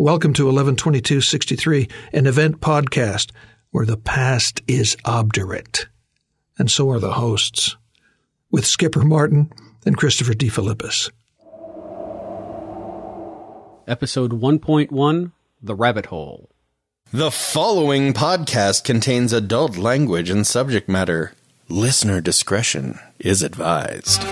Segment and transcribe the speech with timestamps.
[0.00, 3.32] Welcome to 112263, an event podcast
[3.70, 5.88] where the past is obdurate.
[6.58, 7.76] And so are the hosts,
[8.50, 9.52] with Skipper Martin
[9.84, 11.10] and Christopher DeFilippis.
[13.86, 15.32] Episode 1.1
[15.62, 16.48] The Rabbit Hole.
[17.12, 21.34] The following podcast contains adult language and subject matter.
[21.68, 24.22] Listener discretion is advised.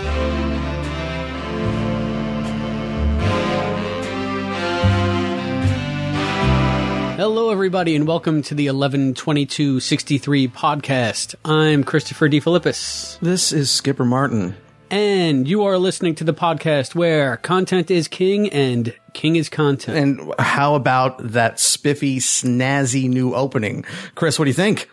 [7.18, 11.34] Hello, everybody, and welcome to the 112263 podcast.
[11.44, 12.40] I'm Christopher D.
[12.40, 14.54] DeFilippis, This is Skipper Martin.
[14.88, 19.98] and you are listening to the podcast where content is king and king is content.
[19.98, 23.84] And how about that spiffy, snazzy new opening?
[24.14, 24.88] Chris, what do you think?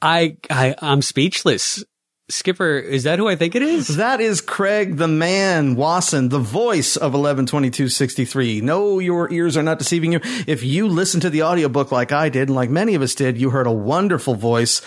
[0.00, 1.84] I, I, I'm speechless.
[2.28, 3.96] Skipper, is that who I think it is?
[3.96, 8.60] That is Craig the man, Wasson, the voice of 112263.
[8.62, 10.20] No, your ears are not deceiving you.
[10.46, 13.38] If you listen to the audiobook like I did, and like many of us did,
[13.38, 14.80] you heard a wonderful voice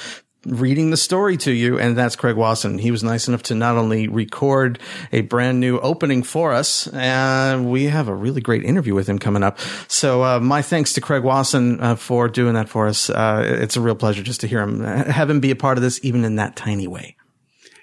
[0.46, 2.78] reading the story to you, and that's Craig Wasson.
[2.78, 4.80] He was nice enough to not only record
[5.12, 9.20] a brand new opening for us, and we have a really great interview with him
[9.20, 9.60] coming up.
[9.88, 13.10] So, uh, my thanks to Craig Wasson uh, for doing that for us.
[13.10, 15.84] Uh, it's a real pleasure just to hear him, have him be a part of
[15.84, 17.16] this, even in that tiny way.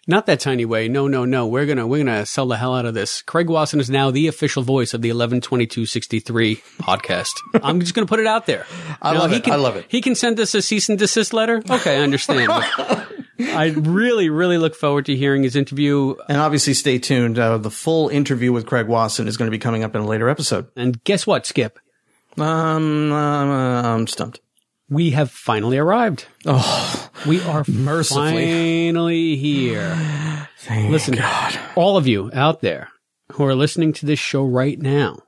[0.08, 0.88] Not that tiny way.
[0.88, 1.46] No, no, no.
[1.46, 3.22] We're gonna we're gonna sell the hell out of this.
[3.22, 7.30] Craig Wasson is now the official voice of the eleven twenty two sixty three podcast.
[7.62, 8.66] I'm just gonna put it out there.
[9.00, 9.44] I Now, love he it.
[9.44, 9.86] Can, I love it.
[9.88, 11.62] He can send us a cease and desist letter.
[11.70, 12.50] Okay, I understand.
[13.38, 16.14] I really, really look forward to hearing his interview.
[16.28, 17.38] And obviously, stay tuned.
[17.38, 20.06] Uh, the full interview with Craig Wasson is going to be coming up in a
[20.06, 20.68] later episode.
[20.76, 21.78] And guess what, Skip?
[22.38, 24.40] Um, uh, I'm stumped.
[24.92, 26.26] We have finally arrived.
[26.44, 28.44] Oh, We are Mercifully.
[28.86, 29.96] finally here.
[30.58, 31.58] thank Listen, God.
[31.76, 32.88] all of you out there
[33.32, 35.20] who are listening to this show right now,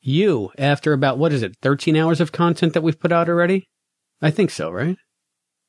[0.00, 3.68] you, after about, what is it, 13 hours of content that we've put out already?
[4.20, 4.96] I think so, right?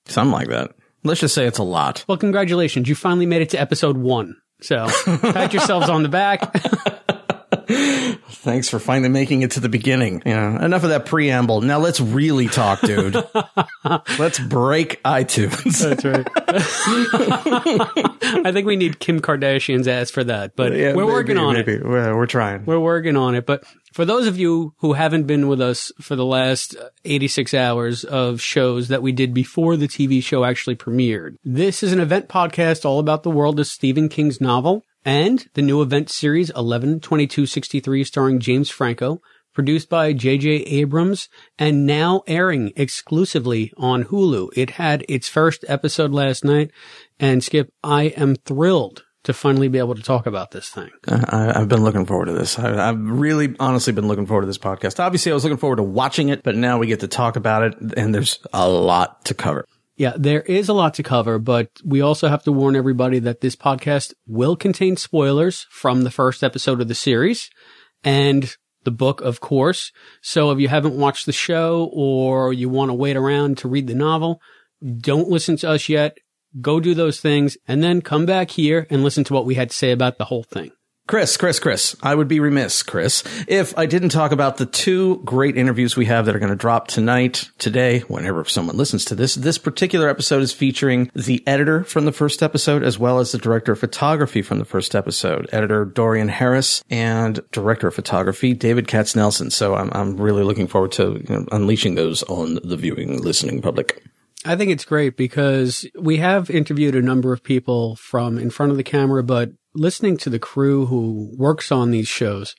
[0.08, 0.72] Something like that.
[1.04, 2.04] Let's just say it's a lot.
[2.08, 2.90] Well, congratulations.
[2.90, 4.38] You finally made it to episode one.
[4.62, 6.52] So pat yourselves on the back.
[7.68, 10.22] Thanks for finally making it to the beginning.
[10.26, 10.64] Yeah.
[10.64, 11.62] Enough of that preamble.
[11.62, 13.14] Now let's really talk, dude.
[14.20, 15.80] let's break iTunes.
[15.80, 16.28] That's right.
[18.46, 21.56] I think we need Kim Kardashian's ass for that, but Yeah, we're maybe, working on
[21.56, 21.68] it.
[21.68, 22.66] We're, we're trying.
[22.66, 23.46] We're working on it.
[23.46, 23.64] But
[23.94, 28.04] for those of you who haven't been with us for the last uh, 86 hours
[28.04, 32.28] of shows that we did before the TV show actually premiered, this is an event
[32.28, 38.04] podcast all about the world of Stephen King's novel and the new event series 112263
[38.04, 39.22] starring James Franco,
[39.54, 40.50] produced by J.J.
[40.50, 44.50] Abrams and now airing exclusively on Hulu.
[44.56, 46.72] It had its first episode last night
[47.20, 50.90] and Skip, I am thrilled to finally be able to talk about this thing.
[51.08, 52.60] I, I've been looking forward to this.
[52.60, 55.00] I, I've really, honestly been looking forward to this podcast.
[55.00, 57.64] Obviously, I was looking forward to watching it, but now we get to talk about
[57.64, 59.66] it, and there's a lot to cover.
[59.96, 63.42] Yeah, there is a lot to cover, but we also have to warn everybody that
[63.42, 67.50] this podcast will contain spoilers from the first episode of the series
[68.04, 68.56] and
[68.86, 69.92] the book, of course.
[70.22, 73.88] So if you haven't watched the show or you want to wait around to read
[73.88, 74.42] the novel,
[74.98, 76.18] don't listen to us yet.
[76.60, 79.70] Go do those things and then come back here and listen to what we had
[79.70, 80.72] to say about the whole thing.
[81.06, 85.18] Chris, Chris, Chris, I would be remiss, Chris, if I didn't talk about the two
[85.26, 89.16] great interviews we have that are going to drop tonight, today, whenever someone listens to
[89.16, 89.36] this.
[89.36, 93.38] This particular episode is featuring the editor from the first episode, as well as the
[93.38, 98.88] director of photography from the first episode, editor Dorian Harris and director of photography David
[98.88, 99.52] Katznelson.
[99.52, 103.62] So I'm, I'm really looking forward to you know, unleashing those on the viewing, listening
[103.62, 104.02] public.
[104.46, 108.72] I think it's great because we have interviewed a number of people from in front
[108.72, 112.56] of the camera, but listening to the crew who works on these shows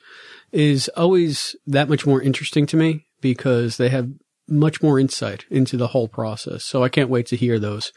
[0.52, 4.08] is always that much more interesting to me because they have
[4.48, 6.64] much more insight into the whole process.
[6.64, 7.92] So I can't wait to hear those.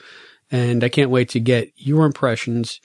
[0.49, 2.79] And I can't wait to get your impressions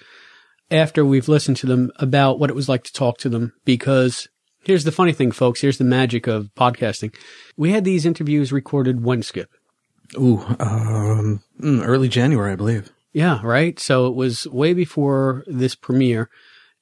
[0.71, 4.29] after we've listened to them about what it was like to talk to them because
[4.65, 5.61] here's the funny thing, folks.
[5.61, 7.15] Here's the magic of podcasting.
[7.57, 9.51] We had these interviews recorded when skip.
[10.17, 12.91] Ooh, um, mm, early January, I believe.
[13.13, 13.79] Yeah, right.
[13.79, 16.31] So it was way before this premiere,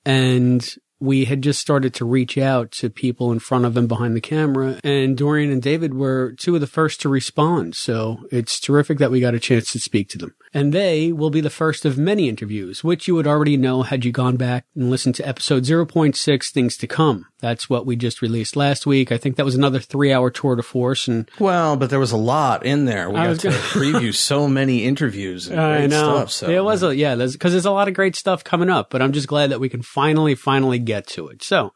[0.05, 0.65] and
[1.01, 4.21] we had just started to reach out to people in front of and behind the
[4.21, 4.79] camera.
[4.85, 7.75] And Dorian and David were two of the first to respond.
[7.75, 10.35] So it's terrific that we got a chance to speak to them.
[10.53, 14.05] And they will be the first of many interviews, which you would already know had
[14.05, 17.27] you gone back and listened to episode 0.6, Things to Come.
[17.39, 19.13] That's what we just released last week.
[19.13, 21.07] I think that was another three hour tour de force.
[21.07, 23.09] And Well, but there was a lot in there.
[23.09, 26.17] We I got to preview so many interviews and I great know.
[26.17, 26.31] stuff.
[26.33, 29.01] So it was a, yeah, because there's, a lot of great stuff coming up, but
[29.03, 31.45] I'm just glad that we can finally, finally get to it.
[31.45, 31.73] So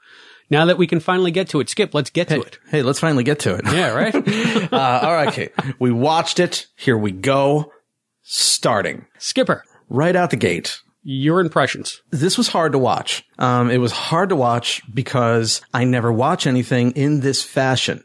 [0.50, 2.58] Now that we can finally get to it, Skip, let's get to it.
[2.68, 3.64] Hey, let's finally get to it.
[3.66, 4.14] Yeah, right?
[4.72, 5.50] uh, all right, okay.
[5.78, 6.66] We watched it.
[6.76, 7.72] Here we go.
[8.26, 10.80] Starting Skipper, right out the gate.
[11.02, 12.00] your impressions.
[12.10, 13.22] This was hard to watch.
[13.38, 18.02] Um, it was hard to watch because I never watch anything in this fashion.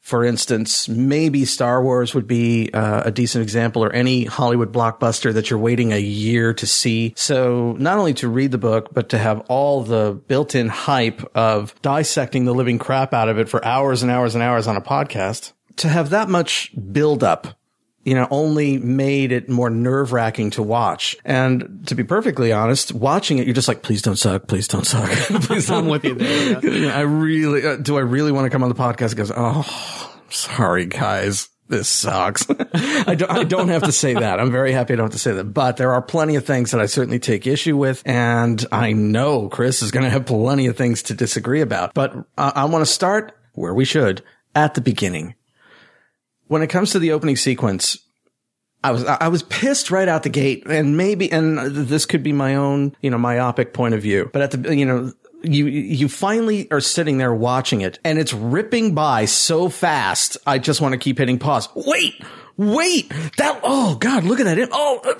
[0.00, 5.32] For instance, maybe Star Wars would be uh, a decent example or any Hollywood blockbuster
[5.32, 7.14] that you're waiting a year to see.
[7.16, 11.22] So not only to read the book, but to have all the built in hype
[11.34, 14.76] of dissecting the living crap out of it for hours and hours and hours on
[14.76, 17.56] a podcast, to have that much build up
[18.04, 21.16] you know, only made it more nerve wracking to watch.
[21.24, 24.46] And to be perfectly honest, watching it, you're just like, please don't suck.
[24.46, 25.10] Please don't suck.
[25.42, 26.66] please I'm with you there.
[26.66, 26.96] yeah.
[26.96, 29.16] I really, uh, do I really want to come on the podcast?
[29.16, 31.48] Goes, oh, sorry guys.
[31.66, 32.46] This sucks.
[32.74, 34.38] I don't, I don't have to say that.
[34.38, 36.72] I'm very happy I don't have to say that, but there are plenty of things
[36.72, 38.02] that I certainly take issue with.
[38.04, 42.14] And I know Chris is going to have plenty of things to disagree about, but
[42.36, 44.22] uh, I want to start where we should
[44.54, 45.36] at the beginning.
[46.54, 47.98] When it comes to the opening sequence,
[48.84, 52.32] I was I was pissed right out the gate, and maybe and this could be
[52.32, 55.12] my own you know myopic point of view, but at the you know
[55.42, 60.36] you you finally are sitting there watching it, and it's ripping by so fast.
[60.46, 61.68] I just want to keep hitting pause.
[61.74, 62.14] Wait.
[62.56, 64.68] Wait, that, oh God, look at that.
[64.70, 65.18] Oh, uh,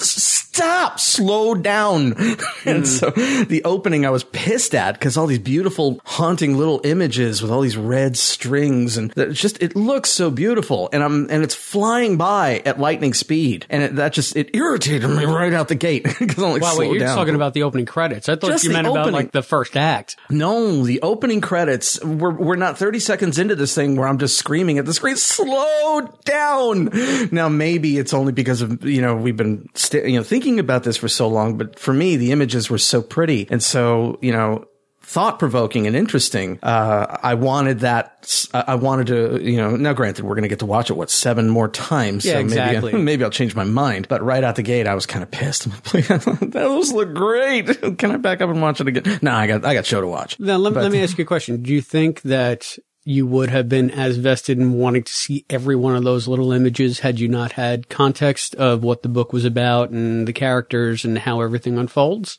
[0.54, 2.12] stop, slow down.
[2.64, 2.84] and hmm.
[2.84, 7.50] so the opening I was pissed at because all these beautiful haunting little images with
[7.50, 11.54] all these red strings and it's just, it looks so beautiful and I'm, and it's
[11.54, 13.66] flying by at lightning speed.
[13.70, 16.72] And it, that just, it irritated me right out the gate because I'm like, Wow,
[16.72, 17.16] slow wait, you're down.
[17.16, 18.28] talking about the opening credits.
[18.28, 20.16] I thought Just you meant about like the first act.
[20.30, 22.02] No, the opening credits.
[22.02, 25.16] We're we're not thirty seconds into this thing where I'm just screaming at the screen.
[25.16, 26.90] Slow down.
[27.30, 30.84] Now maybe it's only because of you know we've been st- you know thinking about
[30.84, 34.32] this for so long, but for me the images were so pretty and so you
[34.32, 34.66] know
[35.04, 36.58] thought provoking and interesting.
[36.62, 38.48] Uh, I wanted that.
[38.52, 39.76] I I wanted to you know.
[39.76, 42.24] Now, granted, we're going to get to watch it what seven more times.
[42.24, 42.92] Yeah, so exactly.
[42.92, 44.08] Maybe, maybe I'll change my mind.
[44.08, 45.68] But right out the gate, I was kind of pissed.
[46.40, 47.66] Those look great.
[47.98, 49.18] Can I back up and watch it again?
[49.22, 50.40] No, I got I got show to watch.
[50.40, 51.62] Now, let, But- let me ask you a question.
[51.62, 55.76] Do you think that you would have been as vested in wanting to see every
[55.76, 59.44] one of those little images had you not had context of what the book was
[59.44, 62.38] about and the characters and how everything unfolds?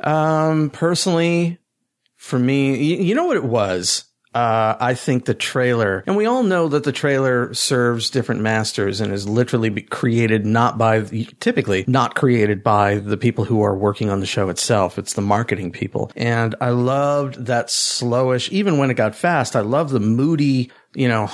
[0.00, 1.58] Um, personally,
[2.16, 4.04] for me, you, you know what it was?
[4.34, 9.00] Uh, I think the trailer, and we all know that the trailer serves different masters
[9.00, 11.02] and is literally created not by,
[11.38, 14.98] typically not created by the people who are working on the show itself.
[14.98, 16.10] It's the marketing people.
[16.16, 21.08] And I loved that slowish, even when it got fast, I love the moody, you
[21.08, 21.26] know,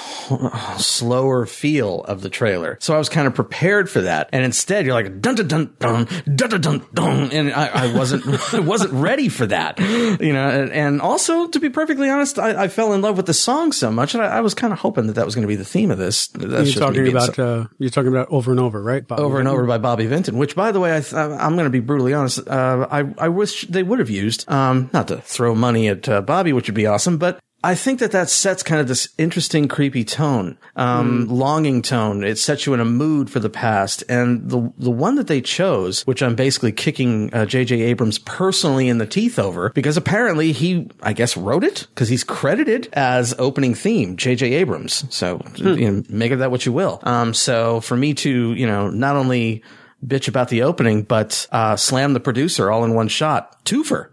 [0.78, 2.78] slower feel of the trailer.
[2.80, 4.28] So I was kind of prepared for that.
[4.32, 7.32] And instead you're like, dun dun dun dun, dun dun dun dun.
[7.32, 8.24] And I, I wasn't,
[8.54, 12.64] I wasn't ready for that, you know, and, and also to be perfectly honest, I,
[12.64, 14.78] I fell in love with the song so much and I, I was kind of
[14.78, 16.28] hoping that that was going to be the theme of this.
[16.28, 19.06] That's You're talking about, so- uh, you're talking about over and over, right?
[19.06, 19.20] Bob?
[19.20, 21.70] over and over by Bobby Vinton, which by the way, I th- I'm going to
[21.70, 22.46] be brutally honest.
[22.46, 26.20] Uh, I, I wish they would have used, um, not to throw money at uh,
[26.22, 29.68] Bobby, which would be awesome, but I think that that sets kind of this interesting,
[29.68, 32.24] creepy tone, um, longing tone.
[32.24, 34.02] It sets you in a mood for the past.
[34.08, 37.82] And the, the one that they chose, which I'm basically kicking, uh, J.J.
[37.82, 42.24] Abrams personally in the teeth over, because apparently he, I guess, wrote it because he's
[42.24, 44.54] credited as opening theme, J.J.
[44.54, 45.04] Abrams.
[45.14, 47.00] So, you know, make of that what you will.
[47.02, 49.62] Um, so for me to, you know, not only
[50.06, 53.62] bitch about the opening, but, uh, slam the producer all in one shot.
[53.66, 54.08] Twofer.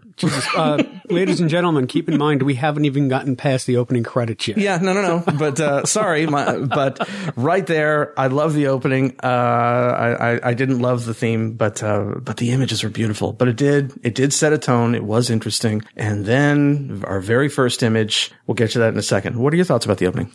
[0.54, 4.48] Uh, ladies and gentlemen, keep in mind we haven't even gotten past the opening credits
[4.48, 4.58] yet.
[4.58, 5.24] Yeah, no, no, no.
[5.38, 9.16] But uh, sorry, my, but right there, I love the opening.
[9.22, 13.32] Uh, I, I I didn't love the theme, but uh, but the images were beautiful.
[13.32, 14.94] But it did it did set a tone.
[14.94, 15.82] It was interesting.
[15.96, 18.30] And then our very first image.
[18.46, 19.36] We'll get to that in a second.
[19.36, 20.32] What are your thoughts about the opening?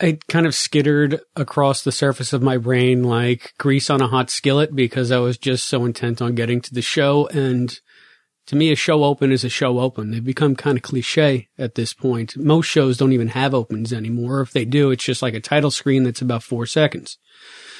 [0.00, 4.30] it kind of skittered across the surface of my brain like grease on a hot
[4.30, 7.26] skillet because I was just so intent on getting to the show.
[7.28, 7.78] And
[8.46, 10.10] to me, a show open is a show open.
[10.10, 12.36] They've become kind of cliche at this point.
[12.36, 14.40] Most shows don't even have opens anymore.
[14.40, 17.18] If they do, it's just like a title screen that's about four seconds.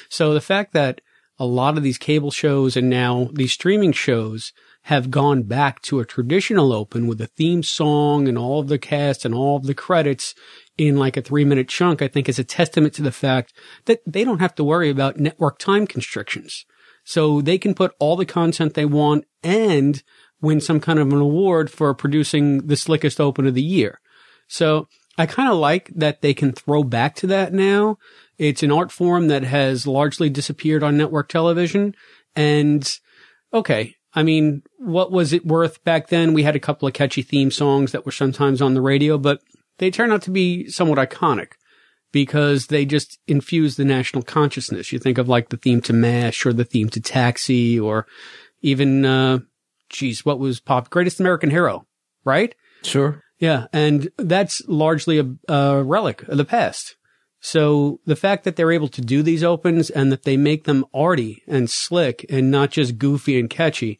[0.09, 1.01] So the fact that
[1.39, 4.51] a lot of these cable shows and now these streaming shows
[4.83, 8.79] have gone back to a traditional open with a theme song and all of the
[8.79, 10.33] cast and all of the credits
[10.77, 13.53] in like a three minute chunk, I think is a testament to the fact
[13.85, 16.65] that they don't have to worry about network time constrictions.
[17.03, 20.01] So they can put all the content they want and
[20.41, 23.99] win some kind of an award for producing the slickest open of the year.
[24.47, 27.97] So I kind of like that they can throw back to that now.
[28.37, 31.95] It's an art form that has largely disappeared on network television.
[32.35, 32.87] And
[33.53, 36.33] okay, I mean, what was it worth back then?
[36.33, 39.41] We had a couple of catchy theme songs that were sometimes on the radio, but
[39.79, 41.53] they turned out to be somewhat iconic
[42.11, 44.91] because they just infused the national consciousness.
[44.91, 48.07] You think of like the theme to MASH or the theme to Taxi or
[48.61, 49.39] even, uh,
[49.89, 50.89] geez, what was pop?
[50.89, 51.85] Greatest American Hero,
[52.23, 52.53] right?
[52.83, 53.23] Sure.
[53.39, 53.67] Yeah.
[53.71, 56.95] And that's largely a, a relic of the past.
[57.39, 60.85] So the fact that they're able to do these opens and that they make them
[60.93, 63.99] arty and slick and not just goofy and catchy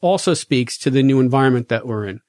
[0.00, 2.20] also speaks to the new environment that we're in.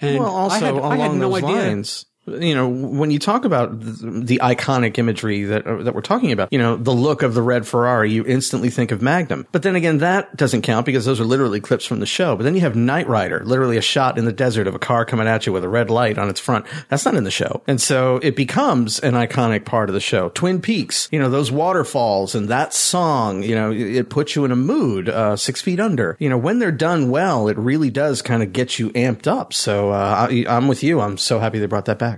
[0.00, 1.56] And well, also I had, along I had no those idea.
[1.56, 6.52] lines, you know, when you talk about the, iconic imagery that that we're talking about,
[6.52, 9.46] you know, the look of the red Ferrari, you instantly think of Magnum.
[9.52, 12.36] But then again, that doesn't count because those are literally clips from the show.
[12.36, 15.04] But then you have Knight Rider, literally a shot in the desert of a car
[15.04, 16.66] coming at you with a red light on its front.
[16.88, 20.28] That's not in the show, and so it becomes an iconic part of the show.
[20.30, 24.52] Twin Peaks, you know, those waterfalls and that song, you know, it puts you in
[24.52, 25.08] a mood.
[25.08, 28.52] Uh, Six Feet Under, you know, when they're done well, it really does kind of
[28.52, 29.52] get you amped up.
[29.52, 31.00] So uh, I, I'm with you.
[31.00, 32.11] I'm so happy they brought that back.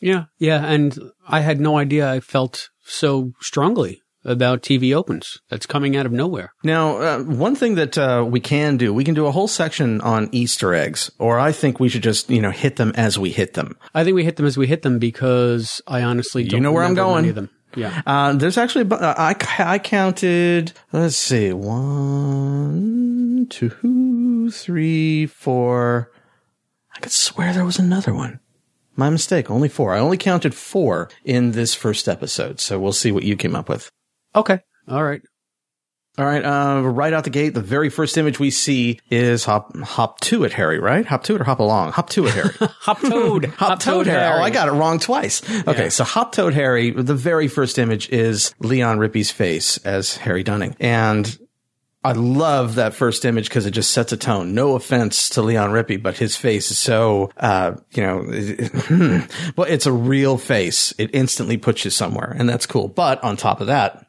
[0.00, 0.24] Yeah.
[0.38, 0.64] Yeah.
[0.64, 5.38] And I had no idea I felt so strongly about TV opens.
[5.48, 6.52] That's coming out of nowhere.
[6.62, 10.00] Now, uh, one thing that uh, we can do, we can do a whole section
[10.02, 13.30] on Easter eggs, or I think we should just, you know, hit them as we
[13.30, 13.76] hit them.
[13.94, 16.84] I think we hit them as we hit them because I honestly don't know where
[16.84, 17.16] I'm going.
[17.16, 17.50] many of them.
[17.76, 18.02] Yeah.
[18.06, 26.10] Uh, there's actually, uh, I, I counted, let's see, one, two, three, four.
[26.94, 28.40] I could swear there was another one.
[28.98, 29.94] My mistake, only four.
[29.94, 33.68] I only counted four in this first episode, so we'll see what you came up
[33.68, 33.88] with.
[34.34, 34.58] Okay.
[34.88, 35.22] All right.
[36.18, 39.76] All right, uh, right out the gate, the very first image we see is hop
[39.76, 40.80] hop to it, Harry.
[40.80, 41.06] Right?
[41.06, 41.92] Hop to it or hop along?
[41.92, 42.50] Hop to it, Harry.
[42.80, 43.44] Hop Toad.
[43.58, 44.36] Hop Toad Harry.
[44.40, 45.48] Oh, I got it wrong twice.
[45.68, 45.88] Okay, Yeah.
[45.90, 46.90] so Hop Toad Harry.
[46.90, 51.38] The very first image is Leon Rippy's face as Harry Dunning, and
[52.04, 54.54] I love that first image because it just sets a tone.
[54.54, 58.18] No offense to Leon Rippy, but his face is so, uh, you know,
[59.56, 60.94] well, it's a real face.
[60.96, 62.86] It instantly puts you somewhere, and that's cool.
[62.86, 64.06] But on top of that,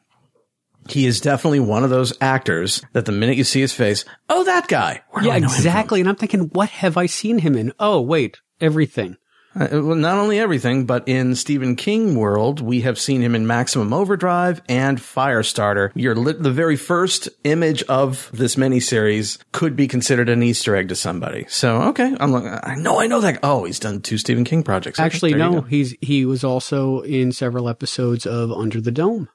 [0.88, 4.44] he is definitely one of those actors that the minute you see his face, oh,
[4.44, 5.02] that guy.
[5.22, 5.58] Yeah, I know him from?
[5.58, 6.00] exactly.
[6.00, 7.72] And I'm thinking, what have I seen him in?
[7.80, 9.16] Oh, wait, everything.
[9.54, 13.46] Uh, well, not only everything, but in Stephen King world, we have seen him in
[13.46, 15.90] Maximum Overdrive and Firestarter.
[15.94, 20.88] Your li- the very first image of this miniseries could be considered an Easter egg
[20.88, 21.46] to somebody.
[21.48, 23.40] So, okay, I'm like, I know, I know that.
[23.42, 24.98] Oh, he's done two Stephen King projects.
[25.00, 29.28] Okay, Actually, no, he's he was also in several episodes of Under the Dome.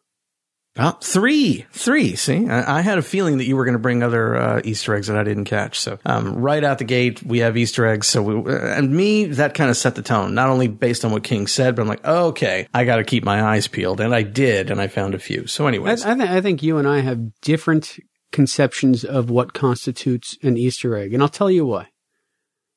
[0.78, 2.18] Ah, three, three.
[2.18, 4.94] See, I, I had a feeling that you were going to bring other uh, Easter
[4.94, 5.80] eggs that I didn't catch.
[5.80, 8.08] So, um, right out the gate, we have Easter eggs.
[8.08, 10.34] So, we, uh, and me, that kind of set the tone.
[10.36, 13.24] Not only based on what King said, but I'm like, okay, I got to keep
[13.24, 15.48] my eyes peeled, and I did, and I found a few.
[15.48, 17.98] So, I, anyways, I, th- I think you and I have different
[18.34, 21.88] conceptions of what constitutes an Easter egg, and I'll tell you why.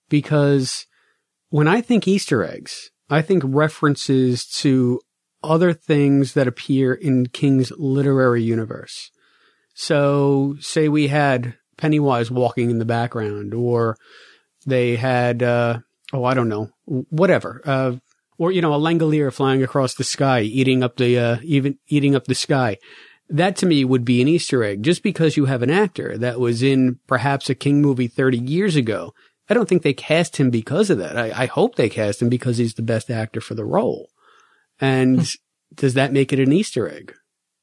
[0.09, 0.87] Because
[1.51, 5.01] when I think Easter eggs, I think references to
[5.43, 9.11] other things that appear in King's literary universe.
[9.75, 13.97] So, say we had Pennywise walking in the background, or
[14.67, 15.79] they had, uh,
[16.13, 17.97] oh, I don't know, whatever, uh,
[18.39, 22.17] or you know, a Langolier flying across the sky, eating up the, uh, even eating
[22.17, 22.77] up the sky.
[23.31, 24.83] That to me would be an Easter egg.
[24.83, 28.75] Just because you have an actor that was in perhaps a King movie 30 years
[28.75, 29.13] ago,
[29.49, 31.17] I don't think they cast him because of that.
[31.17, 34.09] I, I hope they cast him because he's the best actor for the role.
[34.81, 35.29] And
[35.75, 37.15] does that make it an Easter egg?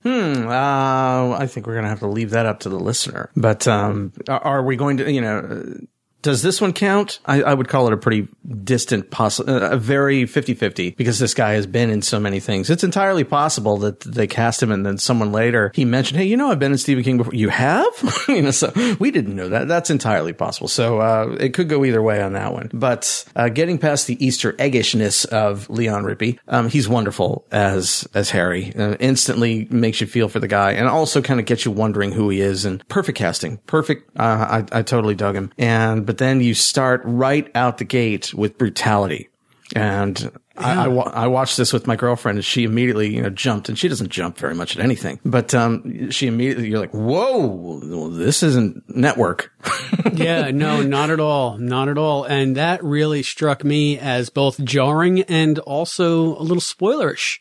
[0.03, 0.48] Hmm.
[0.48, 3.31] Uh, I think we're going to have to leave that up to the listener.
[3.36, 5.79] But um, are we going to, you know,
[6.25, 7.20] does this one count?
[7.24, 8.27] I, I would call it a pretty
[8.63, 12.72] distant, possi- uh, a very 50-50 because this guy has been in so many things.
[12.72, 16.36] It's entirely possible that they cast him and then someone later he mentioned, hey, you
[16.36, 17.36] know, I've been in Stephen King before.
[17.36, 17.86] You have?
[18.27, 19.67] you know, so we didn't know that.
[19.67, 20.67] That's entirely possible.
[20.67, 22.72] So uh, it could go either way on that one.
[22.74, 28.32] But uh, getting past the Easter eggishness of Leon Rippy, um, he's wonderful as as
[28.32, 28.75] Harry.
[28.75, 32.12] Uh, instantly makes you feel for the guy, and also kind of gets you wondering
[32.12, 32.65] who he is.
[32.65, 34.10] And perfect casting, perfect.
[34.17, 35.51] Uh, I I totally dug him.
[35.60, 39.29] And but then you start right out the gate with brutality.
[39.75, 43.29] And I, I, wa- I watched this with my girlfriend and she immediately, you know,
[43.29, 46.93] jumped and she doesn't jump very much at anything, but, um, she immediately, you're like,
[46.93, 49.51] whoa, well, this isn't network.
[50.13, 51.57] yeah, no, not at all.
[51.57, 52.24] Not at all.
[52.24, 57.39] And that really struck me as both jarring and also a little spoilerish.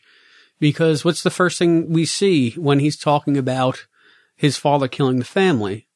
[0.59, 3.85] Because what's the first thing we see when he's talking about
[4.35, 5.87] his father killing the family?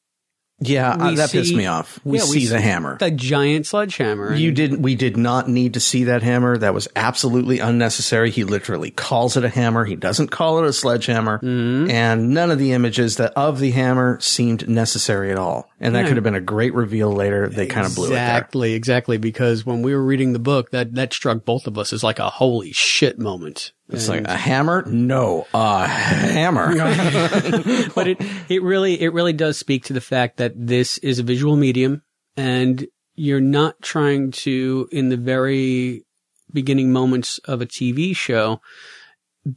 [0.60, 1.98] Yeah, uh, that pissed me off.
[2.04, 2.98] We Yeah, see the hammer.
[2.98, 4.34] the giant sledgehammer.
[4.34, 4.82] You didn't.
[4.82, 6.58] We did not need to see that hammer.
[6.58, 8.30] That was absolutely unnecessary.
[8.30, 9.84] He literally calls it a hammer.
[9.86, 11.38] He doesn't call it a sledgehammer.
[11.38, 11.90] Mm-hmm.
[11.90, 15.70] And none of the images that of the hammer seemed necessary at all.
[15.80, 17.48] And that could have been a great reveal later.
[17.48, 18.10] They kind of blew it.
[18.10, 19.16] Exactly, exactly.
[19.16, 22.18] Because when we were reading the book, that that struck both of us as like
[22.18, 23.72] a holy shit moment.
[23.92, 24.84] It's like a hammer?
[24.86, 26.74] No, a hammer.
[27.94, 28.18] but it
[28.48, 32.02] it really it really does speak to the fact that this is a visual medium
[32.36, 36.04] and you're not trying to in the very
[36.52, 38.60] beginning moments of a TV show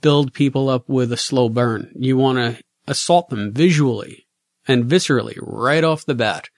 [0.02, 1.92] build people up with a slow burn.
[1.96, 4.28] You want to assault them visually
[4.68, 6.50] and viscerally right off the bat.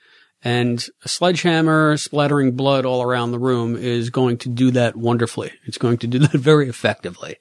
[0.46, 5.52] And a sledgehammer splattering blood all around the room is going to do that wonderfully.
[5.66, 7.38] It's going to do that very effectively.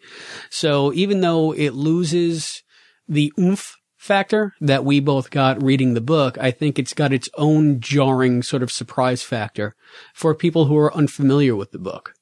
[0.51, 2.63] So even though it loses
[3.07, 7.29] the oomph factor that we both got reading the book, I think it's got its
[7.37, 9.77] own jarring sort of surprise factor
[10.15, 12.15] for people who are unfamiliar with the book.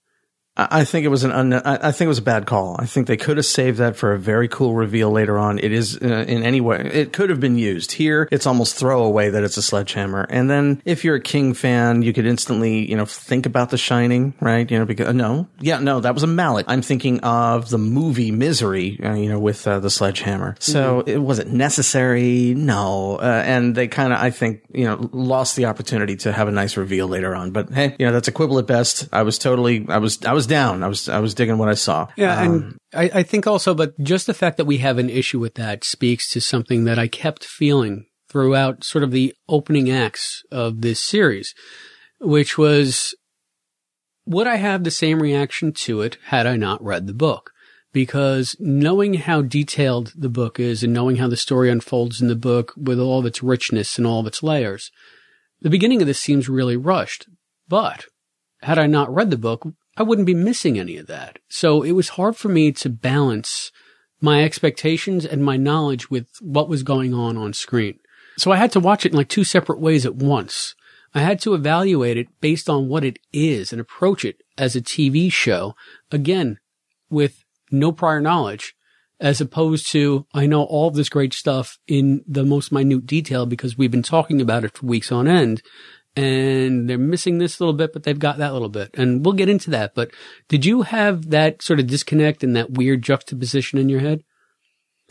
[0.54, 2.76] I think it was an un- I think it was a bad call.
[2.78, 5.58] I think they could have saved that for a very cool reveal later on.
[5.58, 8.28] It is uh, in any way it could have been used here.
[8.30, 10.26] It's almost throwaway that it's a sledgehammer.
[10.28, 13.78] And then if you're a King fan, you could instantly you know think about The
[13.78, 14.70] Shining, right?
[14.70, 16.66] You know because uh, no, yeah, no, that was a mallet.
[16.68, 20.56] I'm thinking of the movie Misery, uh, you know, with uh, the sledgehammer.
[20.58, 22.52] So it wasn't necessary.
[22.54, 26.46] No, uh, and they kind of I think you know lost the opportunity to have
[26.46, 27.52] a nice reveal later on.
[27.52, 29.08] But hey, you know that's a quibble at best.
[29.12, 30.82] I was totally I was I was down.
[30.82, 32.08] I was I was digging what I saw.
[32.16, 35.10] Yeah, Um, and I, I think also, but just the fact that we have an
[35.10, 39.90] issue with that speaks to something that I kept feeling throughout sort of the opening
[39.90, 41.54] acts of this series,
[42.20, 43.14] which was
[44.24, 47.50] would I have the same reaction to it had I not read the book?
[47.92, 52.36] Because knowing how detailed the book is and knowing how the story unfolds in the
[52.36, 54.90] book with all of its richness and all of its layers,
[55.60, 57.26] the beginning of this seems really rushed.
[57.68, 58.06] But
[58.62, 61.38] had I not read the book, I wouldn't be missing any of that.
[61.48, 63.70] So it was hard for me to balance
[64.20, 67.98] my expectations and my knowledge with what was going on on screen.
[68.38, 70.74] So I had to watch it in like two separate ways at once.
[71.14, 74.80] I had to evaluate it based on what it is and approach it as a
[74.80, 75.74] TV show,
[76.10, 76.58] again,
[77.10, 78.74] with no prior knowledge,
[79.20, 83.76] as opposed to I know all this great stuff in the most minute detail because
[83.76, 85.62] we've been talking about it for weeks on end
[86.16, 88.90] and they're missing this little bit, but they've got that little bit.
[88.94, 89.94] And we'll get into that.
[89.94, 90.10] But
[90.48, 94.22] did you have that sort of disconnect and that weird juxtaposition in your head?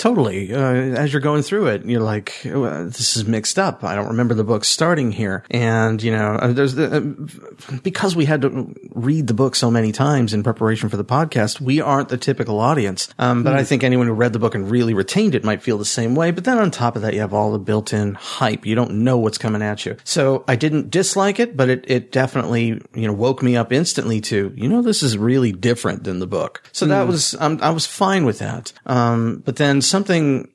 [0.01, 0.51] Totally.
[0.51, 4.07] Uh, as you're going through it, you're like, "Oh, "This is mixed up." I don't
[4.07, 8.41] remember the book starting here, and you know, uh, there's the uh, because we had
[8.41, 11.61] to read the book so many times in preparation for the podcast.
[11.61, 14.71] We aren't the typical audience, um, but I think anyone who read the book and
[14.71, 16.31] really retained it might feel the same way.
[16.31, 18.65] But then on top of that, you have all the built-in hype.
[18.65, 19.97] You don't know what's coming at you.
[20.03, 24.19] So I didn't dislike it, but it it definitely you know woke me up instantly
[24.21, 26.63] to you know this is really different than the book.
[26.71, 28.73] So that was um, I was fine with that.
[28.87, 30.49] Um, but then something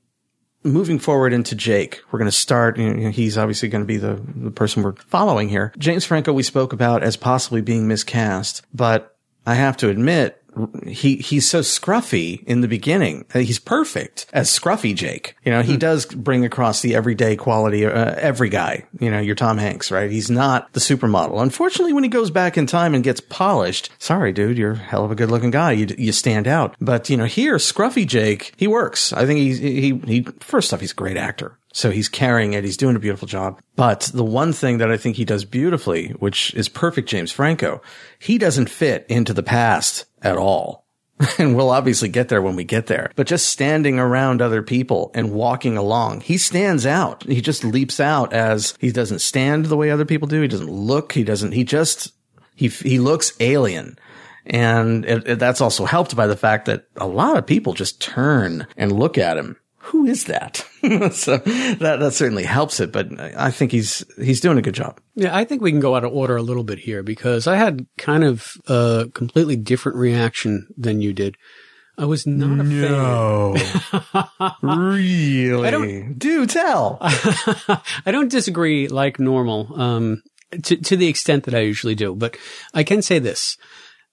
[0.65, 2.79] moving forward into Jake, we're going to start.
[2.79, 5.73] You know, he's obviously going to be the, the person we're following here.
[5.79, 10.43] James Franco, we spoke about as possibly being miscast, but I have to admit,
[10.87, 13.25] he he's so scruffy in the beginning.
[13.33, 15.37] He's perfect as scruffy Jake.
[15.45, 17.85] You know, he does bring across the everyday quality.
[17.85, 20.11] Uh, every guy, you know, your Tom Hanks, right?
[20.11, 21.43] He's not the supermodel.
[21.43, 25.05] Unfortunately, when he goes back in time and gets polished, sorry, dude, you're a hell
[25.05, 25.73] of a good looking guy.
[25.73, 26.77] You you stand out.
[26.81, 29.13] But you know, here, scruffy Jake, he works.
[29.13, 30.23] I think he's he he.
[30.41, 31.59] First off, he's a great actor.
[31.77, 32.65] So he's carrying it.
[32.65, 33.61] He's doing a beautiful job.
[33.75, 37.83] But the one thing that I think he does beautifully, which is perfect James Franco,
[38.19, 40.87] he doesn't fit into the past at all.
[41.39, 43.11] And we'll obviously get there when we get there.
[43.15, 47.25] But just standing around other people and walking along, he stands out.
[47.25, 50.41] He just leaps out as he doesn't stand the way other people do.
[50.41, 51.13] He doesn't look.
[51.13, 52.13] He doesn't, he just,
[52.55, 53.99] he, he looks alien.
[54.47, 58.01] And it, it- that's also helped by the fact that a lot of people just
[58.01, 59.57] turn and look at him.
[59.87, 60.57] Who is that?
[61.13, 65.01] so that, that certainly helps it, but I think he's, he's doing a good job.
[65.15, 67.57] Yeah, I think we can go out of order a little bit here because I
[67.57, 71.37] had kind of a completely different reaction than you did.
[71.99, 74.53] I was not a fan.
[74.63, 76.15] really?
[76.19, 76.99] Do tell.
[77.01, 80.23] I don't disagree like normal, um,
[80.65, 82.37] to, to the extent that I usually do, but
[82.75, 83.57] I can say this.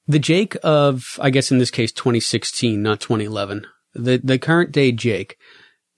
[0.08, 4.92] The Jake of, I guess in this case, 2016, not 2011, the, the current day
[4.92, 5.38] Jake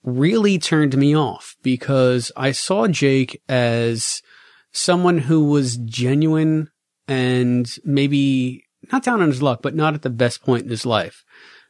[0.06, 4.22] really turned me off because I saw Jake as
[4.72, 6.70] someone who was genuine
[7.08, 10.86] and maybe not down on his luck, but not at the best point in his
[10.86, 11.24] life.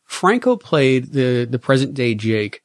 [0.04, 2.60] Franco played the, the present day Jake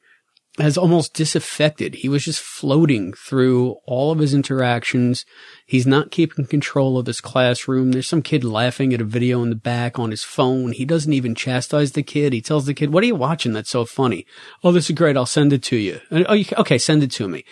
[0.62, 1.96] as almost disaffected.
[1.96, 5.26] He was just floating through all of his interactions.
[5.66, 7.90] He's not keeping control of his classroom.
[7.90, 10.70] There's some kid laughing at a video in the back on his phone.
[10.70, 12.32] He doesn't even chastise the kid.
[12.32, 14.24] He tells the kid, what are you watching that's so funny?
[14.62, 15.16] Oh, this is great.
[15.16, 16.00] I'll send it to you.
[16.12, 17.44] Uh, oh, you, okay, send it to me.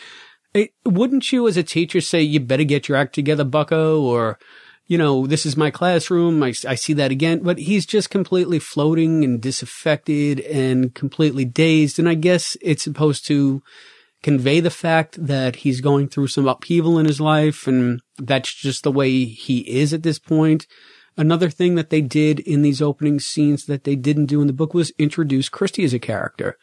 [0.54, 4.38] It, wouldn't you as a teacher say, you better get your act together, bucko, or,
[4.90, 6.42] you know, this is my classroom.
[6.42, 12.00] I, I see that again, but he's just completely floating and disaffected and completely dazed.
[12.00, 13.62] And I guess it's supposed to
[14.24, 18.82] convey the fact that he's going through some upheaval in his life and that's just
[18.82, 20.66] the way he is at this point.
[21.16, 24.52] Another thing that they did in these opening scenes that they didn't do in the
[24.52, 26.58] book was introduce Christy as a character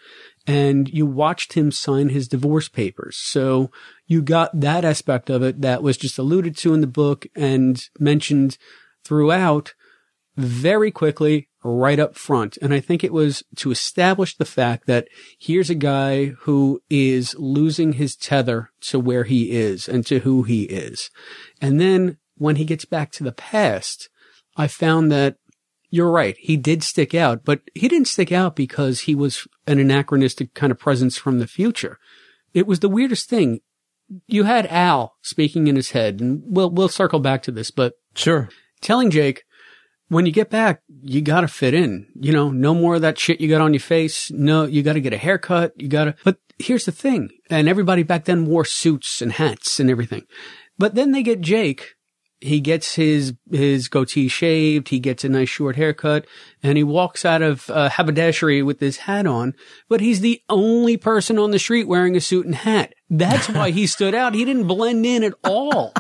[0.46, 3.16] and you watched him sign his divorce papers.
[3.16, 3.72] So
[4.08, 7.90] you got that aspect of it that was just alluded to in the book and
[8.00, 8.58] mentioned
[9.04, 9.74] throughout
[10.38, 12.58] very quickly right up front.
[12.62, 17.36] And I think it was to establish the fact that here's a guy who is
[17.38, 21.10] losing his tether to where he is and to who he is.
[21.62, 24.10] And then when he gets back to the past,
[24.56, 25.38] I found that
[25.90, 26.36] you're right.
[26.40, 30.72] He did stick out, but he didn't stick out because he was an anachronistic kind
[30.72, 31.98] of presence from the future.
[32.54, 33.62] It was the weirdest thing.
[34.28, 37.94] You had Al speaking in his head, and we'll, we'll circle back to this, but
[38.16, 38.50] Sure.
[38.82, 39.44] telling Jake,
[40.08, 42.08] when you get back, you gotta fit in.
[42.16, 44.32] You know, no more of that shit you got on your face.
[44.32, 45.74] No, you gotta get a haircut.
[45.76, 47.30] You gotta, but here's the thing.
[47.50, 50.24] And everybody back then wore suits and hats and everything.
[50.78, 51.96] But then they get Jake.
[52.40, 54.90] He gets his, his goatee shaved.
[54.90, 56.26] He gets a nice short haircut
[56.62, 59.56] and he walks out of uh, haberdashery with his hat on.
[59.90, 62.94] But he's the only person on the street wearing a suit and hat.
[63.10, 64.36] That's why he stood out.
[64.36, 65.94] He didn't blend in at all.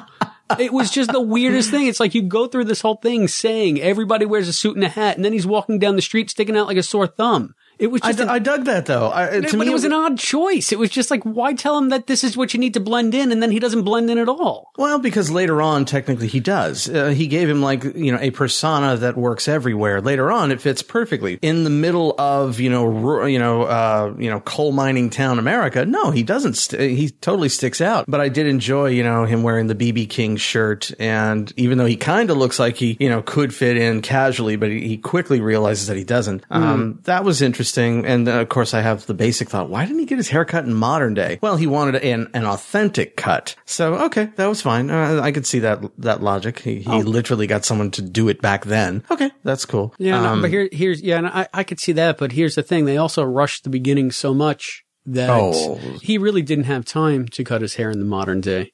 [0.60, 1.88] It was just the weirdest thing.
[1.88, 4.90] It's like you go through this whole thing saying everybody wears a suit and a
[4.90, 7.54] hat, and then he's walking down the street sticking out like a sore thumb.
[7.80, 9.12] It was I, d- an, I dug that though.
[9.12, 10.72] I, to but me, it was an odd choice.
[10.72, 13.14] It was just like, why tell him that this is what you need to blend
[13.14, 14.72] in, and then he doesn't blend in at all.
[14.78, 16.90] Well, because later on, technically, he does.
[16.90, 20.02] Uh, he gave him like you know a persona that works everywhere.
[20.02, 24.14] Later on, it fits perfectly in the middle of you know ru- you know uh,
[24.18, 25.86] you know coal mining town America.
[25.86, 26.56] No, he doesn't.
[26.56, 28.06] St- he totally sticks out.
[28.08, 31.86] But I did enjoy you know him wearing the BB King shirt, and even though
[31.86, 34.98] he kind of looks like he you know could fit in casually, but he, he
[34.98, 36.44] quickly realizes that he doesn't.
[36.50, 40.00] Um, that was interesting, and uh, of course, I have the basic thought: why didn't
[40.00, 41.40] he get his hair cut in modern day?
[41.42, 43.56] Well, he wanted an an authentic cut.
[43.66, 44.90] So okay, that was fine.
[44.92, 46.60] Uh, I could see that that logic.
[46.60, 49.04] He, he literally got someone to do it back then.
[49.10, 49.96] Okay, that's cool.
[49.98, 52.18] Yeah, no, Um, but here, here's yeah, and I, I could see that.
[52.18, 55.78] But here's the thing: they also rushed the beginning so much that Oh.
[56.02, 58.74] he really didn't have time to cut his hair in the modern day.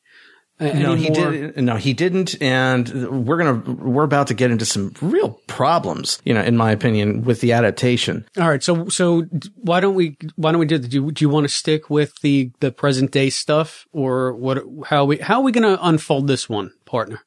[0.60, 1.58] No, he did.
[1.58, 2.42] No, he didn't.
[2.42, 6.20] And we're gonna we're about to get into some real problems.
[6.24, 8.26] You know, in my opinion, with the adaptation.
[8.38, 9.24] All right, so so
[9.56, 10.78] why don't we why don't we do?
[10.78, 14.64] Do you, do you want to stick with the the present day stuff, or what?
[14.86, 17.22] How we how are we going to unfold this one, partner?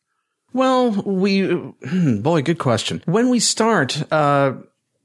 [0.52, 3.02] Well, we, hmm, boy, good question.
[3.04, 4.54] When we start, uh,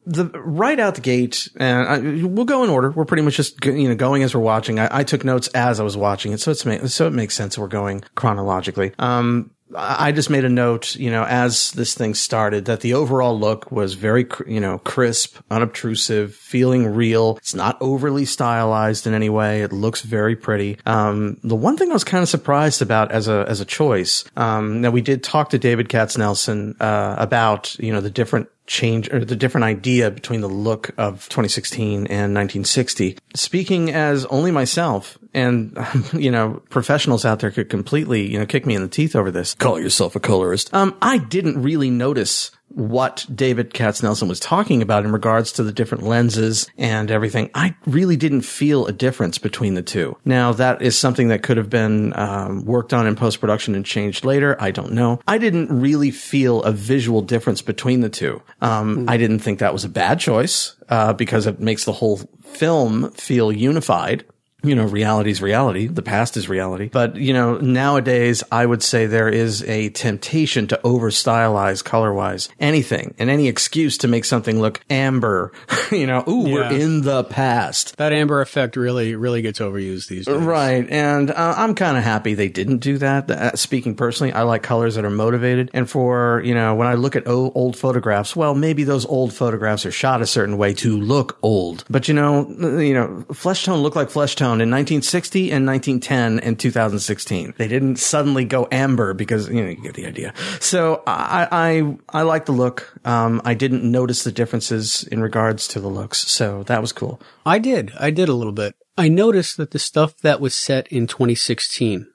[0.06, 2.92] the right out the gate, and I, we'll go in order.
[2.92, 4.80] We're pretty much just you know going as we're watching.
[4.80, 7.58] I, I took notes as I was watching it, so it's so it makes sense.
[7.58, 8.94] We're going chronologically.
[9.00, 12.94] Um, I I just made a note, you know, as this thing started, that the
[12.94, 17.38] overall look was very, you know, crisp, unobtrusive, feeling real.
[17.38, 19.62] It's not overly stylized in any way.
[19.62, 20.80] It looks very pretty.
[20.86, 24.26] Um, the one thing I was kind of surprised about as a as a choice.
[24.36, 29.12] Um, now we did talk to David Katznelson uh, about you know the different change
[29.12, 33.18] or the different idea between the look of 2016 and 1960.
[33.36, 35.78] Speaking as only myself and,
[36.14, 39.32] you know, professionals out there could completely, you know, kick me in the teeth over
[39.32, 39.54] this.
[39.56, 40.74] Call yourself a colorist.
[40.74, 45.72] Um, I didn't really notice what David Katznelson was talking about in regards to the
[45.72, 47.50] different lenses and everything.
[47.54, 50.18] I really didn't feel a difference between the two.
[50.26, 53.86] Now that is something that could have been um, worked on in post production and
[53.86, 54.56] changed later.
[54.60, 55.20] I don't know.
[55.28, 58.42] I didn't really feel a visual difference between the two.
[58.62, 62.18] Um, I didn't think that was a bad choice uh, because it makes the whole
[62.44, 64.26] film feel unified
[64.64, 65.88] you know, reality is reality.
[65.88, 66.90] The past is reality.
[66.92, 72.14] But, you know, nowadays, I would say there is a temptation to over stylize color
[72.14, 75.52] wise anything and any excuse to make something look amber.
[75.92, 77.98] you know, ooh, we're in the past.
[77.98, 80.38] That amber effect really really gets overused these days.
[80.38, 80.88] Right.
[80.90, 83.32] And uh, I'm kind of happy they didn't do that.
[83.32, 85.72] Uh, speaking personally, I like colors that are motivated.
[85.74, 89.34] And for, you know, when I look at o- old photographs, well, maybe those old
[89.34, 91.84] photographs are shot a certain way to look old.
[91.90, 95.66] But, you know, uh, you know, flesh tone look like flesh tone in 1960 and
[95.66, 97.54] 1910 and 2016.
[97.58, 100.34] They didn't suddenly go amber because, you know, you get the idea.
[100.60, 102.94] So I, I, I like the look.
[103.06, 106.20] Um, I didn't notice the differences in regards to the looks.
[106.28, 107.22] So that was cool.
[107.46, 107.92] I did.
[108.00, 108.76] I did a little bit.
[108.98, 112.08] I noticed that the stuff that was set in 2016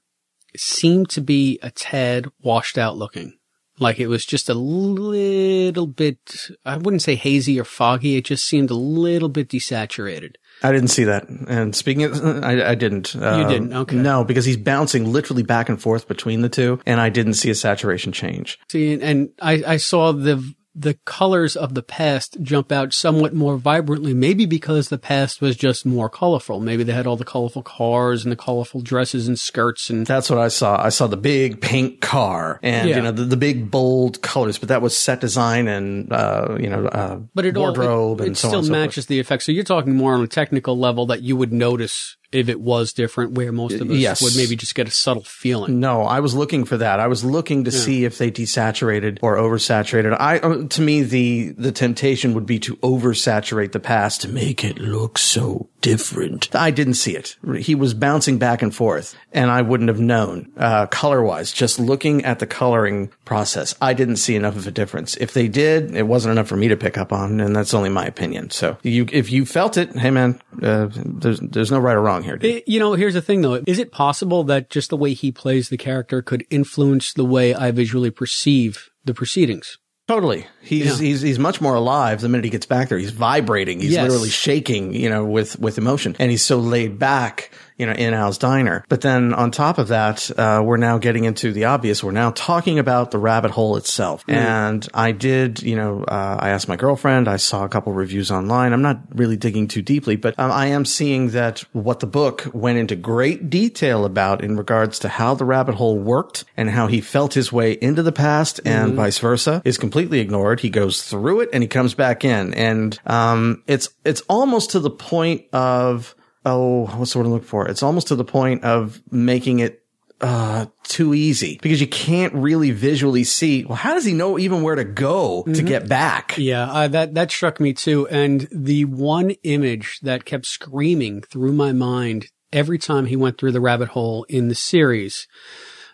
[0.56, 3.34] seemed to be a tad washed out looking.
[3.78, 6.18] Like it was just a little bit,
[6.64, 8.16] I wouldn't say hazy or foggy.
[8.16, 10.36] It just seemed a little bit desaturated.
[10.62, 11.28] I didn't see that.
[11.28, 13.14] And speaking of, I, I didn't.
[13.14, 13.72] Uh, didn't?
[13.72, 13.96] Okay.
[13.96, 17.50] No, because he's bouncing literally back and forth between the two, and I didn't see
[17.50, 18.58] a saturation change.
[18.70, 20.42] See, and, and I, I saw the
[20.78, 25.56] the colors of the past jump out somewhat more vibrantly, maybe because the past was
[25.56, 26.60] just more colorful.
[26.60, 30.28] Maybe they had all the colorful cars and the colorful dresses and skirts and That's
[30.28, 30.78] what I saw.
[30.84, 32.96] I saw the big pink car and Yeah.
[32.96, 36.68] you know the, the big bold colors, but that was set design and uh, you
[36.68, 38.80] know uh, but it wardrobe all, it, and it so still on and so forth.
[38.82, 39.44] matches the effect.
[39.44, 42.92] So you're talking more on a technical level that you would notice if it was
[42.92, 44.22] different, where most of us Yes.
[44.22, 45.80] would maybe just get a subtle feeling.
[45.80, 47.00] No, I was looking for that.
[47.00, 50.16] I was looking to see if they desaturated or oversaturated.
[50.18, 54.64] I uh, to me the the temptation would be to oversaturate the past to make
[54.64, 56.54] it look so different.
[56.54, 57.36] I didn't see it.
[57.58, 61.52] He was bouncing back and forth, and I wouldn't have known uh, color wise.
[61.52, 65.16] Just looking at the coloring process, I didn't see enough of a difference.
[65.16, 67.88] If they did, it wasn't enough for me to pick up on, and that's only
[67.90, 68.50] my opinion.
[68.50, 72.22] So you, if you felt it, hey man, uh, there's there's no right or wrong
[72.22, 72.38] here.
[72.40, 73.62] It- you know, here's the thing though.
[73.66, 77.54] Is it possible that just the way he plays the character could influence the way
[77.54, 79.78] I visually perceive the proceedings?
[80.08, 80.46] Totally.
[80.66, 81.06] He's Yeah.
[81.06, 82.98] he's he's much more alive the minute he gets back there.
[82.98, 83.80] He's vibrating.
[83.80, 84.02] He's Yes.
[84.02, 86.16] literally shaking, you know, with with emotion.
[86.18, 88.84] And he's so laid back, you know, in Al's diner.
[88.88, 92.02] But then on top of that, uh, we're now getting into the obvious.
[92.02, 94.24] We're now talking about the rabbit hole itself.
[94.28, 97.28] And I did, you know, uh, I asked my girlfriend.
[97.28, 98.72] I saw a couple reviews online.
[98.72, 102.48] I'm not really digging too deeply, but um, I am seeing that what the book
[102.52, 106.86] went into great detail about in regards to how the rabbit hole worked and how
[106.86, 110.55] he felt his way into the past and vice versa is completely ignored.
[110.60, 112.54] He goes through it and he comes back in.
[112.54, 116.14] And, um, it's, it's almost to the point of,
[116.44, 117.68] oh, what's the word I'm looking for?
[117.68, 119.82] It's almost to the point of making it
[120.22, 124.62] uh too easy because you can't really visually see well how does he know even
[124.62, 128.08] where to go to get back Yeah, uh, that that struck me too.
[128.08, 133.52] And the one image that kept screaming through my mind every time he went through
[133.52, 135.26] the rabbit hole in the series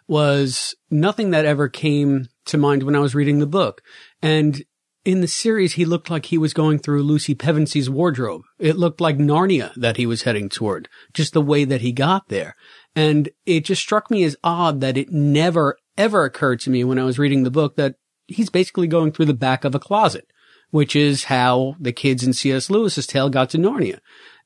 [0.07, 3.83] was nothing that ever came to mind when I was reading the book.
[4.23, 4.63] And
[5.05, 8.43] in the series, he looked like he was going through Lucy Pevensie's wardrobe.
[8.59, 12.29] It looked like Narnia that he was heading toward, just the way that he got
[12.29, 12.55] there.
[12.95, 16.99] And it just struck me as odd that it never, ever occurred to me when
[16.99, 17.97] I was reading the book that
[18.29, 20.27] he's basically going through the back of a closet,
[20.71, 22.71] which is how the kids in C.S.
[22.71, 23.99] Lewis's tale got to Narnia.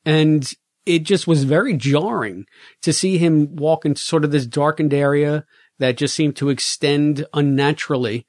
[0.07, 0.51] And
[0.87, 2.47] it just was very jarring
[2.81, 5.45] to see him walk into sort of this darkened area
[5.79, 8.27] that just seemed to extend unnaturally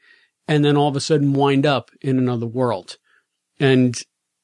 [0.47, 2.97] and then all of a sudden wind up in another world.
[3.59, 3.95] And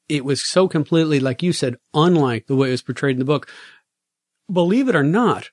[0.10, 3.26] it was so completely, like you said, unlike the way it was portrayed in the
[3.26, 3.50] book.
[4.52, 5.50] Believe it or not,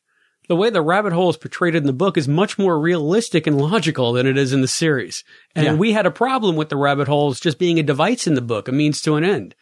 [0.49, 3.61] the way the rabbit hole is portrayed in the book is much more realistic and
[3.61, 5.23] logical than it is in the series.
[5.55, 5.75] And Yeah.
[5.75, 8.67] we had a problem with the rabbit holes just being a device in the book,
[8.67, 9.55] a means to an end.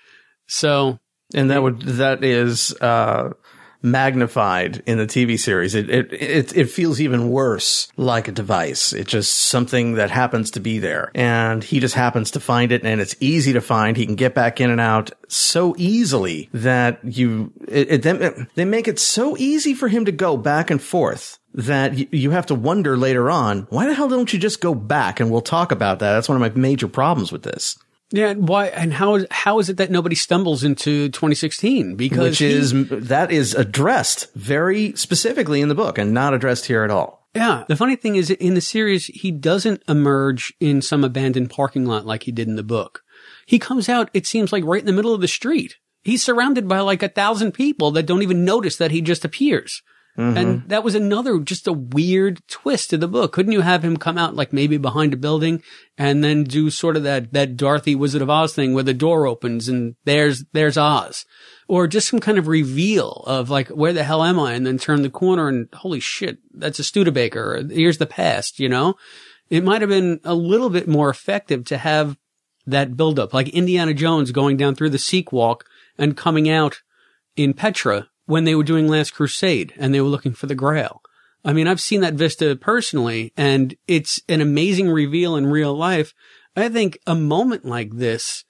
[0.46, 0.98] So
[1.34, 3.34] and that would that is uh
[3.82, 5.74] magnified in the TV series.
[5.74, 8.92] It, it it it feels even worse like a device.
[8.92, 12.84] It's just something that happens to be there, and he just happens to find it,
[12.84, 13.96] and it's easy to find.
[13.96, 18.88] He can get back in and out so easily that you it, it they make
[18.88, 21.38] it so easy for him to go back and forth.
[21.54, 25.18] That you have to wonder later on, why the hell don't you just go back?
[25.18, 26.12] And we'll talk about that.
[26.12, 27.76] That's one of my major problems with this.
[28.10, 31.96] Yeah, and why and how is how is it that nobody stumbles into 2016?
[31.96, 36.66] Because which he- is that is addressed very specifically in the book and not addressed
[36.66, 37.28] here at all.
[37.34, 37.64] yeah.
[37.68, 42.06] The funny thing is, in the series, he doesn't emerge in some abandoned parking lot
[42.06, 43.02] like he did in the book.
[43.46, 45.76] He comes out, it seems like right in the middle of the street.
[46.02, 49.82] He's surrounded by like a thousand people that don't even notice that he just appears.
[50.18, 50.36] Mm-hmm.
[50.36, 53.32] And that was another just a weird twist to the book.
[53.32, 55.62] Couldn't you have him come out like maybe behind a building
[55.96, 59.28] and then do sort of that, that Dorothy Wizard of Oz thing where the door
[59.28, 61.24] opens and there's, there's Oz
[61.68, 64.54] or just some kind of reveal of like, where the hell am I?
[64.54, 67.62] And then turn the corner and holy shit, that's a Studebaker.
[67.70, 68.94] Here's the past, you know?
[69.50, 72.16] It might have been a little bit more effective to have
[72.66, 75.64] that buildup, like Indiana Jones going down through the Siq Walk
[75.96, 76.82] and coming out
[77.36, 81.00] in Petra when they were doing Last Crusade and they were looking for the Grail.
[81.46, 86.12] I mean, I've seen that vista personally and it's an amazing reveal in real life.
[86.54, 88.44] I think a moment like this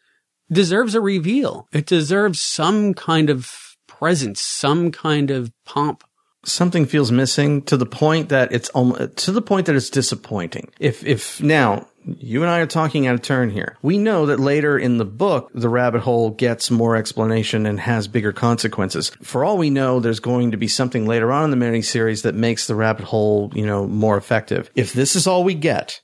[0.51, 1.69] deserves a reveal.
[1.73, 6.03] It deserves some kind of presence, some kind of pomp.
[6.45, 10.71] Something feels missing to the point that it's almost, to the point that it's disappointing.
[10.81, 11.87] If if now
[12.19, 13.77] you and I are talking out of turn here.
[13.83, 18.09] We know that later in the book, the rabbit hole gets more explanation and has
[18.09, 19.11] bigger consequences.
[19.23, 22.35] For all we know, there's going to be something later on in the miniseries that
[22.35, 24.71] makes the rabbit hole, you know, more effective.
[24.75, 26.01] If this is all we get,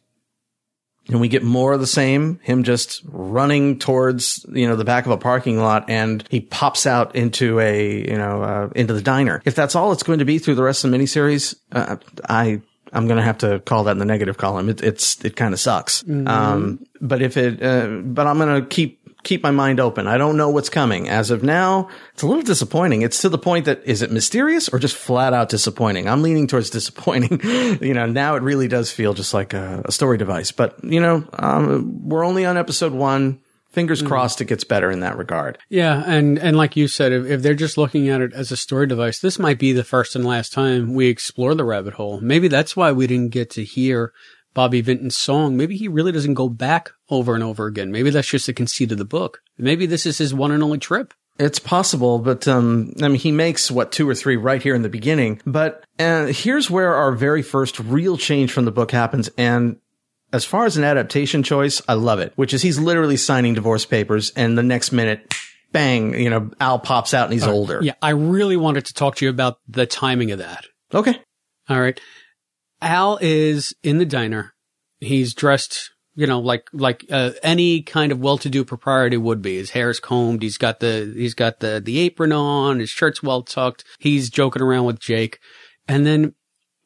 [1.08, 5.04] and we get more of the same, him just running towards, you know, the back
[5.04, 9.02] of a parking lot and he pops out into a, you know, uh, into the
[9.02, 9.42] diner.
[9.44, 12.62] If that's all it's going to be through the rest of the miniseries, uh, I,
[12.94, 14.68] I'm going to have to call that in the negative column.
[14.68, 16.04] It, it's, it kind of sucks.
[16.08, 20.06] Um, but if it, uh, but I'm going to keep, keep my mind open.
[20.06, 21.08] I don't know what's coming.
[21.08, 23.02] As of now, it's a little disappointing.
[23.02, 26.08] It's to the point that is it mysterious or just flat out disappointing?
[26.08, 27.40] I'm leaning towards disappointing.
[27.82, 30.52] you know, now it really does feel just like a, a story device.
[30.52, 33.40] But, you know, um, we're only on episode one.
[33.74, 35.58] Fingers crossed it gets better in that regard.
[35.68, 38.56] Yeah, and and like you said, if, if they're just looking at it as a
[38.56, 42.20] story device, this might be the first and last time we explore the rabbit hole.
[42.20, 44.12] Maybe that's why we didn't get to hear
[44.54, 45.56] Bobby Vinton's song.
[45.56, 47.90] Maybe he really doesn't go back over and over again.
[47.90, 49.40] Maybe that's just a conceit of the book.
[49.58, 51.12] Maybe this is his one and only trip.
[51.36, 54.82] It's possible, but um, I mean, he makes what two or three right here in
[54.82, 55.42] the beginning.
[55.44, 59.78] But uh, here's where our very first real change from the book happens, and
[60.34, 62.32] as far as an adaptation choice, I love it.
[62.34, 65.32] Which is he's literally signing divorce papers, and the next minute,
[65.70, 67.78] bang, you know, Al pops out and he's older.
[67.80, 70.66] Yeah, I really wanted to talk to you about the timing of that.
[70.92, 71.16] Okay.
[71.68, 72.00] All right.
[72.82, 74.54] Al is in the diner.
[74.98, 79.56] He's dressed, you know, like like uh, any kind of well-to-do proprietor would be.
[79.56, 80.42] His hair's combed.
[80.42, 82.80] He's got the he's got the the apron on.
[82.80, 83.84] His shirt's well tucked.
[84.00, 85.38] He's joking around with Jake,
[85.86, 86.34] and then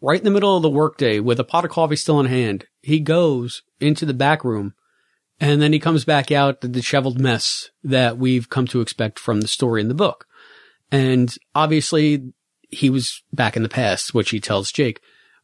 [0.02, 2.66] right in the middle of the workday, with a pot of coffee still in hand,
[2.82, 4.74] he goes into the back room,
[5.40, 9.40] and then he comes back out the disheveled mess that we've come to expect from
[9.40, 10.26] the story in the book.
[10.90, 12.32] And obviously,
[12.70, 15.00] he was back in the past, which he tells Jake.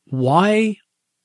[0.07, 0.77] Why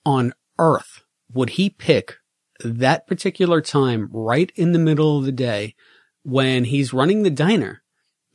[0.05, 2.17] on earth would he pick
[2.63, 5.75] that particular time right in the middle of the day
[6.23, 7.81] when he's running the diner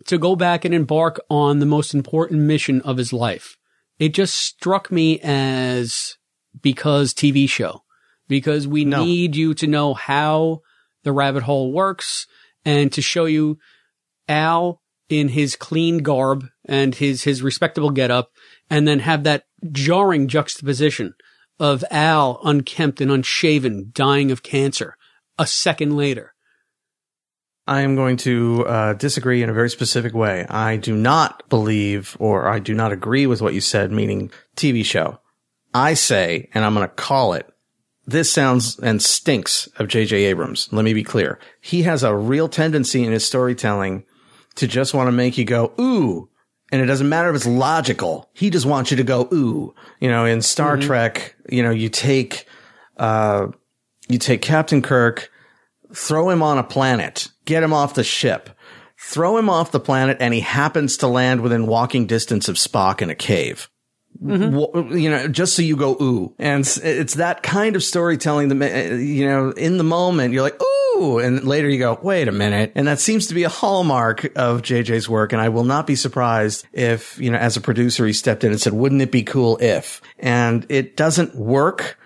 [0.06, 3.56] to go back and embark on the most important mission of his life?
[3.98, 6.16] It just struck me as
[6.60, 7.82] because TV show,
[8.28, 9.04] because we No.
[9.04, 10.60] need you to know how
[11.02, 12.26] the rabbit hole works
[12.64, 13.58] and to show you
[14.28, 18.30] Al in his clean garb and his, his respectable getup
[18.70, 21.14] and then have that jarring juxtaposition
[21.60, 24.96] of Al unkempt and unshaven dying of cancer
[25.38, 26.32] a second later.
[27.66, 30.44] I am going to uh, disagree in a very specific way.
[30.48, 34.84] I do not believe or I do not agree with what you said, meaning TV
[34.84, 35.18] show.
[35.74, 37.50] I say, and I'm going to call it,
[38.06, 40.24] this sounds and stinks of J.J.
[40.24, 40.68] Abrams.
[40.72, 41.38] Let me be clear.
[41.60, 44.04] He has a real tendency in his storytelling
[44.56, 46.28] to just want to make you go, ooh.
[46.70, 48.30] And it doesn't matter if it's logical.
[48.32, 49.74] He just wants you to go, ooh.
[50.00, 52.46] You know, in Star Trek, you know, you take,
[52.98, 53.48] uh,
[54.08, 55.30] you take Captain Kirk,
[55.94, 58.50] throw him on a planet, get him off the ship,
[58.98, 63.00] throw him off the planet, and he happens to land within walking distance of Spock
[63.00, 63.68] in a cave.
[64.22, 64.90] Mm-hmm.
[64.92, 68.48] Wh- You know, just so you go ooh, and it's, it's that kind of storytelling
[68.48, 70.60] that you know in the moment you're like
[70.96, 74.24] ooh, and later you go wait a minute, and that seems to be a hallmark
[74.36, 75.32] of JJ's work.
[75.32, 78.50] And I will not be surprised if you know as a producer he stepped in
[78.52, 81.98] and said, "Wouldn't it be cool if?" And it doesn't work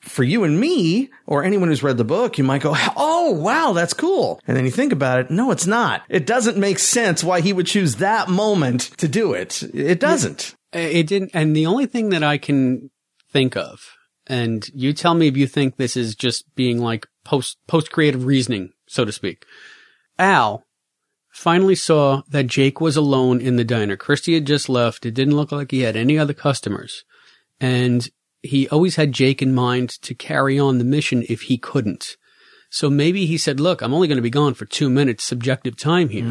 [0.00, 3.74] for you and me or anyone who's read the book, you might go, Oh, wow,
[3.74, 4.40] that's cool.
[4.46, 5.30] And then you think about it.
[5.30, 6.02] No, it's not.
[6.08, 9.62] It doesn't make sense why he would choose that moment to do it.
[9.74, 10.54] It doesn't.
[10.72, 12.90] It didn't, and the only thing that I can
[13.32, 17.58] think of, and you tell me if you think this is just being like post,
[17.66, 19.44] post creative reasoning, so to speak.
[20.18, 20.64] Al
[21.32, 23.96] finally saw that Jake was alone in the diner.
[23.96, 25.06] Christy had just left.
[25.06, 27.04] It didn't look like he had any other customers.
[27.60, 28.08] And
[28.42, 32.16] he always had Jake in mind to carry on the mission if he couldn't.
[32.70, 35.76] So maybe he said, look, I'm only going to be gone for two minutes subjective
[35.76, 36.24] time here.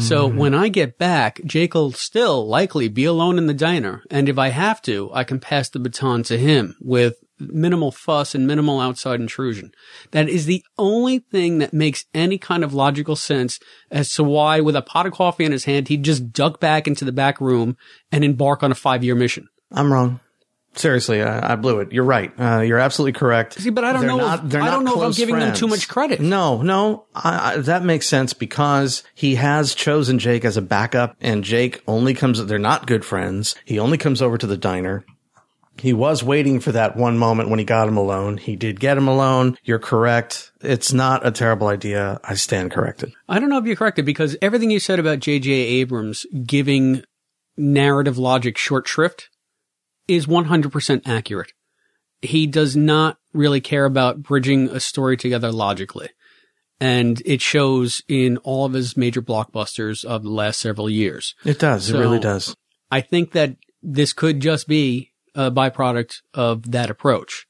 [0.00, 0.34] So mm.
[0.34, 4.02] when I get back, Jake will still likely be alone in the diner.
[4.10, 8.34] And if I have to, I can pass the baton to him with minimal fuss
[8.34, 9.72] and minimal outside intrusion.
[10.12, 14.60] That is the only thing that makes any kind of logical sense as to why
[14.60, 17.40] with a pot of coffee in his hand, he'd just duck back into the back
[17.40, 17.76] room
[18.10, 19.48] and embark on a five year mission.
[19.70, 20.20] I'm wrong.
[20.76, 21.92] Seriously, I, I blew it.
[21.92, 22.32] You're right.
[22.38, 23.54] Uh, you're absolutely correct.
[23.54, 25.54] See, but I don't They're know not- if, I don't know if I'm giving them
[25.54, 26.20] too much credit.
[26.20, 31.16] No, no, I, I, that makes sense because he has chosen Jake as a backup,
[31.20, 32.44] and Jake only comes.
[32.44, 33.54] They're not good friends.
[33.64, 35.04] He only comes over to the diner.
[35.76, 38.36] He was waiting for that one moment when he got him alone.
[38.36, 39.58] He did get him alone.
[39.64, 40.52] You're correct.
[40.60, 42.20] It's not a terrible idea.
[42.22, 43.12] I stand corrected.
[43.28, 45.50] I don't know if you're corrected because everything you said about J.J.
[45.50, 47.02] Abrams giving
[47.56, 49.28] narrative logic short shrift
[50.08, 51.52] is 100% accurate.
[52.22, 56.08] he does not really care about bridging a story together logically.
[56.80, 61.34] And it shows in all of his major blockbusters of the last several years.
[61.44, 61.86] It does.
[61.88, 62.56] So- it really does.
[62.90, 67.46] I think that this could just be a byproduct of that approach.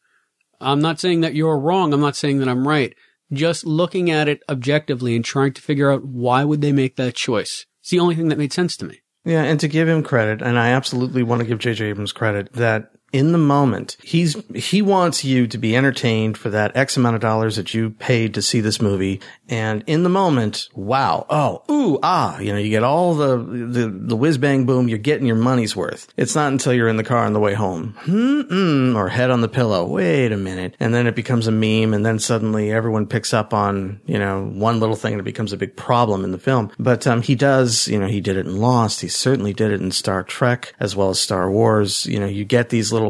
[0.60, 1.92] I'm not saying that you're wrong.
[1.92, 2.94] I'm not saying that I'm right.
[3.32, 7.14] Just looking at it objectively and trying to figure out why would they make that
[7.14, 7.64] choice.
[7.80, 9.00] It's the only thing that made sense to me.
[9.24, 11.86] Yeah, and to give him credit, and I absolutely want to give J.J.
[11.86, 16.76] Abrams credit that in the moment, he's he wants you to be entertained for that
[16.76, 20.68] X amount of dollars that you paid to see this movie, and in the moment,
[20.74, 24.88] wow, oh, ooh, ah, you know, you get all the the the whiz bang boom,
[24.88, 26.12] you're getting your money's worth.
[26.16, 29.42] It's not until you're in the car on the way home, hmm, or head on
[29.42, 29.86] the pillow.
[29.86, 33.54] Wait a minute, and then it becomes a meme, and then suddenly everyone picks up
[33.54, 36.72] on you know one little thing, and it becomes a big problem in the film.
[36.80, 39.02] But um, he does, you know, he did it in Lost.
[39.02, 42.06] He certainly did it in Star Trek as well as Star Wars.
[42.06, 43.03] You know, you get these little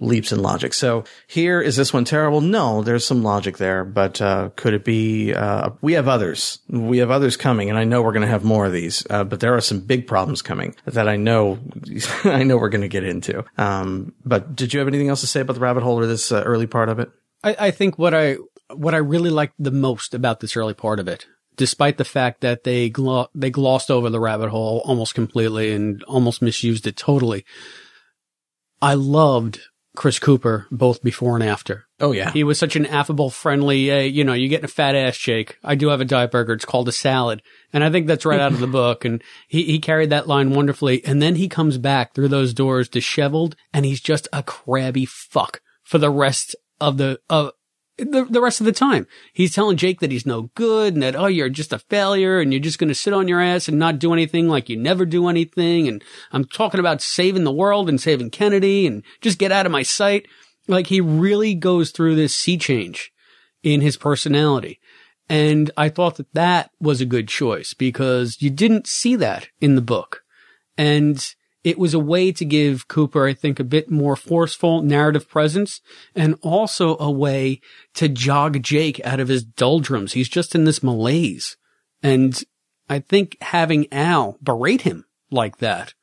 [0.00, 0.74] leaps in logic.
[0.74, 2.40] So here, is this one terrible?
[2.40, 5.32] No, there's some logic there, but uh, could it be?
[5.34, 6.58] Uh, we have others.
[6.68, 9.06] We have others coming, and I know we're going to have more of these.
[9.08, 11.58] Uh, but there are some big problems coming that I know,
[12.24, 13.44] I know we're going to get into.
[13.58, 16.32] Um, but did you have anything else to say about the rabbit hole or this
[16.32, 17.10] uh, early part of it?
[17.42, 18.38] I, I think what I
[18.74, 21.26] what I really liked the most about this early part of it,
[21.56, 22.92] despite the fact that they
[23.34, 27.44] they glossed over the rabbit hole almost completely and almost misused it totally.
[28.82, 29.60] I loved
[29.96, 31.84] Chris Cooper both before and after.
[32.00, 34.96] Oh yeah, He was such an affable, friendly, uh, you know, you get a fat
[34.96, 35.56] ass shake.
[35.62, 36.52] I do have a diet burger.
[36.52, 37.42] It's called a salad.
[37.72, 39.04] And I think that's right out of the book.
[39.04, 41.04] And he, he carried that line wonderfully.
[41.04, 45.60] And then he comes back through those doors disheveled and he's just a crabby fuck
[45.84, 47.52] for the rest of the, of,
[47.96, 49.06] the, the rest of the time.
[49.32, 52.52] He's telling Jake that he's no good and that, oh, you're just a failure and
[52.52, 55.04] you're just going to sit on your ass and not do anything like you never
[55.04, 55.88] do anything.
[55.88, 59.72] And I'm talking about saving the world and saving Kennedy and just get out of
[59.72, 60.26] my sight.
[60.66, 63.12] Like he really goes through this sea change
[63.62, 64.80] in his personality.
[65.28, 69.74] And I thought that that was a good choice because you didn't see that in
[69.74, 70.22] the book.
[70.76, 71.26] And
[71.64, 75.80] it was a way to give Cooper, I think, a bit more forceful narrative presence
[76.14, 77.60] and also a way
[77.94, 80.12] to jog Jake out of his doldrums.
[80.12, 81.56] He's just in this malaise.
[82.02, 82.40] And
[82.88, 85.94] I think having Al berate him like that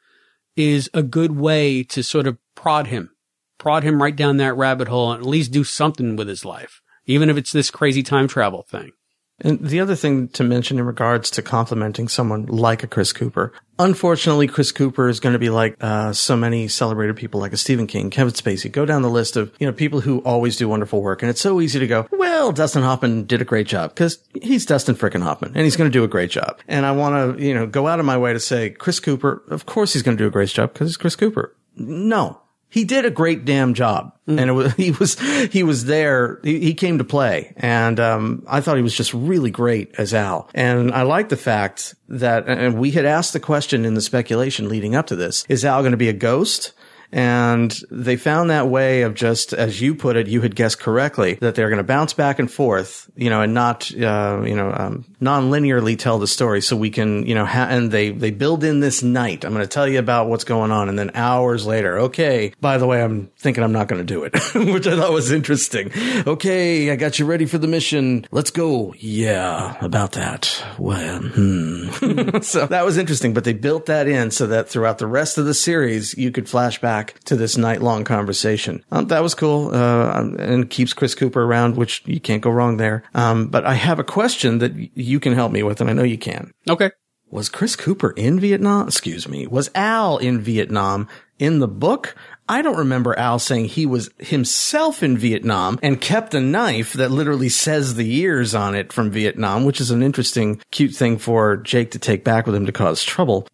[0.56, 3.12] is a good way to sort of prod him,
[3.60, 6.82] prod him right down that rabbit hole and at least do something with his life,
[7.06, 8.94] even if it's this crazy time travel thing.
[9.42, 13.54] And the other thing to mention in regards to complimenting someone like a Chris Cooper,
[13.80, 17.58] unfortunately, Chris Cooper is going to be like uh, so many celebrated people, like a
[17.58, 18.72] Stephen King, Kevin Spacey.
[18.72, 21.42] Go down the list of you know people who always do wonderful work, and it's
[21.42, 25.24] so easy to go, well, Dustin Hoffman did a great job because he's Dustin frickin'
[25.24, 26.60] Hoffman, and he's going to do a great job.
[26.68, 29.44] And I want to you know go out of my way to say, Chris Cooper,
[29.50, 31.56] of course he's going to do a great job because it's Chris Cooper.
[31.76, 32.41] No,
[32.72, 35.20] he did a great damn job and it was, he was,
[35.52, 36.40] he was there.
[36.44, 40.14] He, he came to play and, um, I thought he was just really great as
[40.14, 40.50] Al.
[40.56, 44.70] And I like the fact that, and we had asked the question in the speculation
[44.70, 46.74] leading up to this, is Al going to be a ghost?
[47.12, 51.36] And they found that way of just, as you put it, you had guessed correctly
[51.36, 54.72] that they're going to bounce back and forth, you know, and not, uh, you know,
[54.74, 58.64] um, non-linearly tell the story so we can, you know, ha- and they, they build
[58.64, 59.44] in this night.
[59.44, 60.88] I'm going to tell you about what's going on.
[60.88, 64.24] And then hours later, okay, by the way, I'm thinking I'm not going to do
[64.24, 65.92] it, which I thought was interesting.
[66.26, 66.92] Okay.
[66.92, 68.26] I got you ready for the mission.
[68.32, 68.94] Let's go.
[68.98, 69.78] Yeah.
[69.82, 70.64] About that.
[70.78, 71.90] Well, hmm.
[72.42, 75.46] so that was interesting, but they built that in so that throughout the rest of
[75.46, 78.84] the series, you could flash back to this night long conversation.
[78.92, 79.74] Um, that was cool.
[79.74, 83.04] Uh, and keeps Chris Cooper around, which you can't go wrong there.
[83.14, 86.04] Um, but I have a question that you can help me with, and I know
[86.04, 86.52] you can.
[86.70, 86.92] Okay.
[87.30, 88.88] Was Chris Cooper in Vietnam?
[88.88, 89.48] Excuse me.
[89.48, 91.08] Was Al in Vietnam
[91.40, 92.16] in the book?
[92.50, 97.10] I don't remember Al saying he was himself in Vietnam and kept a knife that
[97.10, 101.56] literally says the years on it from Vietnam, which is an interesting, cute thing for
[101.56, 103.48] Jake to take back with him to cause trouble.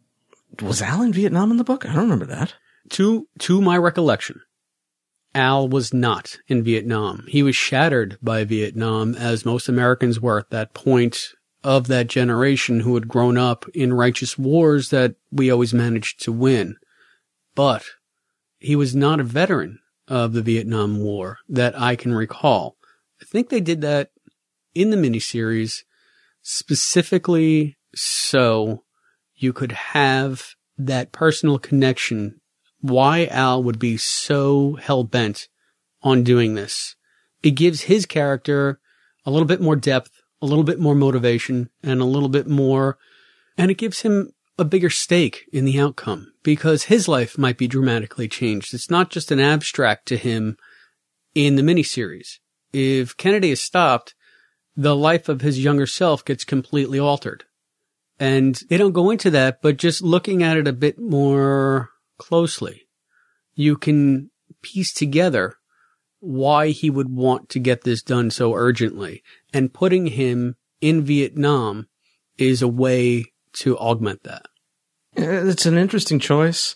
[0.64, 1.86] Was Al in Vietnam in the book?
[1.86, 2.56] I don't remember that.
[2.91, 4.41] To, to my recollection,
[5.35, 7.25] Al was not in Vietnam.
[7.27, 11.33] He was shattered by Vietnam as most Americans were at that point
[11.63, 16.31] of that generation who had grown up in righteous wars that we always managed to
[16.31, 16.75] win.
[17.55, 17.83] But
[18.59, 22.77] he was not a veteran of the Vietnam War that I can recall.
[23.21, 24.11] I think they did that
[24.73, 25.83] in the miniseries
[26.41, 28.83] specifically so
[29.35, 32.39] you could have that personal connection.
[32.80, 35.47] Why Al would be so hell bent
[36.03, 36.95] on doing this.
[37.43, 38.80] It gives his character
[39.25, 40.11] a little bit more depth,
[40.41, 42.97] a little bit more motivation, and a little bit more,
[43.57, 47.67] and it gives him a bigger stake in the outcome because his life might be
[47.67, 48.73] dramatically changed.
[48.73, 50.57] It's not just an abstract to him
[51.36, 52.39] in the miniseries.
[52.73, 54.15] If Kennedy is stopped,
[54.75, 57.45] the life of his younger self gets completely altered.
[58.19, 62.88] And they don't go into that, but just looking at it a bit more closely,
[63.55, 64.30] you can
[64.61, 65.55] piece together
[66.20, 69.24] why he would want to get this done so urgently.
[69.53, 71.88] And putting him in Vietnam
[72.38, 74.45] is a way to augment that.
[75.15, 76.76] It's an interesting choice.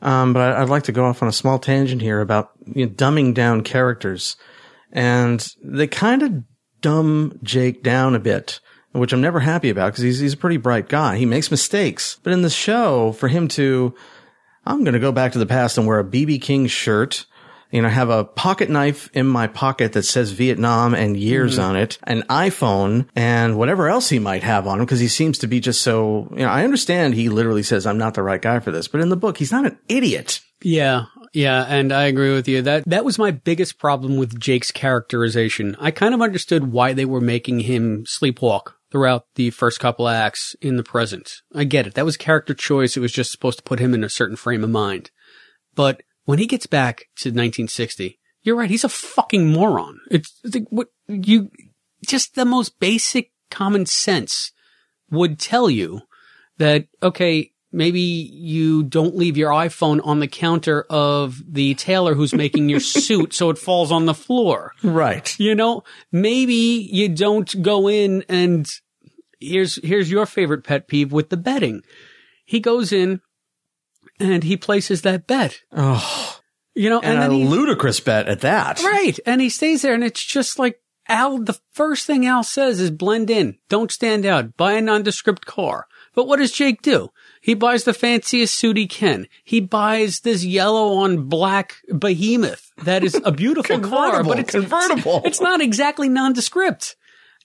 [0.00, 2.92] Um, but I'd like to go off on a small tangent here about you know,
[2.92, 4.36] dumbing down characters.
[4.90, 6.42] And they kind of
[6.80, 10.56] dumb Jake down a bit, which I'm never happy about because he's, he's a pretty
[10.56, 11.16] bright guy.
[11.16, 12.18] He makes mistakes.
[12.22, 13.94] But in the show, for him to,
[14.64, 17.26] I'm going to go back to the past and wear a BB King shirt
[17.72, 21.70] you know, have a pocket knife in my pocket that says Vietnam and years mm-hmm.
[21.70, 25.38] on it, an iPhone and whatever else he might have on him because he seems
[25.38, 28.40] to be just so, you know, I understand he literally says, I'm not the right
[28.40, 30.40] guy for this, but in the book, he's not an idiot.
[30.62, 31.06] Yeah.
[31.32, 31.64] Yeah.
[31.66, 32.60] And I agree with you.
[32.60, 35.74] That, that was my biggest problem with Jake's characterization.
[35.80, 40.54] I kind of understood why they were making him sleepwalk throughout the first couple acts
[40.60, 41.32] in the present.
[41.54, 41.94] I get it.
[41.94, 42.94] That was character choice.
[42.94, 45.10] It was just supposed to put him in a certain frame of mind.
[45.74, 48.68] But when he gets back to 1960, you're right.
[48.68, 50.00] He's a fucking moron.
[50.10, 51.50] It's, it's like what you,
[52.06, 54.52] just the most basic common sense
[55.10, 56.02] would tell you
[56.58, 62.34] that, okay, maybe you don't leave your iPhone on the counter of the tailor who's
[62.34, 64.72] making your suit so it falls on the floor.
[64.82, 65.38] Right.
[65.38, 68.68] You know, maybe you don't go in and
[69.40, 71.82] here's, here's your favorite pet peeve with the betting.
[72.44, 73.20] He goes in,
[74.20, 75.60] and he places that bet.
[75.72, 76.38] Oh,
[76.74, 78.82] you know, and, and a ludicrous bet at that.
[78.82, 79.18] Right.
[79.26, 82.90] And he stays there and it's just like Al, the first thing Al says is
[82.90, 83.58] blend in.
[83.68, 84.56] Don't stand out.
[84.56, 85.86] Buy a nondescript car.
[86.14, 87.10] But what does Jake do?
[87.42, 89.26] He buys the fanciest suit he can.
[89.42, 95.22] He buys this yellow on black behemoth that is a beautiful car, but it's convertible.
[95.32, 96.94] It's not exactly nondescript.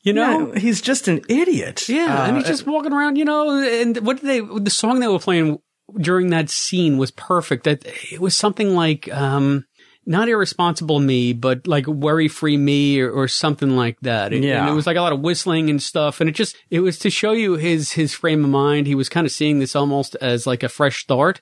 [0.04, 1.89] You know, yeah, he's just an idiot.
[1.89, 3.18] Yeah, uh, and he's uh, just walking around.
[3.18, 4.39] You know, and what did they?
[4.39, 5.58] The song they were playing
[6.00, 7.64] during that scene was perfect.
[7.64, 9.66] That it was something like, um,
[10.08, 14.32] not irresponsible me, but like worry free me or, or, something like that.
[14.32, 14.62] It, yeah.
[14.62, 16.22] And it was like a lot of whistling and stuff.
[16.22, 18.88] And it just, it was to show you his, his frame of mind.
[18.88, 21.41] He was kind of seeing this almost as like a fresh start.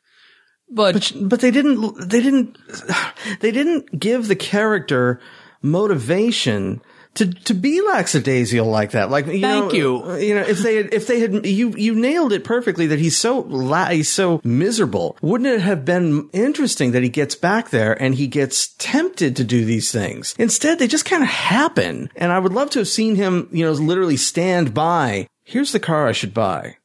[0.68, 2.58] But, but, but they didn't, they didn't,
[3.40, 5.22] they didn't give the character
[5.62, 6.82] motivation
[7.16, 9.10] to to be lackadaisical like that.
[9.10, 10.18] Like you Thank know, you.
[10.18, 13.18] You know, if they had, if they had you you nailed it perfectly that he's
[13.18, 15.18] so la- he's so miserable.
[15.22, 19.44] Wouldn't it have been interesting that he gets back there and he gets tempted to
[19.44, 20.36] do these things?
[20.38, 22.10] Instead, they just kind of happen.
[22.16, 25.28] And I would love to have seen him, you know, literally stand by.
[25.44, 26.78] Here's the car I should buy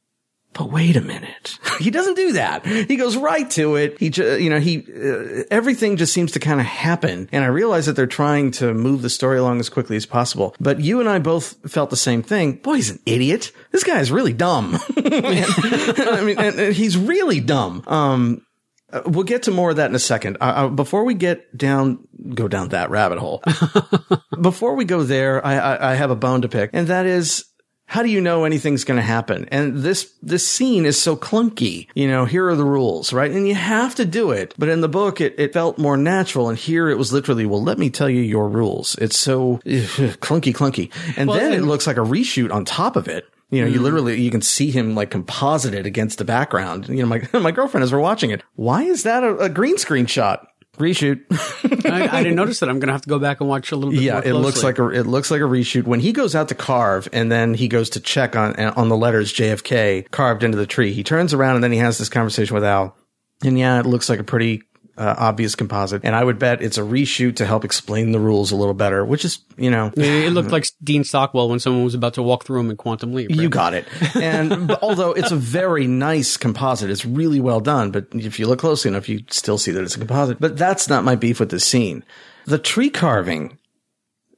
[0.53, 1.59] but wait a minute.
[1.81, 2.67] he doesn't do that.
[2.67, 3.99] He goes right to it.
[3.99, 7.29] He, just, you know, he, uh, everything just seems to kind of happen.
[7.33, 10.55] And I realize that they're trying to move the story along as quickly as possible.
[10.61, 12.55] But you and I both felt the same thing.
[12.55, 13.53] Boy, he's an idiot.
[13.71, 14.79] This guy is really dumb.
[14.97, 17.85] I mean, and, and he's really dumb.
[17.87, 18.45] Um,
[18.93, 20.37] uh, we'll get to more of that in a second.
[20.41, 23.43] Uh, uh before we get down, go down that rabbit hole.
[24.41, 27.45] before we go there, I, I, I have a bone to pick, and that is
[27.91, 29.49] how do you know anything's going to happen?
[29.51, 31.89] And this, this scene is so clunky.
[31.93, 33.29] You know, here are the rules, right?
[33.29, 34.55] And you have to do it.
[34.57, 36.49] But in the book, it, it felt more natural.
[36.49, 38.95] And here it was literally, well, let me tell you your rules.
[38.99, 40.93] It's so ugh, clunky, clunky.
[41.17, 43.29] And well, then it looks like a reshoot on top of it.
[43.51, 43.73] You know, mm.
[43.75, 46.89] you literally, you can see him like composited against the background.
[46.89, 49.79] You know, my, my girlfriend, as we're watching it, why is that a, a green
[49.79, 50.47] screen shot?
[50.81, 51.21] Reshoot.
[51.91, 52.69] I, I, didn't notice that.
[52.69, 54.03] I'm gonna have to go back and watch a little bit.
[54.03, 55.85] Yeah, it looks like a it looks like a reshoot.
[55.85, 58.97] When he goes out to carve, and then he goes to check on on the
[58.97, 60.93] letters JFK carved into the tree.
[60.93, 62.97] He turns around and then he has this conversation with Al.
[63.43, 64.63] And yeah, it looks like a pretty
[64.97, 66.03] uh, obvious composite.
[66.05, 69.05] And I would bet it's a reshoot to help explain the rules a little better,
[69.05, 69.93] which is, you know.
[69.97, 73.13] It looked like Dean Stockwell when someone was about to walk through him in Quantum
[73.13, 73.31] Leap.
[73.31, 73.39] Right?
[73.39, 73.87] You got it.
[74.21, 77.91] And although it's a very nice composite, it's really well done.
[77.91, 80.41] But if you look closely enough, you still see that it's a composite.
[80.41, 82.05] But that's not my beef with this scene.
[82.47, 83.59] The tree carving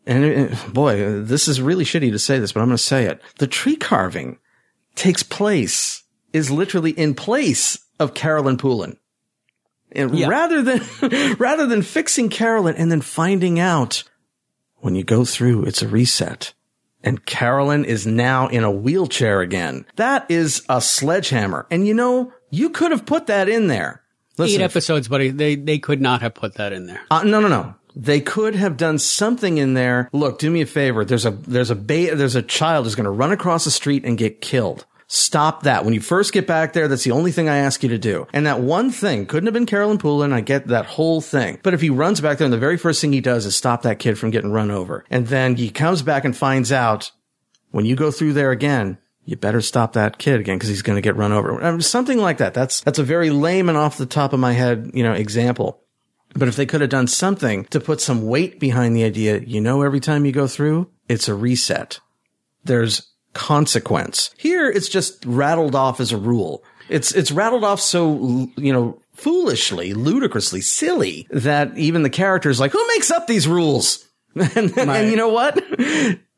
[0.07, 3.05] and it, boy, this is really shitty to say this, but I'm going to say
[3.05, 3.20] it.
[3.38, 4.38] The tree carving
[4.94, 8.96] takes place, is literally in place of Carolyn Poulin.
[9.95, 10.28] And yeah.
[10.28, 14.05] rather than, rather than fixing Carolyn and then finding out
[14.78, 16.55] when you go through, it's a reset.
[17.05, 19.86] And Carolyn is now in a wheelchair again.
[19.97, 21.66] That is a sledgehammer.
[21.70, 24.03] And you know, you could have put that in there.
[24.38, 25.30] Listen, Eight episodes, buddy.
[25.30, 27.01] They, they could not have put that in there.
[27.11, 27.74] Uh, no, no, no.
[27.95, 30.09] They could have done something in there.
[30.12, 31.05] Look, do me a favor.
[31.05, 34.05] There's a, there's a ba- there's a child who's going to run across the street
[34.05, 34.86] and get killed.
[35.15, 35.85] Stop that.
[35.85, 38.27] When you first get back there, that's the only thing I ask you to do.
[38.33, 40.33] And that one thing couldn't have been Carolyn Poulin.
[40.33, 41.59] I get that whole thing.
[41.63, 43.83] But if he runs back there and the very first thing he does is stop
[43.83, 45.05] that kid from getting run over.
[45.11, 47.11] And then he comes back and finds out
[47.73, 48.97] when you go through there again,
[49.27, 51.79] you better stop that kid again because he's going to get run over.
[51.83, 52.55] Something like that.
[52.55, 55.83] That's, that's a very lame and off the top of my head, you know, example.
[56.35, 59.61] But if they could have done something to put some weight behind the idea, you
[59.61, 62.01] know, every time you go through, it's a reset.
[62.65, 64.30] There's consequence.
[64.37, 66.64] Here, it's just rattled off as a rule.
[66.89, 72.72] It's, it's rattled off so, you know, foolishly, ludicrously silly that even the characters like,
[72.72, 74.09] who makes up these rules?
[74.35, 75.62] and, and you know what?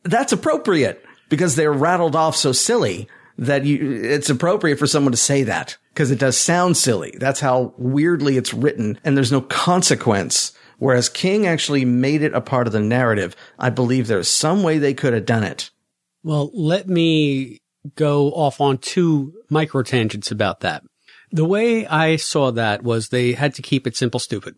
[0.03, 5.19] That's appropriate because they're rattled off so silly that you, it's appropriate for someone to
[5.19, 7.15] say that because it does sound silly.
[7.19, 10.53] That's how weirdly it's written and there's no consequence.
[10.79, 13.35] Whereas King actually made it a part of the narrative.
[13.59, 15.71] I believe there's some way they could have done it.
[16.25, 17.61] Well, let me
[17.97, 20.83] go off on two micro tangents about that.
[21.31, 24.55] The way I saw that was they had to keep it simple, stupid.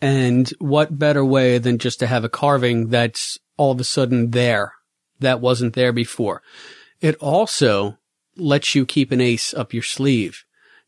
[0.00, 4.30] And what better way than just to have a carving that's all of a sudden
[4.30, 4.74] there
[5.18, 6.40] that wasn't there before?
[7.00, 7.98] It also
[8.36, 10.44] lets you keep an ace up your sleeve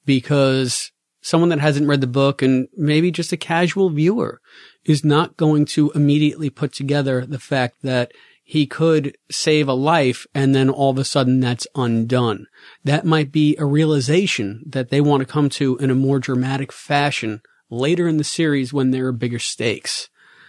[0.07, 4.41] because someone that hasn't read the book and maybe just a casual viewer
[4.85, 8.13] is not going to immediately put together the fact that
[8.51, 12.49] he could save a life and then all of a sudden that's undone.
[12.83, 16.73] That might be a realization that they want to come to in a more dramatic
[16.73, 20.09] fashion later in the series when there are bigger stakes.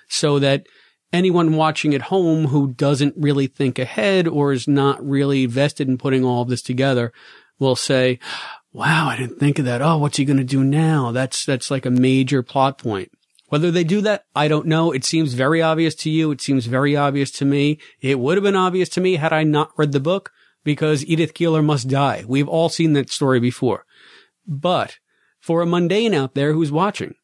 [0.10, 0.66] So that
[1.14, 6.00] anyone watching at home who doesn't really think ahead or is not really vested in
[6.00, 7.14] putting all of this together
[7.60, 8.18] will say,
[8.74, 9.84] wow, I didn't think of that.
[9.84, 11.12] Oh, what's he going to do now?
[11.12, 13.12] That's, that's like a major plot point.
[13.52, 14.94] Whether they do that, I don't know.
[14.94, 16.32] It seems very obvious to you.
[16.32, 17.80] It seems very obvious to me.
[18.00, 20.32] It would have been obvious to me had I not read the book
[20.64, 22.24] because Edith Keeler must die.
[22.26, 23.86] We've all seen that story before.
[24.48, 25.00] But
[25.42, 27.16] for a mundane out there who's watching,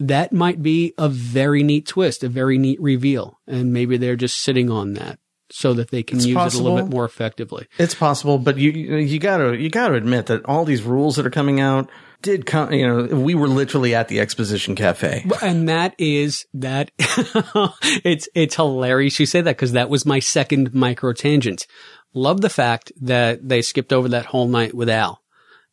[0.00, 3.38] that might be a very neat twist, a very neat reveal.
[3.46, 6.66] And maybe they're just sitting on that so that they can It's use possible.
[6.66, 7.68] it a little bit more effectively.
[7.78, 11.30] It's possible, but you you gotta you gotta admit that all these rules that are
[11.30, 11.88] coming out
[12.22, 12.72] did come.
[12.72, 15.24] You know, we were literally at the exposition cafe.
[15.42, 20.74] And that is that it's it's hilarious you say that because that was my second
[20.74, 21.66] micro tangent.
[22.12, 25.22] Love the fact that they skipped over that whole night with Al,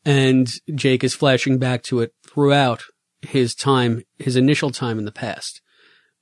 [0.06, 2.84] and Jake is flashing back to it throughout
[3.22, 5.62] his time, his initial time in the past.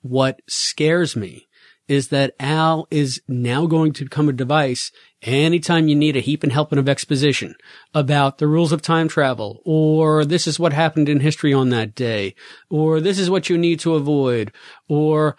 [0.02, 1.48] What scares me
[1.88, 4.92] is that Al is now going to become a device
[5.34, 7.56] anytime you need a heap and helping of exposition
[7.94, 11.96] about the rules of time travel, or this is what happened in history on that
[11.96, 12.36] day,
[12.70, 14.52] or this is what you need to avoid,
[14.88, 15.36] or,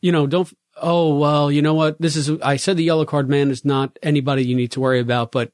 [0.00, 2.00] you know, don't, oh, well, you know what?
[2.00, 5.00] This is, I said the yellow card man is not anybody you need to worry
[5.00, 5.52] about, but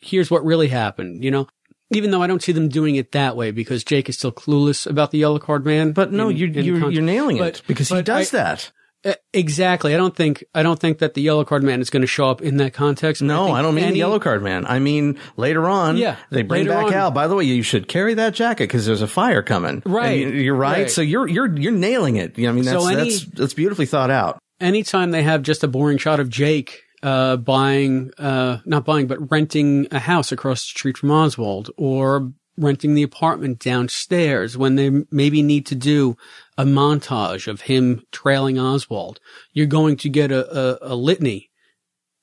[0.00, 1.48] here's what really happened, you know?
[1.90, 4.86] Even though I don't see them doing it that way because Jake is still clueless
[4.86, 5.92] about the yellow card man.
[5.92, 8.70] But no, in- you in you're, you're nailing it But- because he does I- that.
[9.08, 9.94] Uh, Exactly.
[9.94, 12.28] I don't think I don't think that the yellow card man is going to show
[12.30, 13.22] up in that context.
[13.22, 14.66] No, think I don't mean any- yellow card man.
[14.66, 15.96] I mean later on.
[15.96, 16.94] Yeah, they bring back on.
[16.94, 17.10] Al.
[17.10, 19.82] By the way, you should carry that jacket because there's a fire coming.
[19.86, 20.78] Right, And you- you're right.
[20.82, 20.90] right.
[20.90, 22.34] So you're you're you're nailing it.
[22.38, 24.38] I mean, that's So any- that's that's beautifully thought out.
[24.60, 29.30] Anytime they have just a boring shot of Jake uh, buying, uh, not buying, but
[29.30, 34.90] renting a house across the street from Oswald, or renting the apartment downstairs when they
[35.12, 36.16] maybe need to do
[36.58, 39.20] a montage of him trailing Oswald,
[39.52, 41.50] you're going to get a, a, a litany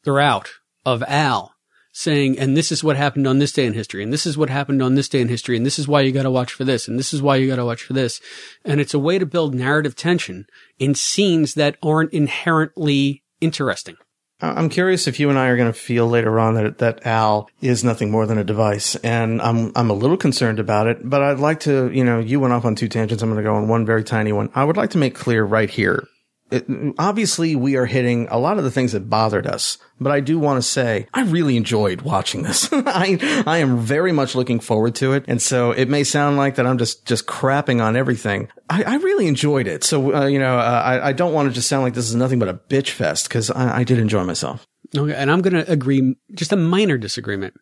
[0.04, 0.52] throughout
[0.86, 1.54] of Al
[1.94, 4.50] saying, and this is what happened on this day in history, and this is what
[4.50, 6.66] happened on this day in history, and this is why you got to watch for
[6.66, 8.20] this, and this is why you got to watch for this.
[8.66, 10.46] And it's a way to build narrative tension
[10.78, 13.96] in scenes that aren't inherently interesting.
[14.42, 17.06] I- I'm curious if you and I are going to feel later on that that
[17.06, 21.08] Al is nothing more than a device, and I'm I'm a little concerned about it.
[21.10, 23.24] But I'd like to, you know, you went off on two tangents.
[23.24, 24.50] I'm going to go on one very tiny one.
[24.56, 26.08] I would like to make clear right here.
[26.52, 26.66] It,
[27.00, 30.38] obviously, we are hitting a lot of the things that bothered us, but I do
[30.38, 32.70] want to say I really enjoyed watching this.
[32.72, 36.56] I I am very much looking forward to it, and so it may sound like
[36.56, 38.50] that I'm just just crapping on everything.
[38.70, 39.84] I, I really enjoyed it.
[39.84, 42.16] So uh, you know, uh, I I don't want to just sound like this is
[42.16, 44.68] nothing but a bitch fest because I, I did enjoy myself.
[44.96, 45.14] Okay.
[45.14, 47.56] And I'm going to agree, just a minor disagreement.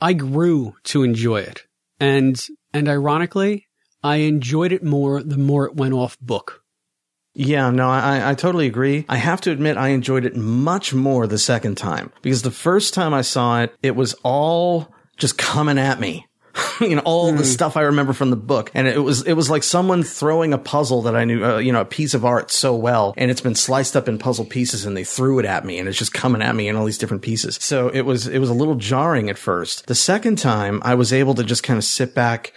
[0.00, 1.64] I grew to enjoy it.
[1.98, 3.66] And, and ironically,
[4.02, 6.59] I enjoyed it more the more it went off book.
[7.34, 9.04] Yeah, no, I, I totally agree.
[9.08, 12.92] I have to admit, I enjoyed it much more the second time because the first
[12.92, 16.26] time I saw it, it was all just coming at me.
[16.80, 18.72] you know, all the stuff I remember from the book.
[18.74, 21.72] And it was, it was like someone throwing a puzzle that I knew, uh, you
[21.72, 23.14] know, a piece of art so well.
[23.16, 25.88] And it's been sliced up in puzzle pieces and they threw it at me and
[25.88, 27.56] it's just coming at me in all these different pieces.
[27.60, 29.86] So it was, it was a little jarring at first.
[29.86, 32.52] The second time I was able to just kind of sit back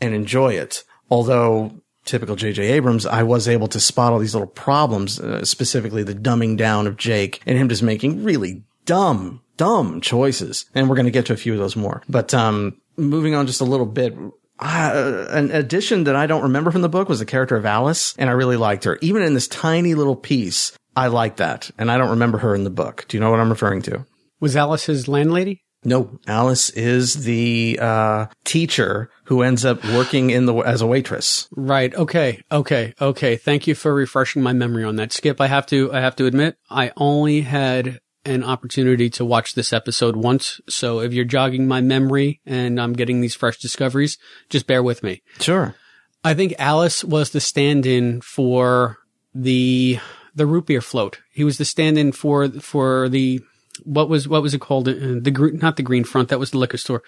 [0.00, 0.84] and enjoy it.
[1.10, 2.62] Although typical J.J.
[2.72, 6.86] Abrams, I was able to spot all these little problems, uh, specifically the dumbing down
[6.86, 10.66] of Jake and him just making really dumb, dumb choices.
[10.74, 12.02] And we're going to get to a few of those more.
[12.08, 14.14] But, um, moving on just a little bit,
[14.58, 18.14] uh, an addition that I don't remember from the book was the character of Alice,
[18.18, 18.98] and I really liked her.
[19.00, 22.64] Even in this tiny little piece, I liked that, and I don't remember her in
[22.64, 23.06] the book.
[23.08, 24.06] Do you know what I'm referring to?
[24.40, 25.61] Was Alice his landlady?
[25.84, 31.48] No, Alice is the uh, teacher who ends up working in the as a waitress.
[31.56, 31.92] Right.
[31.94, 32.40] Okay.
[32.52, 32.94] Okay.
[33.00, 33.36] Okay.
[33.36, 35.12] Thank you for refreshing my memory on that.
[35.12, 39.54] Skip, I have to I have to admit, I only had an opportunity to watch
[39.54, 40.60] this episode once.
[40.68, 44.18] So if you're jogging my memory and I'm getting these fresh discoveries,
[44.48, 45.22] just bear with me.
[45.40, 45.74] Sure.
[46.22, 48.98] I think Alice was the stand-in for
[49.34, 49.98] the
[50.34, 51.20] the root beer float.
[51.32, 53.40] He was the stand-in for for the
[53.84, 54.88] what was what was it called?
[54.88, 56.28] Uh, The not the Green Front.
[56.28, 57.02] That was the liquor store.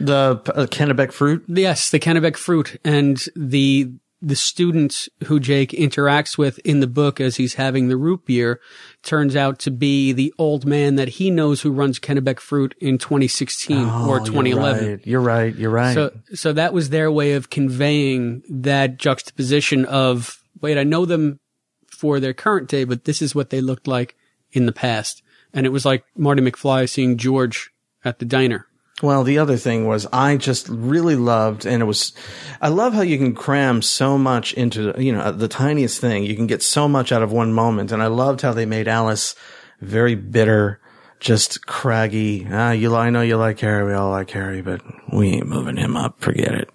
[0.00, 1.44] The uh, Kennebec fruit.
[1.48, 7.20] Yes, the Kennebec fruit and the the student who Jake interacts with in the book
[7.20, 8.60] as he's having the root beer
[9.02, 12.98] turns out to be the old man that he knows who runs Kennebec fruit in
[12.98, 15.02] 2016 or 2011.
[15.04, 15.54] You're right.
[15.54, 15.94] You're right.
[15.94, 21.38] So, so that was their way of conveying that juxtaposition of, wait, I know them
[21.86, 24.16] for their current day, but this is what they looked like
[24.50, 25.22] in the past.
[25.58, 27.72] And it was like Marty McFly seeing George
[28.04, 28.68] at the diner.
[29.02, 32.12] Well, the other thing was I just really loved, and it was,
[32.60, 36.22] I love how you can cram so much into, you know, the tiniest thing.
[36.22, 37.90] You can get so much out of one moment.
[37.90, 39.34] And I loved how they made Alice
[39.80, 40.78] very bitter,
[41.20, 42.46] just craggy.
[42.50, 43.84] Ah, you, I know you like Harry.
[43.84, 44.80] We all like Harry, but
[45.12, 46.20] we ain't moving him up.
[46.20, 46.70] Forget it.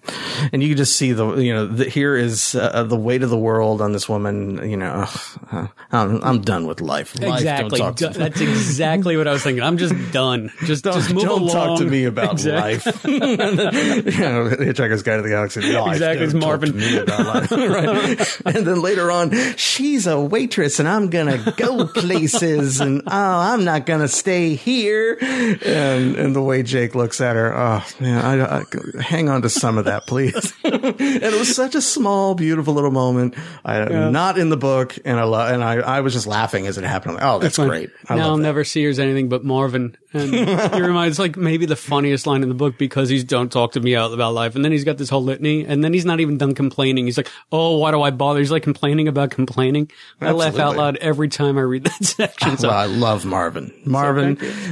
[0.52, 3.30] And you can just see the, you know, the, here is uh, the weight of
[3.30, 4.68] the world on this woman.
[4.68, 5.06] You know,
[5.52, 7.18] ugh, I'm, I'm done with life.
[7.20, 7.78] life exactly.
[7.78, 9.62] Don't talk to That's exactly what I was thinking.
[9.62, 10.52] I'm just done.
[10.64, 11.54] Just, don't, just move don't along.
[11.54, 12.84] talk to me about Exactly.
[12.84, 13.04] life.
[13.04, 15.60] you know, Hitchhiker's Guide to the Galaxy.
[15.60, 15.92] Life.
[15.92, 16.72] Exactly, it's Marvin.
[16.72, 17.50] to me about life.
[18.44, 18.54] right.
[18.54, 23.10] And then later on, she's a waitress and I'm going to go places and oh,
[23.12, 25.16] I'm not going to stay here.
[25.20, 29.48] And, and the way Jake looks at her, oh man, I, I hang on to
[29.48, 30.52] some of that, please.
[30.64, 33.34] and it was such a small, beautiful little moment.
[33.64, 34.96] I, Not in the book.
[35.04, 37.14] And I, lo- and I, I was just laughing as it happened.
[37.14, 37.68] Like, oh, that's Fine.
[37.68, 37.90] great.
[38.08, 38.42] I now I'll that.
[38.42, 39.96] never see her as anything but Marvin.
[40.12, 40.32] And
[40.74, 43.80] he reminds like maybe the funniest line in the book because he's don't talk to
[43.80, 44.54] me out about life.
[44.54, 47.06] And then he's got this whole litany and then he's not even done complaining.
[47.06, 48.38] He's like, Oh, why do I bother?
[48.38, 49.90] He's like complaining about complaining.
[50.20, 52.56] I laugh out loud every time I read that section.
[52.58, 53.72] So Well, I love Marvin.
[53.84, 54.23] Marvin,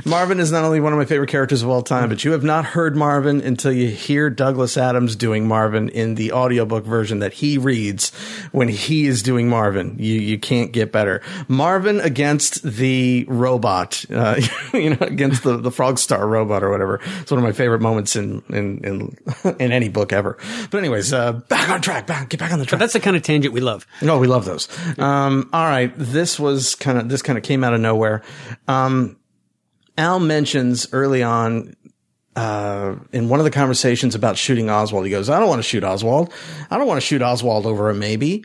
[0.05, 2.44] Marvin is not only one of my favorite characters of all time, but you have
[2.44, 7.34] not heard Marvin until you hear Douglas Adams doing Marvin in the audiobook version that
[7.34, 8.11] he reads
[8.53, 9.96] when he is doing Marvin.
[9.98, 11.22] You you can't get better.
[11.48, 14.40] Marvin against the robot, uh,
[14.72, 17.00] you know, against the the Frogstar robot or whatever.
[17.20, 19.16] It's one of my favorite moments in in in,
[19.59, 20.38] in any book ever.
[20.70, 22.07] But anyways, uh, back on track.
[22.07, 22.78] Back get back on the track.
[22.78, 23.86] that's the kind of tangent we love.
[24.00, 24.68] No, we love those.
[24.98, 25.92] Um, all right.
[25.96, 28.22] This was kind of, this kind of came out of nowhere.
[28.68, 29.16] Um,
[29.99, 31.74] Al mentions early on,
[32.34, 35.68] uh, in one of the conversations about shooting Oswald, he goes, I don't want to
[35.68, 36.32] shoot Oswald.
[36.70, 38.45] I don't want to shoot Oswald over a maybe.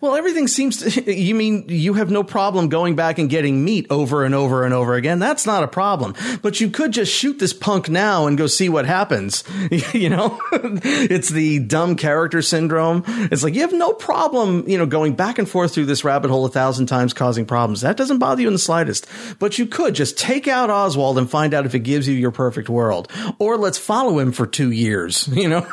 [0.00, 3.86] Well, everything seems to, you mean you have no problem going back and getting meat
[3.90, 5.18] over and over and over again.
[5.18, 8.68] That's not a problem, but you could just shoot this punk now and go see
[8.68, 9.44] what happens.
[9.92, 13.04] you know, it's the dumb character syndrome.
[13.06, 16.30] It's like you have no problem, you know, going back and forth through this rabbit
[16.30, 17.80] hole a thousand times causing problems.
[17.80, 19.06] That doesn't bother you in the slightest,
[19.38, 22.30] but you could just take out Oswald and find out if it gives you your
[22.30, 25.28] perfect world or let's follow him for two years.
[25.28, 25.66] You know,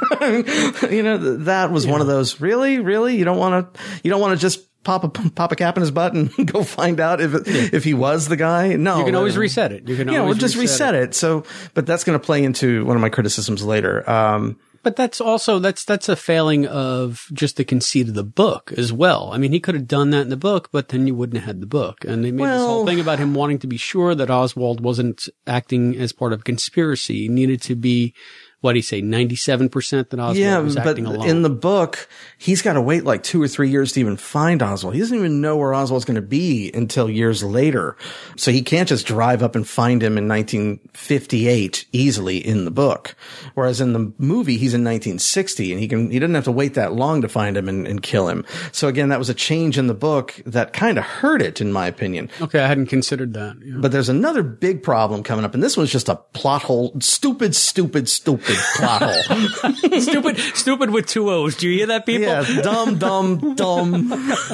[0.89, 4.09] you know, th- that was one of those really, really, you don't want to, you
[4.09, 6.99] don't want to just pop a, pop a cap in his butt and go find
[6.99, 8.75] out if, it, if he was the guy.
[8.75, 9.87] No, You can always uh, reset it.
[9.87, 11.13] You can yeah, we'll just reset it.
[11.15, 11.43] So,
[11.73, 14.09] but that's going to play into one of my criticisms later.
[14.09, 18.71] Um, But that's also that's that's a failing of just the conceit of the book
[18.77, 19.29] as well.
[19.33, 21.45] I mean, he could have done that in the book, but then you wouldn't have
[21.45, 22.05] had the book.
[22.05, 25.27] And they made this whole thing about him wanting to be sure that Oswald wasn't
[25.45, 27.23] acting as part of a conspiracy.
[27.23, 28.13] He needed to be
[28.61, 31.19] what do you say, ninety seven percent that Oswald yeah, was but acting alone.
[31.19, 33.99] Yeah, but in the book, he's got to wait like two or three years to
[33.99, 34.93] even find Oswald.
[34.95, 37.95] He doesn't even know where Oswald's going to be until years later.
[38.35, 43.15] So he can't just drive up and find him in 1958 easily in the book.
[43.53, 46.73] Whereas in the movie, he's in 1960 and he can, he doesn't have to wait
[46.73, 48.45] that long to find him and, and kill him.
[48.71, 51.71] So again, that was a change in the book that kind of hurt it, in
[51.71, 52.29] my opinion.
[52.41, 53.57] okay, I hadn't considered that.
[53.63, 53.75] Yeah.
[53.77, 56.95] But there's another big problem coming up, and this was just a plot hole.
[56.99, 58.48] Stupid, stupid, stupid.
[58.49, 59.99] Stupid plot hole.
[60.01, 61.55] stupid, stupid with two O's.
[61.55, 62.27] Do you hear that, people?
[62.27, 64.09] Yeah, dumb, dumb, dumb.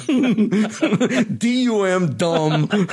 [1.38, 2.88] D U M, dumb.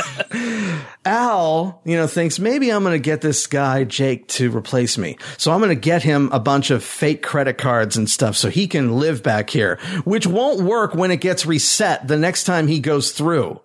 [1.04, 5.16] Al, you know, thinks maybe I'm going to get this guy, Jake, to replace me.
[5.36, 8.50] So I'm going to get him a bunch of fake credit cards and stuff so
[8.50, 12.68] he can live back here, which won't work when it gets reset the next time
[12.68, 13.60] he goes through.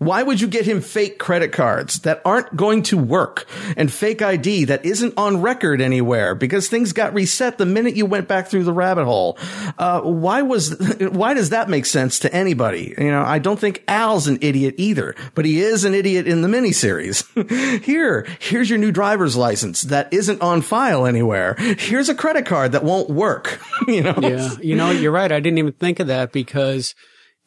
[0.00, 3.46] Why would you get him fake credit cards that aren't going to work
[3.76, 8.06] and fake ID that isn't on record anywhere because things got reset the minute you
[8.06, 9.36] went back through the rabbit hole?
[9.76, 12.94] Uh, why was, why does that make sense to anybody?
[12.96, 16.40] You know, I don't think Al's an idiot either, but he is an idiot in
[16.40, 17.26] the miniseries.
[17.84, 21.56] Here, here's your new driver's license that isn't on file anywhere.
[21.58, 23.60] Here's a credit card that won't work.
[23.86, 24.18] you know?
[24.18, 24.54] Yeah.
[24.62, 25.30] You know, you're right.
[25.30, 26.94] I didn't even think of that because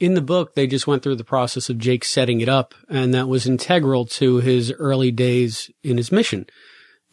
[0.04, 3.14] in the book, they just went through the process of Jake setting it up, and
[3.14, 6.46] that was integral to his early days in his mission.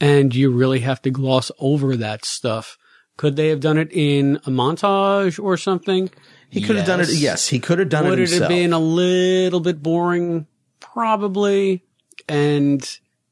[0.01, 2.77] And you really have to gloss over that stuff.
[3.17, 6.11] Could they have done it in a montage or something?
[6.49, 7.11] He could have done it.
[7.13, 8.11] Yes, he could have done it.
[8.11, 10.49] Would it it have been a little bit boring?
[10.81, 11.85] Probably.
[12.29, 12.85] And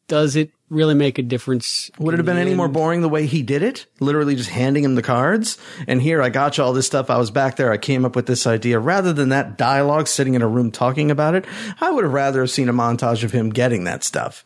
[0.06, 1.90] does it really make a difference?
[1.98, 3.86] Would it have been any more boring the way he did it?
[4.00, 5.58] Literally just handing him the cards.
[5.86, 7.10] And here, I got you all this stuff.
[7.10, 7.72] I was back there.
[7.72, 8.78] I came up with this idea.
[8.78, 11.44] Rather than that dialogue sitting in a room talking about it,
[11.80, 14.44] I would have rather have seen a montage of him getting that stuff.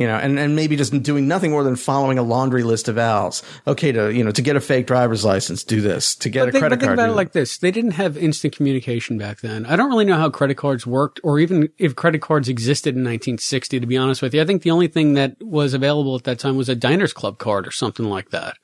[0.00, 2.96] You know, and, and maybe just doing nothing more than following a laundry list of
[2.96, 3.42] Al's.
[3.66, 6.14] Okay, to, you know, to get a fake driver's license, do this.
[6.14, 7.58] To get a Think, credit but think card, about it like this.
[7.58, 9.66] They didn't have instant communication back then.
[9.66, 13.02] I don't really know how credit cards worked or even if credit cards existed in
[13.02, 14.40] 1960, to be honest with you.
[14.40, 17.36] I think the only thing that was available at that time was a Diners Club
[17.36, 18.56] card or something like that.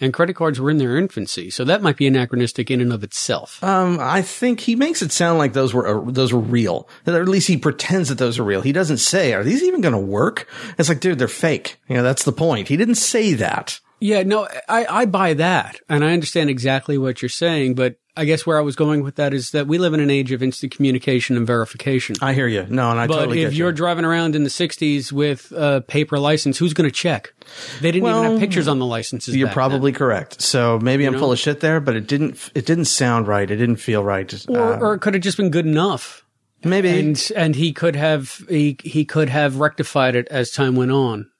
[0.00, 1.50] And credit cards were in their infancy.
[1.50, 3.62] So that might be anachronistic in and of itself.
[3.62, 6.88] Um, I think he makes it sound like those were uh, those were real.
[7.06, 8.62] Or at least he pretends that those are real.
[8.62, 10.48] He doesn't say, "Are these even going to work?"
[10.78, 11.78] It's like, dude, they're fake.
[11.88, 12.68] You know, that's the point.
[12.68, 13.80] He didn't say that.
[14.00, 15.78] Yeah, no, I, I buy that.
[15.88, 17.74] And I understand exactly what you're saying.
[17.74, 20.10] But I guess where I was going with that is that we live in an
[20.10, 22.16] age of instant communication and verification.
[22.22, 22.66] I hear you.
[22.68, 23.08] No, and I totally agree.
[23.08, 23.74] But totally if you're you.
[23.76, 27.34] driving around in the 60s with a paper license, who's going to check?
[27.80, 29.36] They didn't even have pictures on the licenses.
[29.36, 29.70] You're back then.
[29.70, 30.40] probably correct.
[30.40, 31.18] So maybe I'm know?
[31.18, 32.50] full of shit there, but it didn't.
[32.54, 33.50] It didn't sound right.
[33.50, 34.32] It didn't feel right.
[34.48, 36.24] or, Uh, or it could have just been good enough.
[36.64, 36.88] maybe.
[36.98, 41.30] And and he could have he he could have rectified it as time went on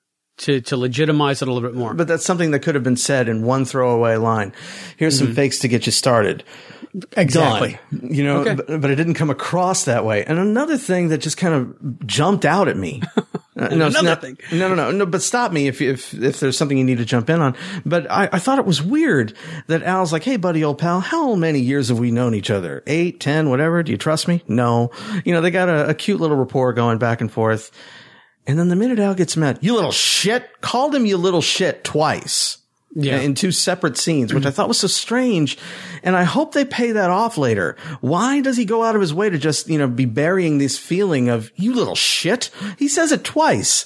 [0.40, 1.94] to to legitimize it a little bit more.
[1.94, 4.52] but that's something that could have been said in one throwaway line.
[4.96, 6.42] Here's some fakes to get you started.
[6.94, 7.20] Mm-hmm.
[7.20, 7.78] exactly.
[7.92, 8.12] Done.
[8.12, 8.54] You know, Okay.
[8.56, 10.24] but, but it didn't come across that way.
[10.24, 13.02] And another thing that just kind of jumped out at me.
[13.56, 14.58] Uh, no, it's Another not- thing.
[14.58, 15.04] No, no, no, no.
[15.04, 17.54] But stop me if if if there's something you need to jump in on.
[17.84, 19.34] But I, I thought it was weird
[19.66, 22.82] that Al's like, "Hey, buddy, old pal, how many years have we known each other?
[22.86, 23.82] Eight, ten, whatever.
[23.82, 24.42] Do you trust me?
[24.48, 24.92] No.
[25.26, 27.70] You know, they got a, a cute little rapport going back and forth.
[28.46, 31.84] And then the minute Al gets mad, you little shit, called him you little shit
[31.84, 32.58] twice
[32.94, 33.20] Yeah.
[33.20, 35.56] in two separate scenes, which I thought was so strange.
[36.02, 37.76] And I hope they pay that off later.
[38.00, 40.78] Why does he go out of his way to just, you know, be burying this
[40.78, 42.50] feeling of, you little shit?
[42.78, 43.84] He says it twice.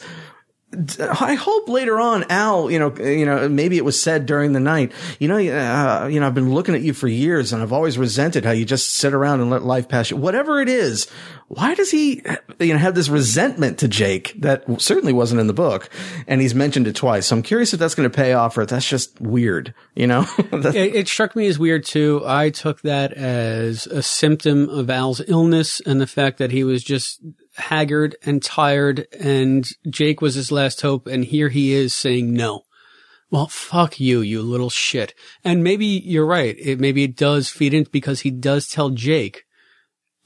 [1.01, 4.61] I hope later on, Al, you know, you know, maybe it was said during the
[4.61, 7.73] night, you know, uh, you know, I've been looking at you for years and I've
[7.73, 10.17] always resented how you just sit around and let life pass you.
[10.17, 11.07] Whatever it is,
[11.49, 12.23] why does he,
[12.59, 15.91] you know, have this resentment to Jake that certainly wasn't in the book?
[16.27, 17.27] And he's mentioned it twice.
[17.27, 20.07] So I'm curious if that's going to pay off or if that's just weird, you
[20.07, 20.27] know?
[20.75, 22.23] It, it struck me as weird too.
[22.25, 26.83] I took that as a symptom of Al's illness and the fact that he was
[26.83, 27.21] just
[27.57, 31.07] haggard and tired and Jake was his last hope.
[31.07, 32.63] And here he is saying no.
[33.31, 35.15] Well, fuck you, you little shit.
[35.43, 36.57] And maybe you're right.
[36.59, 39.45] It, maybe it does feed in because he does tell Jake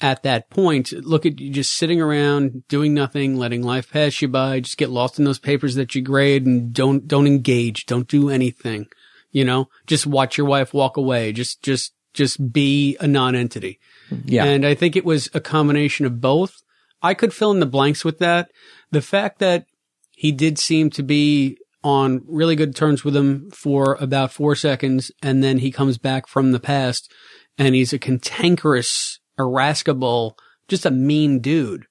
[0.01, 4.29] at that point, look at you just sitting around doing nothing, letting life pass you
[4.29, 4.61] by.
[4.61, 7.87] Just get lost in those papers that you grade and don't, don't engage.
[7.87, 8.87] Don't do anything.
[9.31, 11.33] You know, just watch your wife walk away.
[11.33, 13.79] Just, just, just be a non-entity.
[14.24, 14.45] yeah.
[14.45, 16.62] And I think it was a combination of both.
[17.03, 18.51] I could fill in the blanks with that.
[18.90, 19.66] The fact that
[20.11, 25.12] he did seem to be on really good terms with him for about four seconds,
[25.22, 27.12] and then he comes back from the past
[27.57, 30.36] and he's a cantankerous, irascible,
[30.68, 31.86] just a mean dude.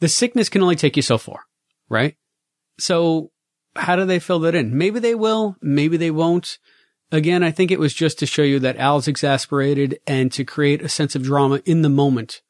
[0.00, 1.40] The sickness can only take you so far,
[1.88, 2.16] right?
[2.78, 3.30] So
[3.76, 4.76] how do they fill that in?
[4.76, 6.58] Maybe they will, maybe they won't.
[7.12, 10.82] Again, I think it was just to show you that Al's exasperated and to create
[10.82, 12.40] a sense of drama in the moment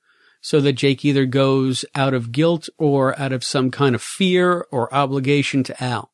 [0.40, 4.66] so that Jake either goes out of guilt or out of some kind of fear
[4.70, 6.10] or obligation to Al.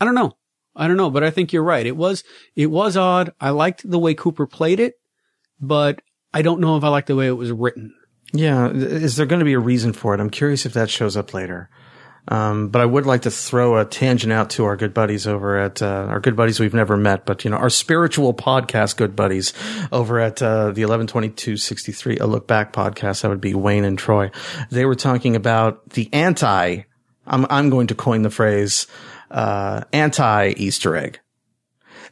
[0.00, 0.36] I don't know.
[0.74, 1.86] I don't know, but I think you're right.
[1.86, 2.22] It was,
[2.54, 3.32] it was odd.
[3.40, 4.94] I liked the way Cooper played it,
[5.60, 6.02] but
[6.34, 7.94] I don't know if I like the way it was written.
[8.32, 8.70] Yeah.
[8.70, 10.20] Is there going to be a reason for it?
[10.20, 11.70] I'm curious if that shows up later.
[12.28, 15.58] Um, but I would like to throw a tangent out to our good buddies over
[15.58, 19.14] at uh, our good buddies we've never met, but you know our spiritual podcast good
[19.14, 19.52] buddies
[19.92, 23.22] over at uh, the eleven twenty two sixty three a look back podcast.
[23.22, 24.30] That would be Wayne and Troy.
[24.70, 26.82] They were talking about the anti.
[27.26, 28.86] I'm I'm going to coin the phrase
[29.30, 31.20] uh, anti Easter egg.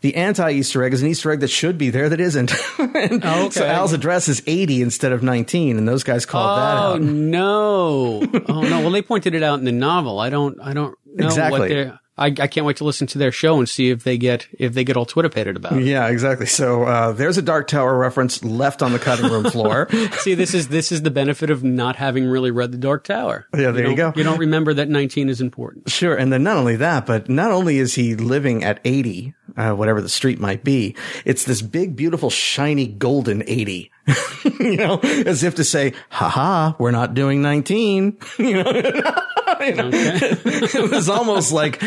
[0.05, 2.53] The anti Easter egg is an Easter egg that should be there that isn't.
[2.79, 3.61] And Oh, okay.
[3.61, 6.95] So Al's address is 80 instead of 19, and those guys called that oh, out.
[6.97, 8.23] Oh no!
[8.49, 8.81] Oh no!
[8.83, 10.19] Well, they pointed it out in the novel.
[10.19, 10.61] I don't.
[10.61, 11.59] I don't know Exactly.
[11.59, 11.99] what they're.
[12.17, 14.73] I, I can't wait to listen to their show and see if they get if
[14.75, 15.85] they get all Twitterpated about it.
[15.85, 16.47] Yeah, exactly.
[16.47, 19.89] So uh, there's a Dark Tower reference left on the cutting room floor.
[20.19, 23.47] See, this is this is the benefit of not having really read the Dark Tower.
[23.53, 24.19] Yeah, there you don't- go.
[24.19, 25.91] You don't remember that nineteen is important.
[25.91, 26.15] Sure.
[26.15, 30.01] And then not only that, but not only is he living at 80, uh, whatever
[30.01, 30.95] the street might be,
[31.25, 33.91] it's this big, beautiful, shiny, golden 80.
[34.61, 38.19] you know, as if to say, haha, we're not doing 19.
[38.39, 39.15] You know,
[39.61, 41.83] it was almost like,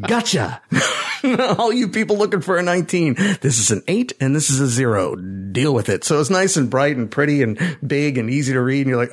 [0.00, 0.60] gotcha.
[1.58, 3.14] All you people looking for a 19.
[3.40, 5.16] This is an eight and this is a zero.
[5.16, 6.04] Deal with it.
[6.04, 8.86] So it's nice and bright and pretty and big and easy to read.
[8.86, 9.10] And you're like,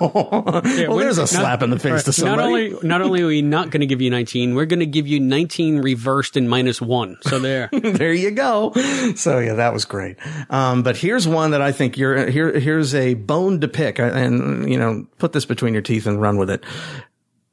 [0.00, 2.36] oh, well, there's a not- slap in the face to somebody.
[2.36, 4.86] Not only not only are we not going to give you nineteen, we're going to
[4.86, 7.18] give you nineteen reversed and minus one.
[7.22, 7.68] So there.
[7.72, 8.72] there you go.
[9.14, 10.16] So yeah, that was great.
[10.50, 12.58] Um, but here's one that I think you're here.
[12.58, 16.38] Here's a bone to pick, and you know, put this between your teeth and run
[16.38, 16.64] with it.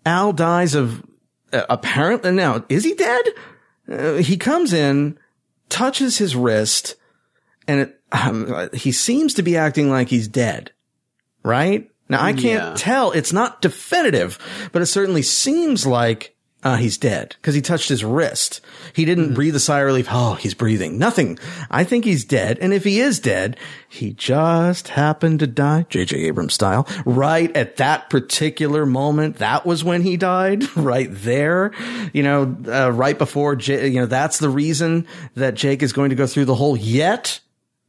[0.05, 1.03] Al dies of
[1.51, 3.21] uh, apparently now is he dead?
[3.91, 5.17] Uh, he comes in,
[5.67, 6.95] touches his wrist,
[7.67, 10.71] and it, um, he seems to be acting like he's dead.
[11.43, 12.73] Right now, I can't Yeah.
[12.77, 13.11] tell.
[13.11, 14.37] It's not definitive,
[14.71, 18.60] but it certainly seems like uh, he's dead because he touched his wrist.
[18.93, 20.07] He didn't breathe a sigh of relief.
[20.12, 20.97] Oh, he's breathing.
[20.97, 21.39] Nothing.
[21.72, 22.57] I think he's dead.
[22.60, 23.55] And if he is dead,
[23.88, 26.18] he just happened to die, J.J.
[26.18, 29.38] Abrams style, right at that particular moment.
[29.38, 31.72] That was when he died, right there.
[32.12, 36.10] You know, uh, right before, J- you know, that's the reason that Jake is going
[36.10, 37.39] to go through the whole yet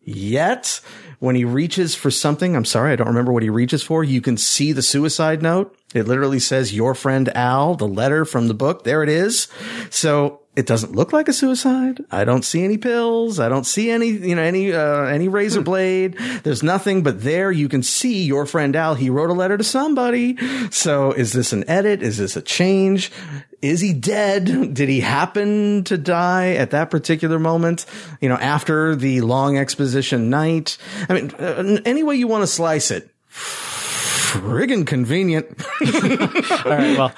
[0.02, 0.80] yet
[1.20, 4.20] when he reaches for something i'm sorry i don't remember what he reaches for you
[4.20, 5.76] can see the suicide note.
[5.94, 8.84] It literally says your friend al the letter from the book.
[8.84, 9.48] There it is.
[9.88, 13.90] So it doesn't look like a suicide i don't see any pills i don't see
[13.90, 18.24] any you know any uh, any razor blade there's nothing but there you can see
[18.24, 20.36] your friend al he wrote a letter to somebody
[20.70, 23.10] so is this an edit is this a change
[23.62, 24.72] is he dead?
[24.72, 27.84] Did he happen to die at that particular moment?
[28.22, 30.78] You know, after the long exposition night?
[31.10, 33.10] I mean, uh, any way you want to slice it.
[33.30, 35.46] Friggin' convenient.
[36.64, 36.96] All right.
[36.96, 37.12] Well,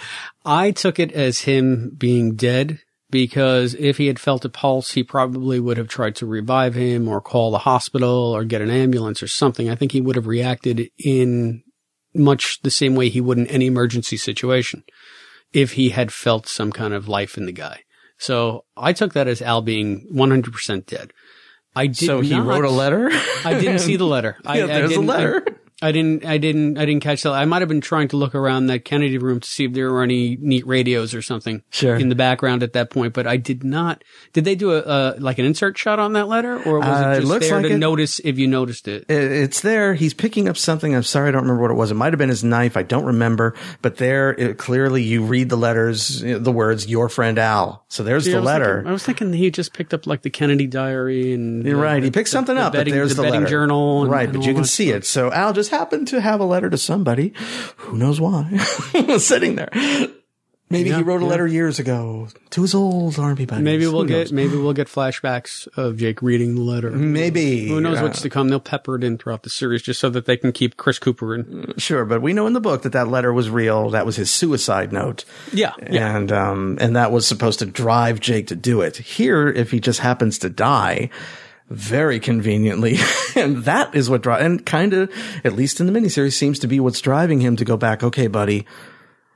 [0.44, 2.80] I took it as him being dead
[3.12, 7.06] because if he had felt a pulse, he probably would have tried to revive him
[7.06, 9.70] or call the hospital or get an ambulance or something.
[9.70, 11.62] I think he would have reacted in
[12.14, 14.82] much the same way he would in any emergency situation
[15.52, 17.82] if he had felt some kind of life in the guy.
[18.18, 21.12] So I took that as Al being 100% dead.
[21.76, 23.10] I did so he not- wrote a letter?
[23.44, 24.36] I didn't see the letter.
[24.44, 25.44] I, Yeah, I there's a letter.
[25.82, 26.24] I, I didn't.
[26.24, 26.78] I didn't.
[26.78, 27.32] I didn't catch that.
[27.32, 29.92] I might have been trying to look around that Kennedy room to see if there
[29.92, 31.96] were any neat radios or something Sure.
[31.96, 33.14] in the background at that point.
[33.14, 34.02] But I did not.
[34.32, 37.08] Did they do a uh, like an insert shot on that letter, or was Uh,
[37.08, 37.78] it it just looks there like to it.
[37.78, 39.04] notice if you noticed it?
[39.08, 39.94] It- It's there.
[39.94, 40.94] He's picking up something.
[40.94, 41.90] I'm sorry, I don't remember what it was.
[41.90, 42.76] It might have been his knife.
[42.76, 43.54] I don't remember.
[43.82, 48.26] But there, it, clearly, you read the letters, the words "Your friend Al." So there's
[48.26, 48.74] Yeah, the was letter.
[48.76, 51.82] Thinking, I was thinking he just picked up like the Kennedy diary and You're the-
[51.82, 52.02] right.
[52.02, 53.50] He picked the- something the up, betting- but there's the, betting letter.
[53.50, 54.02] journal.
[54.02, 54.98] And, right, and but you can see stuff.
[54.98, 55.06] it.
[55.06, 57.32] So Al just happened to have a letter to somebody.
[57.78, 58.56] Who knows why?
[59.18, 59.70] Sitting there.
[60.70, 61.30] Maybe Yeah, he wrote a yeah.
[61.30, 63.62] letter years ago to his old army buddies.
[63.62, 64.32] Maybe we'll Who get knows?
[64.32, 66.90] maybe we'll get flashbacks of Jake reading the letter.
[66.90, 67.68] Maybe.
[67.68, 68.48] Who knows Uh, what's to come?
[68.48, 71.34] They'll pepper it in throughout the series just so that they can keep Chris Cooper
[71.34, 71.74] in.
[71.76, 73.90] Sure, but we know in the book that that letter was real.
[73.90, 75.26] That was his suicide note.
[75.52, 76.16] Yeah, yeah.
[76.16, 78.96] And, um, and that was supposed to drive Jake to do it.
[78.96, 81.10] Here, if he just happens to die,
[81.68, 82.98] very conveniently,
[83.36, 85.12] and that is what drive, and kind of,
[85.44, 88.02] at least in the miniseries, seems to be what's driving him to go back.
[88.02, 88.66] Okay, buddy.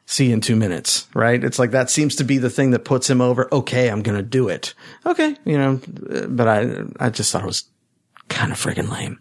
[0.08, 1.42] See you in two minutes, right?
[1.42, 3.52] It's like that seems to be the thing that puts him over.
[3.52, 4.72] Okay, I'm going to do it.
[5.04, 5.36] Okay.
[5.44, 5.80] You know,
[6.28, 7.64] but I, I just thought it was
[8.28, 9.18] kind of friggin' lame.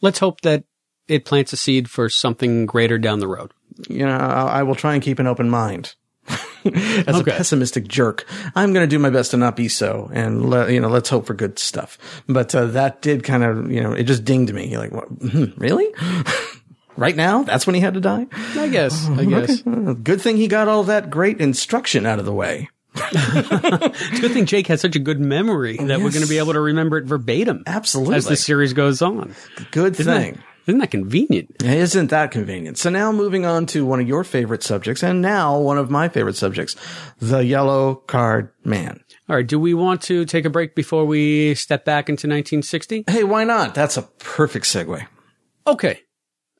[0.00, 0.62] Let's hope that
[1.08, 3.52] it plants a seed for something greater down the road.
[3.88, 5.96] you know, I, I will try and keep an open mind.
[7.06, 7.30] As Okay.
[7.32, 10.70] a pessimistic jerk, I'm going to do my best to not be so, and let,
[10.70, 11.98] you know, let's hope for good stuff.
[12.28, 14.68] But uh, that did kind of, you know, it just dinged me.
[14.68, 15.86] You're like, what, mhm, really?
[16.96, 17.42] right now?
[17.44, 18.26] That's when he had to die.
[18.56, 19.08] I guess.
[19.08, 19.66] I guess.
[19.66, 22.68] Uh, Good thing he got all that great instruction out of the way.
[22.94, 23.12] It's
[24.18, 26.54] a good thing Jake has such a good memory that we're going to be able
[26.54, 29.34] to remember it verbatim Absolutely, as the series goes on.
[29.70, 30.42] good Isn't thing.
[30.70, 31.62] Isn't that convenient?
[31.64, 32.78] Isn't that convenient?
[32.78, 36.08] So now moving on to one of your favorite subjects and now one of my
[36.08, 36.76] favorite subjects,
[37.18, 39.00] the yellow card man.
[39.28, 39.46] All right.
[39.46, 43.04] Do we want to take a break before we step back into 1960?
[43.08, 43.74] Hey, why not?
[43.74, 45.06] That's a perfect segue.
[45.66, 46.00] Okay.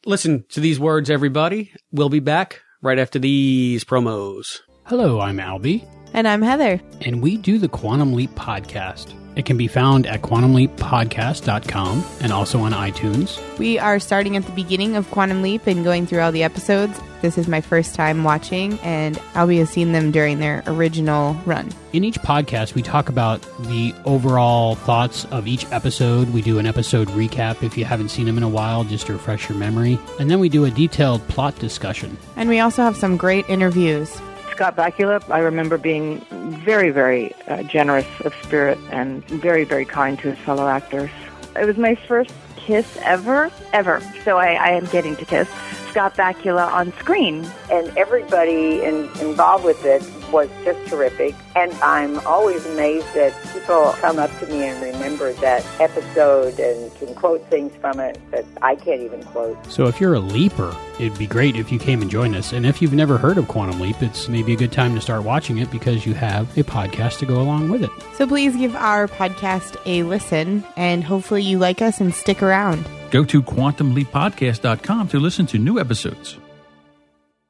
[0.07, 1.73] Listen to these words, everybody.
[1.93, 4.59] We'll be back right after these promos.
[4.87, 6.81] Hello, I'm Albie, And I'm Heather.
[7.03, 9.15] and we do the Quantum Leap podcast.
[9.37, 13.59] It can be found at quantumleappodcast.com and also on iTunes.
[13.59, 16.99] We are starting at the beginning of Quantum Leap and going through all the episodes.
[17.23, 21.69] This is my first time watching, and Albie has seen them during their original run.
[21.93, 26.31] In each podcast, we talk about the overall thoughts of each episode.
[26.31, 29.13] We do an episode recap if you haven't seen them in a while, just to
[29.13, 29.99] refresh your memory.
[30.19, 32.17] And then we do a detailed plot discussion.
[32.37, 34.19] And we also have some great interviews.
[34.61, 36.21] Scott Bakula, I remember being
[36.67, 41.09] very, very uh, generous of spirit and very, very kind to his fellow actors.
[41.57, 44.03] It was my first kiss ever, ever.
[44.23, 45.49] So I, I am getting to kiss
[45.89, 47.51] Scott Bakula on screen.
[47.73, 50.03] and everybody in, involved with it
[50.33, 51.35] was just terrific.
[51.57, 56.95] And I'm always amazed that people come up to me and remember that episode and
[56.97, 59.59] can quote things from it that I can't even quote.
[59.67, 62.53] So if you're a leaper, it'd be great if you came and joined us.
[62.53, 65.25] And if you've never heard of Quantum Leap, it's maybe a good time to start
[65.25, 67.91] watching it because you have a podcast to go along with it.
[68.15, 72.87] So please give our podcast a listen, and hopefully you like us and stick around.
[73.11, 76.39] Go to quantumleappodcast.com to listen to new episodes.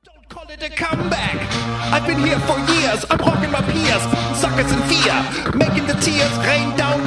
[0.04, 1.79] Don't call it a comeback.
[2.00, 3.04] I've been here for years.
[3.10, 4.00] I'm hawking my peers,
[4.40, 5.12] suckers in fear,
[5.52, 7.04] making the tears rain down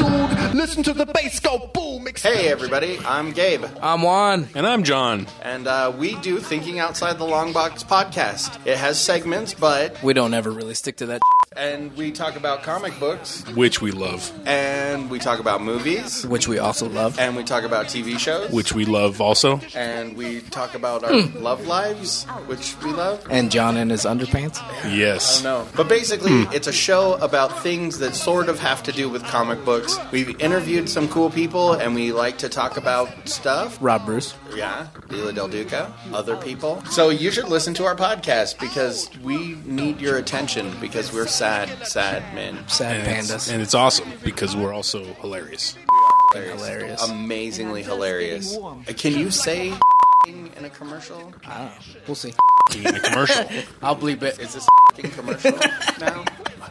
[0.00, 0.54] like.
[0.54, 1.86] Listen to the bass go boom.
[2.22, 3.64] Hey, everybody, I'm Gabe.
[3.82, 4.48] I'm Juan.
[4.54, 5.26] And I'm John.
[5.42, 8.64] And uh, we do Thinking Outside the Long Box podcast.
[8.64, 10.00] It has segments, but.
[10.02, 11.20] We don't ever really stick to that.
[11.56, 13.42] And we talk about comic books.
[13.54, 14.30] Which we love.
[14.44, 16.26] And we talk about movies.
[16.26, 17.18] Which we also love.
[17.18, 18.50] And we talk about TV shows.
[18.50, 19.62] Which we love also.
[19.74, 23.26] And we talk about our love lives, which we love.
[23.30, 24.58] And John and his underpants.
[24.84, 25.40] Yes.
[25.40, 25.72] I don't know.
[25.74, 29.64] But basically, it's a show about things that sort of have to do with comic
[29.64, 29.85] books.
[30.12, 33.78] We've interviewed some cool people, and we like to talk about stuff.
[33.80, 34.34] Rob Bruce.
[34.54, 36.82] Yeah, Leila Del Duca, other people.
[36.86, 41.68] So you should listen to our podcast because we need your attention because we're sad,
[41.86, 42.66] sad men.
[42.68, 43.52] Sad And it's, pandas.
[43.52, 45.76] and it's awesome because we're also hilarious.
[46.32, 46.60] Hilarious.
[46.66, 47.08] Hilarious.
[47.08, 48.56] Amazingly hilarious.
[48.96, 49.72] Can you say
[50.26, 51.32] in a commercial?
[51.46, 52.00] I don't know.
[52.06, 52.32] We'll see.
[52.74, 53.44] In a commercial.
[53.82, 54.38] I'll bleep it.
[54.40, 54.66] Is this
[54.98, 55.52] a commercial
[56.00, 56.24] now?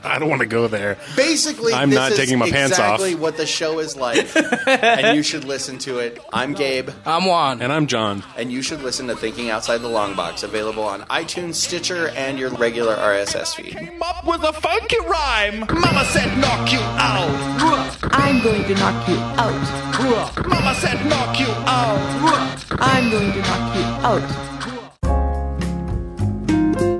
[0.15, 0.97] I don't want to go there.
[1.15, 2.95] Basically, I'm this not is taking my pants off.
[2.95, 4.25] exactly what the show is like,
[4.67, 6.19] and you should listen to it.
[6.31, 7.61] I'm Gabe, I'm Juan.
[7.61, 8.23] And I'm John.
[8.37, 12.37] and you should listen to Thinking Outside the Long Box, available on iTunes, Stitcher, and
[12.39, 13.73] your regular RSS feed.
[13.73, 15.59] Came up with a funky rhyme.
[15.61, 17.97] Mama said knock you out.
[18.13, 20.47] I'm going to knock you out.
[20.47, 22.65] Mama said knock you out.
[22.79, 24.54] I'm going to knock you out.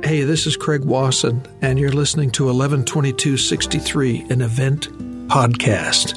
[0.06, 4.88] Hey, this is Craig Wasson, and you're listening to 112263, an event
[5.28, 6.16] podcast.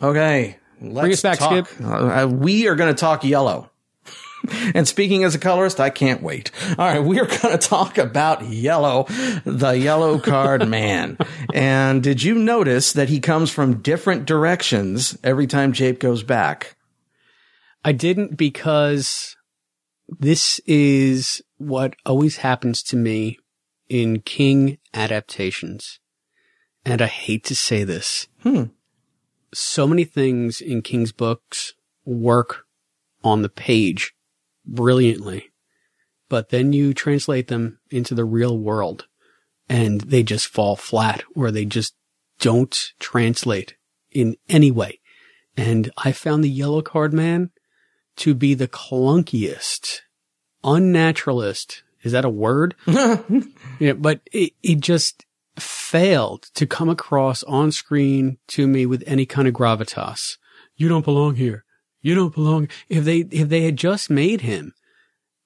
[0.00, 0.56] Okay.
[0.80, 1.68] Let's us back, talk.
[1.68, 1.86] Skip.
[1.86, 3.70] Uh, uh, we are going to talk yellow.
[4.74, 6.50] and speaking as a colorist, I can't wait.
[6.78, 7.04] All right.
[7.04, 9.04] We are going to talk about yellow,
[9.44, 11.18] the yellow card man.
[11.52, 16.74] And did you notice that he comes from different directions every time Jake goes back?
[17.84, 19.36] I didn't because
[20.08, 23.38] this is what always happens to me
[23.88, 26.00] in King adaptations.
[26.84, 28.28] And I hate to say this.
[28.42, 28.64] Hmm.
[29.52, 32.64] So many things in King's books work
[33.22, 34.14] on the page
[34.64, 35.50] brilliantly,
[36.28, 39.06] but then you translate them into the real world
[39.68, 41.94] and they just fall flat or they just
[42.38, 43.74] don't translate
[44.10, 45.00] in any way.
[45.56, 47.50] And I found the yellow card man
[48.18, 50.00] to be the clunkiest,
[50.62, 51.82] unnaturalist.
[52.02, 52.74] Is that a word?
[53.78, 55.24] yeah, but it, it just
[55.58, 60.36] failed to come across on screen to me with any kind of gravitas.
[60.76, 61.64] You don't belong here.
[62.00, 62.68] You don't belong.
[62.88, 64.72] If they, if they had just made him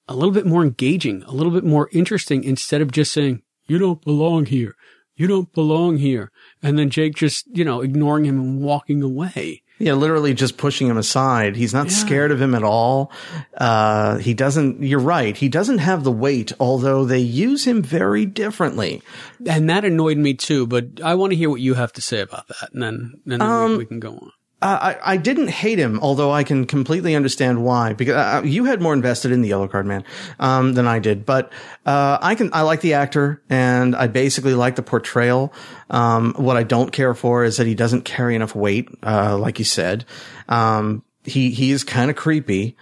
[0.07, 3.77] a little bit more engaging, a little bit more interesting instead of just saying, you
[3.77, 4.75] don't belong here.
[5.15, 6.31] You don't belong here.
[6.61, 9.62] And then Jake just, you know, ignoring him and walking away.
[9.79, 11.55] Yeah, literally just pushing him aside.
[11.55, 13.11] He's not scared of him at all.
[13.57, 15.35] Uh, he doesn't, you're right.
[15.35, 19.01] He doesn't have the weight, although they use him very differently.
[19.45, 22.21] And that annoyed me too, but I want to hear what you have to say
[22.21, 24.31] about that and then, and then we- Um, we, can go on.
[24.63, 27.91] Uh, I, I didn't hate him, although I can completely understand why.
[27.91, 30.05] Because uh, you had more invested in the Yellow Card Man
[30.39, 31.51] um, than I did, but
[31.85, 32.49] uh, I can.
[32.53, 35.53] I like the actor, and I basically like the portrayal.
[35.89, 39.59] Um, what I don't care for is that he doesn't carry enough weight, uh, like
[39.59, 40.05] you said.
[40.47, 42.77] Um, he he is kind of creepy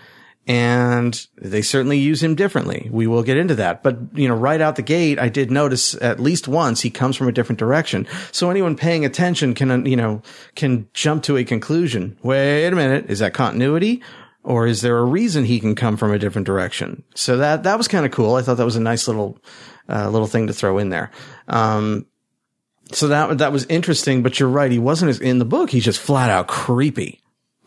[0.51, 2.89] and they certainly use him differently.
[2.91, 3.83] We will get into that.
[3.83, 7.15] But, you know, right out the gate, I did notice at least once he comes
[7.15, 8.05] from a different direction.
[8.33, 10.21] So anyone paying attention can, you know,
[10.55, 12.17] can jump to a conclusion.
[12.21, 13.09] Wait a minute.
[13.09, 14.03] Is that continuity?
[14.43, 17.03] Or is there a reason he can come from a different direction?
[17.15, 18.35] So that, that was kind of cool.
[18.35, 19.37] I thought that was a nice little,
[19.87, 21.11] uh, little thing to throw in there.
[21.47, 22.07] Um,
[22.91, 24.69] so that, that was interesting, but you're right.
[24.69, 25.69] He wasn't in the book.
[25.69, 27.20] He's just flat out creepy.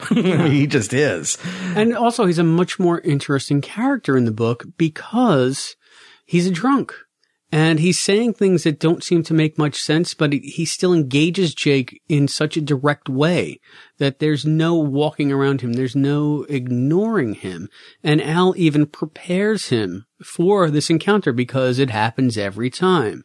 [0.15, 1.39] he just is.
[1.75, 5.77] And also, he's a much more interesting character in the book because
[6.25, 6.95] he's a drunk.
[7.53, 10.93] And he's saying things that don't seem to make much sense, but he, he still
[10.93, 13.61] engages Jake in such a direct way
[13.99, 15.75] that there's no walking around him.
[15.75, 17.69] There's no ignoring him.
[18.03, 23.23] And Al even prepares him for this encounter because it happens every time.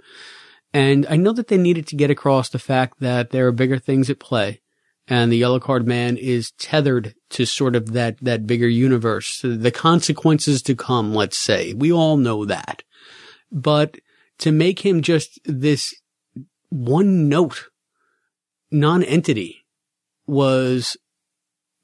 [0.76, 3.80] And I know that they needed to get across the fact that there are bigger
[3.80, 4.62] things at play
[5.10, 9.72] and the yellow card man is tethered to sort of that, that bigger universe, the
[9.72, 11.74] consequences to come, let's say.
[11.74, 12.84] We all know that.
[13.52, 13.98] But
[14.38, 15.96] to make him just this
[16.70, 17.70] one note
[18.72, 19.66] non-entity
[20.28, 20.96] was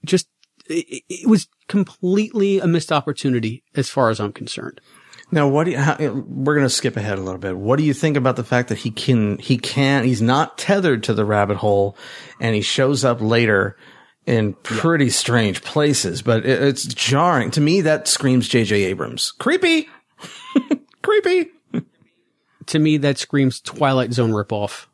[0.06, 0.28] just,
[0.70, 4.80] it, it was completely a missed opportunity as far as I'm concerned.
[5.32, 7.58] Now, what do you, how, we're going to skip ahead a little bit.
[7.58, 11.04] What do you think about the fact that he can, he can, he's not tethered
[11.04, 11.98] to the rabbit hole
[12.40, 13.78] and he shows up later
[14.26, 15.12] in pretty yeah.
[15.12, 17.52] strange places, but it, it's jarring.
[17.52, 18.84] To me, that screams J.J.
[18.84, 19.32] Abrams.
[19.32, 19.88] Creepy!
[21.02, 21.52] Creepy!
[22.68, 24.88] to me, that screams Twilight Zone ripoff.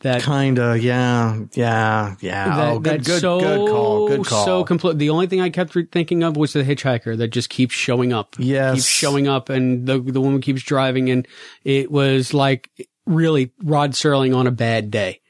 [0.00, 2.56] That kinda, yeah, yeah, yeah.
[2.56, 4.44] That, oh, good, good, so, good call, good call.
[4.44, 4.98] So complete.
[4.98, 8.12] The only thing I kept re- thinking of was the hitchhiker that just keeps showing
[8.12, 8.36] up.
[8.38, 11.26] Yes, keeps showing up, and the the woman keeps driving, and
[11.64, 12.70] it was like
[13.06, 15.22] really Rod Serling on a bad day.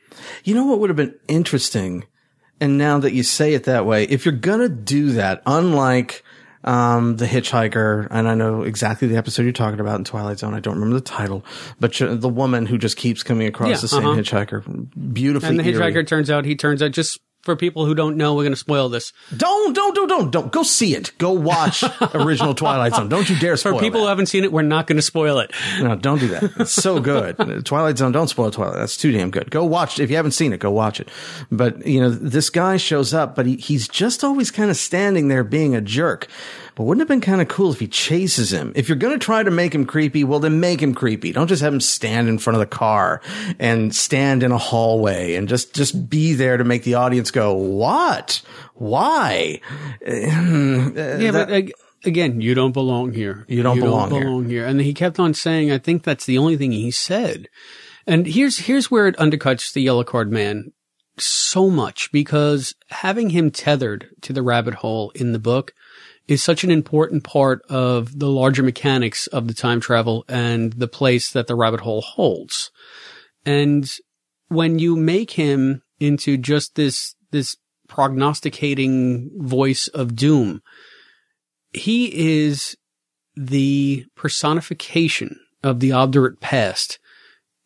[0.43, 2.05] You know what would have been interesting,
[2.60, 6.24] and now that you say it that way, if you're gonna do that, unlike
[6.66, 10.52] um, the hitchhiker, and I know exactly the episode you're talking about in Twilight Zone.
[10.52, 11.44] I don't remember the title,
[11.78, 14.20] but the woman who just keeps coming across Yeah, the same uh-huh.
[14.20, 15.51] hitchhiker, beautifully.
[15.51, 18.43] And the hitchhiker turns out he turns out just for people who don't know, we're
[18.43, 19.14] going to spoil this.
[19.35, 20.52] Don't, don't, don't, don't, don't.
[20.52, 21.12] Go see it.
[21.16, 21.82] Go watch
[22.14, 23.09] original Twilight Zone.
[23.09, 25.39] Don't you dare spoil For people who haven't seen it, we're not going to spoil
[25.39, 25.51] it.
[25.81, 26.43] No, don't do that.
[26.59, 27.36] It's so good.
[27.64, 28.77] Twilight Zone, don't spoil Twilight.
[28.77, 29.51] That's too damn good.
[29.51, 30.02] Go watch it.
[30.02, 31.09] If you haven't seen it, go watch it.
[31.51, 35.28] But, you know, this guy shows up, but he, he's just always kind of standing
[35.28, 36.27] there being a jerk.
[36.77, 38.73] But wouldn't it have been kind of cool if he chases him?
[38.77, 41.32] If you're going to try to make him creepy, well, then make him creepy.
[41.32, 43.23] Don't just have him stand in front of the car
[43.59, 47.55] and stand in a hallway and just, just be there to make the audience go,
[47.55, 48.43] what?
[48.74, 49.62] Why?
[50.05, 51.73] Eh, yeah, but ag-
[52.05, 53.47] again, you don't belong here.
[53.48, 54.20] You don't belong here.
[54.20, 54.66] belong here.
[54.66, 57.48] And he kept on saying, I think that's the only thing he said.
[58.07, 60.73] And here's here's where it undercuts the yellow card man
[61.19, 65.73] so much because having him tethered to the rabbit hole in the book
[66.28, 70.89] is such an important part of the larger mechanics of the time travel and the
[70.89, 72.70] place that the rabbit hole holds.
[73.44, 73.89] And
[74.48, 77.57] when you make him into just this, this
[77.89, 80.62] prognosticating voice of doom,
[81.73, 82.77] he is
[83.36, 86.98] the personification of the obdurate past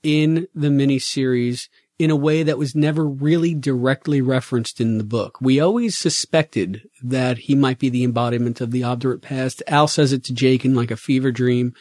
[0.03, 1.69] in the miniseries
[2.01, 5.37] in a way that was never really directly referenced in the book.
[5.43, 9.63] We always suspected that he might be the embodiment of the obdurate past.
[9.67, 11.75] Al says it to Jake in like a fever dream,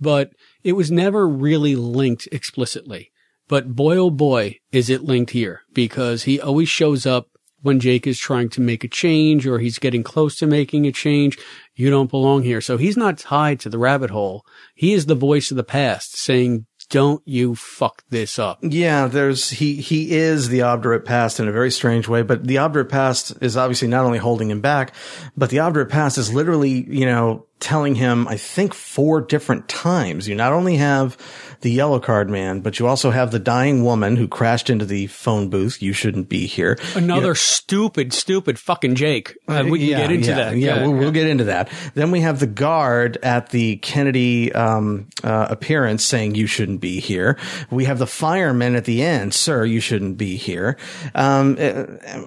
[0.00, 0.30] but
[0.62, 3.10] it was never really linked explicitly.
[3.48, 7.26] But boy, oh boy, is it linked here because he always shows up
[7.62, 10.92] when Jake is trying to make a change or he's getting close to making a
[10.92, 11.36] change.
[11.74, 12.60] You don't belong here.
[12.60, 14.44] So he's not tied to the rabbit hole.
[14.76, 18.58] He is the voice of the past saying, don't you fuck this up.
[18.62, 22.58] Yeah, there's he he is the obdurate past in a very strange way, but the
[22.58, 24.94] obdurate past is obviously not only holding him back,
[25.36, 30.28] but the obdurate past is literally, you know, telling him I think four different times.
[30.28, 31.16] You not only have
[31.62, 35.06] the yellow card man, but you also have the dying woman who crashed into the
[35.06, 35.80] phone booth.
[35.82, 36.78] You shouldn't be here.
[36.94, 39.36] Another You know- stupid, stupid fucking Jake.
[39.48, 40.56] Uh, we can yeah, get into yeah, that.
[40.56, 41.70] Yeah, we'll, we'll get into that.
[41.94, 47.00] Then we have the guard at the Kennedy um, uh, appearance saying you shouldn't be
[47.00, 47.38] here.
[47.70, 50.76] We have the fireman at the end, sir, you shouldn't be here.
[51.14, 51.84] Um, uh,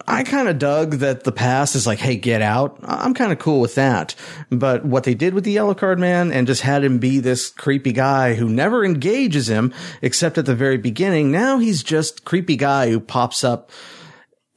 [0.08, 2.80] I kind of dug that the past is like, hey, get out.
[2.84, 4.16] I'm kind of cool with that.
[4.50, 7.50] But what they did with the yellow card man and just had him be this
[7.50, 11.32] creepy guy who never engages him except at the very beginning.
[11.32, 13.72] Now he's just creepy guy who pops up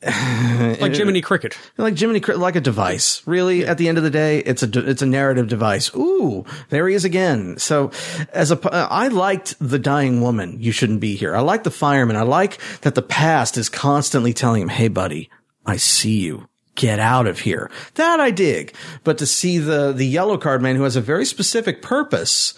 [0.80, 1.56] like Jiminy Cricket.
[1.76, 3.22] like Jiminy, like a device.
[3.24, 5.94] Really, at the end of the day, it's a it's a narrative device.
[5.94, 7.56] Ooh, there he is again.
[7.58, 7.92] So,
[8.32, 10.56] as a, I liked the dying woman.
[10.58, 11.36] You shouldn't be here.
[11.36, 12.16] I like the fireman.
[12.16, 15.30] I like that the past is constantly telling him, "Hey, buddy,
[15.64, 17.70] I see you." Get out of here.
[17.94, 18.74] That I dig.
[19.04, 22.54] But to see the, the yellow card man who has a very specific purpose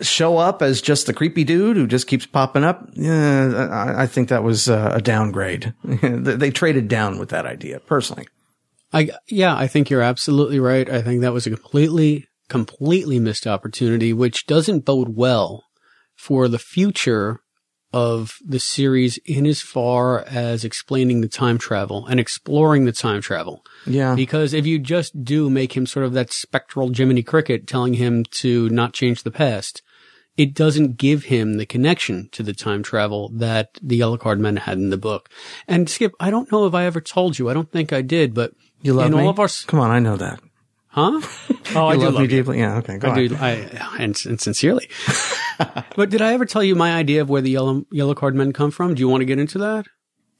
[0.00, 2.88] show up as just the creepy dude who just keeps popping up.
[2.94, 5.74] Yeah, I, I think that was uh, a downgrade.
[5.84, 8.26] they they traded down with that idea personally.
[8.92, 10.88] I yeah, I think you're absolutely right.
[10.88, 15.64] I think that was a completely completely missed opportunity, which doesn't bode well
[16.16, 17.40] for the future
[17.92, 23.20] of the series in as far as explaining the time travel and exploring the time
[23.20, 23.64] travel.
[23.86, 24.14] Yeah.
[24.14, 28.24] Because if you just do make him sort of that spectral Jiminy Cricket telling him
[28.32, 29.82] to not change the past,
[30.36, 34.56] it doesn't give him the connection to the time travel that the Yellow Card Men
[34.56, 35.28] had in the book.
[35.66, 37.50] And Skip, I don't know if I ever told you.
[37.50, 38.52] I don't think I did, but
[38.82, 39.22] You love in me?
[39.24, 40.40] all of our, Come on, I know that.
[40.90, 41.20] Huh?
[41.72, 42.26] Oh, I do love, you.
[42.26, 42.58] deeply.
[42.58, 42.78] Yeah.
[42.78, 42.98] Okay.
[42.98, 43.16] Go I on.
[43.28, 43.36] do.
[43.36, 43.50] I
[44.00, 44.90] and, and sincerely.
[45.94, 48.52] but did I ever tell you my idea of where the yellow yellow card men
[48.52, 48.94] come from?
[48.94, 49.86] Do you want to get into that?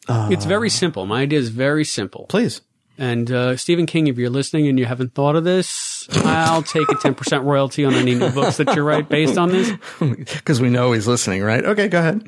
[0.08, 1.06] it's very simple.
[1.06, 2.26] My idea is very simple.
[2.28, 2.62] Please.
[2.98, 6.88] And uh, Stephen King, if you're listening and you haven't thought of this, I'll take
[6.90, 9.72] a 10% royalty on any new books that you write based on this.
[10.00, 11.64] Because we know he's listening, right?
[11.64, 11.88] Okay.
[11.88, 12.26] Go ahead.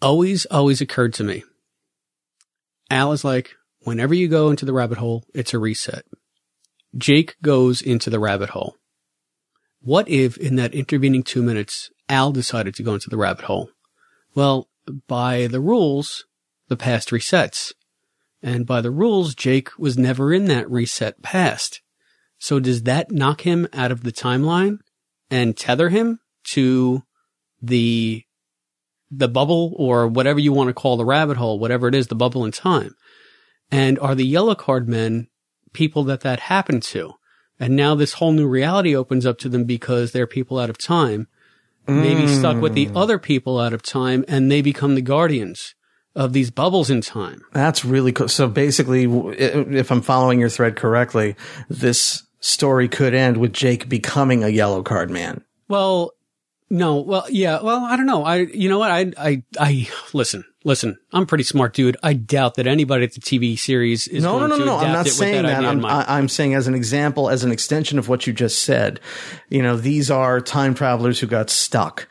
[0.00, 1.44] Always, always occurred to me.
[2.90, 6.04] Al is like, whenever you go into the rabbit hole, it's a reset.
[6.96, 8.76] Jake goes into the rabbit hole.
[9.80, 13.70] What if in that intervening two minutes, Al decided to go into the rabbit hole?
[14.34, 14.68] Well,
[15.06, 16.24] by the rules,
[16.68, 17.72] the past resets.
[18.42, 21.80] And by the rules, Jake was never in that reset past.
[22.38, 24.78] So does that knock him out of the timeline
[25.30, 27.02] and tether him to
[27.60, 28.22] the
[29.08, 32.14] the bubble or whatever you want to call the rabbit hole, whatever it is, the
[32.14, 32.94] bubble in time?
[33.70, 35.28] And are the yellow card men
[35.72, 37.14] people that that happened to?
[37.58, 40.78] And now this whole new reality opens up to them because they're people out of
[40.78, 41.26] time,
[41.88, 42.96] maybe stuck with the mm.
[42.96, 45.74] other people out of time and they become the guardians
[46.14, 47.42] of these bubbles in time.
[47.52, 48.28] That's really cool.
[48.28, 51.36] So basically, if I'm following your thread correctly,
[51.68, 55.44] this story could end with Jake becoming a yellow card man.
[55.68, 56.12] Well,
[56.70, 58.24] no, well, yeah, well, I don't know.
[58.24, 58.90] I, you know what?
[58.90, 61.96] I, I, I, listen, listen, I'm pretty smart dude.
[62.02, 64.80] I doubt that anybody at the TV series is no, no, going no, to no,
[64.80, 64.84] no.
[64.84, 65.60] I'm not saying that.
[65.60, 65.84] in I'm.
[65.86, 69.00] I, I'm saying as an example, as an extension of what you just said.
[69.48, 72.08] You know, these are time travelers who got stuck.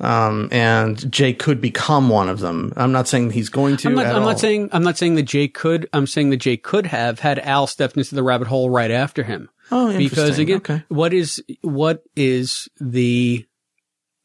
[0.00, 2.72] Um, and Jake could become one of them.
[2.74, 3.88] I'm not saying he's going to.
[3.88, 5.88] I'm not, I'm not saying I'm not saying that Jake could.
[5.92, 9.22] I'm saying that Jake could have had Al stepped into the rabbit hole right after
[9.22, 9.50] him.
[9.70, 10.82] Oh, because again, Okay.
[10.88, 13.46] what is what is the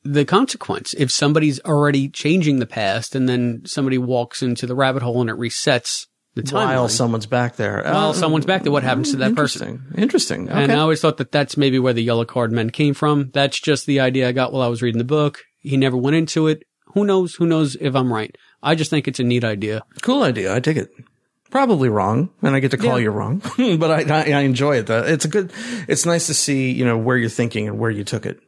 [0.05, 5.01] the consequence if somebody's already changing the past and then somebody walks into the rabbit
[5.03, 6.05] hole and it resets
[6.35, 6.75] the timeline?
[6.75, 7.81] While someone's back there.
[7.83, 9.61] While Uh, someone's back there, what happens to that person?
[9.67, 10.03] Interesting.
[10.03, 10.49] Interesting.
[10.49, 10.63] Okay.
[10.63, 13.31] And I always thought that that's maybe where the yellow card men came from.
[13.33, 15.43] That's just the idea I got while I was reading the book.
[15.59, 16.63] He never went into it.
[16.93, 17.35] Who knows?
[17.35, 18.33] Who knows if I'm right?
[18.61, 19.81] I just think it's a neat idea.
[20.01, 20.53] Cool idea.
[20.55, 20.89] I take it.
[21.51, 23.03] Probably wrong, and I get to call Yeah.
[23.05, 23.41] you wrong,
[23.79, 24.89] but I, I I enjoy it.
[24.89, 25.51] It's a good.
[25.87, 28.39] It's nice to see you know where you're thinking and where you took it.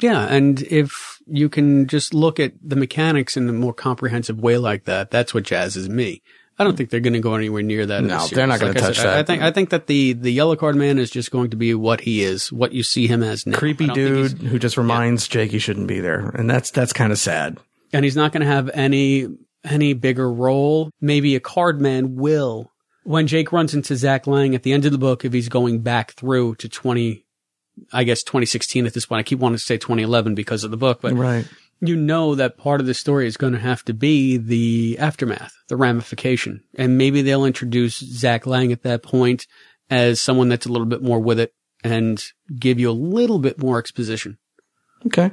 [0.00, 4.58] Yeah, and if you can just look at the mechanics in a more comprehensive way
[4.58, 6.22] like that, that's what jazzes me.
[6.58, 6.76] I don't hmm.
[6.78, 8.02] think they're going to go anywhere near that.
[8.02, 8.74] No, the they're not series.
[8.74, 10.98] gonna I touch said, I- I think I think that the the yellow card man
[10.98, 13.58] is just going to be what he is, what you see him as now.
[13.58, 16.48] Creepy I don't think he's- dude who just reminds Jake he shouldn't be there, and
[16.48, 17.58] that's that's kind of sad.
[17.92, 19.28] and he's not going to have any
[19.64, 20.90] any bigger role.
[21.00, 22.70] Maybe a card man will.
[23.04, 25.80] When Jake runs into Zach Lang at the end of the book, if he's going
[25.82, 27.25] back through to twenty,
[27.92, 29.20] I guess twenty sixteen at this point.
[29.20, 31.46] I keep wanting to say twenty eleven because of the book, but Right.
[31.80, 35.52] you know that part of the story is going to have to be the aftermath,
[35.68, 39.46] the ramification, and maybe they'll introduce Zach Lang at that point
[39.90, 41.54] as someone that's a little bit more with it
[41.84, 42.24] and
[42.58, 44.38] give you a little bit more exposition.
[45.04, 45.30] Okay.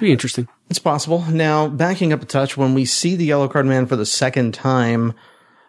[0.00, 0.48] Be interesting.
[0.70, 1.20] It's possible.
[1.30, 4.54] Now, backing up a touch, when we see the yellow card man for the second
[4.54, 5.12] time,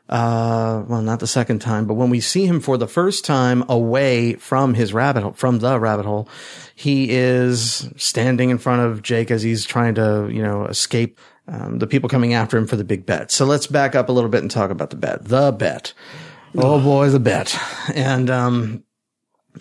[0.10, 3.64] uh, well, not the second time, but when we see him for the first time
[3.70, 6.28] away from his rabbit hole, from the rabbit hole,
[6.76, 11.80] he is standing in front of Jake as he's trying to, you know, escape um,
[11.80, 13.32] the people coming after him for the big bet.
[13.32, 15.26] So let's back up a little bit and talk about the bet.
[15.26, 15.94] The bet.
[16.56, 17.58] Oh boy, the bet.
[17.96, 18.84] And, um,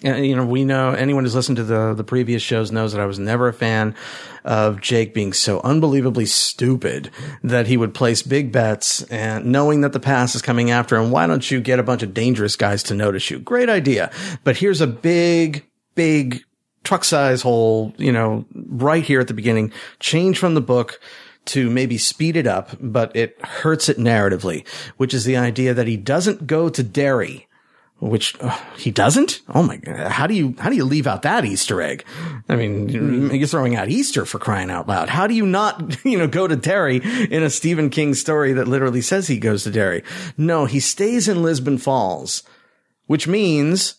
[0.05, 3.01] Uh, you know, we know anyone who's listened to the the previous shows knows that
[3.01, 3.95] I was never a fan
[4.45, 7.11] of Jake being so unbelievably stupid
[7.43, 11.11] that he would place big bets and knowing that the pass is coming after him.
[11.11, 13.39] Why don't you get a bunch of dangerous guys to notice you?
[13.39, 14.11] Great idea.
[14.45, 16.43] But here's a big, big
[16.85, 19.73] truck size hole, you know, right here at the beginning.
[20.01, 21.01] Change from the book
[21.45, 24.67] to maybe speed it up, but it hurts it narratively,
[24.97, 27.47] which is the idea that he doesn't go to Derry
[28.03, 29.41] which uh, he doesn't.
[29.49, 30.11] Oh my god!
[30.11, 32.05] How do you how do you leave out that Easter egg?
[32.49, 35.09] I mean, you're throwing out Easter for crying out loud.
[35.09, 38.67] How do you not you know go to Derry in a Stephen King story that
[38.67, 40.03] literally says he goes to Derry?
[40.37, 42.43] No, he stays in Lisbon Falls,
[43.07, 43.95] which means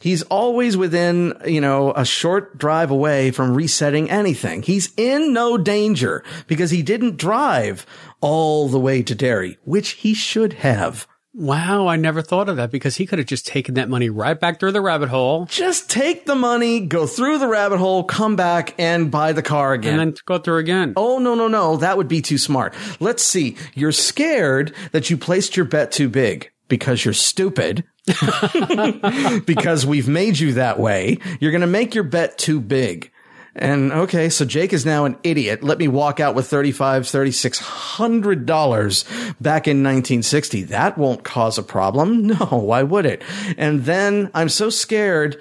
[0.00, 4.62] he's always within you know a short drive away from resetting anything.
[4.62, 7.86] He's in no danger because he didn't drive
[8.20, 11.06] all the way to Derry, which he should have.
[11.36, 14.38] Wow, I never thought of that because he could have just taken that money right
[14.38, 15.46] back through the rabbit hole.
[15.46, 19.72] Just take the money, go through the rabbit hole, come back and buy the car
[19.72, 19.98] again.
[19.98, 20.92] And then go through again.
[20.96, 21.76] Oh, no, no, no.
[21.76, 22.72] That would be too smart.
[23.00, 23.56] Let's see.
[23.74, 27.82] You're scared that you placed your bet too big because you're stupid.
[29.44, 31.18] because we've made you that way.
[31.40, 33.10] You're going to make your bet too big.
[33.56, 35.62] And okay, so Jake is now an idiot.
[35.62, 39.04] Let me walk out with thirty-five, thirty-six hundred dollars
[39.40, 40.64] back in 1960.
[40.64, 42.24] That won't cause a problem.
[42.34, 43.22] No, why would it?
[43.56, 45.40] And then I'm so scared.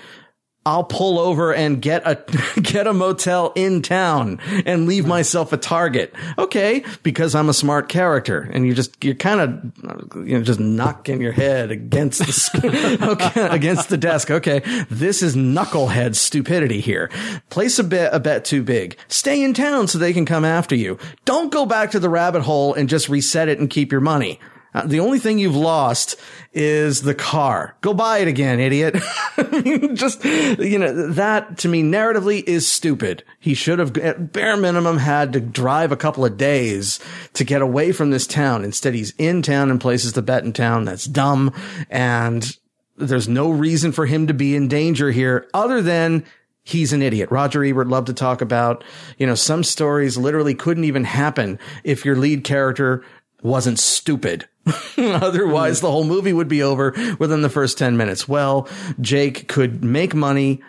[0.66, 2.24] I'll pull over and get a
[2.62, 6.14] get a motel in town and leave myself a target.
[6.38, 10.60] Okay, because I'm a smart character, and you just you're kind of you know just
[10.60, 14.32] knocking your head against the okay, against the desk.
[14.32, 14.60] Okay,
[14.90, 17.10] this is knucklehead stupidity here.
[17.50, 18.98] Place a bet a bet too big.
[19.10, 20.98] Stay in town so they can come after you.
[21.26, 24.40] Don't go back to the rabbit hole and just reset it and keep your money.
[24.74, 26.16] Uh, the only thing you've lost
[26.52, 27.76] is the car.
[27.82, 28.96] Go buy it again, idiot.
[29.94, 33.24] Just, you know, that to me narratively is stupid.
[33.40, 37.00] He should have, at bare minimum, had to drive a couple of days
[37.34, 38.64] to get away from this town.
[38.64, 40.86] Instead, he's in town and places the bet in town.
[40.86, 41.54] That's dumb.
[41.90, 42.58] And
[42.98, 46.24] there's no reason for him to be in danger here other than
[46.64, 47.30] he's an idiot.
[47.32, 48.84] Roger Ebert loved to talk about,
[49.18, 53.04] you know, some stories literally couldn't even happen if your lead character
[53.44, 54.48] wasn't stupid.
[54.98, 58.28] Otherwise, the whole movie would be over within the first 10 minutes.
[58.28, 58.68] Well,
[59.02, 60.62] Jake could make money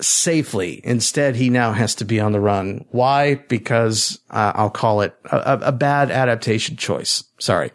[0.00, 0.80] safely.
[0.84, 2.86] Instead, he now has to be on the run.
[2.90, 3.34] Why?
[3.34, 7.24] Because uh, I'll call it a, a, bad adaptation choice.
[7.38, 7.70] Sorry.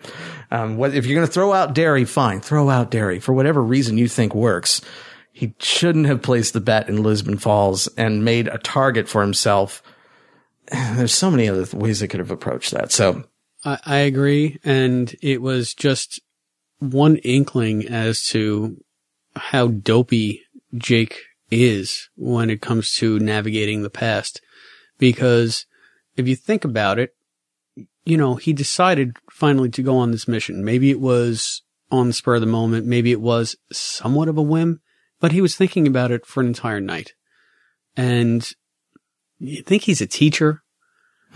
[0.51, 3.61] Um, what, if you're going to throw out Derry, fine, throw out Derry for whatever
[3.61, 4.81] reason you think works.
[5.31, 9.83] He shouldn't have placed the bet in Lisbon Falls and made a target for himself.
[10.71, 12.91] There's so many other ways they could have approached that.
[12.91, 13.23] So
[13.65, 14.59] I, I agree.
[14.63, 16.21] And it was just
[16.79, 18.77] one inkling as to
[19.35, 20.43] how dopey
[20.77, 24.41] Jake is when it comes to navigating the past.
[24.97, 25.65] Because
[26.15, 27.15] if you think about it,
[28.05, 30.63] you know, he decided finally to go on this mission.
[30.63, 32.85] Maybe it was on the spur of the moment.
[32.85, 34.81] Maybe it was somewhat of a whim,
[35.19, 37.13] but he was thinking about it for an entire night.
[37.97, 38.47] And
[39.39, 40.63] you think he's a teacher?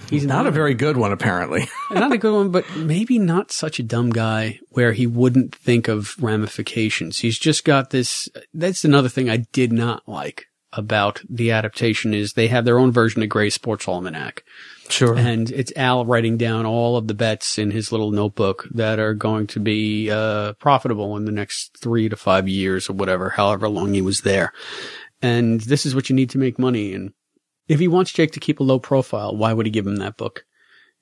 [0.10, 1.68] He's not, not a very good one, apparently.
[1.92, 5.88] not a good one, but maybe not such a dumb guy where he wouldn't think
[5.88, 7.20] of ramifications.
[7.20, 8.28] He's just got this.
[8.54, 12.92] That's another thing I did not like about the adaptation is they have their own
[12.92, 14.44] version of Grays Sports Almanac.
[14.90, 15.16] Sure.
[15.16, 19.14] And it's Al writing down all of the bets in his little notebook that are
[19.14, 23.70] going to be uh, profitable in the next three to five years or whatever, however
[23.70, 24.52] long he was there.
[25.22, 26.94] And this is what you need to make money.
[26.94, 27.14] And
[27.70, 30.18] if he wants Jake to keep a low profile, why would he give him that
[30.18, 30.44] book?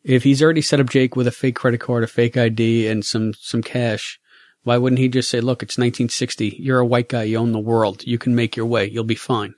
[0.04, 3.04] If he's already set up Jake with a fake credit card, a fake ID, and
[3.04, 4.20] some some cash,
[4.64, 6.58] why wouldn't he just say, "Look, it's 1960.
[6.60, 7.24] You're a white guy.
[7.24, 8.06] You own the world.
[8.06, 8.88] You can make your way.
[8.88, 9.56] You'll be fine."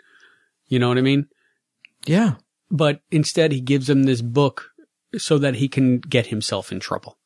[0.68, 1.27] You know what I mean?
[2.06, 2.36] Yeah.
[2.72, 4.69] But instead, he gives him this book
[5.18, 7.18] so that he can get himself in trouble.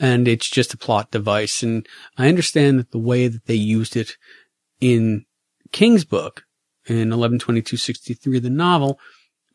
[0.00, 1.62] And it's just a plot device.
[1.62, 1.86] And
[2.16, 4.16] I understand that the way that they used it
[4.80, 5.26] in
[5.70, 6.44] King's book
[6.86, 8.98] in 112263, the novel,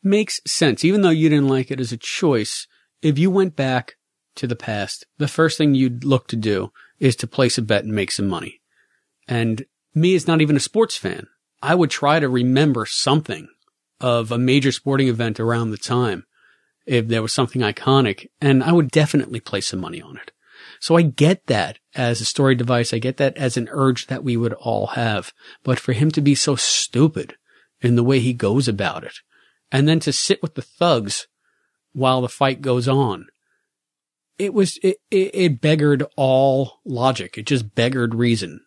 [0.04, 0.84] makes sense.
[0.84, 2.66] Even though you didn't like it as a choice,
[3.02, 3.96] if you went back
[4.36, 7.84] to the past, the first thing you'd look to do is to place a bet
[7.84, 8.60] and make some money.
[9.28, 9.64] And
[9.94, 11.26] me as not even a sports fan,
[11.62, 13.48] I would try to remember something
[14.00, 16.24] of a major sporting event around the time
[16.84, 20.32] if there was something iconic and I would definitely place some money on it.
[20.80, 22.92] So I get that as a story device.
[22.92, 25.32] I get that as an urge that we would all have.
[25.62, 27.36] But for him to be so stupid
[27.80, 29.20] in the way he goes about it
[29.74, 31.26] and then to sit with the thugs
[31.92, 33.26] while the fight goes on,
[34.38, 37.36] it was, it, it, it beggared all logic.
[37.36, 38.60] It just beggared reason.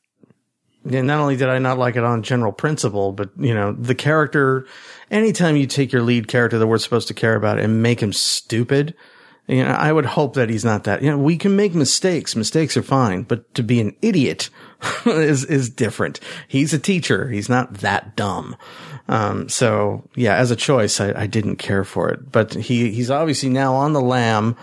[0.83, 3.95] And not only did I not like it on general principle, but you know, the
[3.95, 4.67] character,
[5.09, 8.11] anytime you take your lead character that we're supposed to care about and make him
[8.11, 8.93] stupid,
[9.47, 11.01] You know, I would hope that he's not that.
[11.01, 12.35] You know, we can make mistakes.
[12.35, 14.49] Mistakes are fine, but to be an idiot
[15.05, 16.19] is is different.
[16.47, 17.29] He's a teacher.
[17.29, 18.57] He's not that dumb.
[19.07, 22.29] Um, so yeah, as a choice, I, I didn't care for it.
[22.29, 24.57] But he he's obviously now on the lam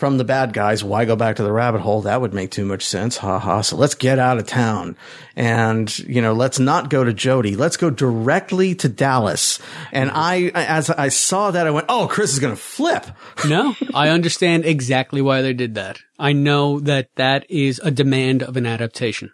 [0.00, 0.82] from the bad guys.
[0.82, 2.00] Why go back to the rabbit hole?
[2.02, 3.18] That would make too much sense.
[3.18, 3.60] Ha ha.
[3.60, 4.96] So let's get out of town
[5.36, 7.56] and, you know, let's not go to Jodie.
[7.56, 9.60] Let's go directly to Dallas.
[9.92, 13.06] And I, as I saw that, I went, Oh, Chris is going to flip.
[13.46, 15.98] No, I understand exactly why they did that.
[16.18, 19.32] I know that that is a demand of an adaptation.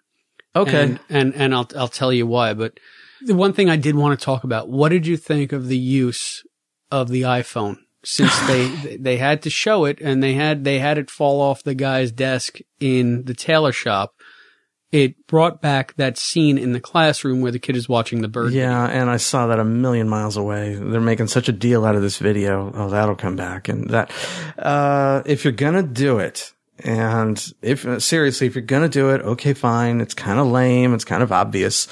[0.55, 0.83] Okay.
[0.83, 2.79] And, and, and I'll, I'll tell you why, but
[3.21, 5.77] the one thing I did want to talk about, what did you think of the
[5.77, 6.43] use
[6.91, 7.77] of the iPhone?
[8.07, 11.63] Since they, they had to show it and they had, they had it fall off
[11.63, 14.15] the guy's desk in the tailor shop.
[14.93, 18.53] It brought back that scene in the classroom where the kid is watching the bird.
[18.53, 20.77] Yeah, and I saw that a million miles away.
[20.77, 22.71] They're making such a deal out of this video.
[22.73, 23.69] Oh, that'll come back.
[23.69, 24.13] And that,
[24.57, 29.55] uh, if you're gonna do it, and if, seriously, if you're gonna do it, okay,
[29.55, 30.01] fine.
[30.01, 30.95] It's kind of lame.
[30.95, 31.89] It's kind of obvious.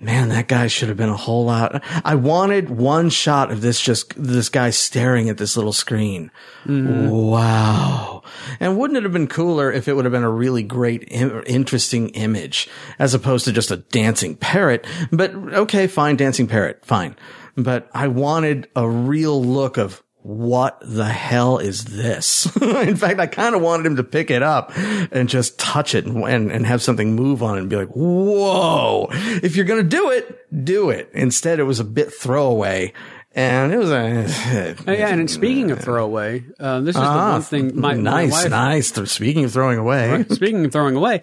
[0.00, 1.82] Man, that guy should have been a whole lot.
[2.04, 6.30] I wanted one shot of this just, this guy staring at this little screen.
[6.66, 8.22] Wow.
[8.60, 12.10] And wouldn't it have been cooler if it would have been a really great, interesting
[12.10, 12.68] image
[13.00, 14.86] as opposed to just a dancing parrot?
[15.10, 17.16] But okay, fine, dancing parrot, fine.
[17.56, 22.54] But I wanted a real look of what the hell is this?
[22.62, 26.06] In fact, I kind of wanted him to pick it up and just touch it
[26.06, 29.82] and, and, and have something move on it and be like, whoa, if you're going
[29.82, 31.10] to do it, do it.
[31.14, 32.92] Instead, it was a bit throwaway.
[33.34, 37.32] And it was a, Oh, yeah, and speaking of throwaway, uh, this is the Ah,
[37.34, 37.78] one thing.
[37.80, 38.88] My, my nice, wife- nice.
[39.12, 40.32] Speaking of throwing away, Right.
[40.32, 41.22] Speaking of throwing away,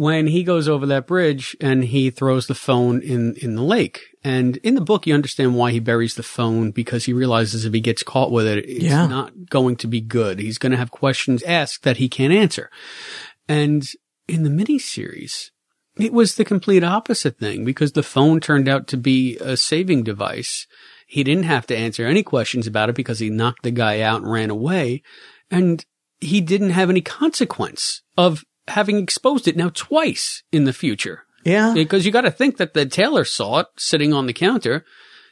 [0.00, 4.00] when he goes over that bridge and he throws the phone in, in the lake.
[4.24, 7.74] And in the book, you understand why he buries the phone because he realizes if
[7.74, 9.06] he gets caught with it, it's Yeah.
[9.06, 10.38] not going to be good.
[10.38, 12.70] He's going to have questions asked that he can't answer.
[13.46, 13.86] And
[14.26, 15.50] in the miniseries,
[15.98, 20.02] it was the complete opposite thing because the phone turned out to be a saving
[20.04, 20.66] device.
[21.06, 24.22] He didn't have to answer any questions about it because he knocked the guy out
[24.22, 25.02] and ran away.
[25.50, 25.84] And
[26.20, 31.24] he didn't have any consequence of having exposed it now twice in the future.
[31.44, 31.72] Yeah.
[31.74, 34.84] Because you got to think that the tailor saw it sitting on the counter.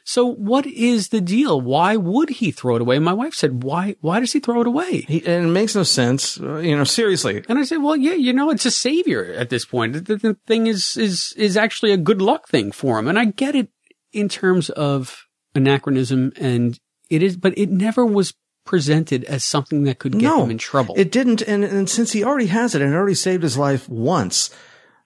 [0.05, 1.61] So what is the deal?
[1.61, 2.97] Why would he throw it away?
[2.97, 5.01] My wife said, why, why does he throw it away?
[5.01, 6.39] He, and it makes no sense.
[6.39, 7.43] Uh, You know, seriously.
[7.47, 10.05] And I said, well, yeah, you know, it's a savior at this point.
[10.05, 13.07] The, the thing is, is, is actually a good luck thing for him.
[13.07, 13.69] And I get it
[14.11, 16.79] in terms of anachronism and
[17.09, 18.33] it is, but it never was
[18.69, 20.93] presented as something that could get no, him in trouble.
[20.95, 21.41] It didn't.
[21.41, 24.51] And, and since he already has it and it already saved his life once,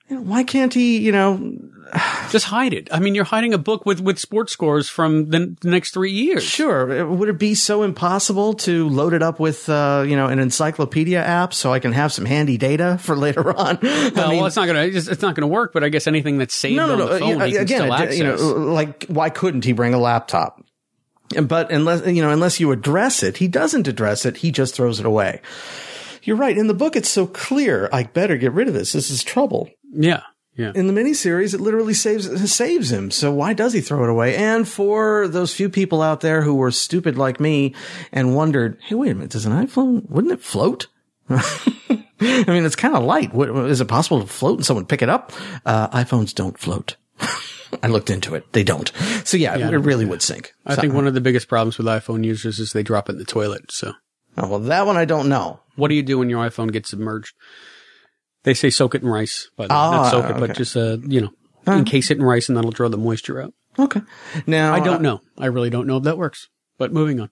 [0.10, 1.58] why can't he, you know,
[2.32, 2.88] Just hide it.
[2.92, 6.12] I mean, you're hiding a book with, with sports scores from the, the next three
[6.12, 6.42] years.
[6.44, 7.06] Sure.
[7.06, 11.20] Would it be so impossible to load it up with, uh, you know, an encyclopedia
[11.22, 13.78] app so I can have some handy data for later on?
[13.84, 15.72] I Well, mean, well, it's not gonna it's, it's not gonna work.
[15.74, 17.08] But I guess anything that's saved no, no, on no.
[17.14, 18.18] the phone, uh, he can again, still it- access.
[18.18, 18.36] you know,
[18.74, 20.64] like why couldn't he bring a laptop?
[21.34, 24.38] But unless you know, unless you address it, he doesn't address it.
[24.38, 25.42] He just throws it away.
[26.24, 26.58] You're right.
[26.58, 27.90] In the book, it's so clear.
[27.92, 28.94] I better get rid of this.
[28.94, 29.70] This is trouble.
[29.92, 30.22] yeah,
[30.56, 30.72] yeah.
[30.76, 33.12] In the miniseries, it literally saves saves him.
[33.12, 34.36] So why does he throw it away?
[34.36, 37.74] And for those few people out there who were stupid like me
[38.12, 40.88] and wondered, hey, wait a minute, does an iPhone wouldn't it float?
[41.30, 43.34] I mean, it's kind of light.
[43.34, 45.32] What, is it possible to float and someone pick it up?
[45.66, 46.98] Uh, iPhones don't float.
[47.82, 48.52] I looked into it.
[48.54, 48.92] They don't.
[49.26, 50.54] So yeah, Yeah, it really would sink.
[50.66, 53.14] I So- think one of the biggest problems with iPhone users is they drop it
[53.14, 53.72] in the toilet.
[53.72, 53.94] So,
[54.38, 55.60] Oh, well, that one I don't know.
[55.76, 57.34] what do you do when your iPhone gets submerged?
[58.44, 60.40] They say soak it in rice, but Ah, not soak it, okay.
[60.40, 61.30] but just uh, you know,
[61.68, 63.54] encase it in rice, and that'll draw the moisture out.
[63.80, 64.02] Okay.
[64.46, 65.22] Now I don't uh, know.
[65.38, 66.50] I really don't know if that works.
[66.78, 67.30] But moving on.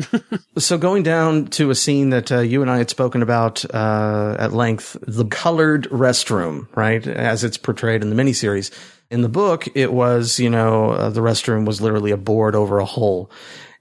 [0.58, 4.36] So going down to a scene that uh, you and I had spoken about uh,
[4.38, 8.70] at length, the colored restroom, right, as it's portrayed in the miniseries.
[9.10, 12.78] In the book, it was you know uh, the restroom was literally a board over
[12.78, 13.30] a hole,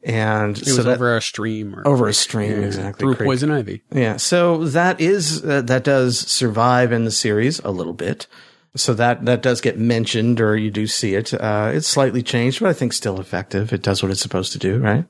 [0.04, 3.28] and It was over a stream or over a stream Yeah, exactly through creek.
[3.28, 3.82] poison ivy.
[3.92, 8.28] Yeah, so that is uh, that does survive in the series a little bit.
[8.76, 11.34] So that that does get mentioned, or you do see it.
[11.34, 13.74] Uh, it's slightly changed, but I think still effective.
[13.74, 15.06] It does what it's supposed to do, right?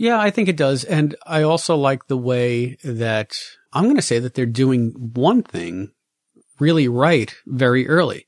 [0.00, 0.82] Yeah, I think it does.
[0.84, 3.34] And I also like the way that
[3.70, 5.92] I'm going to say that they're doing one thing
[6.58, 8.26] really right very early.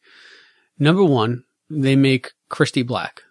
[0.79, 3.23] Number one, they make Christy black.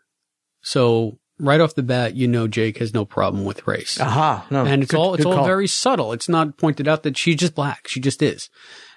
[0.64, 4.00] So right off the bat, you know, Jake has no problem with race.
[4.02, 5.46] Aha, no, and it's good- all, it's all call.
[5.46, 6.12] very subtle.
[6.12, 7.88] It's not pointed out that she's just black.
[7.88, 8.50] She just is.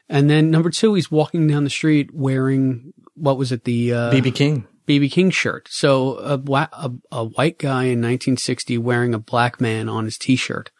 [0.08, 3.64] And then number two, he's walking down the street wearing, what was it?
[3.64, 4.66] The, uh, BB King.
[4.86, 5.68] BB King shirt.
[5.70, 6.34] So a,
[6.72, 10.70] a, a white guy in 1960 wearing a black man on his t-shirt.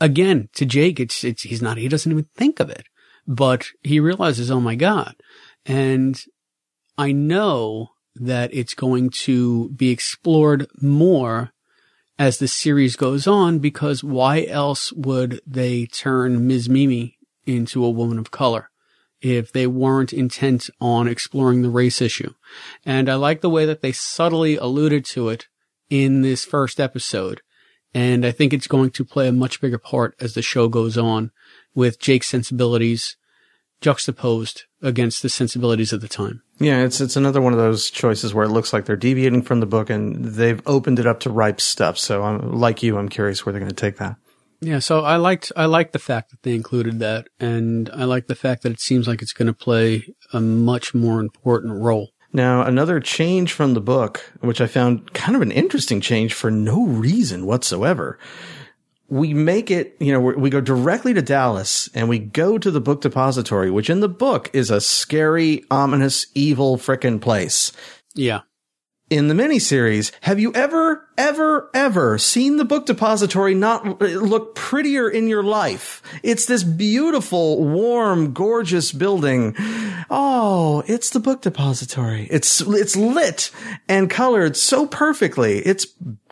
[0.00, 2.86] again, to Jake, it's, it's, he's not, he doesn't even think of it,
[3.26, 5.14] but he realizes, oh my God.
[5.66, 6.20] And
[6.96, 11.52] I know that it's going to be explored more
[12.18, 16.68] as the series goes on because why else would they turn Ms.
[16.68, 17.16] Mimi
[17.46, 18.70] into a woman of color
[19.20, 22.34] if they weren't intent on exploring the race issue?
[22.84, 25.46] And I like the way that they subtly alluded to it
[25.90, 27.42] in this first episode.
[27.94, 30.98] And I think it's going to play a much bigger part as the show goes
[30.98, 31.30] on
[31.74, 33.16] with Jake's sensibilities
[33.80, 36.42] juxtaposed against the sensibilities of the time.
[36.58, 39.60] Yeah, it's it's another one of those choices where it looks like they're deviating from
[39.60, 41.98] the book and they've opened it up to ripe stuff.
[41.98, 44.16] So I'm like you, I'm curious where they're going to take that.
[44.60, 48.26] Yeah, so I liked I liked the fact that they included that, and I like
[48.26, 52.10] the fact that it seems like it's going to play a much more important role.
[52.32, 56.50] Now, another change from the book, which I found kind of an interesting change for
[56.50, 58.18] no reason whatsoever.
[59.08, 62.80] We make it, you know, we go directly to Dallas and we go to the
[62.82, 67.72] book depository, which in the book is a scary, ominous, evil frickin' place.
[68.14, 68.40] Yeah.
[69.10, 75.08] In the miniseries, have you ever, ever, ever seen the book depository not look prettier
[75.08, 76.02] in your life?
[76.22, 79.54] It's this beautiful, warm, gorgeous building.
[80.10, 82.28] Oh, it's the book depository.
[82.30, 83.50] It's, it's lit
[83.88, 85.60] and colored so perfectly.
[85.60, 85.86] It's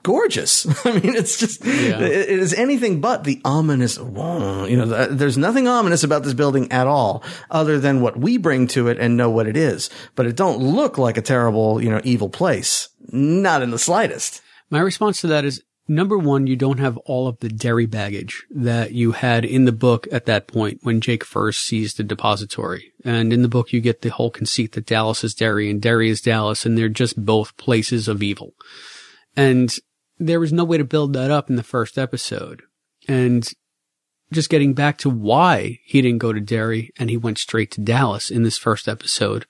[0.07, 0.65] gorgeous.
[0.87, 2.01] I mean, it's just, Yeah.
[2.01, 6.23] it it is anything but the ominous, whoa, you know, th- there's nothing ominous about
[6.23, 9.57] this building at all other than what we bring to it and know what it
[9.57, 9.91] is.
[10.15, 12.89] But it don't look like a terrible, you know, evil place.
[13.13, 14.43] Not in the slightest.
[14.71, 18.45] My response to that is number one, you don't have all of the Derry baggage
[18.51, 22.93] that you had in the book at that point when Jake first sees the depository.
[23.05, 26.11] And in the book, you get the whole conceit that Dallas is Derry and Derry
[26.11, 28.55] is Dallas, and they're just both places of evil.
[29.37, 29.75] And
[30.19, 32.63] there was no way to build that up in the first episode.
[33.09, 33.49] And
[34.33, 37.81] just getting back to why he didn't go to Derry and he went straight to
[37.81, 39.47] Dallas in this first episode.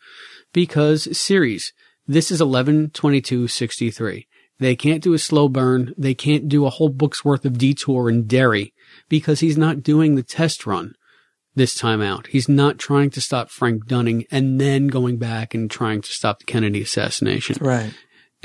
[0.53, 1.73] Because series,
[2.07, 4.27] this is 11 22 63.
[4.59, 5.93] They can't do a slow burn.
[5.99, 8.73] They can't do a whole book's worth of detour in Derry
[9.09, 10.95] because he's not doing the test run
[11.55, 12.29] this time out.
[12.29, 16.39] He's not trying to stop Frank Dunning and then going back and trying to stop
[16.39, 17.57] the Kennedy assassination.
[17.61, 17.93] Right.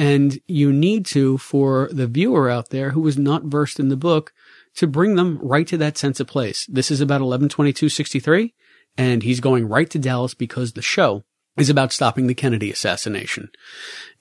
[0.02, 3.95] And you need to, for the viewer out there who is not versed in the
[3.95, 4.34] book,
[4.78, 6.65] to bring them right to that sense of place.
[6.68, 8.56] This is about 112263,
[8.98, 11.23] and he's going right to Dallas because the show
[11.56, 13.52] is about stopping the Kennedy assassination.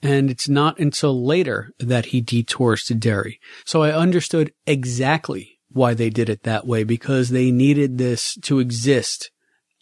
[0.03, 3.39] And it's not until later that he detours to Derry.
[3.65, 8.59] So I understood exactly why they did it that way because they needed this to
[8.59, 9.31] exist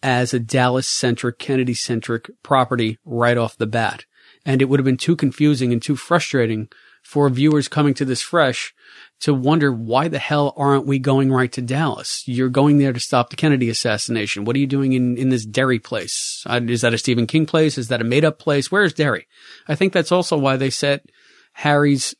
[0.01, 4.05] as a Dallas centric, Kennedy centric property right off the bat.
[4.45, 6.69] And it would have been too confusing and too frustrating
[7.03, 8.73] for viewers coming to this fresh
[9.21, 12.23] to wonder why the hell aren't we going right to Dallas?
[12.25, 14.45] You're going there to stop the Kennedy assassination.
[14.45, 16.43] What are you doing in, in this Derry place?
[16.45, 17.77] Uh, is that a Stephen King place?
[17.77, 18.71] Is that a made up place?
[18.71, 19.27] Where's Derry?
[19.67, 21.05] I think that's also why they set
[21.53, 22.15] Harry's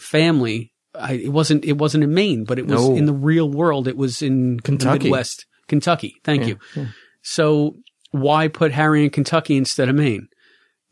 [0.00, 0.72] family.
[0.94, 2.96] I, it wasn't, it wasn't in Maine, but it was No.
[2.96, 3.86] in the real world.
[3.88, 5.04] It was in Kentucky.
[5.04, 6.16] Midwest, Kentucky.
[6.24, 6.58] Thank Yeah, you.
[6.76, 6.86] yeah.
[7.22, 7.76] So
[8.10, 10.28] why put Harry in Kentucky instead of Maine?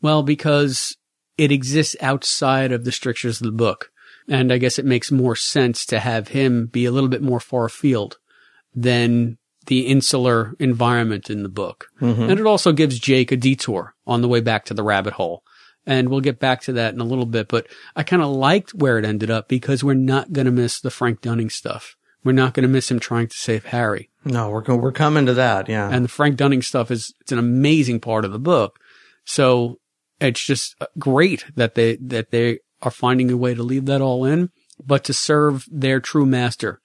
[0.01, 0.95] Well, because
[1.37, 3.91] it exists outside of the strictures of the book.
[4.29, 7.39] And I guess it makes more sense to have him be a little bit more
[7.39, 8.17] far afield
[8.75, 9.37] than
[9.67, 11.87] the insular environment in the book.
[12.01, 12.29] Mhm.
[12.29, 15.43] And it also gives Jake a detour on the way back to the rabbit hole.
[15.85, 18.73] And we'll get back to that in a little bit, but I kind of liked
[18.73, 21.95] where it ended up because we're not going to miss the Frank Dunning stuff.
[22.25, 24.09] We're not going to miss him trying to save Harry.
[24.25, 25.69] No, we're we're coming to that.
[25.69, 25.89] Yeah.
[25.89, 28.79] And the Frank Dunning stuff is, it's an amazing part of the book.
[29.23, 29.79] So
[30.19, 34.25] it's just great that they, that they are finding a way to leave that all
[34.25, 34.49] in,
[34.83, 36.79] but to serve their true master,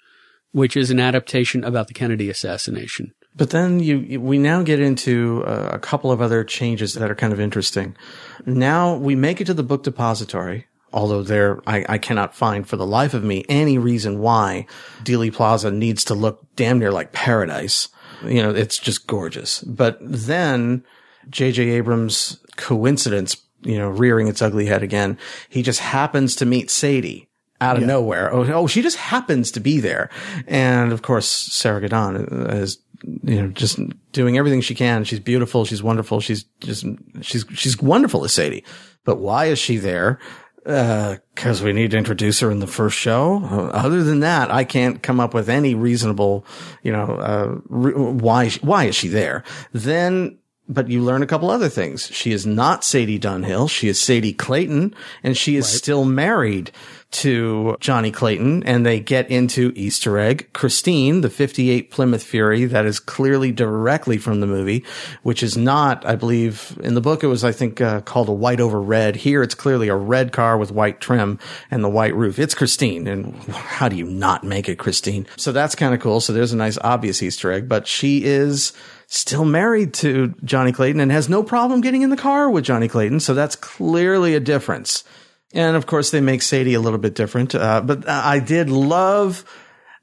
[0.53, 3.13] which is an adaptation about the Kennedy assassination.
[3.35, 7.33] But then you, we now get into a couple of other changes that are kind
[7.33, 7.97] of interesting.
[8.45, 12.77] Now we make it to the book depository, although there, I, I cannot find for
[12.77, 14.67] the life of me any reason why
[15.03, 17.89] Dealey Plaza needs to look damn near like paradise.
[18.23, 19.63] You know, it's just gorgeous.
[19.63, 20.85] But then
[21.31, 21.71] J.J.
[21.71, 25.19] Abrams coincidence, you know, rearing its ugly head again.
[25.49, 27.29] He just happens to meet Sadie
[27.61, 28.33] out of nowhere.
[28.33, 30.11] Oh, oh, she just happens to be there.
[30.49, 32.79] And of course, Sarah Gadon is,
[33.23, 33.79] you know, just
[34.11, 35.05] doing everything she can.
[35.05, 35.65] She's beautiful.
[35.65, 36.21] She's wonderful.
[36.21, 36.85] She's just,
[37.21, 38.65] she's, she's wonderful as Sadie.
[39.05, 40.19] But why is she there?
[40.65, 43.43] Uh, cause we need to introduce her in the first show.
[43.73, 46.47] Other than that, I can't come up with any reasonable,
[46.83, 49.43] you know, uh, re- why, why is she there?
[49.73, 52.07] Then but you learn a couple other things.
[52.07, 53.69] She is not Sadie Dunhill.
[53.69, 56.71] She is Sadie Clayton and she is still married
[57.11, 60.49] to Johnny Clayton and they get into Easter egg.
[60.55, 64.85] Christine, the 58 Plymouth Fury, that is clearly directly from the movie,
[65.23, 68.33] which is not, I believe, in the book it was, I think, uh, called a
[68.33, 69.17] white over red.
[69.17, 71.39] Here it's clearly a red car with white trim
[71.71, 72.39] and the white roof.
[72.39, 73.07] It's Christine.
[73.07, 75.27] And how do you not make it Christine?
[75.37, 76.21] So that's kind of cool.
[76.21, 78.73] So there's a nice obvious Easter egg, but she is
[79.13, 82.89] still married to Johnny Clayton and has no problem getting in the car with Johnny
[82.89, 83.21] Clayton.
[83.21, 85.05] So that's clearly a difference.
[85.53, 87.55] And of course, they make Sadie a little bit different.
[87.55, 89.45] Uh, but I did love.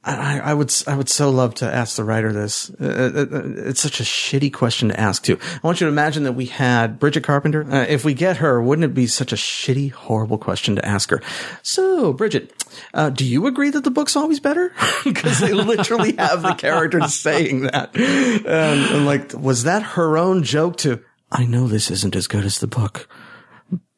[0.01, 2.69] I, I would I would so love to ask the writer this.
[2.69, 5.37] Uh, uh, it's such a shitty question to ask too.
[5.41, 7.69] I want you to imagine that we had Bridget Carpenter.
[7.69, 11.09] Uh, if we get her, wouldn't it be such a shitty, horrible question to ask
[11.09, 11.21] her?
[11.63, 12.53] So, Bridget,
[12.93, 14.73] uh, do you agree that the book's always better?
[15.03, 17.95] Because they literally have the characters saying that.
[17.95, 21.01] And like, was that her own joke to?
[21.31, 23.07] I know this isn't as good as the book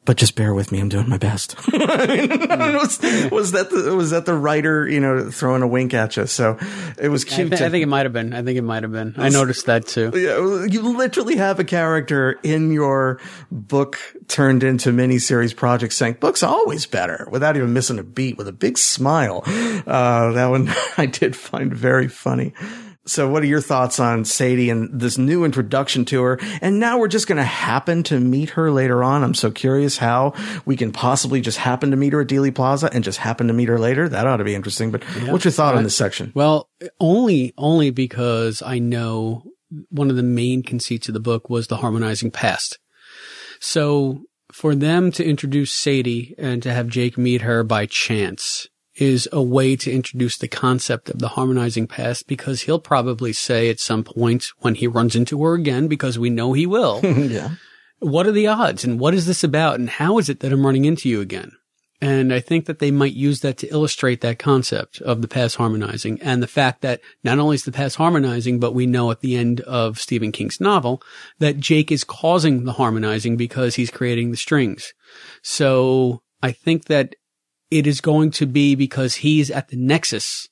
[0.03, 0.79] but just bear with me.
[0.79, 1.55] I'm doing my best.
[1.71, 2.99] was,
[3.31, 6.25] was, that the, was that the writer, you know, throwing a wink at you?
[6.25, 6.57] So
[6.97, 7.51] it was I, cute.
[7.51, 8.33] to- I think it might have been.
[8.33, 9.13] I think it might have been.
[9.17, 10.11] I noticed that too.
[10.15, 13.19] yeah, you literally have a character in your
[13.51, 18.47] book turned into miniseries project saying books always better without even missing a beat with
[18.47, 19.43] a big smile.
[19.45, 22.53] Uh, that one I did find very funny.
[23.05, 26.39] So what are your thoughts on Sadie and this new introduction to her?
[26.61, 29.23] And now we're just going to happen to meet her later on.
[29.23, 30.33] I'm so curious how
[30.65, 33.53] we can possibly just happen to meet her at Dealey Plaza and just happen to
[33.53, 34.07] meet her later.
[34.07, 34.91] That ought to be interesting.
[34.91, 36.31] But what's your thought on this section?
[36.35, 36.69] Well,
[36.99, 39.43] only only because I know
[39.89, 42.77] one of the main conceits of the book was the harmonizing past.
[43.59, 48.67] So for them to introduce Sadie and to have Jake meet her by chance
[49.01, 53.67] is a way to introduce the concept of the harmonizing past because he'll probably say
[53.67, 57.55] at some point when he runs into her again, because we know he will, yeah.
[57.97, 60.65] what are the odds and what is this about and how is it that I'm
[60.65, 61.51] running into you again?
[61.99, 65.55] And I think that they might use that to illustrate that concept of the past
[65.55, 69.21] harmonizing and the fact that not only is the past harmonizing, but we know at
[69.21, 71.01] the end of Stephen King's novel
[71.39, 74.93] that Jake is causing the harmonizing because he's creating the strings.
[75.43, 77.15] So I think that
[77.71, 80.49] it is going to be because he's at the nexus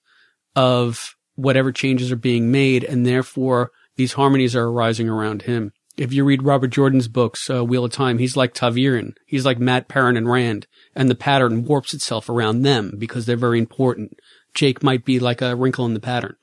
[0.56, 5.74] of whatever changes are being made and therefore these harmonies are arising around him.
[5.98, 9.16] If you read Robert Jordan's books, uh, Wheel of Time, he's like ta'veren.
[9.26, 10.66] He's like Mat Perrin and Rand
[10.96, 14.18] and the pattern warps itself around them because they're very important.
[14.54, 16.38] Jake might be like a wrinkle in the pattern,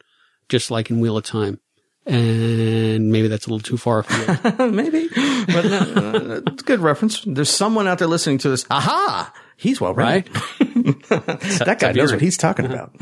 [0.51, 1.61] just like in Wheel of Time.
[2.05, 4.73] And maybe that's a little too far afield.
[4.73, 7.25] Maybe, but no, uh, it's a good reference.
[7.27, 8.65] There's someone out there listening to this.
[8.71, 9.33] Aha!
[9.57, 10.27] He's well read.
[10.59, 12.95] that guy knows what he's talking about.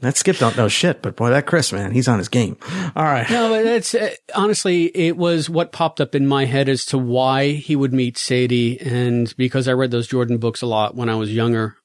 [0.00, 2.56] that Skip don't know shit, but boy, that Chris man, he's on his game.
[2.96, 3.28] All right.
[3.30, 6.98] No, but it's uh, honestly, it was what popped up in my head as to
[6.98, 8.80] why he would meet Sadie.
[8.80, 11.76] And because I read those Jordan books a lot when I was younger,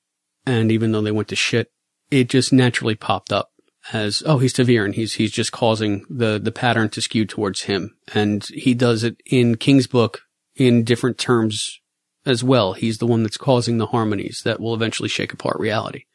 [0.45, 1.71] and even though they went to shit,
[2.09, 3.51] it just naturally popped up
[3.91, 4.93] as, oh, he's ta'veren.
[4.93, 7.95] He's, he's just causing the, the pattern to skew towards him.
[8.13, 10.21] And he does it in King's book
[10.55, 11.79] in different terms
[12.25, 12.73] as well.
[12.73, 16.05] He's the one that's causing the harmonies that will eventually shake apart reality.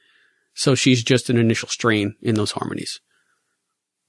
[0.55, 3.01] So she's just an initial strain in those harmonies.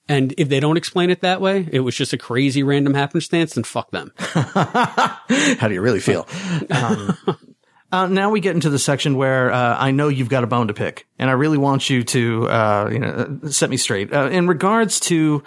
[0.07, 3.53] And if they don't explain it that way, it was just a crazy random happenstance,
[3.53, 4.11] then fuck them.
[4.17, 6.27] How do you really feel?
[6.71, 7.17] Um,
[7.91, 10.69] uh, now we get into the section where uh, I know you've got a bone
[10.69, 14.29] to pick, and I really want you to, uh, you know, set me straight uh,
[14.29, 15.43] in regards to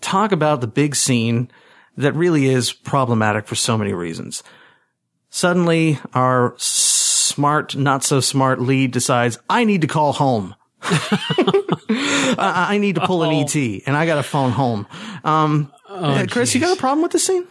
[0.00, 1.48] talk about the big scene
[1.96, 4.42] that really is problematic for so many reasons.
[5.34, 10.54] Suddenly, our smart, not so smart lead decides I need to call home.
[10.80, 14.86] I, I need to pull an ET, and I got to phone home.
[15.24, 17.48] Um, uh, Chris, you got a problem with this scene?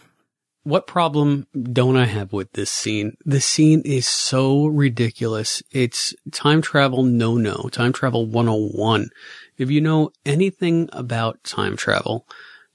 [0.62, 3.18] What problem don't I have with this scene?
[3.26, 5.62] The scene is so ridiculous.
[5.70, 9.10] It's time travel no no, time travel 101.
[9.58, 12.26] If you know anything about time travel,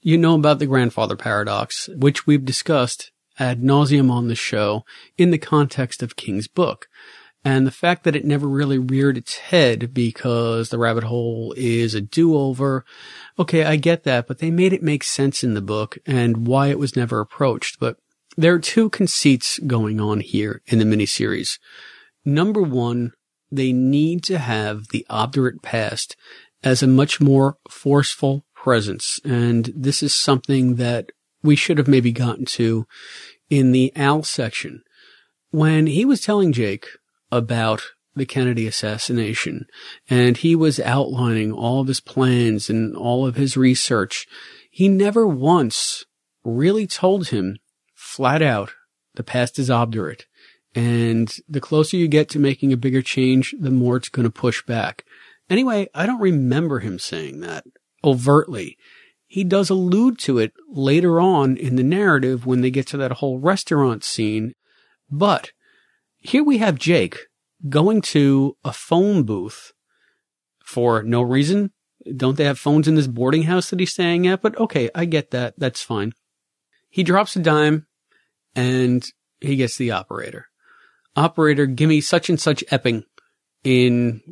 [0.02, 3.09] you know about the grandfather paradox, which we've discussed
[3.40, 4.84] ad nauseum on the show
[5.18, 6.86] in the context of King's book.
[7.42, 11.94] And the fact that it never really reared its head because the rabbit hole is
[11.94, 12.84] a do-over.
[13.38, 16.66] Okay, I get that, but they made it make sense in the book and why
[16.66, 17.80] it was never approached.
[17.80, 17.96] But
[18.36, 21.58] there are two conceits going on here in the miniseries.
[22.26, 23.12] Number one,
[23.50, 26.16] they need to have the obdurate past
[26.62, 29.18] as a much more forceful presence.
[29.24, 31.10] And this is something that
[31.42, 32.86] we should have maybe gotten to
[33.50, 34.82] in the Al section.
[35.50, 36.86] When he was telling Jake
[37.30, 37.82] about
[38.14, 39.66] the Kennedy assassination
[40.08, 44.26] and he was outlining all of his plans and all of his research,
[44.70, 46.04] he never once
[46.44, 47.58] really told him
[47.94, 48.72] flat out
[49.14, 50.26] the past is obdurate
[50.74, 54.30] And the closer you get to making a bigger change, the more it's going to
[54.30, 55.04] push back.
[55.48, 57.64] Anyway, I don't remember him saying that
[58.04, 58.78] overtly.
[59.30, 63.12] He does allude to it later on in the narrative when they get to that
[63.12, 64.54] whole restaurant scene.
[65.08, 65.52] But
[66.16, 67.16] here we have Jake
[67.68, 69.70] going to a phone booth
[70.64, 71.70] for no reason.
[72.16, 74.42] Don't they have phones in this boarding house that he's staying at?
[74.42, 75.54] But okay, I get that.
[75.56, 76.10] That's fine.
[76.88, 77.86] He drops a dime
[78.56, 79.06] and
[79.40, 80.46] he gets the operator.
[81.14, 83.04] Operator, give me such and such Epping
[83.62, 84.22] in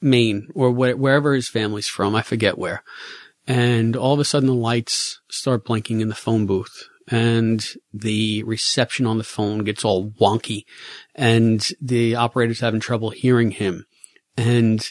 [0.00, 2.14] Maine or wh- wherever his family's from.
[2.14, 2.84] I forget where.
[3.46, 8.42] And all of a sudden the lights start blinking in the phone booth and the
[8.44, 10.64] reception on the phone gets all wonky
[11.14, 13.84] and the operator's having trouble hearing him.
[14.36, 14.86] And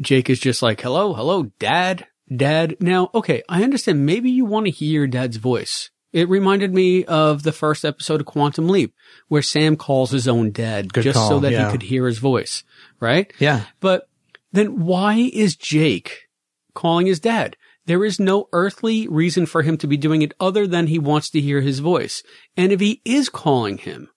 [0.00, 2.76] Jake is just like, hello, hello, dad, dad.
[2.80, 4.04] Now, okay, I understand.
[4.04, 5.90] Maybe you want to hear dad's voice.
[6.12, 8.94] It reminded me of the first episode of Quantum Leap
[9.28, 11.66] where Sam calls his own dad Good just so that yeah.
[11.66, 12.64] he could hear his voice,
[12.98, 13.30] right?
[13.38, 13.64] Yeah.
[13.80, 14.08] But
[14.50, 16.28] then why is Jake
[16.74, 17.56] calling his dad?
[17.88, 21.30] There is no earthly reason for him to be doing it other than he wants
[21.30, 22.22] to hear his voice.
[22.54, 24.10] And if he is calling him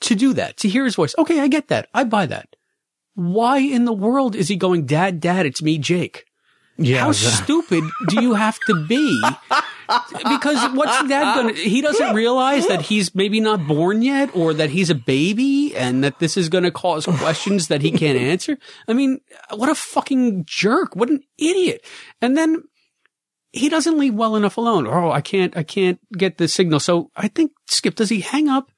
[0.00, 1.88] to do that, to hear his voice, okay, I get that.
[1.94, 2.56] I buy that.
[3.14, 6.26] Why in the world is he going, dad, dad, it's me, Jake?
[6.76, 9.22] Yeah, How stupid do you have to be?
[9.86, 14.70] Because what's dad gonna, he doesn't realize that he's maybe not born yet or that
[14.70, 18.58] he's a baby and that this is gonna cause questions that he can't answer.
[18.88, 19.20] I mean,
[19.50, 20.96] what a fucking jerk.
[20.96, 21.82] What an idiot.
[22.20, 22.64] And then
[23.54, 24.86] he doesn't leave well enough alone.
[24.88, 26.80] Oh, I can't, I can't get the signal.
[26.80, 28.72] So I think Skip, does he hang up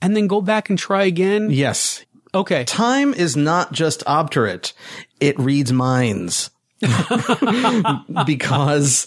[0.00, 1.50] and then go back and try again?
[1.50, 2.04] Yes.
[2.32, 2.64] Okay.
[2.64, 4.72] Time is not just obdurate.
[5.18, 6.50] It reads minds.
[8.26, 9.06] because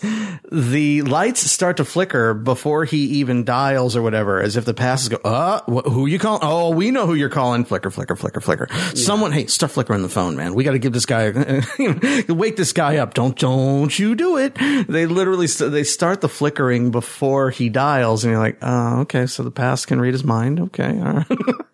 [0.52, 5.10] the lights start to flicker before he even dials or whatever, as if the passes
[5.10, 6.42] go, uh, wh- who you calling?
[6.44, 7.66] Oh, we know who you're calling.
[7.66, 8.68] Flicker, flicker, flicker, flicker.
[8.96, 10.54] Someone, hey, start flickering the phone, man.
[10.54, 11.32] We got to give this guy,
[12.30, 13.16] wake this guy up.
[13.16, 14.56] Don't, don't you do it.
[14.88, 19.26] They literally, st- they start the flickering before he dials and you're like, oh, okay.
[19.26, 20.60] So the pass can read his mind.
[20.60, 21.00] Okay.
[21.00, 21.28] All right.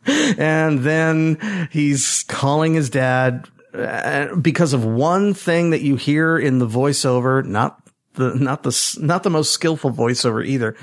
[0.38, 6.60] and then he's calling his dad Uh, because of one thing that you hear in
[6.60, 7.82] the voiceover, not
[8.16, 10.76] the, not the, not the most skillful voiceover either.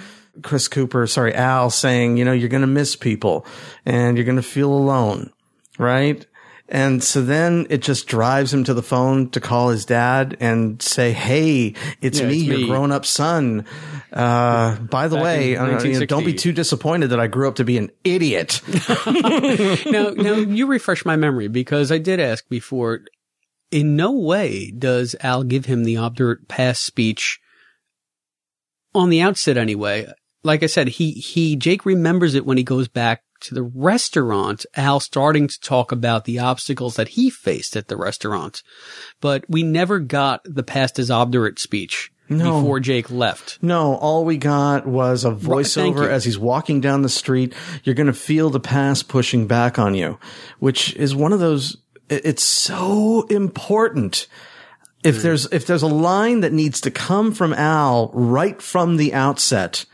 [0.42, 3.46] Chris Cooper, sorry, Al saying, you know, you're going to miss people
[3.84, 5.32] and you're going to feel alone,
[5.78, 6.24] right?
[6.68, 10.82] And so then it just drives him to the phone to call his dad and
[10.82, 13.64] say, Hey, it's Yeah, me, it's your me." grown up son.
[14.12, 17.48] Uh, by the Back way, uh, you know, don't be too disappointed that I grew
[17.48, 18.60] up to be an idiot.
[19.86, 23.00] now, now you refresh my memory because I did ask before.
[23.72, 27.40] In no way does Al give him the obdurate pass speech
[28.94, 30.06] on the outset anyway.
[30.44, 34.64] Like I said, he, he, Jake remembers it when he goes back to the restaurant,
[34.76, 38.62] Al starting to talk about the obstacles that he faced at the restaurant.
[39.20, 42.60] But we never got the past is obdurate speech No.
[42.60, 43.58] before Jake left.
[43.62, 46.10] No, all we got was a voiceover you.
[46.10, 47.54] as he's walking down the street.
[47.84, 50.18] You're going to feel the past pushing back on you,
[50.58, 51.76] which is one of those,
[52.08, 54.26] it's so important.
[55.04, 55.22] If mm.
[55.22, 59.84] there's, if there's a line that needs to come from Al right from the outset,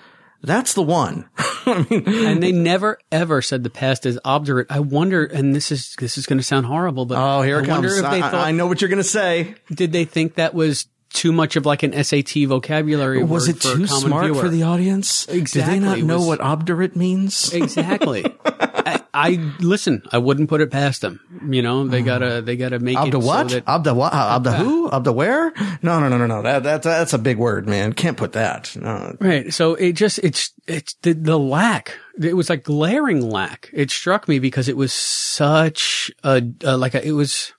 [0.42, 1.28] that's the one.
[1.66, 4.66] and they never ever said the past is obdurate.
[4.70, 7.62] I wonder, and this is this is going to sound horrible, but Oh, here I
[7.62, 8.00] it wonder comes.
[8.00, 9.54] if they I- I- thought I know what you're going to say.
[9.72, 13.22] Did they think that was too much of like an SAT vocabulary?
[13.22, 14.40] Was it a too smart viewer?
[14.40, 15.26] for the audience?
[15.28, 15.74] Exactly.
[15.74, 17.52] Did they not know was- what obdurate means?
[17.52, 18.24] Exactly.
[18.44, 19.30] I, I
[19.60, 20.02] listen.
[20.10, 21.20] I wouldn't put it past them.
[21.48, 23.51] You know, they gotta they gotta make Abda it what?
[23.51, 24.12] so that Abda what?
[24.12, 24.90] Abda who?
[24.90, 25.52] Abda where?
[25.82, 26.43] No, no, no, no, no.
[26.43, 27.93] That, that, that's a big word, man.
[27.93, 28.74] Can't put that.
[28.76, 29.16] No.
[29.20, 29.52] Right.
[29.52, 31.97] So it just, it's, it's the, the lack.
[32.20, 33.70] It was like glaring lack.
[33.72, 37.52] It struck me because it was such a, uh, like a, it was,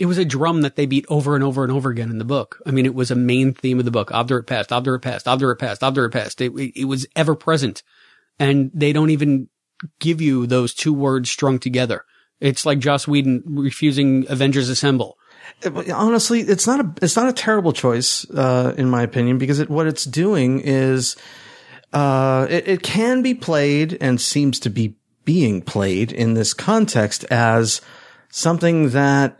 [0.00, 2.24] it was a drum that they beat over and over and over again in the
[2.24, 2.60] book.
[2.66, 4.10] I mean, it was a main theme of the book.
[4.10, 6.40] Obdurate past, obdurate past, obdurate past, obdurate past.
[6.40, 7.82] It, it, it was ever present.
[8.38, 9.48] And they don't even
[9.98, 12.04] give you those two words strung together.
[12.40, 15.18] It's like Joss Whedon refusing Avengers Assemble.
[15.92, 19.68] honestly, it's not a it's not a terrible choice, uh, in my opinion, because it,
[19.68, 21.16] what it's doing is,
[21.92, 27.24] uh, it, it can be played and seems to be being played in this context
[27.24, 27.80] as
[28.30, 29.36] something that.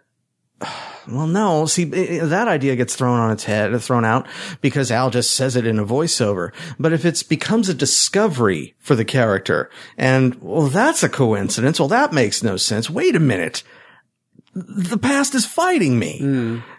[1.08, 1.66] Well, no.
[1.66, 4.28] See, that idea gets thrown on its head, thrown out
[4.60, 6.52] because Al just says it in a voiceover.
[6.78, 11.80] But if it becomes a discovery for the character, and well, that's a coincidence.
[11.80, 12.88] Well, that makes no sense.
[12.90, 13.64] Wait a minute
[14.66, 16.18] the past is fighting me.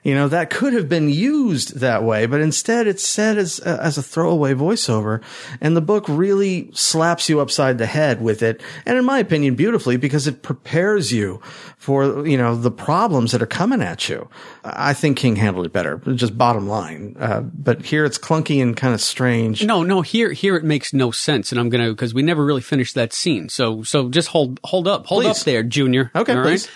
[0.04, 3.98] You know, that could have been used that way, but instead it's said as, as
[3.98, 5.22] a throwaway voiceover.
[5.60, 8.62] And the book really slaps you upside the head with it.
[8.86, 11.40] And in my opinion, beautifully because it prepares you
[11.78, 14.28] for, you know, the problems that are coming at you.
[14.64, 17.16] I think King handled it better, just bottom line.
[17.20, 19.64] Uh, but here it's clunky and kind of strange.
[19.64, 21.52] No, no, here, here it makes no sense.
[21.52, 23.50] And I'm going to, cause we never really finished that scene.
[23.50, 25.40] So, so just hold, hold up, hold Please.
[25.40, 26.12] up there, Junior.
[26.16, 26.72] Okay, All right?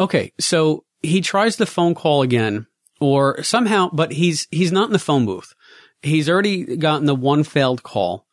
[0.00, 0.32] Okay.
[0.38, 2.66] So he tries the phone call again
[3.00, 5.52] or somehow, but he's, he's not in the phone booth.
[6.02, 8.26] He's already gotten the one failed call.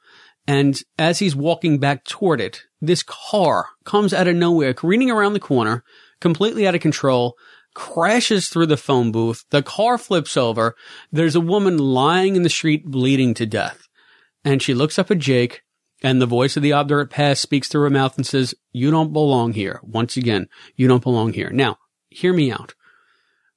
[0.48, 5.34] And as he's walking back toward it, this car comes out of nowhere, careening around
[5.34, 5.84] the corner,
[6.20, 7.36] completely out of control,
[7.74, 9.44] crashes through the phone booth.
[9.50, 10.76] The car flips over.
[11.12, 13.88] There's a woman lying in the street bleeding to death.
[14.44, 15.64] And she looks up at Jake
[16.06, 19.12] and the voice of the obdurate past speaks through her mouth and says, you don't
[19.12, 19.80] belong here.
[19.82, 21.50] Once again, you don't belong here.
[21.50, 21.80] Now,
[22.10, 22.76] hear me out.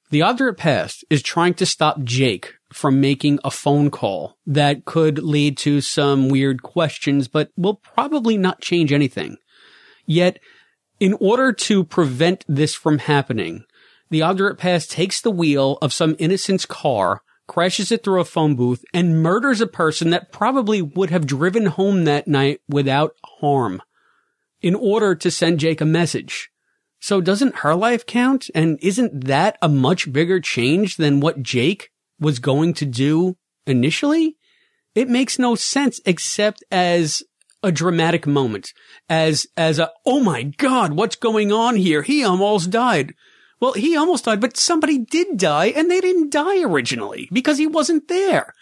[0.09, 5.19] The obdurate past is trying to stop Jake from making a phone call that could
[5.19, 9.37] lead to some weird questions, but will probably not change anything.
[10.07, 10.39] Yet,
[10.99, 13.65] in order to prevent this from happening,
[14.09, 18.55] the obdurate past takes the wheel of some innocent's car, crashes it through a phone
[18.55, 23.83] booth, and murders a person that probably would have driven home that night without harm
[24.61, 26.51] in order to send Jake a message.
[27.01, 28.51] So doesn't her life count?
[28.55, 34.37] And isn't that a much bigger change than what Jake was going to do initially?
[34.95, 37.23] It makes no sense except as
[37.63, 38.73] a dramatic moment,
[39.09, 42.03] as, as a, oh my God, what's going on here?
[42.03, 43.15] He almost died.
[43.61, 47.67] Well, he almost died, but somebody did die and they didn't die originally because he
[47.67, 48.55] wasn't there.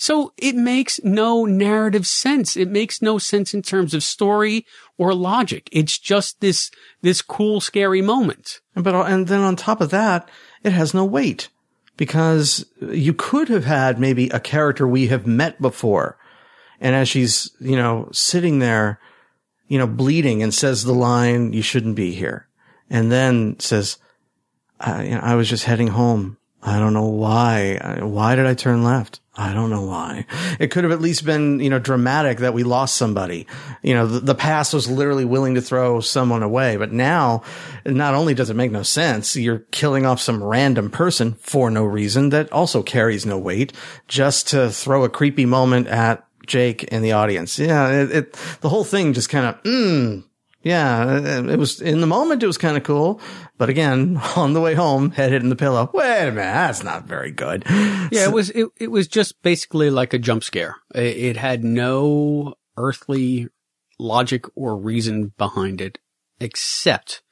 [0.00, 2.56] So it makes no narrative sense.
[2.56, 4.64] It makes no sense in terms of story
[4.96, 5.68] or logic.
[5.72, 6.70] It's just this,
[7.02, 8.60] this cool, scary moment.
[8.74, 10.28] But, and then on top of that,
[10.62, 11.48] it has no weight
[11.96, 16.16] because you could have had maybe a character we have met before.
[16.80, 19.00] And as she's, you know, sitting there,
[19.66, 22.46] you know, bleeding and says the line, you shouldn't be here.
[22.88, 23.98] And then says,
[24.80, 26.36] I, you know, I was just heading home.
[26.62, 27.98] I don't know why.
[28.02, 29.20] Why did I turn left?
[29.36, 30.26] I don't know why.
[30.58, 33.46] It could have at least been, you know, dramatic that we lost somebody.
[33.82, 37.44] You know, the, the past was literally willing to throw someone away, but now
[37.86, 41.84] not only does it make no sense, you're killing off some random person for no
[41.84, 43.72] reason that also carries no weight
[44.08, 47.60] just to throw a creepy moment at Jake and the audience.
[47.60, 50.24] Yeah, it, it the whole thing just kind of, mm,
[50.68, 52.42] yeah, it it was in the moment.
[52.42, 53.20] It was kind of cool,
[53.56, 55.90] but again, on the way home, head hitting the pillow.
[55.94, 57.64] Wait a minute, that's not very good.
[58.10, 60.76] Yeah, it was, it, it was just basically like a jump scare.
[60.94, 63.48] It, it had no earthly
[63.98, 65.98] logic or reason behind it
[66.38, 67.22] except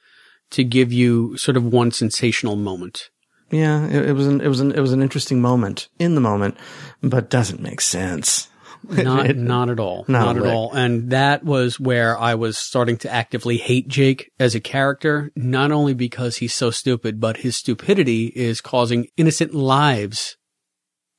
[0.50, 3.10] to give you sort of one sensational moment.
[3.50, 6.20] Yeah, it, it was an it was an it was an interesting moment in the
[6.20, 6.56] moment,
[7.02, 8.48] but doesn't make sense.
[9.04, 10.04] Not, not at all.
[10.06, 10.72] Not Not, at all.
[10.72, 15.72] And that was where I was starting to actively hate Jake as a character, not
[15.72, 20.36] only because he's so stupid, but his stupidity is causing innocent lives.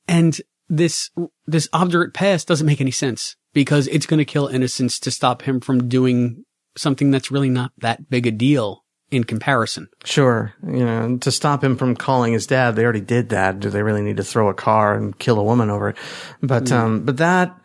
[0.06, 1.10] And this,
[1.46, 5.42] this obdurate past doesn't make any sense because it's going to kill innocents to stop
[5.42, 6.44] him from doing
[6.76, 9.88] something that's really not that big a deal in comparison.
[10.04, 13.60] Sure, you know, to stop him from calling his dad, they already did that.
[13.60, 15.96] Do they really need to throw a car and kill a woman over it?
[16.42, 16.72] But Mm.
[16.72, 17.58] um, but that,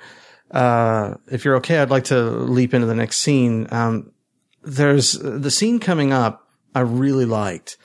[0.52, 3.68] uh, if you're okay, I'd like to leap into the next scene.
[3.72, 4.11] Um,
[4.64, 6.48] there's the scene coming up.
[6.74, 7.78] I really liked,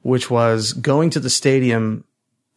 [0.00, 2.04] which was going to the stadium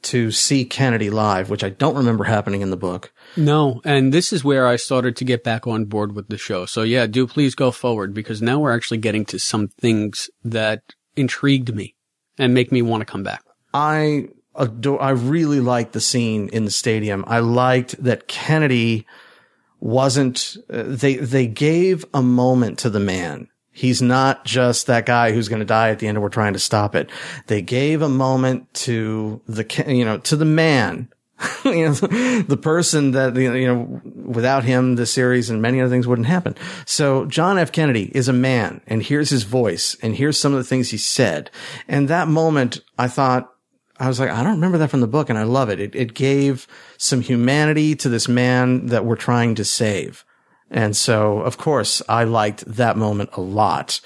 [0.05, 3.11] to see Kennedy live, which I don't remember happening in the book.
[3.35, 6.65] No, and this is where I started to get back on board with the show.
[6.65, 10.81] So yeah, do please go forward because now we're actually getting to some things that
[11.15, 11.95] intrigued me
[12.37, 13.43] and make me want to come back.
[13.73, 17.25] I adore, I really liked the scene in the stadium.
[17.27, 19.05] I liked that Kennedy
[19.79, 23.49] wasn't, uh, they, they gave a moment to the man.
[23.75, 26.53] He's not just that guy who's going to die at the end and we're trying
[26.53, 27.09] to stop it.
[27.47, 31.09] They gave a moment to the, you know, to the man.
[31.65, 36.07] you know, the person that, you know, without him, the series and many other things
[36.07, 36.55] wouldn't happen.
[36.85, 37.73] So John F.
[37.73, 40.97] Kennedy is a man and here's his voice and here's some of the things he
[40.97, 41.51] said.
[41.89, 43.51] And that moment, I thought,
[43.99, 45.81] I was like, I don't remember that from the book and I love it.
[45.81, 46.65] It, it gave
[46.97, 50.23] some humanity to this man that we're trying to save.
[50.71, 54.01] And so, of course, I liked that moment a lot.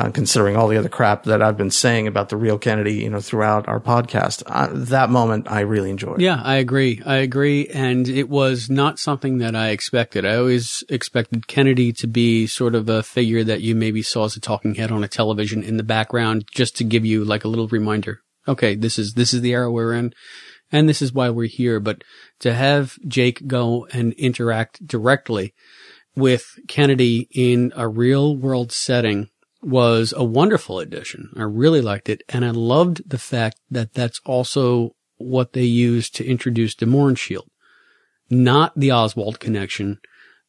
[0.00, 3.10] uh, considering all the other crap that I've been saying about the real Kennedy, you
[3.10, 4.42] know, throughout our podcast.
[4.46, 6.20] Uh, that moment I really enjoyed.
[6.20, 7.02] Yeah, I agree.
[7.04, 7.66] I agree.
[7.66, 10.24] And it was not something that I expected.
[10.24, 14.36] I always expected Kennedy to be sort of a figure that you maybe saw as
[14.36, 17.48] a talking head on a television in the background just to give you like a
[17.48, 18.20] little reminder.
[18.48, 20.14] Okay, this is, this is the era we're in
[20.72, 21.78] and this is why we're here.
[21.78, 22.04] But
[22.38, 25.52] to have Jake go and interact directly
[26.16, 29.28] with Kennedy in a real world setting
[29.62, 31.30] was a wonderful addition.
[31.36, 32.22] I really liked it.
[32.28, 37.48] And I loved the fact that that's also what they used to introduce de Mohrenschildt.
[38.30, 39.98] Not the Oswald connection,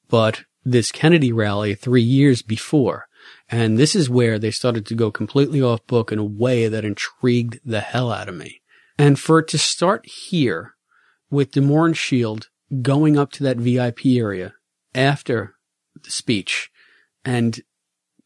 [0.07, 3.07] but this Kennedy rally three years before.
[3.49, 6.85] And this is where they started to go completely off book in a way that
[6.85, 8.61] intrigued the hell out of me.
[8.97, 10.75] And for it to start here
[11.29, 12.47] with de Mohrenschildt
[12.81, 14.53] going up to that VIP area
[14.93, 15.55] after
[16.03, 16.69] the speech
[17.23, 17.61] and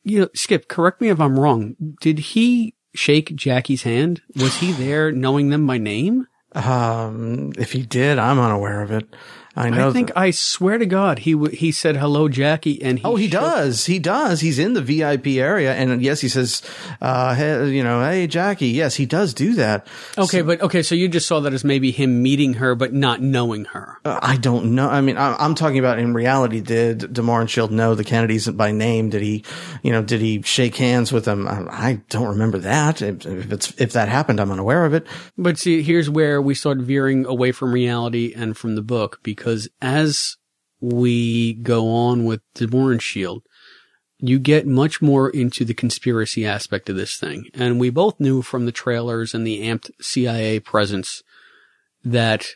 [0.06, 1.76] you know, Skip, correct me if I'm wrong.
[2.00, 4.22] Did he shake Jackie's hand?
[4.36, 6.28] Was he there knowing them by name?
[6.54, 9.08] Um, if he did, I'm unaware of it.
[9.56, 9.90] I know.
[9.90, 13.16] I think I swear to God, he w- he said hello, Jackie, and he oh,
[13.16, 13.86] he shook- does.
[13.86, 14.42] He does.
[14.42, 16.62] He's in the VIP area, and yes, he says,
[17.00, 18.68] uh, hey, you know, hey, Jackie.
[18.68, 19.88] Yes, he does do that.
[20.18, 23.22] Okay, but okay, so you just saw that as maybe him meeting her, but not
[23.22, 23.98] knowing her.
[24.04, 24.90] Uh, I don't know.
[24.90, 26.60] I mean, I, I'm talking about in reality.
[26.60, 29.10] Did de Mohrenschildt know the Kennedys by name?
[29.10, 29.46] Did he,
[29.84, 31.48] you know, did he shake hands with them?
[31.48, 33.02] I, I don't remember that.
[33.02, 35.08] If, if it's if that happened, I'm unaware of it.
[35.38, 39.45] But see, here's where we start veering away from reality and from the book because
[39.82, 40.38] as
[40.80, 43.42] we go on with de Mohrenschildt,
[44.18, 47.46] you get much more into the conspiracy aspect of this thing.
[47.54, 51.22] And we both knew from the trailers and the amped CIA presence
[52.04, 52.48] that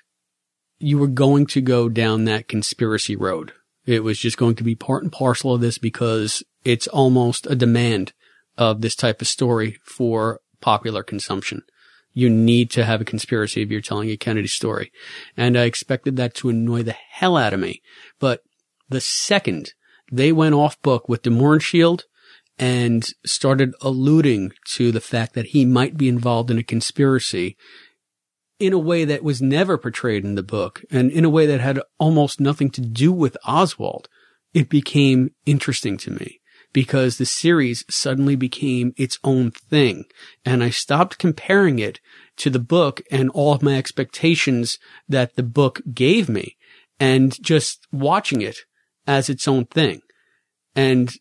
[0.80, 3.52] you were going to go down that conspiracy road.
[3.86, 7.56] It was just going to be part and parcel of this because it's almost a
[7.56, 8.14] demand
[8.58, 11.64] of this type of story for popular consumption.
[12.14, 14.92] You need to have a conspiracy if you're telling a Kennedy story.
[15.38, 17.82] And I expected that to annoy the hell out of me.
[18.20, 18.42] But
[18.90, 19.74] the second
[20.12, 22.04] they went off book with de Mohrenschildt
[22.58, 27.56] and started alluding to the fact that he might be involved in a conspiracy
[28.60, 31.62] in a way that was never portrayed in the book and in a way that
[31.62, 34.10] had almost nothing to do with Oswald,
[34.54, 36.42] it became interesting to me
[36.74, 40.06] because the series suddenly became its own thing.
[40.46, 42.00] And I stopped comparing it
[42.38, 44.78] to the book and all of my expectations
[45.08, 46.58] that the book gave me
[47.00, 48.60] and just watching it
[49.08, 50.02] as its own thing.
[50.76, 51.12] And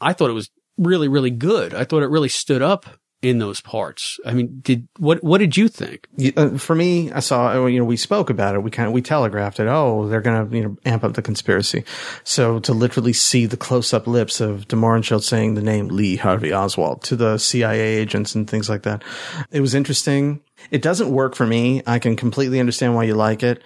[0.00, 1.74] I thought it was really, really good.
[1.74, 2.86] I thought it really stood up
[3.22, 4.20] in those parts.
[4.26, 5.22] I mean, did what?
[5.24, 6.06] What did you think?
[6.36, 8.62] Uh, For me, I saw, uh, you know, we spoke about it.
[8.62, 9.66] We kind of, we telegraphed it.
[9.66, 11.84] Oh, they're going to, you know, amp up the conspiracy.
[12.24, 16.16] So to literally see the close up lips of de Mohrenschildt saying the name Lee
[16.16, 19.02] Harvey Oswald to the CIA agents and things like that.
[19.50, 20.42] It was interesting.
[20.70, 21.82] It doesn't work for me.
[21.86, 23.62] I can completely understand why you like it.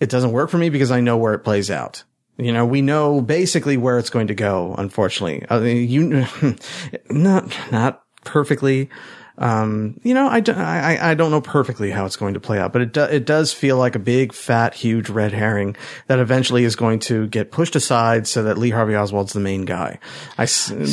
[0.00, 2.04] It doesn't work for me because I know where it plays out.
[2.38, 5.46] You know, we know basically where it's going to go, unfortunately.
[5.50, 6.26] Mean, you,
[7.10, 8.90] not, not perfectly.
[9.38, 12.58] Um, you know, I, do, I, I don't know perfectly how it's going to play
[12.58, 15.76] out, but it do, it does feel like a big, fat, huge red herring
[16.06, 19.64] that eventually is going to get pushed aside so that Lee Harvey Oswald's the main
[19.64, 19.98] guy.
[20.38, 20.46] I,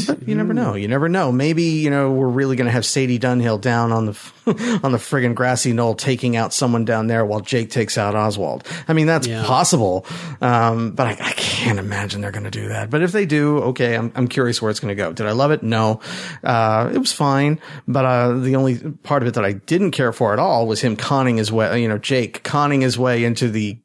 [0.07, 0.76] but you never know.
[0.76, 1.32] You never know.
[1.32, 4.32] Maybe, you know, we're really going to have Sadie Dunhill down on the,
[4.84, 8.68] on the friggin' grassy knoll taking out someone down there while Jake takes out Oswald.
[8.88, 9.44] I mean, that's Yeah.
[9.45, 10.06] possible.
[10.41, 12.90] Um, but I, I can't imagine they're going to do that.
[12.90, 15.14] But if they do, okay, I'm, I'm curious where it's going to go.
[15.14, 15.64] Did I love it?
[15.64, 16.02] No.
[16.44, 17.60] Uh, it was fine.
[17.88, 20.81] But, uh, the only part of it that I didn't care for at all was
[20.81, 23.80] him conning his way, you know, Jake conning his way into the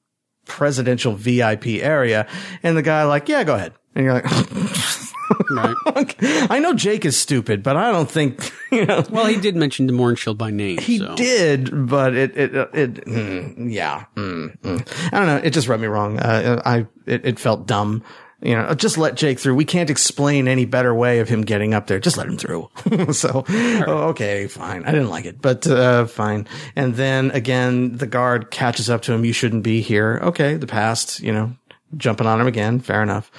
[0.47, 2.27] presidential VIP area.
[2.63, 3.75] And the guy like, yeah, go ahead.
[3.95, 4.25] And you're like,
[5.51, 5.75] Right.
[6.51, 9.87] I know Jake is stupid, but I don't think, you know, well, he did mention
[9.87, 10.79] de Mohrenschildt by name.
[10.79, 11.15] he so.
[11.17, 15.13] did, but it, it, it, mm, yeah, mm, mm.
[15.13, 15.41] I don't know.
[15.43, 16.19] It just rubbed me wrong.
[16.19, 18.03] Uh, I, it, it felt dumb.
[18.41, 19.57] You know, just let Jake through.
[19.57, 21.99] We can't explain any better way of him getting up there.
[21.99, 22.71] Just let him through.
[23.13, 24.85] so, oh, okay, fine.
[24.85, 26.47] I didn't like it, but, uh, fine.
[26.77, 29.25] And then again, the guard catches up to him.
[29.25, 30.21] You shouldn't be here.
[30.23, 30.55] Okay.
[30.55, 31.53] The past, you know,
[31.97, 32.79] jumping on him again.
[32.79, 33.31] Fair enough.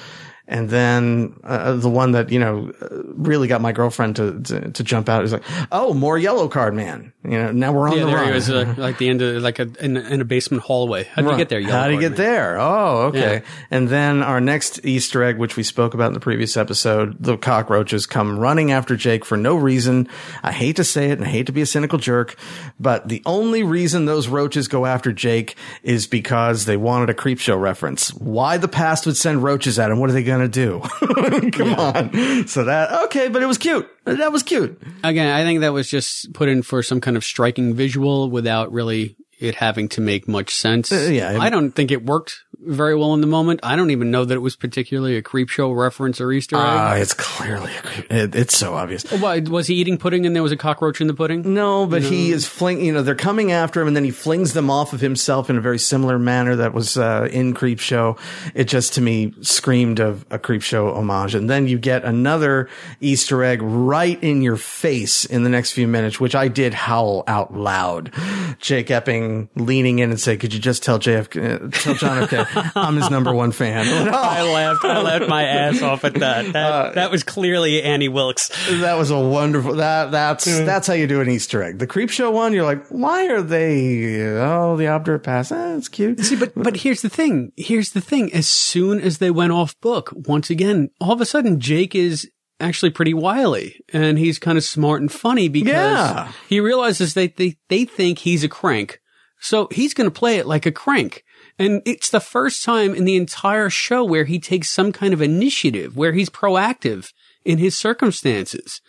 [0.52, 4.72] And then uh, the one that you know uh, really got my girlfriend to, to
[4.72, 7.14] to jump out is like, oh, more yellow card man.
[7.24, 8.28] You know, now we're on Yeah, the there run.
[8.30, 11.04] he was, uh, like the end of like a in, a- in a basement hallway.
[11.04, 11.62] How did you get there?
[11.62, 12.60] How did you get there?
[12.60, 13.20] Oh, okay.
[13.36, 13.42] Yeah.
[13.70, 17.38] And then our next Easter egg, which we spoke about in the previous episode, the
[17.38, 20.08] cockroaches come running after Jake for no reason.
[20.42, 22.36] I hate to say it and I hate to be a cynical jerk,
[22.80, 27.60] but the only reason those roaches go after Jake is because they wanted a Creepshow
[27.62, 28.12] reference.
[28.16, 30.00] Why the past would send roaches at him?
[30.00, 30.80] What are they going gonna do?
[31.52, 32.48] Come on.
[32.48, 33.88] So that okay, but it was cute.
[34.06, 34.82] That was cute.
[35.04, 38.72] Again, I think that was just put in for some kind of striking visual without
[38.72, 40.92] really it having to make much sense.
[40.92, 41.38] Uh, yeah.
[41.40, 43.60] I don't think it worked very well in the moment.
[43.64, 46.62] I don't even know that it was particularly a Creepshow reference or Easter egg.
[46.64, 48.12] Ah, it's clearly a creep.
[48.12, 49.04] It, it's so obvious.
[49.12, 51.54] Why, was he eating pudding and there was a cockroach in the pudding?
[51.54, 52.84] No, but he is fling.
[52.84, 55.58] You know, they're coming after him, and then he flings them off of himself in
[55.58, 58.20] a very similar manner that was uh, in Creepshow.
[58.54, 62.70] It just to me screamed of a Creepshow homage, and then you get another
[63.00, 67.24] Easter egg right in your face in the next few minutes, which I did howl
[67.28, 68.14] out loud.
[68.60, 72.49] Jake Epping leaning in and say, "Could you just tell JF, uh, tell John F.
[72.54, 74.84] K, I'm his number one fan." I laughed.
[74.86, 76.54] I laughed my ass off at that.
[76.54, 78.50] That, that was clearly Annie Wilkes.
[78.82, 79.76] That was a wonderful.
[79.76, 81.80] That that's that's how you do an Easter egg.
[81.80, 84.22] The Creepshow one, you're like, why are they?
[84.22, 85.52] Oh, the obdurate pass.
[85.52, 86.20] Eh, it's cute.
[86.22, 87.52] See, but but here's the thing.
[87.58, 88.34] Here's the thing.
[88.34, 92.30] As soon as they went off book, once again, all of a sudden, Jake is
[92.62, 96.30] actually pretty wily and he's kind of smart and funny because Yeah.
[96.50, 99.00] he realizes that they they think he's a crank,
[99.40, 101.24] so he's going to play it like a crank.
[101.60, 105.22] And it's the first time in the entire show where he takes some kind of
[105.22, 107.12] initiative, where he's proactive
[107.44, 108.82] in his circumstances.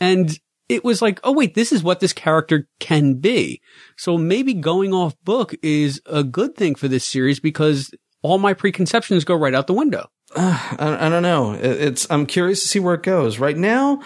[0.00, 0.38] And
[0.68, 3.60] it was like, oh wait, this is what this character can be.
[3.96, 8.52] So maybe going off book is a good thing for this series because all my
[8.52, 10.08] preconceptions go right out the window.
[10.36, 11.52] I, I don't know.
[11.52, 12.10] It's.
[12.10, 13.38] I'm curious to see where it goes.
[13.38, 14.02] Right now,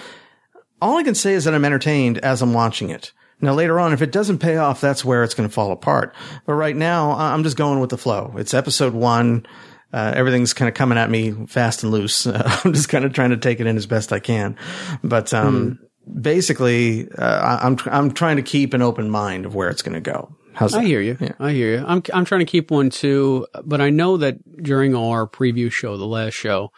[0.83, 3.13] all I can say is that I'm entertained as I'm watching it.
[3.41, 6.15] Now later on, if it doesn't pay off, that's where it's going to fall apart.
[6.47, 8.35] But right now, I'm just going with the flow.
[8.37, 9.47] It's episode one.
[9.93, 12.27] Uh, everything's kind of coming at me fast and loose.
[12.27, 14.57] I'm just kind of trying to take it in as best I can.
[15.03, 15.79] But um,
[16.21, 19.95] basically, uh, I'm tr- I'm trying to keep an open mind of where it's going
[19.95, 20.35] to go.
[20.53, 20.87] How's I that?
[20.87, 21.17] hear you.
[21.39, 21.85] I hear you.
[21.87, 25.97] I'm I'm trying to keep one too, but I know that during our preview show,
[25.97, 26.71] the last show,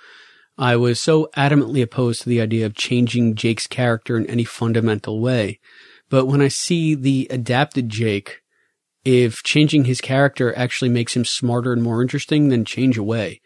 [0.56, 5.20] I was so adamantly opposed to the idea of changing Jake's character in any fundamental
[5.20, 5.58] way.
[6.12, 8.42] But when I see the adapted Jake,
[9.02, 13.40] if changing his character actually makes him smarter and more interesting, then change away.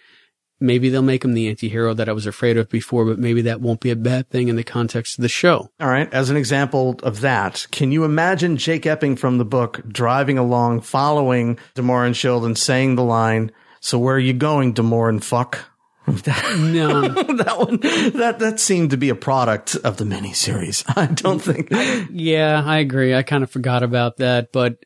[0.59, 3.61] Maybe they'll make him the anti-hero that I was afraid of before, but maybe that
[3.61, 5.71] won't be a bad thing in the context of the show.
[5.79, 6.13] All right.
[6.13, 10.81] As an example of that, can you imagine Jake Epping from the book driving along,
[10.81, 15.67] following de Mohrenschildt and saying the line, So where are you going, Demore and fuck?
[16.07, 17.09] No.
[17.09, 17.79] that one,
[18.19, 20.85] that, that seemed to be a product of the miniseries.
[20.97, 21.69] I don't think.
[22.11, 23.15] Yeah, I agree.
[23.15, 24.79] I kind of forgot about that, but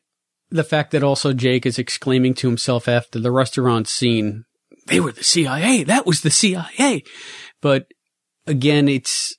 [0.49, 4.45] the fact that also Jake is exclaiming to himself after the restaurant scene,
[4.87, 5.83] they were the CIA.
[5.83, 7.03] That was the CIA.
[7.61, 7.87] But
[8.47, 9.37] again, it's,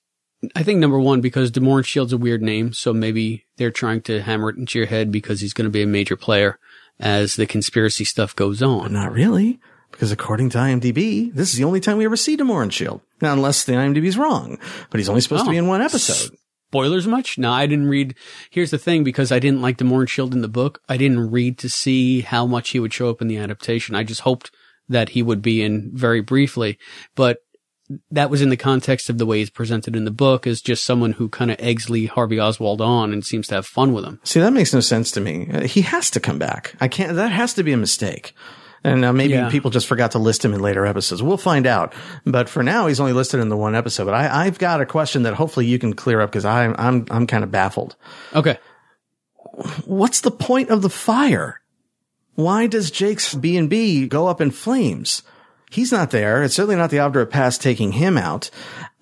[0.56, 2.72] I think number one, because de Mohrenschildt's a weird name.
[2.72, 5.82] So maybe they're trying to hammer it into your head because he's going to be
[5.82, 6.59] a major player
[6.98, 8.92] as the conspiracy stuff goes on.
[8.92, 9.60] Not really.
[9.93, 13.01] Because according to IMDb, this is the only time we ever see de Mohrenschildt.
[13.20, 14.59] Now, unless the IMDb is wrong,
[14.90, 16.36] but he's only supposed to be in one episode.
[16.70, 17.36] Spoilers much?
[17.39, 18.14] No, I didn't read.
[18.51, 21.59] Here's the thing, because I didn't like de Mohrenschildt in the book, I didn't read
[21.59, 23.94] to see how much he would show up in the adaptation.
[23.94, 24.51] I just hoped
[24.89, 26.78] that he would be in very briefly,
[27.14, 27.39] but
[28.10, 30.82] that was in the context of the way he's presented in the book as just
[30.82, 34.05] someone who kind of eggs Lee Harvey Oswald on and seems to have fun with
[34.05, 34.19] him.
[34.24, 35.48] See, that makes no sense to me.
[35.52, 36.74] Uh, He has to come back.
[36.81, 38.32] I can't, that has to be a mistake.
[38.84, 39.48] And uh, maybe Yeah.
[39.48, 41.22] people just forgot to list him in later episodes.
[41.22, 41.94] We'll find out.
[42.26, 44.06] But for now, he's only listed in the one episode.
[44.06, 47.06] But I, I've got a question that hopefully you can clear up because I'm, I'm,
[47.10, 47.94] I'm kind of baffled.
[48.34, 48.59] Okay.
[49.84, 51.60] What's the point of the fire?
[52.34, 55.22] Why does Jake's B&B go up in flames?
[55.70, 56.42] He's not there.
[56.42, 58.50] It's certainly not the obdurate past taking him out.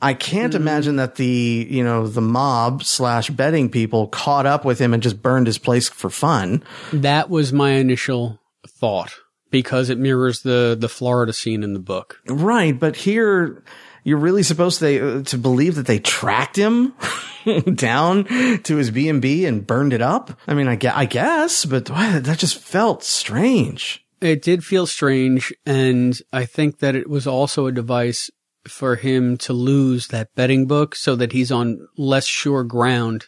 [0.02, 4.78] I can't imagine that the, you know, the mob slash betting people caught up with
[4.78, 6.62] him and just burned his place for fun.
[6.93, 9.15] That was my initial thought
[9.51, 12.20] because it mirrors the, the Florida scene in the book.
[12.27, 13.62] Right, but here
[14.05, 16.94] you're really supposed to to believe that they tracked him
[17.74, 20.39] down to his B and B and burned it up.
[20.47, 24.05] I mean, I, gue- I guess, but that just felt strange.
[24.20, 28.31] It did feel strange, and I think that it was also a device
[28.68, 33.27] for him to lose that betting book so that he's on less sure ground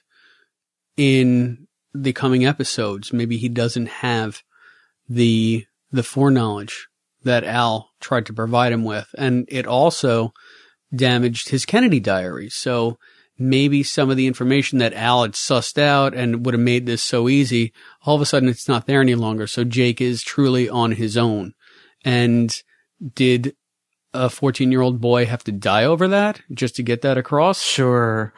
[0.98, 3.12] in the coming episodes.
[3.12, 4.42] Maybe he doesn't have
[5.08, 6.88] the the foreknowledge
[7.22, 9.08] that Al tried to provide him with.
[9.16, 10.32] And it also
[10.94, 12.48] damaged his Kennedy diary.
[12.48, 12.98] So
[13.38, 17.02] maybe some of the information that Al had sussed out and would have made this
[17.02, 19.46] so easy, all of a sudden it's not there any longer.
[19.46, 21.54] So Jake is truly on his own.
[22.04, 22.54] And
[23.14, 23.54] did
[24.14, 27.62] a 14 year old boy have to die over that just to get that across?
[27.62, 28.32] Sure.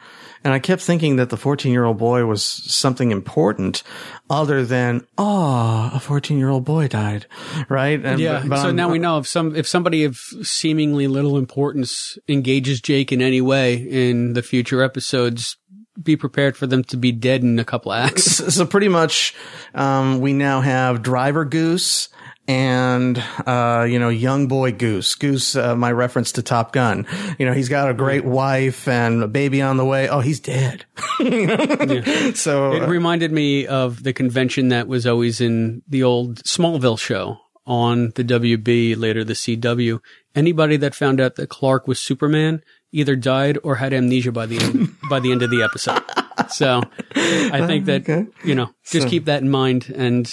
[0.45, 3.81] And I kept thinking that the 14 year old boy was something important
[4.29, 7.25] other than, oh, a 14 year old boy died.
[7.67, 7.99] Right.
[8.05, 8.41] And, yeah.
[8.41, 12.17] but- but so I'm- now we know if some, if somebody of seemingly little importance
[12.29, 15.57] engages Jake in any way in the future episodes,
[16.01, 18.25] be prepared for them to be dead in a couple acts.
[18.35, 19.33] So so pretty much,
[19.73, 22.09] um, we now have driver Goose
[22.47, 25.15] and, uh, you know, young boy Goose.
[25.15, 27.07] Goose, uh, my reference to Top Gun.
[27.39, 30.07] You know, he's got a great wife and a baby on the way.
[30.07, 30.85] Oh, he's dead.
[31.19, 32.31] You know?
[32.33, 36.99] So, It uh, reminded me of the convention that was always in the old Smallville
[36.99, 39.99] show on the WB, later the CW.
[40.35, 42.61] Anybody that found out that Clark was Superman
[42.91, 46.01] either died or had amnesia by the end, by the end of the episode.
[46.49, 46.81] So
[47.15, 48.07] I think that,
[48.43, 50.31] you know, just So- keep that in mind and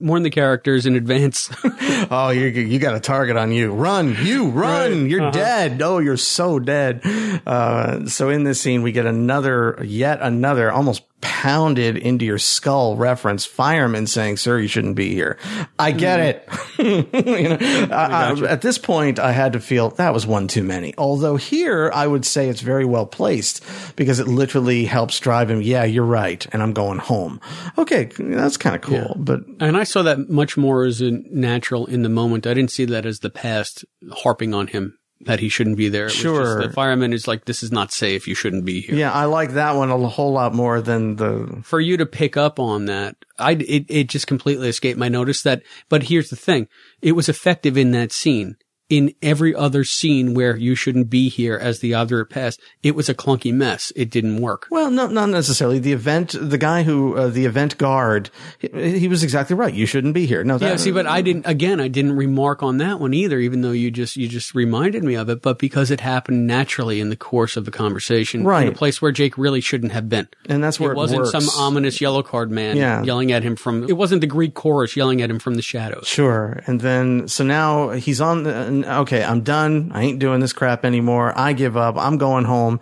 [0.00, 1.50] warn the characters in advance.
[2.10, 3.72] oh, you you got a target on you.
[3.72, 5.02] Run, you run.
[5.02, 5.10] Right.
[5.10, 5.30] You're Uh-huh.
[5.30, 5.82] dead.
[5.82, 7.00] Oh, you're so dead.
[7.46, 12.94] Uh, so in this scene, we get another, yet another, almost pounded into your skull
[12.96, 13.44] reference.
[13.44, 15.36] Fireman saying, "Sir, you shouldn't be here."
[15.78, 16.48] I get it.
[16.78, 20.62] you know, I- I- at this point, I had to feel that was one too
[20.62, 20.94] many.
[20.96, 23.64] Although here, I would say it's very well placed
[23.96, 25.60] because it literally helps drive him.
[25.60, 27.40] Yeah, you're right, and I'm going home.
[27.76, 29.14] Okay, that's kind of cool.
[29.18, 32.46] But and I saw that much more as a natural in the moment.
[32.46, 36.04] I didn't see that as the past harping on him that he shouldn't be there.
[36.04, 36.62] It was just Sure.
[36.62, 38.28] the fireman is like, this is not safe.
[38.28, 38.94] You shouldn't be here.
[38.94, 41.60] Yeah, I like that one a whole lot more than the.
[41.64, 45.42] for you to pick up on that, I it, it just completely escaped my notice
[45.42, 45.62] that.
[45.88, 46.68] But here's the thing:
[47.02, 48.56] it was effective in that scene.
[48.88, 53.10] In every other scene where you shouldn't be here as the obdurate past, it was
[53.10, 53.92] a clunky mess.
[53.94, 54.66] It didn't work.
[54.70, 55.78] Well, no, not necessarily.
[55.78, 59.74] The event, the guy who, uh, the event guard, he, he was exactly right.
[59.74, 60.42] You shouldn't be here.
[60.42, 61.44] No, that, yeah, see, but I didn't.
[61.46, 65.04] Again, I didn't remark on that one either, even though you just you just reminded
[65.04, 65.42] me of it.
[65.42, 69.02] But because it happened naturally in the course of the conversation, right, in a place
[69.02, 71.32] where Jake really shouldn't have been, and that's where it, wasn't works.
[71.32, 73.02] some ominous yellow card man Yeah.
[73.02, 73.84] yelling at him from.
[73.84, 76.06] It wasn't the Greek chorus yelling at him from the shadows.
[76.06, 76.62] Sure.
[76.66, 79.90] And then, so now he's on the, okay, I'm done.
[79.94, 81.32] I ain't doing this crap anymore.
[81.36, 81.96] I give up.
[81.96, 82.80] I'm going home.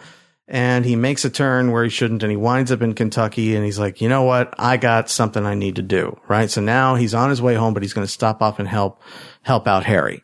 [0.48, 3.64] And he makes a turn where he shouldn't and he winds up in Kentucky and
[3.64, 4.55] he's like, you know what?
[4.59, 6.20] I got something I need to do.
[6.28, 6.48] Right.
[6.48, 9.02] So now he's on his way home, but he's going to stop off and help,
[9.43, 10.23] help out Harry.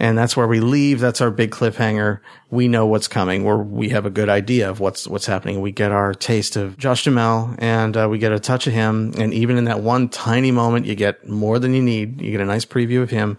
[0.00, 0.98] And that's where we leave.
[0.98, 2.20] That's our big cliffhanger.
[2.50, 3.44] We know what's coming.
[3.70, 5.60] We have a good idea of what's what's happening.
[5.60, 9.12] We get our taste of Josh Duhamel, and uh, we get a touch of him.
[9.18, 12.22] And even in that one tiny moment, you get more than you need.
[12.22, 13.36] You get a nice preview of him,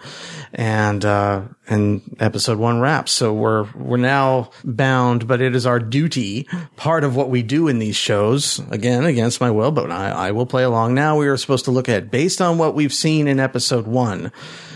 [0.53, 3.11] and uh, and episode one wraps.
[3.11, 7.69] So we're we're now bound, but it is our duty, part of what we do
[7.69, 8.59] in these shows.
[8.69, 10.93] Again, against my will, but I, I will play along.
[10.93, 14.31] Now we are supposed to look at based on what we've seen in episode one.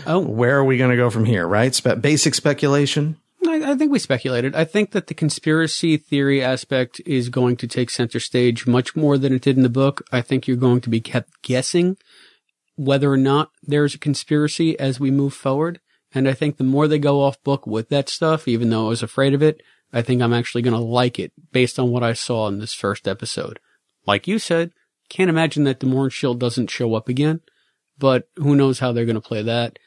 [0.06, 1.46] Oh, where are we going to go from here?
[1.46, 3.16] Right, Spe- basic speculation.
[3.46, 4.54] I, I think we speculated.
[4.54, 9.18] I think that the conspiracy theory aspect is going to take center stage much more
[9.18, 10.02] than it did in the book.
[10.12, 11.96] I think you're going to be kept guessing
[12.76, 15.80] whether or not there's a conspiracy as we move forward.
[16.14, 18.90] And I think the more they go off book with that stuff, even though I
[18.90, 19.60] was afraid of it,
[19.92, 22.74] I think I'm actually going to like it based on what I saw in this
[22.74, 23.58] first episode.
[24.06, 24.72] Like you said,
[25.08, 27.40] can't imagine that de Mohrenschildt doesn't show up again,
[27.98, 29.78] but who knows how they're going to play that.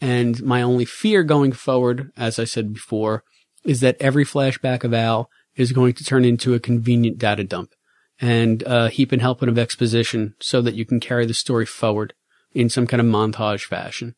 [0.00, 3.22] And my only fear going forward, as I said before,
[3.64, 7.74] is that every flashback of Al is going to turn into a convenient data dump
[8.20, 12.14] and a heap and helping of exposition so that you can carry the story forward
[12.52, 14.14] in some kind of montage fashion.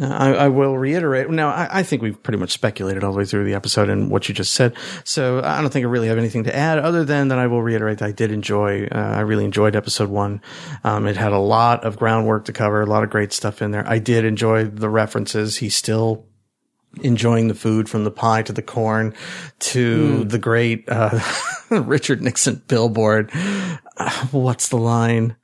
[0.00, 1.28] Uh, I, I will reiterate.
[1.28, 4.10] Now, I, I think we've pretty much speculated all the way through the episode and
[4.10, 4.74] what you just said.
[5.04, 7.62] So I don't think I really have anything to add other than that I will
[7.62, 10.40] reiterate that I did enjoy, uh, I really enjoyed episode one.
[10.82, 13.70] Um, it had a lot of groundwork to cover, a lot of great stuff in
[13.70, 13.86] there.
[13.86, 15.58] I did enjoy the references.
[15.58, 16.24] He's still
[17.02, 19.14] enjoying the food from the pie to the corn
[19.58, 20.30] to Mm.
[20.30, 21.20] the great, uh,
[21.70, 23.30] Richard Nixon billboard.
[23.34, 25.36] Uh, what's the line?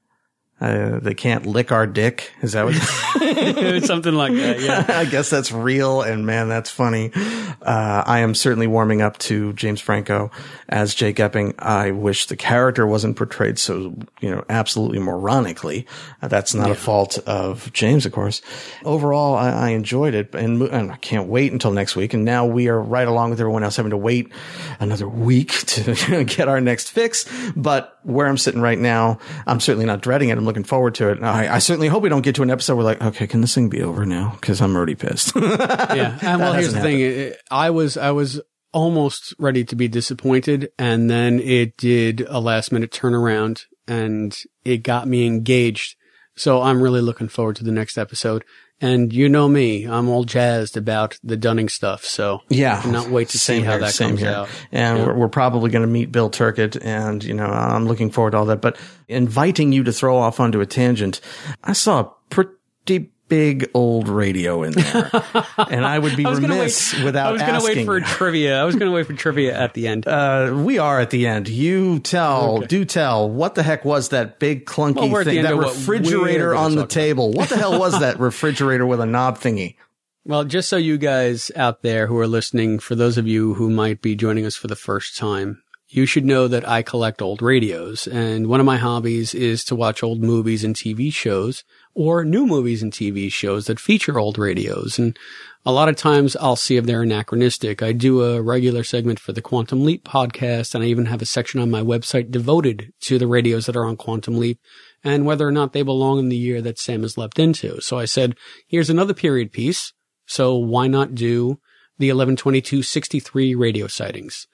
[0.60, 2.32] Uh, they can't lick our dick.
[2.42, 2.74] Is that what?
[3.84, 4.60] Something like that.
[4.60, 4.84] Yeah.
[4.98, 7.12] I guess that's real, and man, that's funny.
[7.14, 10.32] Uh, I am certainly warming up to James Franco
[10.68, 11.54] as Jake Epping.
[11.58, 15.86] I wish the character wasn't portrayed so, you know, absolutely moronically.
[16.22, 18.42] Uh, that's not a fault of James, of course.
[18.84, 22.14] Overall, I, I enjoyed it, and, and I can't wait until next week.
[22.14, 24.32] And now we are right along with everyone else having to wait
[24.80, 27.26] another week to get our next fix.
[27.54, 30.38] But where I'm sitting right now, I'm certainly not dreading it.
[30.38, 31.22] I'm looking forward to it.
[31.22, 33.54] I, I certainly hope we don't get to an episode where like, okay, can this
[33.54, 34.36] thing be over now?
[34.40, 35.32] Because I'm already pissed.
[35.36, 36.18] yeah.
[36.22, 37.32] And well, here's the hasn't thing.
[37.50, 38.40] I was, I was
[38.72, 40.70] almost ready to be disappointed.
[40.78, 45.96] And then it did a last minute turnaround and it got me engaged.
[46.34, 48.42] So I'm really looking forward to the next episode.
[48.80, 52.04] And you know me, I'm all jazzed about the Dunning stuff.
[52.04, 52.80] So Yeah.
[52.80, 54.30] cannot wait to Same see how here, that same comes here.
[54.30, 54.48] out.
[54.70, 55.06] And Yeah.
[55.06, 58.36] we're, we're probably going to meet Bill Turcotte, and you know I'm looking forward to
[58.38, 58.60] all that.
[58.60, 58.76] But
[59.08, 61.20] inviting you to throw off onto a tangent,
[61.64, 65.10] I saw a pretty big old radio in there,
[65.58, 68.60] and I would be I remiss wait, without I was gonna wait for trivia.
[68.60, 70.06] I was going to wait for trivia at the end.
[70.06, 71.48] uh, we are at the end.
[71.48, 75.32] You tell, do tell, what the heck was that big clunky Well, we're at the
[75.34, 76.90] thing, that refrigerator on the talk about.
[76.90, 77.32] table?
[77.32, 79.76] What the hell was that refrigerator with a knob thingy?
[80.24, 83.70] Well, just so you guys out there who are listening, for those of you who
[83.70, 87.40] might be joining us for the first time, you should know that I collect old
[87.40, 88.06] radios.
[88.06, 92.46] And one of my hobbies is to watch old movies and TV shows or new
[92.46, 94.98] movies and TV shows that feature old radios.
[94.98, 95.18] And
[95.64, 97.82] a lot of times I'll see if they're anachronistic.
[97.82, 101.26] I do a regular segment for the Quantum Leap podcast, and I even have a
[101.26, 104.60] section on my website devoted to the radios that are on Quantum Leap
[105.02, 107.80] and whether or not they belong in the year that Sam has leapt into.
[107.80, 108.36] So I said,
[108.66, 109.94] here's another period piece.
[110.26, 111.60] So why not do
[111.98, 114.46] the 112263 radio sightings?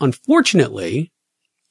[0.00, 1.12] Unfortunately,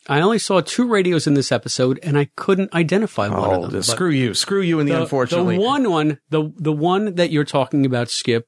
[0.08, 3.72] I only saw two radios in this episode and I couldn't identify one Oh, of
[3.72, 3.72] them.
[3.80, 5.56] the- screw you, screw you, and the, unfortunately.
[5.58, 8.46] the one one, the the one that you're talking about, Skip,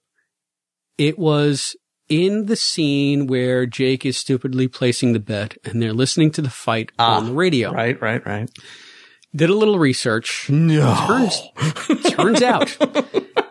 [0.97, 1.75] it was
[2.09, 6.49] in the scene where Jake is stupidly placing the bet and they're listening to the
[6.49, 7.69] fight on the radio.
[7.69, 8.49] Ah, Right, right, right.
[9.35, 10.49] Did a little research.
[10.49, 10.95] No.
[11.05, 11.41] Turns,
[12.11, 12.75] turns out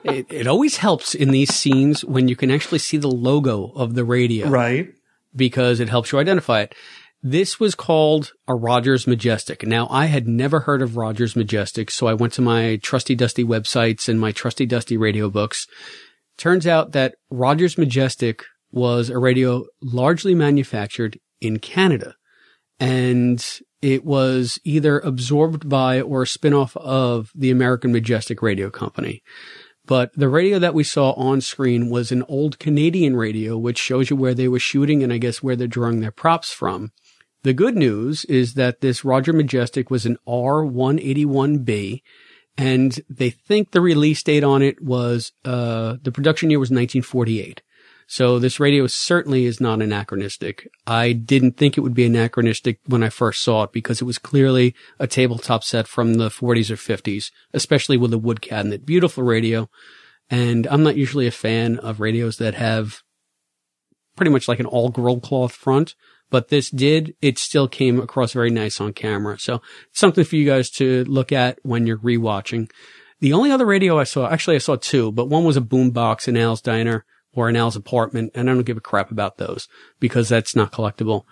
[0.04, 3.94] it, it always helps in these scenes when you can actually see the logo of
[3.94, 4.48] the radio.
[4.48, 4.88] Right.
[5.36, 6.74] Because it helps you identify it.
[7.22, 9.66] This was called a Rogers Majestic.
[9.66, 13.44] Now, I had never heard of Rogers Majestic, so I went to my trusty dusty
[13.44, 15.66] websites and my trusty dusty radio books.
[16.36, 22.14] Turns out that Rogers Majestic was a radio largely manufactured in Canada.
[22.78, 23.44] And
[23.80, 29.22] it was either absorbed by or a spinoff of the American Majestic Radio Company.
[29.86, 34.10] But the radio that we saw on screen was an old Canadian radio, which shows
[34.10, 36.92] you where they were shooting and I guess where they're drawing their props from.
[37.44, 42.02] The good news is that this Roger Majestic was an R181B
[42.58, 47.62] and they think the release date on it was, uh, the production year was 1948.
[48.06, 50.68] So this radio certainly is not anachronistic.
[50.86, 54.18] I didn't think it would be anachronistic when I first saw it because it was
[54.18, 58.86] clearly a tabletop set from the 40s or 50s, especially with a wood cabinet.
[58.86, 59.68] Beautiful radio.
[60.30, 63.02] And I'm not usually a fan of radios that have
[64.16, 65.94] pretty much like an all grill cloth front,
[66.30, 67.14] but this did.
[67.20, 69.38] It still came across very nice on camera.
[69.38, 69.60] So
[69.92, 72.70] something for you guys to look at when you're rewatching.
[73.18, 76.28] The only other radio I saw, actually I saw two, but one was a boombox
[76.28, 77.04] in Al's Diner
[77.36, 79.68] or in Al's apartment, and I don't give a crap about those
[80.00, 81.22] because that's not collectible.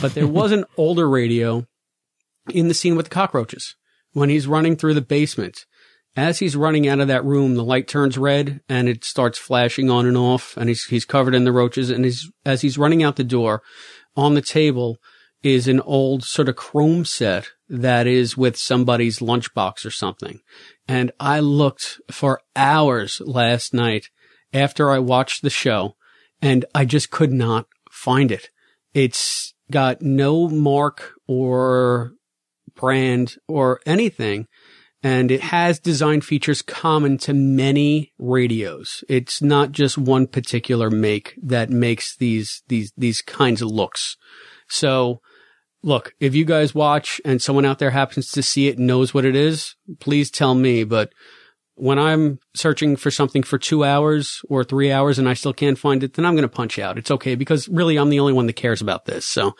[0.00, 1.66] But there was an older radio
[2.50, 3.76] in the scene with the cockroaches
[4.12, 5.66] when he's running through the basement.
[6.16, 9.88] As he's running out of that room, the light turns red and it starts flashing
[9.88, 11.90] on and off, and he's he's covered in the roaches.
[11.90, 13.62] And he's, as he's running out the door,
[14.16, 14.98] on the table
[15.42, 20.40] is an old sort of chrome set that is with somebody's lunchbox or something.
[20.86, 24.08] And I looked for hours last night
[24.52, 25.96] after I watched the show
[26.40, 28.50] and I just could not find it.
[28.94, 32.12] It's got no mark or
[32.74, 34.46] brand or anything.
[35.04, 39.02] And it has design features common to many radios.
[39.08, 44.16] It's not just one particular make that makes these, these, these kinds of looks.
[44.68, 45.20] So
[45.82, 49.12] look, if you guys watch and someone out there happens to see it and knows
[49.12, 50.84] what it is, please tell me.
[50.84, 51.12] But
[51.74, 55.78] when I'm searching for something for two hours or three hours and I still can't
[55.78, 56.98] find it, then I'm going to punch out.
[56.98, 59.24] It's okay because really I'm the only one that cares about this.
[59.24, 59.54] So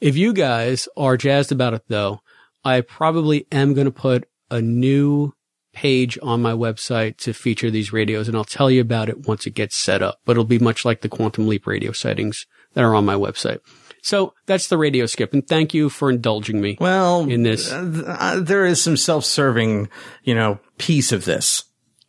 [0.00, 2.20] if you guys are jazzed about it though,
[2.64, 5.32] I probably am going to put a new
[5.72, 9.46] page on my website to feature these radios and I'll tell you about it once
[9.46, 12.82] it gets set up, but it'll be much like the Quantum Leap radio sightings that
[12.82, 13.60] are on my website.
[14.06, 16.76] So that's the radio skip and thank you for indulging me.
[16.80, 19.88] Well, in this, uh, there is some self-serving,
[20.22, 21.64] you know, piece of this.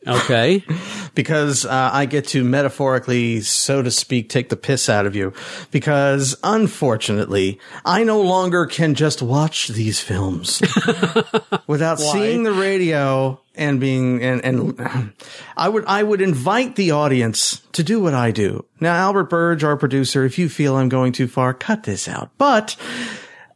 [0.05, 0.63] Okay.
[1.15, 5.33] because uh, I get to metaphorically, so to speak, take the piss out of you.
[5.71, 10.61] Because unfortunately, I no longer can just watch these films
[11.67, 12.11] without Why?
[12.13, 15.13] seeing the radio and being and and
[15.57, 18.65] I would I would invite the audience to do what I do.
[18.79, 22.31] Now, Albert Burge, our producer, if you feel I'm going too far, cut this out.
[22.37, 22.75] But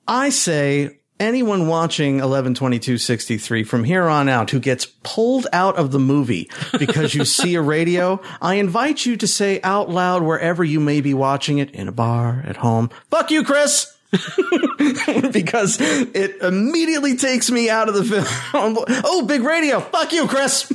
[0.08, 6.00] I say anyone watching 112263 from here on out who gets pulled out of the
[6.00, 6.50] movie
[6.80, 11.00] because you see a radio, I invite you to say out loud wherever you may
[11.00, 13.96] be watching it in a bar, at home, fuck you, Chris.
[15.32, 18.78] because it immediately takes me out of the film.
[19.06, 19.80] oh, big radio.
[19.80, 20.72] Fuck you, Chris.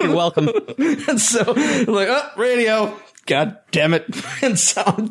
[0.00, 0.48] You're welcome.
[0.78, 2.96] and so, like, oh, radio.
[3.26, 4.06] God damn it.
[4.42, 5.08] And so I'm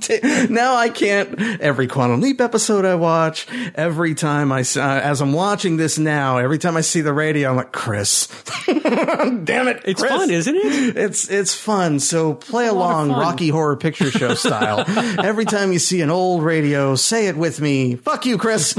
[0.54, 5.32] now I can't, every Quantum Leap episode I watch, every time I, uh, as I'm
[5.32, 8.28] watching this now, every time I see the radio, I'm like, Chris.
[8.66, 9.84] damn it.
[9.86, 10.12] It's Chris.
[10.12, 10.98] fun, isn't it?
[10.98, 12.02] It's, it's fun.
[12.02, 13.12] So play along.
[13.12, 14.84] Rocky Horror Picture Show style.
[15.24, 17.96] every time you see an old radio, say it with me.
[17.96, 18.78] Fuck you, Chris.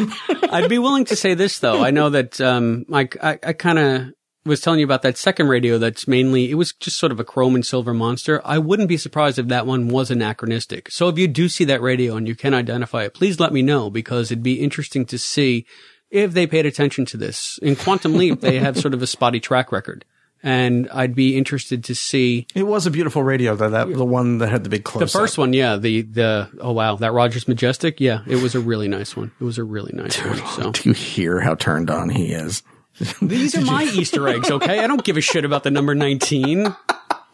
[0.50, 1.82] I'd be willing to say this though.
[1.82, 4.12] I know that um, I I, I kind of
[4.44, 5.78] was telling you about that second radio.
[5.78, 8.40] That's mainly it was just sort of a chrome and silver monster.
[8.44, 10.90] I wouldn't be surprised if that one was anachronistic.
[10.90, 13.62] So if you do see that radio and you can identify it, please let me
[13.62, 15.66] know because it'd be interesting to see
[16.10, 17.58] if they paid attention to this.
[17.62, 20.04] In Quantum Leap, they have sort of a spotty track record.
[20.44, 23.70] And I'd be interested to see It was a beautiful radio, though.
[23.70, 25.12] That the one that had the big close.
[25.12, 25.52] the first one.
[25.52, 28.00] Yeah, the the oh wow, that Rogers Majestic.
[28.00, 29.30] Yeah, it was a really nice one.
[29.40, 30.38] It was a really nice one.
[30.48, 32.64] So Do you hear how turned on he is?
[33.22, 34.78] These are my Easter eggs, okay?
[34.80, 36.74] I don't give a shit about the number 19.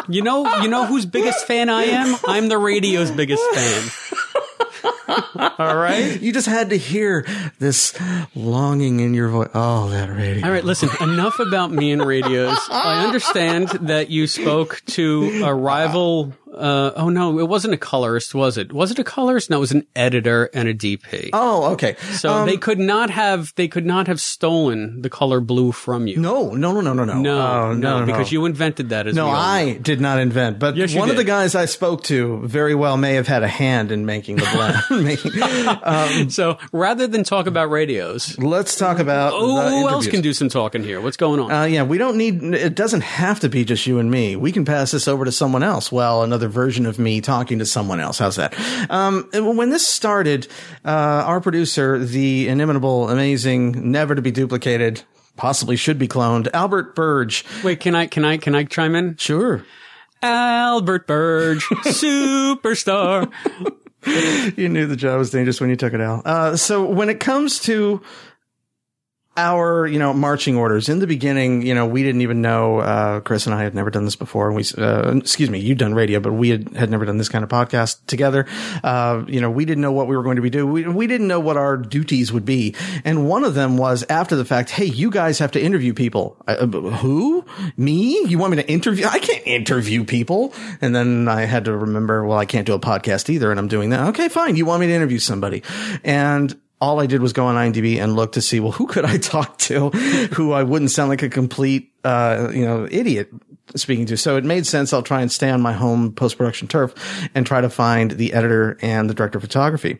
[0.08, 2.16] You know, you know whose biggest fan I am?
[2.26, 3.90] I'm the radio's biggest fan.
[5.58, 6.20] All right?
[6.20, 7.26] You just had to hear
[7.58, 7.98] this
[8.34, 9.48] longing in your voice.
[9.54, 10.46] Oh, that radio.
[10.46, 12.58] All right, listen, enough about me and radios.
[12.70, 16.32] I understand that you spoke to a rival.
[16.54, 18.72] Uh, oh no, it wasn't a colorist, was it?
[18.72, 19.50] Was it a colorist?
[19.50, 21.30] No, it was an editor and a DP.
[21.32, 21.96] Oh, okay.
[22.12, 26.06] So Um, they could not have they could not have stolen the color blue from
[26.06, 26.16] you.
[26.18, 27.20] No, no, no, no, no, no.
[27.20, 28.40] No, Oh, no, no, because no.
[28.40, 29.38] you invented that as No, all know.
[29.38, 32.96] I did not invent, but Yes, one of the guys I spoke to very well
[32.96, 35.04] may have had a hand in making the blend.
[35.04, 35.32] making,
[35.82, 40.32] um, So rather than talk about radios, let's talk about oh, who else can do
[40.32, 41.00] some talking here?
[41.00, 41.50] What's going on?
[41.50, 42.42] Uh, yeah, we don't need.
[42.42, 44.36] It doesn't have to be just you and me.
[44.36, 45.90] We can pass this over to someone else.
[45.92, 48.18] Well, another version of me talking to someone else.
[48.18, 48.54] How's that?
[48.88, 50.46] Um, when this started,
[50.84, 55.02] uh, our producer, the inimitable, amazing, never to be duplicated,
[55.36, 57.44] possibly should be cloned, Albert Burge.
[57.64, 59.16] Wait, can I can I can I chime in?
[59.16, 59.64] Sure.
[60.22, 63.32] Albert Burge, superstar.
[64.56, 66.26] you knew the job was dangerous when you took it out.
[66.26, 68.02] Uh, so when it comes to
[69.38, 73.20] our, you know, marching orders in the beginning, you know, we didn't even know, uh,
[73.20, 74.48] Chris and I had never done this before.
[74.48, 77.28] And we, uh, excuse me, you'd done radio, but we had, had never done this
[77.28, 78.46] kind of podcast together.
[78.82, 80.72] Uh, you know, we didn't know what we were going to be doing.
[80.72, 82.74] We, we didn't know what our duties would be.
[83.04, 86.36] And one of them was after the fact, Hey, you guys have to interview people.
[86.48, 87.44] Uh, who?
[87.76, 88.24] Me?
[88.26, 89.06] You want me to interview?
[89.06, 90.52] I can't interview people.
[90.80, 93.52] And then I had to remember, well, I can't do a podcast either.
[93.52, 94.08] And I'm doing that.
[94.08, 94.56] Okay, fine.
[94.56, 95.62] You want me to interview somebody?
[96.02, 99.04] And all I did was go on IMDb and look to see, well, who could
[99.04, 103.30] I talk to who I wouldn't sound like a complete, uh, you know, idiot
[103.74, 104.16] speaking to.
[104.16, 104.92] So it made sense.
[104.92, 106.94] I'll try and stay on my home post-production turf
[107.34, 109.98] and try to find the editor and the director of photography.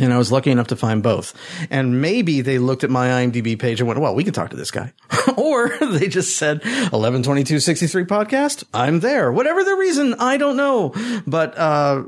[0.00, 1.34] And I was lucky enough to find both.
[1.70, 4.56] And maybe they looked at my IMDb page and went, well, we can talk to
[4.56, 4.92] this guy.
[5.36, 8.64] or they just said 112263 podcast.
[8.72, 9.32] I'm there.
[9.32, 10.94] Whatever the reason, I don't know.
[11.26, 12.04] But, uh,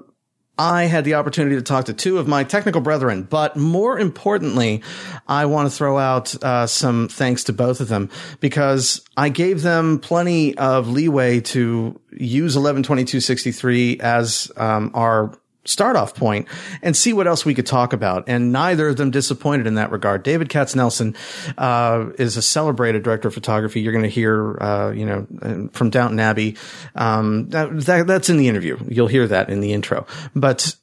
[0.61, 4.83] I had the opportunity to talk to two of my technical brethren, but more importantly,
[5.27, 8.11] I want to throw out uh, some thanks to both of them
[8.41, 15.33] because I gave them plenty of leeway to use 112263 as um, our
[15.65, 16.49] start off point
[16.83, 18.25] and see what else we could talk about.
[18.27, 20.23] And neither of them disappointed in that regard.
[20.23, 21.17] David Katznelson,
[21.59, 23.81] uh, is a celebrated director of photography.
[23.81, 26.57] You're going to hear, uh, you know, from Downton Abbey.
[26.95, 28.79] Um, that, that, that's in the interview.
[28.89, 30.75] You'll hear that in the intro, but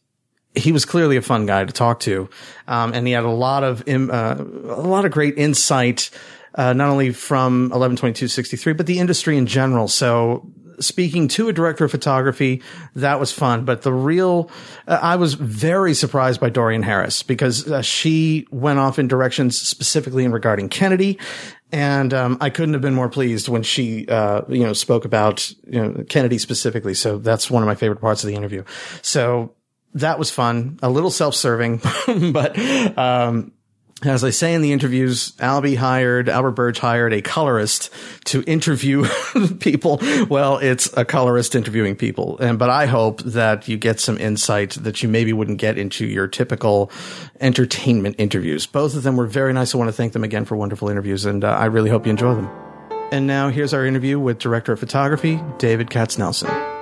[0.55, 2.29] he was clearly a fun guy to talk to.
[2.67, 6.09] Um, and he had a lot of, uh, a lot of great insight,
[6.55, 9.87] uh, not only from 112263, but the industry in general.
[9.87, 12.61] So speaking to a director of photography,
[12.95, 13.65] that was fun.
[13.65, 14.49] But the real,
[14.87, 19.59] uh, I was very surprised by Dorian Harris because uh, she went off in directions
[19.59, 21.19] specifically in regarding Kennedy.
[21.71, 25.51] And um, I couldn't have been more pleased when she, uh, you know, spoke about
[25.65, 26.93] you know Kennedy specifically.
[26.93, 28.63] So that's one of my favorite parts of the interview.
[29.01, 29.53] So
[29.93, 31.81] that was fun, a little self-serving,
[32.31, 32.57] but
[32.97, 33.51] um,
[34.03, 37.89] as I say in the interviews, Albie hired, Albert Burge hired a colorist
[38.25, 39.05] to interview
[39.59, 39.99] people.
[40.29, 42.37] Well, it's a colorist interviewing people.
[42.37, 46.05] And, but I hope that you get some insight that you maybe wouldn't get into
[46.05, 46.91] your typical
[47.39, 48.67] entertainment interviews.
[48.67, 49.73] Both of them were very nice.
[49.73, 52.11] I want to thank them again for wonderful interviews and uh, I really hope you
[52.11, 52.49] enjoy them.
[53.11, 56.76] And now here's our interview with director of photography, David Katznelson.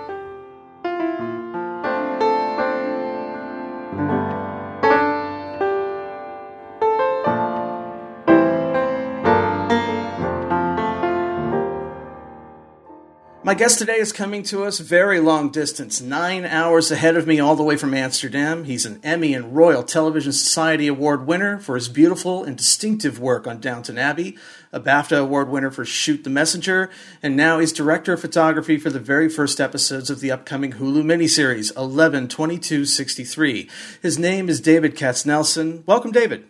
[13.57, 17.55] Guest today is coming to us very long distance, nine hours ahead of me, all
[17.55, 18.65] the way from Amsterdam.
[18.65, 23.47] He's an Emmy and Royal Television Society Award winner for his beautiful and distinctive work
[23.47, 24.37] on Downton Abbey,
[24.73, 26.89] a BAFTA Award winner for Shoot the Messenger,
[27.23, 31.03] and now he's director of photography for the very first episodes of the upcoming Hulu
[31.03, 33.69] miniseries, 112263.
[34.01, 35.87] His name is David Katznelson.
[35.87, 36.43] Welcome, David.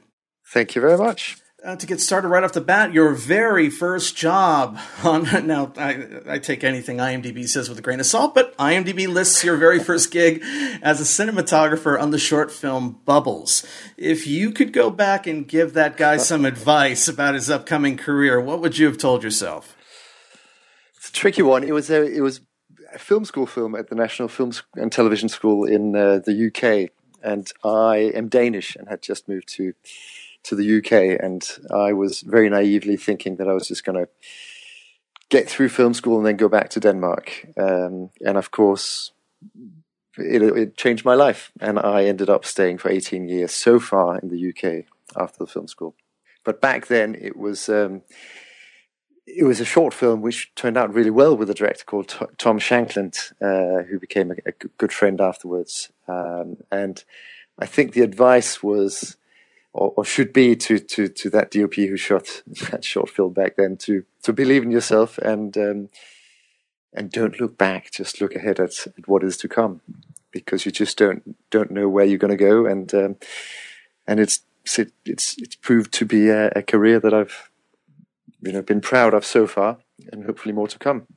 [0.44, 1.38] Thank you very much.
[1.66, 6.06] Uh, to get started right off the bat, your very first job on now I,
[6.30, 9.80] I take anything IMDb says with a grain of salt, but IMDb lists your very
[9.80, 10.44] first gig
[10.84, 13.66] as a cinematographer on the short film Bubbles.
[13.98, 18.40] If you could go back and give that guy some advice about his upcoming career,
[18.40, 19.76] what would you have told yourself?
[20.98, 21.64] It's a tricky one.
[21.64, 22.42] It was a it was
[22.94, 26.92] a film school film at the National Film and Television School in uh, the UK,
[27.24, 29.74] and I am Danish and had just moved to
[30.46, 34.10] to the UK, and I was very naively thinking that I was just going to
[35.30, 37.48] get through film school and then go back to Denmark.
[37.58, 39.12] Um, and of course,
[40.18, 44.18] it, it, changed my life, and I ended up staying for 18 years so far
[44.20, 44.86] in the UK
[45.20, 45.96] after the film school.
[46.44, 47.70] But back then, it was.
[47.70, 48.02] Um,
[49.28, 52.60] it was a short film which turned out really well with a director called Tom
[52.60, 55.92] Shankland, uh, who became a, a, good friend afterwards.
[56.08, 57.04] Um, and
[57.58, 59.18] I think the advice was
[59.76, 63.58] or, or, should be to, to, to that DOP who shot that short film back
[63.58, 65.90] then to, to believe in yourself and, um,
[66.94, 69.82] and don't look back, just look ahead at, at, what is to come
[70.32, 72.66] because you just don't, don't know where you're going to go.
[72.66, 73.18] And, um,
[74.08, 74.42] and it's,
[75.06, 77.50] it's, it's proved to be a, a career that I've,
[78.42, 79.78] you know, been proud of so far
[80.12, 81.08] and hopefully more to come.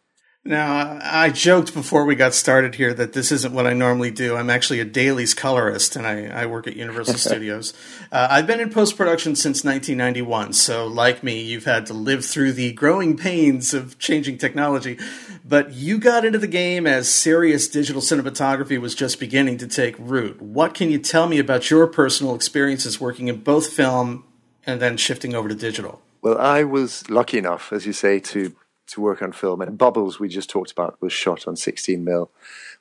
[0.49, 4.35] Now, I joked before we got started here that this isn't what I normally do.
[4.35, 7.75] I'm actually a dailies colorist, and I, I work at Universal Studios.
[8.11, 12.25] Uh, I've been in post production since 1991, so like me, you've had to live
[12.25, 14.99] through the growing pains of changing technology.
[15.45, 19.97] But you got into the game as serious digital cinematography was just beginning to take
[19.99, 20.41] root.
[20.41, 24.25] What can you tell me about your personal experiences working in both film
[24.65, 26.01] and then shifting over to digital?
[26.23, 28.57] Well, I was lucky enough, as you say, to
[28.89, 29.60] to work on film.
[29.60, 32.31] And Bubbles, we just talked about, was shot on 16 mil,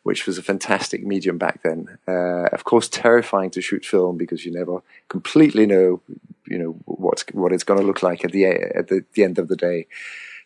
[0.03, 1.97] which was a fantastic medium back then.
[2.07, 6.01] Uh, of course, terrifying to shoot film because you never completely know,
[6.45, 9.37] you know, what's what it's going to look like at the at the, the end
[9.37, 9.87] of the day.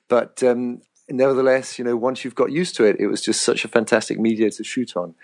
[0.08, 3.64] But um, nevertheless, you know, once you've got used to it, it was just such
[3.66, 5.16] a fantastic media to shoot on.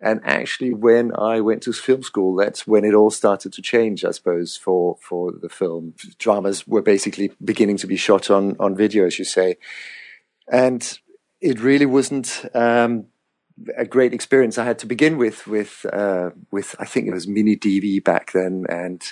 [0.00, 4.04] And actually, when I went to film school, that's when it all started to change,
[4.04, 5.94] I suppose, for, for the film.
[6.18, 9.56] Dramas were basically beginning to be shot on, on video, as you say.
[10.50, 10.98] And
[11.40, 13.06] it really wasn't um,
[13.76, 14.58] a great experience.
[14.58, 18.32] I had to begin with, with, uh, with I think it was Mini DV back
[18.32, 18.66] then.
[18.68, 19.02] And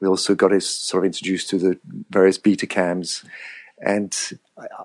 [0.00, 1.78] we also got sort of introduced to the
[2.08, 3.24] various beta cams
[3.80, 4.16] and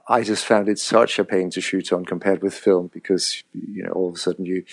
[0.07, 3.84] I just found it such a pain to shoot on compared with film because you
[3.84, 4.64] know all of a sudden you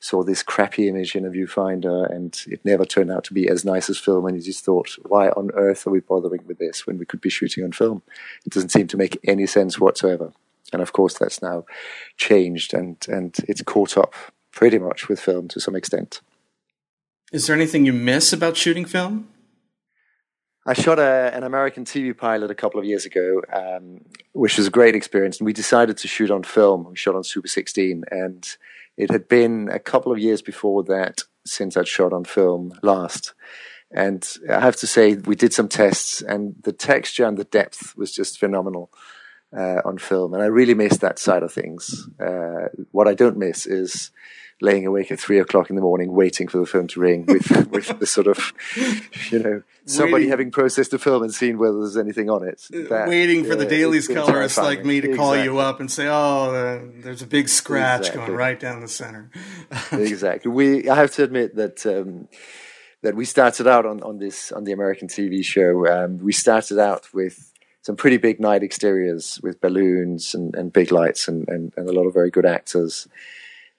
[0.00, 3.64] saw this crappy image in a viewfinder and it never turned out to be as
[3.64, 4.26] nice as film.
[4.26, 7.20] And you just thought why on earth are we bothering with this when we could
[7.20, 8.02] be shooting on film?
[8.46, 10.32] It doesn't seem to make any sense whatsoever.
[10.72, 11.64] And of course that's now
[12.16, 14.14] changed and and it's caught up
[14.52, 16.20] pretty much with film to some extent.
[17.30, 19.28] Is there anything you miss about shooting film
[20.68, 24.66] I shot a, an American TV pilot a couple of years ago, um, which was
[24.66, 25.38] a great experience.
[25.38, 26.84] And we decided to shoot on film.
[26.90, 28.04] We shot on Super 16.
[28.10, 28.46] And
[28.98, 33.32] it had been a couple of years before that since I'd shot on film last.
[33.90, 37.96] And I have to say, we did some tests, and the texture and the depth
[37.96, 38.90] was just phenomenal
[39.56, 40.34] uh, on film.
[40.34, 42.06] And I really miss that side of things.
[42.20, 44.10] Uh, what I don't miss is
[44.60, 47.48] laying awake at three o'clock in the morning waiting for the film to ring with,
[47.70, 48.52] with the sort of,
[49.30, 50.28] you know, somebody waiting.
[50.30, 52.66] having processed the film and seen whether there's anything on it.
[52.74, 55.16] Uh, that, waiting for uh, the dailies colorist like me to exactly.
[55.16, 58.26] call you up and say, oh, uh, there's a big scratch exactly.
[58.26, 59.30] going right down the center.
[59.92, 60.50] exactly.
[60.50, 62.28] We, I have to admit that, um,
[63.02, 65.86] that we started out on, on this, on the American TV show.
[65.86, 67.44] Um, we started out with,
[67.82, 71.92] some pretty big night exteriors with balloons and, and big lights and, and, and, a
[71.92, 73.08] lot of very good actors.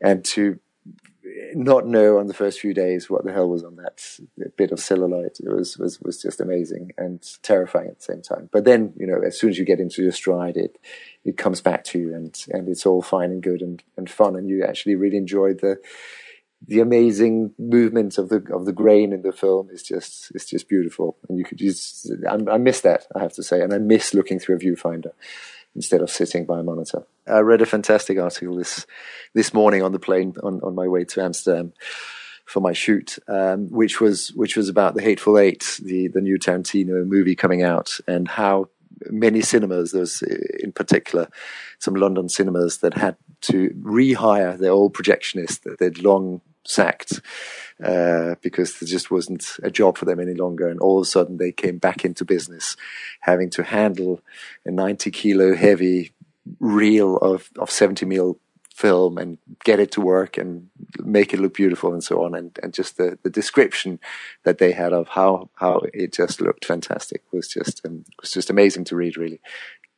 [0.01, 0.59] And to
[1.53, 4.03] not know on the first few days what the hell was on that
[4.57, 5.37] bit of celluloid.
[5.39, 8.49] It was was was just amazing and terrifying at the same time.
[8.51, 10.77] But then you know, as soon as you get into your stride, it
[11.23, 14.35] it comes back to you, and and it's all fine and good and and fun,
[14.35, 15.77] and you actually really enjoy the
[16.67, 20.67] the amazing movement of the of the grain in the film is just it's just
[20.69, 23.77] beautiful, and you could just I, I miss that I have to say, and I
[23.77, 25.11] miss looking through a viewfinder
[25.75, 27.05] instead of sitting by a monitor.
[27.29, 28.85] I read a fantastic article this
[29.33, 31.73] this morning on the plane on, on my way to Amsterdam
[32.45, 36.37] for my shoot, um, which was which was about the Hateful Eight, the the new
[36.39, 38.69] Tarantino movie coming out, and how
[39.09, 41.29] many cinemas, there's in particular
[41.77, 47.21] some London cinemas that had to rehire their old projectionist that they'd long sacked
[47.83, 50.67] uh, because there just wasn't a job for them any longer.
[50.67, 52.75] And all of a sudden, they came back into business,
[53.21, 54.21] having to handle
[54.65, 56.11] a 90 kilo heavy
[56.59, 58.39] reel of, of 70 mil
[58.79, 60.69] film and get it to work and
[60.99, 62.33] make it look beautiful and so on.
[62.33, 63.99] And, and just the, the description
[64.43, 68.49] that they had of how, how it just looked fantastic was just, um, was just
[68.49, 69.41] amazing to read, really,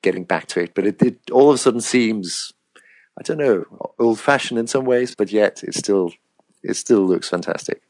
[0.01, 0.73] getting back to it.
[0.73, 2.53] But it, all of a sudden seems,
[3.19, 6.11] I don't know, old fashioned in some ways, but yet it still,
[6.63, 7.83] it still looks fantastic.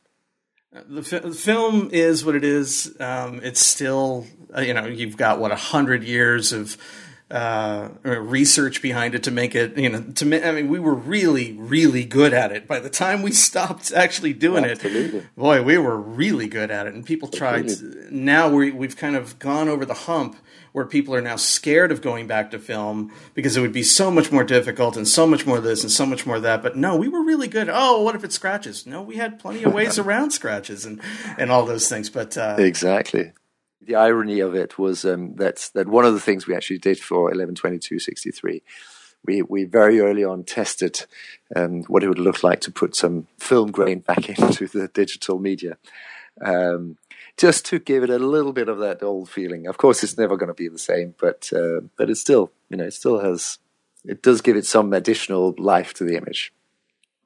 [0.73, 2.95] The, fi- the film is what it is.
[2.99, 4.25] Um, it's still,
[4.55, 6.77] uh, you know, you've got what a hundred years of
[7.31, 10.93] uh, research behind it to make it, you know, to ma- I mean, we were
[10.93, 12.67] really, really good at it.
[12.67, 15.19] By the time we stopped actually doing Absolutely.
[15.19, 16.93] it, boy, we were really good at it.
[16.93, 17.69] And people tried.
[18.11, 20.35] Now we we've kind of gone over the hump
[20.73, 24.09] where people are now scared of going back to film because it would be so
[24.09, 26.61] much more difficult and so much more this and so much more that.
[26.63, 27.69] But no, we were really good.
[27.71, 28.85] Oh, what if it scratches?
[28.85, 31.01] No, we had plenty of ways around scratches and
[31.37, 32.09] and all those things.
[32.09, 33.31] But uh, Exactly.
[33.83, 36.99] The irony of it was um, that that one of the things we actually did
[36.99, 38.61] for eleven twenty two sixty three,
[39.25, 41.05] we we very early on tested
[41.55, 45.39] um, what it would look like to put some film grain back into the digital
[45.39, 45.77] media,
[46.41, 46.97] um,
[47.37, 49.65] just to give it a little bit of that old feeling.
[49.67, 52.77] Of course, it's never going to be the same, but uh, but it still you
[52.77, 53.57] know it still has
[54.05, 56.53] it does give it some additional life to the image.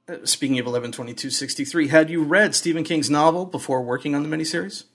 [0.08, 3.82] uh, speaking of eleven twenty two sixty three, had you read Stephen King's novel before
[3.82, 4.86] working on the miniseries?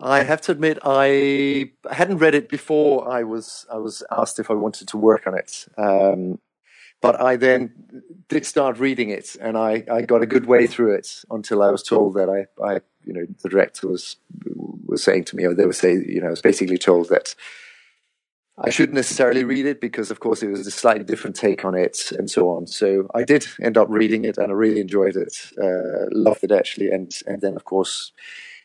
[0.00, 4.50] I have to admit, I hadn't read it before I was I was asked if
[4.50, 5.66] I wanted to work on it.
[5.78, 6.40] Um,
[7.00, 10.94] but I then did start reading it, and I, I got a good way through
[10.94, 14.16] it until I was told that I, I you know the director was
[14.86, 17.34] was saying to me, or they were saying, you know, I was basically told that
[18.56, 21.74] I shouldn't necessarily read it because, of course, it was a slightly different take on
[21.74, 22.68] it and so on.
[22.68, 26.52] So I did end up reading it, and I really enjoyed it, uh, loved it
[26.52, 28.12] actually, and and then of course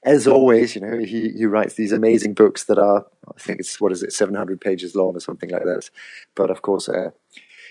[0.03, 3.81] as always, you know, he, he writes these amazing books that are, I think it's,
[3.81, 5.89] what is it, 700 pages long or something like that.
[6.35, 7.11] But of course, uh,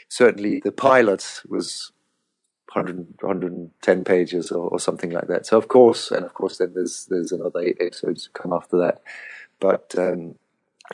[0.08, 1.92] certainly the pilot was
[2.73, 5.47] 100, 110 pages or, or, something like that.
[5.47, 9.00] So of course, and of course, then there's, there's another eight episodes come after that.
[9.58, 10.34] But, um,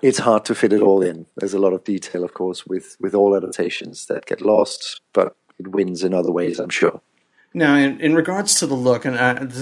[0.02, 1.26] it's hard to fit it all in.
[1.36, 5.36] There's a lot of detail, of course, with, with all adaptations that get lost, but
[5.58, 7.00] it wins in other ways, I'm sure.
[7.56, 9.16] Now, in, in regards to the look, and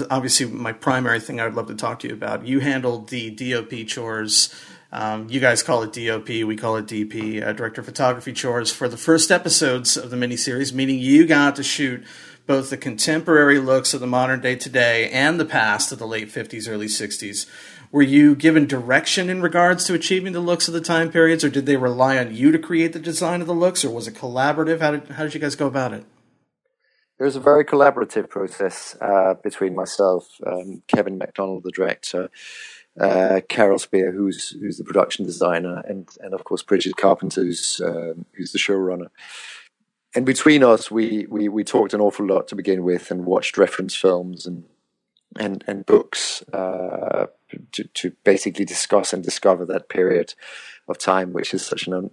[0.09, 3.29] obviously my primary thing I would love to talk to you about, you handled the
[3.29, 4.53] DOP chores.
[4.91, 8.71] Um, you guys call it DOP, we call it DP, uh, Director of Photography chores,
[8.71, 12.03] for the first episodes of the miniseries, meaning you got to shoot
[12.47, 16.29] both the contemporary looks of the modern day today and the past of the late
[16.29, 17.45] 50s, early 60s.
[17.91, 21.49] Were you given direction in regards to achieving the looks of the time periods, or
[21.49, 24.15] did they rely on you to create the design of the looks, or was it
[24.15, 24.79] collaborative?
[24.79, 26.05] How did, how did you guys go about it?
[27.19, 32.29] It was a very collaborative process uh, between myself, um, Kevin MacDonald, the director,
[32.99, 37.81] uh, Carol Spier, who's who's the production designer, and and of course Bridget Carpenter, who's
[37.83, 39.07] um, who's the showrunner.
[40.15, 43.57] And between us, we, we we talked an awful lot to begin with, and watched
[43.57, 44.65] reference films and
[45.37, 47.27] and and books uh,
[47.71, 50.33] to to basically discuss and discover that period
[50.87, 52.09] of time, which is such an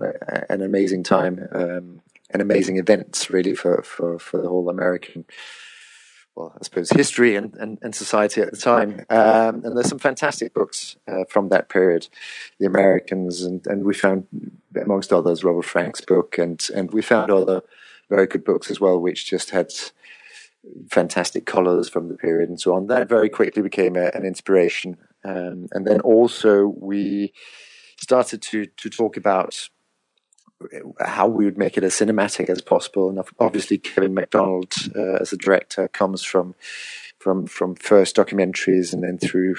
[0.49, 1.49] an amazing time.
[1.53, 2.03] Um,
[2.33, 5.25] an amazing events really, for, for, for the whole American,
[6.35, 9.05] well, I suppose, history and, and, and society at the time.
[9.11, 12.09] Um, and there's some fantastic books uh, from that period,
[12.59, 14.27] The Americans, and, and we found,
[14.81, 17.63] amongst others, Robert Frank's book, and, and we found other
[18.09, 19.73] very good books as well, which just had
[20.91, 22.87] fantastic colors from the period and so on.
[22.87, 24.99] That very quickly became a, an inspiration.
[25.25, 27.33] Um, and then also we
[27.99, 29.69] started to, to talk about
[31.01, 33.09] how we would make it as cinematic as possible.
[33.09, 36.55] And obviously, Kevin MacDonald, uh, as a director, comes from
[37.19, 39.57] from from first documentaries and then through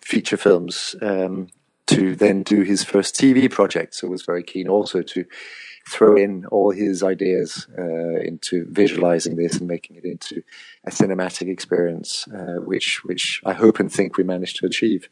[0.00, 1.48] feature films um,
[1.86, 3.94] to then do his first TV project.
[3.94, 5.24] So was very keen also to
[5.88, 10.42] throw in all his ideas uh, into visualizing this and making it into
[10.84, 15.08] a cinematic experience, uh, which which I hope and think we managed to achieve.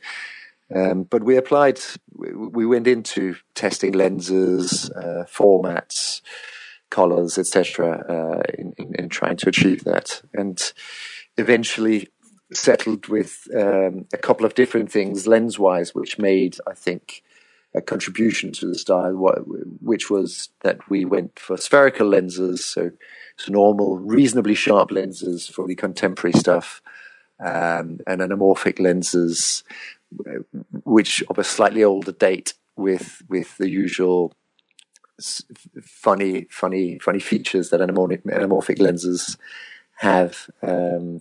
[0.75, 1.79] Um, but we applied,
[2.15, 6.23] we went into testing lenses, uh, formats,
[6.91, 10.73] colors, etc., uh, in, in, in, trying to achieve that, and
[11.37, 12.09] eventually
[12.53, 17.23] settled with um, a couple of different things lens-wise, which made, I think,
[17.75, 19.15] a contribution to the style,
[19.81, 22.93] which was that we went for spherical lenses, so,
[23.49, 26.81] normal, reasonably sharp lenses for the contemporary stuff,
[27.41, 29.65] um, and anamorphic lenses
[30.85, 34.35] which of a slightly older date with with the usual
[35.83, 39.37] funny, funny, funny features that anamorphic, anamorphic lenses
[39.97, 40.51] have.
[40.63, 41.21] Um,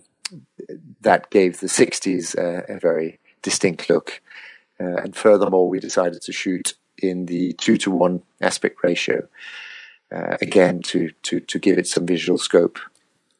[1.02, 4.22] that gave the 60s a, a very distinct look.
[4.80, 9.28] Uh, and furthermore, we decided to shoot in the two to one aspect ratio,
[10.10, 12.78] uh, again to, to, to give it some visual scope.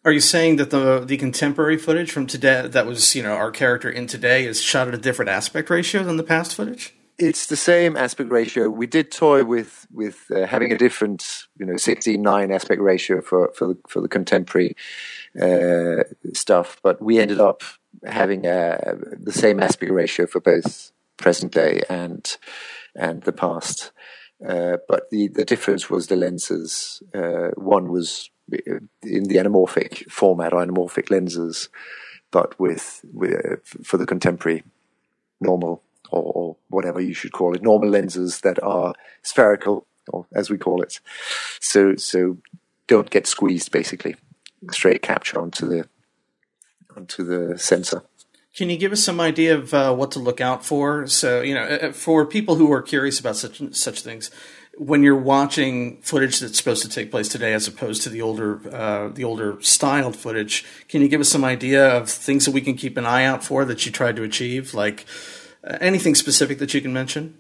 [0.04, 3.50] Are you saying that the the contemporary footage from today that was you know our
[3.50, 6.94] character in today is shot at a different aspect ratio than the past footage?
[7.16, 8.68] It's the same aspect ratio.
[8.68, 13.22] We did toy with with uh, having a different, you know, sixteen nine aspect ratio
[13.22, 14.76] for for the for the contemporary
[15.40, 17.62] uh, stuff, but we ended up
[18.04, 22.36] having uh, the same aspect ratio for both present day and
[22.94, 23.90] and the past.
[24.46, 27.02] Uh, but the, the difference was the lenses.
[27.14, 31.68] Uh, one was in the anamorphic format or anamorphic lenses,
[32.30, 34.64] but with, with for the contemporary
[35.40, 40.50] normal or, or, whatever you should call it, normal lenses that are spherical, or as
[40.50, 41.00] we call it.
[41.60, 42.38] So so
[42.86, 44.16] don't get squeezed basically.
[44.70, 45.88] Straight capture onto the
[46.96, 48.02] onto the sensor.
[48.54, 51.08] Can you give us some idea of uh, what to look out for?
[51.08, 54.30] So, you know, for people who are curious about such such things,
[54.78, 58.60] when you're watching footage that's supposed to take place today, as opposed to the older
[58.74, 62.60] uh, the older styled footage, can you give us some idea of things that we
[62.60, 64.74] can keep an eye out for that you tried to achieve?
[64.74, 65.04] Like
[65.62, 67.38] uh, anything specific that you can mention?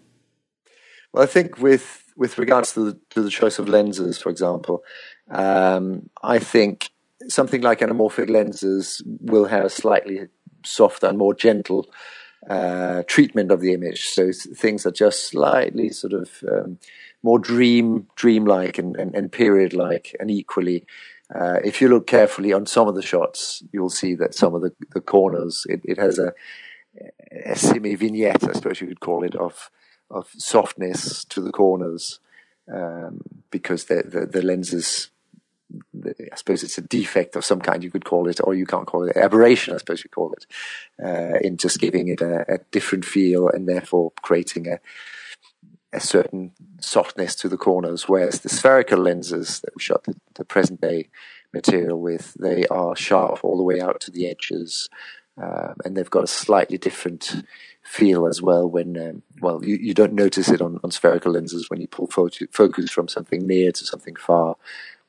[1.12, 4.84] Well, I think with with regards to the, to the choice of lenses, for example,
[5.30, 6.90] um, I think
[7.28, 10.28] something like anamorphic lenses will have a slightly
[10.64, 11.88] softer and more gentle
[12.48, 14.04] uh, treatment of the image.
[14.04, 16.78] So things are just slightly sort of um,
[17.24, 20.86] more dream dreamlike and, and, and period like, and equally.
[21.34, 24.60] Uh, if you look carefully on some of the shots, you'll see that some of
[24.60, 26.34] the, the corners it, it has a,
[27.46, 29.70] a semi vignette, I suppose you could call it, of
[30.10, 32.20] of softness to the corners
[32.72, 35.10] um, because the, the, the lenses
[35.96, 38.86] I suppose it's a defect of some kind you could call it, or you can't
[38.86, 39.74] call it aberration.
[39.74, 40.46] I suppose you call it,
[41.02, 44.78] uh, in just giving it a, a, different feel and therefore creating a
[45.94, 46.52] a certain
[46.84, 48.08] softness to the corners.
[48.08, 51.08] Whereas the spherical lenses that we shot the, the present day
[51.52, 54.88] material with, they are sharp all the way out to the edges,
[55.40, 57.44] um, and they've got a slightly different
[57.82, 58.68] feel as well.
[58.68, 62.06] When um, well, you, you don't notice it on, on spherical lenses when you pull
[62.06, 64.56] focus from something near to something far.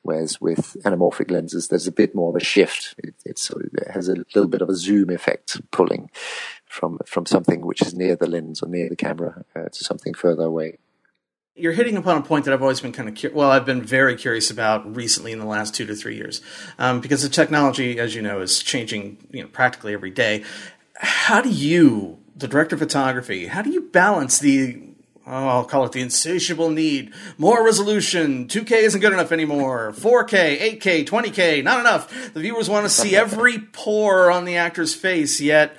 [0.05, 2.93] Whereas with anamorphic lenses, there's a bit more of a shift.
[2.99, 3.39] It, it
[3.91, 6.11] has a little bit of a zoom effect pulling
[6.67, 10.13] from from something which is near the lens or near the camera uh, to something
[10.13, 10.77] further away.
[11.57, 13.81] You're hitting upon a point that I've always been kind of cu- well, I've been
[13.81, 16.41] very curious about recently in the last two to three years,
[16.77, 20.43] um, because the technology, as you know, is changing you know practically every day.
[20.97, 24.81] How do you, the director of photography, how do you balance the
[25.25, 27.13] oh, I'll call it the insatiable need.
[27.37, 28.47] More resolution.
[28.47, 29.93] 2K isn't good enough anymore.
[29.95, 32.33] 4K, 8K, 20K, not enough.
[32.33, 35.75] The viewers want to see every pore on the actor's face, yet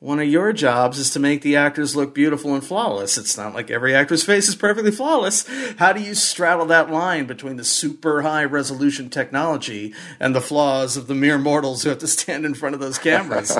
[0.00, 3.18] one of your jobs is to make the actors look beautiful and flawless.
[3.18, 5.46] It's not like every actor's face is perfectly flawless.
[5.78, 10.96] How do you straddle that line between the super high resolution technology and the flaws
[10.96, 13.58] of the mere mortals who have to stand in front of those cameras?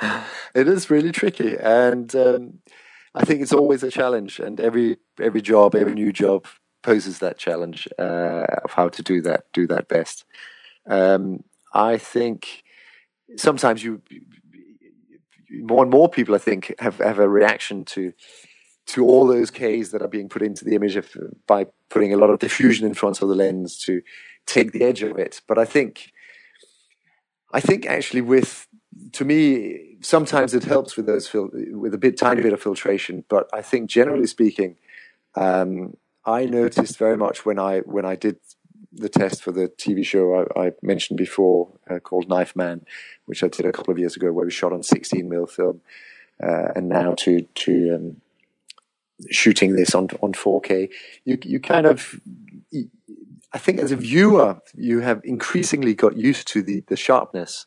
[0.54, 1.56] it is really tricky.
[1.56, 2.60] And, um,
[3.14, 6.46] I think it's always a challenge, and every every job, every new job
[6.82, 10.24] poses that challenge uh, of how to do that, do that best.
[10.86, 12.64] Um, I think
[13.36, 14.02] sometimes you
[15.62, 18.12] more and more people, I think, have have a reaction to
[18.86, 21.08] to all those Ks that are being put into the image of,
[21.46, 24.02] by putting a lot of diffusion in front of the lens to
[24.46, 25.40] take the edge of it.
[25.48, 26.12] But I think
[27.52, 28.68] I think actually with
[29.12, 33.24] to me, sometimes it helps with those fil- with a bit tiny bit of filtration.
[33.28, 34.76] But I think generally speaking,
[35.34, 38.36] um, I noticed very much when I when I did
[38.92, 42.84] the test for the TV show I, I mentioned before uh, called Knife Man,
[43.26, 45.80] which I did a couple of years ago, where we shot on 16 mil film,
[46.42, 48.20] uh, and now to to um,
[49.30, 50.90] shooting this on on 4K,
[51.24, 52.20] you you kind of
[53.52, 57.66] I think as a viewer you have increasingly got used to the the sharpness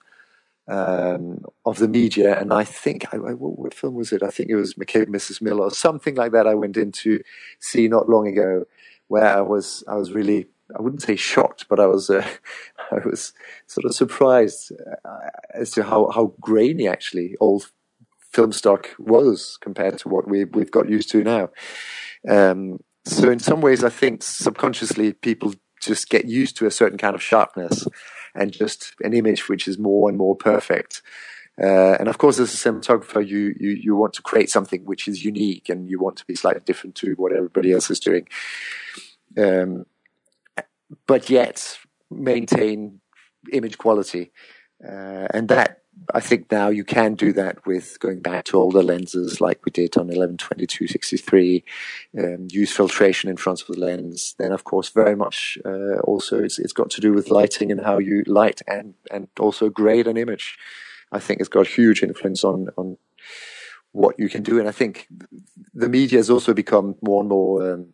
[0.68, 2.40] um, of the media.
[2.40, 4.24] And I think, I, I, what film was it?
[4.24, 5.42] I think it was McCabe Mrs.
[5.42, 6.48] Miller or something like that.
[6.48, 7.22] I went in to
[7.60, 8.66] see not long ago,
[9.08, 12.28] where I was, I was really, I wouldn't say shocked, but I was, uh,
[12.92, 13.34] I was
[13.68, 14.72] sort of surprised
[15.06, 17.72] uh, as to how how grainy actually old
[18.32, 21.50] film stock was compared to what we we've got used to now.
[22.28, 26.98] Um, so in some ways, I think subconsciously people just get used to a certain
[26.98, 27.88] kind of sharpness
[28.36, 31.02] and just an image which is more and more perfect.
[31.60, 35.08] Uh, and of course, as a cinematographer, you, you, you want to create something which
[35.08, 38.28] is unique and you want to be slightly different to what everybody else is doing.
[39.38, 39.86] um,
[41.06, 41.78] but yet
[42.10, 43.02] maintain
[43.52, 44.32] image quality.
[44.84, 45.82] Uh, and that
[46.14, 49.72] I think now you can do that with going back to older lenses like we
[49.72, 51.64] did on 1122 63,
[52.20, 54.36] um, use filtration in front of the lens.
[54.38, 57.82] Then, of course, very much uh, also it's, it's got to do with lighting and
[57.82, 60.58] how you light and, and also grade an image.
[61.12, 62.98] I think it's got huge influence on, on
[63.92, 64.60] what you can do.
[64.60, 65.08] And I think
[65.74, 67.74] the media has also become more and more.
[67.74, 67.88] Um,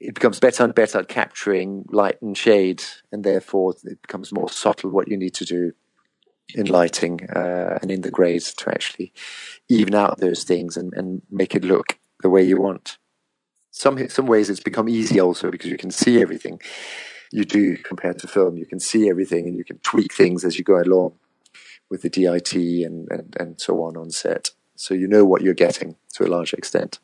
[0.00, 4.50] it becomes better and better at capturing light and shade, and therefore it becomes more
[4.50, 5.72] subtle what you need to do
[6.54, 9.12] in lighting uh, and in the grades to actually
[9.68, 12.98] even out those things and, and make it look the way you want.
[13.70, 16.60] Some some ways it's become easy also because you can see everything
[17.30, 18.56] you do compared to film.
[18.56, 21.14] You can see everything and you can tweak things as you go along
[21.90, 24.50] with the DIT and, and, and so on on set.
[24.76, 26.98] So you know what you're getting to a large extent.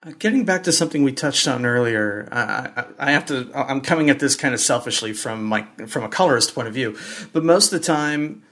[0.00, 2.40] Uh, getting back to something we touched on earlier, I,
[2.76, 3.50] I, I, have to.
[3.52, 6.96] I'm coming at this kind of selfishly from my from a colorist point of view,
[7.32, 8.44] but most of the time,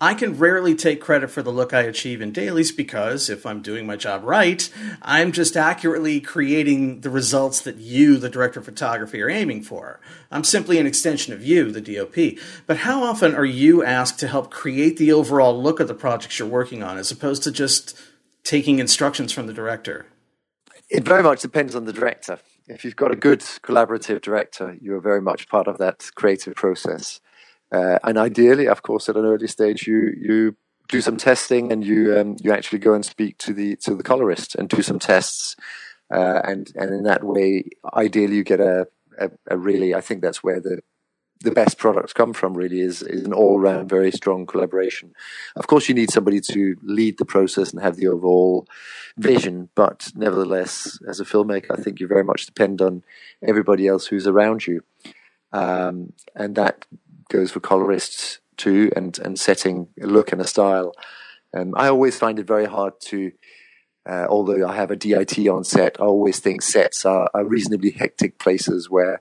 [0.00, 3.62] I can rarely take credit for the look I achieve in dailies because if I'm
[3.62, 4.70] doing my job right,
[5.02, 9.98] I'm just accurately creating the results that you, the director of photography, are aiming for.
[10.30, 12.40] I'm simply an extension of you, the DOP.
[12.68, 16.38] But how often are you asked to help create the overall look of the projects
[16.38, 18.00] you're working on, as opposed to just
[18.44, 20.06] taking instructions from the director?
[20.92, 22.38] It very much depends on the director.
[22.68, 27.18] If you've got a good collaborative director, you're very much part of that creative process.
[27.74, 30.54] Uh, and ideally, of course, at an early stage, you you
[30.88, 34.02] do some testing and you um, you actually go and speak to the to the
[34.02, 35.56] colorist and do some tests,
[36.14, 37.64] uh, and and in that way,
[37.94, 38.86] ideally, you get a,
[39.18, 39.94] a, a really.
[39.94, 40.82] I think that's where the
[41.42, 45.12] the best products come from really is, is an all round very strong collaboration.
[45.56, 48.66] Of course, you need somebody to lead the process and have the overall
[49.16, 53.04] vision, but nevertheless, as a filmmaker, I think you very much depend on
[53.42, 54.82] everybody else who's around you.
[55.52, 56.86] Um, and that
[57.30, 60.92] goes for colorists too, and, and setting a look and a style.
[61.54, 63.32] Um, I always find it very hard to,
[64.08, 67.90] uh, although I have a DIT on set, I always think sets are, are reasonably
[67.90, 69.20] hectic places where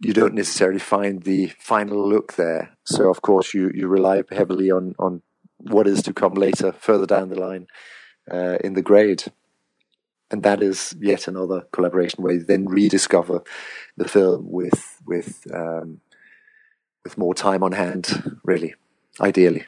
[0.00, 2.76] you don't necessarily find the final look there.
[2.84, 5.22] So of course you, you rely heavily on, on
[5.58, 7.66] what is to come later, further down the line
[8.30, 9.24] uh, in the grade.
[10.30, 13.42] And that is yet another collaboration where you then rediscover
[13.96, 16.00] the film with with um,
[17.02, 18.74] with more time on hand, really,
[19.20, 19.66] ideally.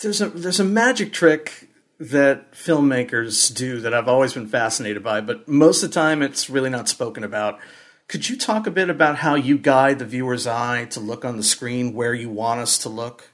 [0.00, 1.68] There's a there's a magic trick
[1.98, 6.48] that filmmakers do that I've always been fascinated by, but most of the time it's
[6.48, 7.58] really not spoken about
[8.08, 11.36] could you talk a bit about how you guide the viewer's eye to look on
[11.36, 13.30] the screen where you want us to look?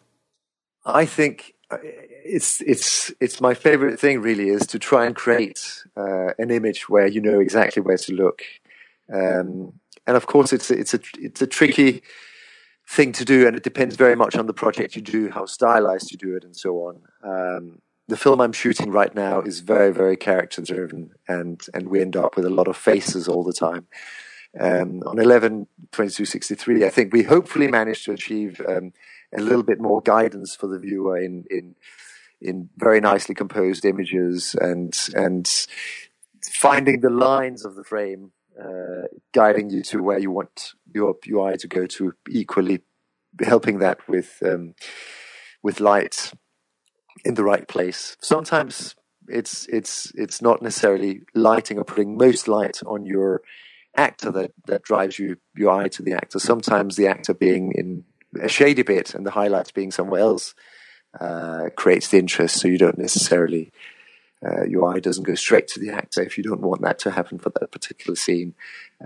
[0.84, 5.82] I think uh, it's it's it's my favorite thing really is to try and create
[5.96, 8.42] uh, an image where you know exactly where to look,
[9.12, 9.74] um,
[10.06, 12.02] and of course it's it's a it's a tricky
[12.88, 16.10] thing to do, and it depends very much on the project you do, how stylized
[16.10, 17.02] you do it, and so on.
[17.22, 22.00] Um, the film I'm shooting right now is very very character driven, and and we
[22.00, 23.86] end up with a lot of faces all the time
[24.58, 28.92] um, on 11 2263 i think we hopefully managed to achieve um,
[29.36, 31.74] a little bit more guidance for the viewer in in
[32.40, 35.66] in very nicely composed images and and
[36.42, 41.14] finding the lines of the frame uh, guiding you to where you want your
[41.48, 42.80] eye to go to equally
[43.40, 44.74] helping that with um,
[45.62, 46.32] with light
[47.24, 48.16] in the right place.
[48.20, 48.94] Sometimes
[49.28, 53.42] it's it's it's not necessarily lighting or putting most light on your
[54.00, 56.38] actor that, that drives you your eye to the actor.
[56.38, 58.04] Sometimes the actor being in
[58.40, 60.54] a shady bit and the highlights being somewhere else
[61.20, 62.60] uh, creates the interest.
[62.60, 63.72] So you don't necessarily
[64.46, 67.10] uh, your eye doesn't go straight to the actor if you don't want that to
[67.10, 68.54] happen for that particular scene.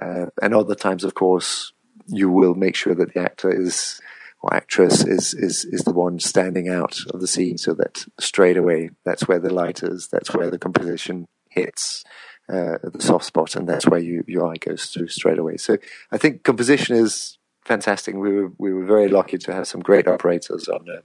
[0.00, 1.72] Uh, and other times, of course,
[2.06, 4.00] you will make sure that the actor is
[4.42, 8.58] or actress is is is the one standing out of the scene, so that straight
[8.58, 12.04] away that's where the light is, that's where the composition hits
[12.48, 15.56] uh, the soft spot, and that's where you, your eye goes through straight away.
[15.56, 15.78] So
[16.12, 18.14] I think composition is fantastic.
[18.14, 21.00] We were we were very lucky to have some great operators on uh,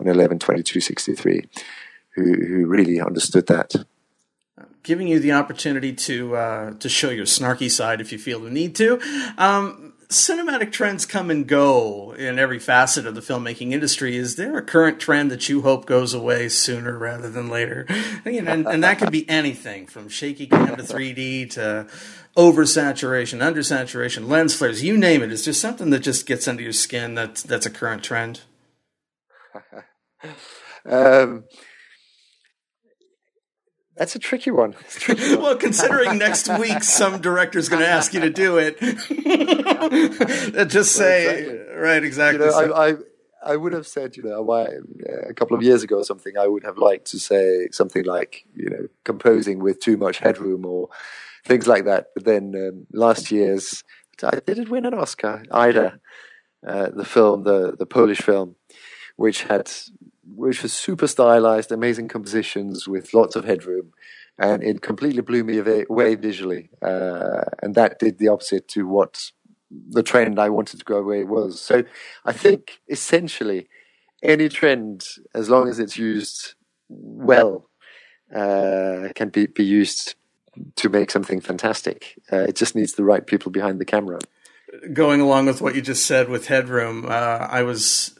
[0.00, 1.48] on eleven twenty two sixty three
[2.10, 3.74] who who really understood that.
[4.82, 8.50] Giving you the opportunity to uh, to show your snarky side if you feel the
[8.50, 9.00] need to.
[9.36, 14.16] Um, cinematic trends come and go in every facet of the filmmaking industry.
[14.16, 17.86] Is there a current trend that you hope goes away sooner rather than later?
[18.26, 21.86] And, and that could be anything from shaky cam to 3D to
[22.36, 25.32] oversaturation, undersaturation, lens flares, you name it.
[25.32, 28.42] It's just something that just gets under your skin that's, that's a current trend.
[30.86, 31.44] um,
[33.96, 34.74] That's a tricky one.
[34.74, 35.42] A tricky one.
[35.42, 38.78] well, considering next week some director's going to ask you to do it,
[40.68, 41.74] just say Exactly.
[41.76, 42.44] right exactly.
[42.44, 42.94] You know, So- I, I
[43.44, 44.66] I would have said, you know, why,
[45.28, 48.44] a couple of years ago or something, I would have liked to say something like,
[48.56, 50.88] you know, composing with too much headroom or
[51.44, 52.06] things like that.
[52.14, 53.84] But then um, last year's,
[54.20, 55.44] I did it win an Oscar?
[55.52, 56.00] Ida,
[56.66, 58.56] uh, the film, the the Polish film,
[59.14, 59.70] which had
[60.34, 63.92] which was super stylized, amazing compositions with lots of headroom,
[64.38, 66.70] and it completely blew me away visually.
[66.82, 69.30] Uh, and that did the opposite to what
[69.70, 71.60] the trend I wanted to go away was.
[71.60, 71.84] So
[72.24, 73.68] I think essentially
[74.22, 76.54] any trend, as long as it's used
[76.88, 77.68] well,
[78.34, 80.14] uh, can be, be used
[80.76, 82.18] to make something fantastic.
[82.32, 84.18] Uh, it just needs the right people behind the camera.
[84.92, 88.18] going along with what you just said with headroom, uh, I was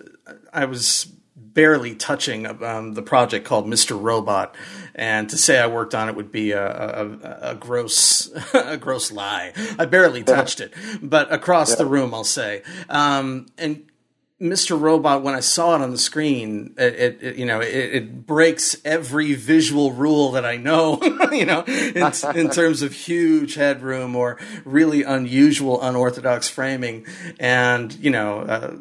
[0.53, 1.13] I was
[1.57, 4.01] barely touching um, the project called Mr.
[4.01, 4.55] Robot,
[4.95, 9.11] and to say I worked on it would be a, a, a gross a gross
[9.11, 9.55] lie.
[9.79, 12.63] I barely touched it, but across the room, I'll say.
[12.91, 13.91] Um, and
[14.39, 14.79] Mr.
[14.79, 18.27] Robot, when I saw it on the screen, it, it, it you know it, it
[18.27, 21.01] breaks every visual rule that I know,
[21.33, 27.07] you know, in, in terms of huge headroom or really unusual, unorthodox framing,
[27.41, 28.41] and you know.
[28.41, 28.77] Uh,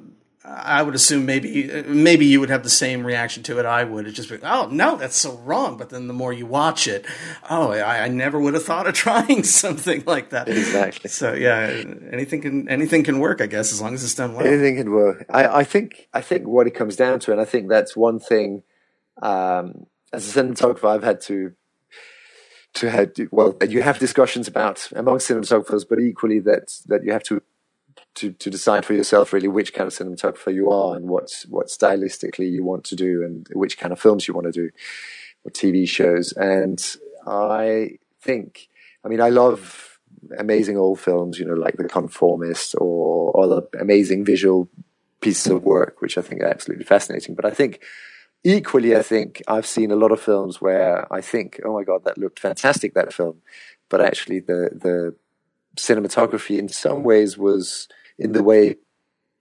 [0.47, 4.05] I would assume maybe maybe you would have the same reaction to it I would.
[4.05, 5.77] It's just be, oh no, that's so wrong.
[5.77, 7.05] But then the more you watch it,
[7.49, 10.47] oh, I, I never would have thought of trying something like that.
[10.47, 11.09] Exactly.
[11.09, 14.45] So yeah, anything can anything can work, I guess, as long as it's done well.
[14.45, 15.25] Anything can work.
[15.29, 16.07] I, I think.
[16.13, 18.63] I think what it comes down to, and I think that's one thing.
[19.21, 21.53] Um, as a cinematographer, I've had to
[22.75, 27.23] to have well, you have discussions about among cinematographers, but equally that that you have
[27.23, 27.41] to
[28.15, 31.67] to to decide for yourself really which kind of cinematographer you are and what what
[31.67, 34.69] stylistically you want to do and which kind of films you want to do
[35.45, 36.33] or TV shows.
[36.33, 36.83] And
[37.25, 38.67] I think,
[39.03, 39.99] I mean, I love
[40.37, 44.67] amazing old films, you know, like The Conformist or other amazing visual
[45.21, 47.35] pieces of work, which I think are absolutely fascinating.
[47.35, 47.81] But I think
[48.43, 52.03] equally, I think I've seen a lot of films where I think, oh my God,
[52.05, 53.41] that looked fantastic, that film.
[53.87, 55.15] But actually, the, the
[55.77, 57.87] cinematography in some ways was
[58.17, 58.75] in the way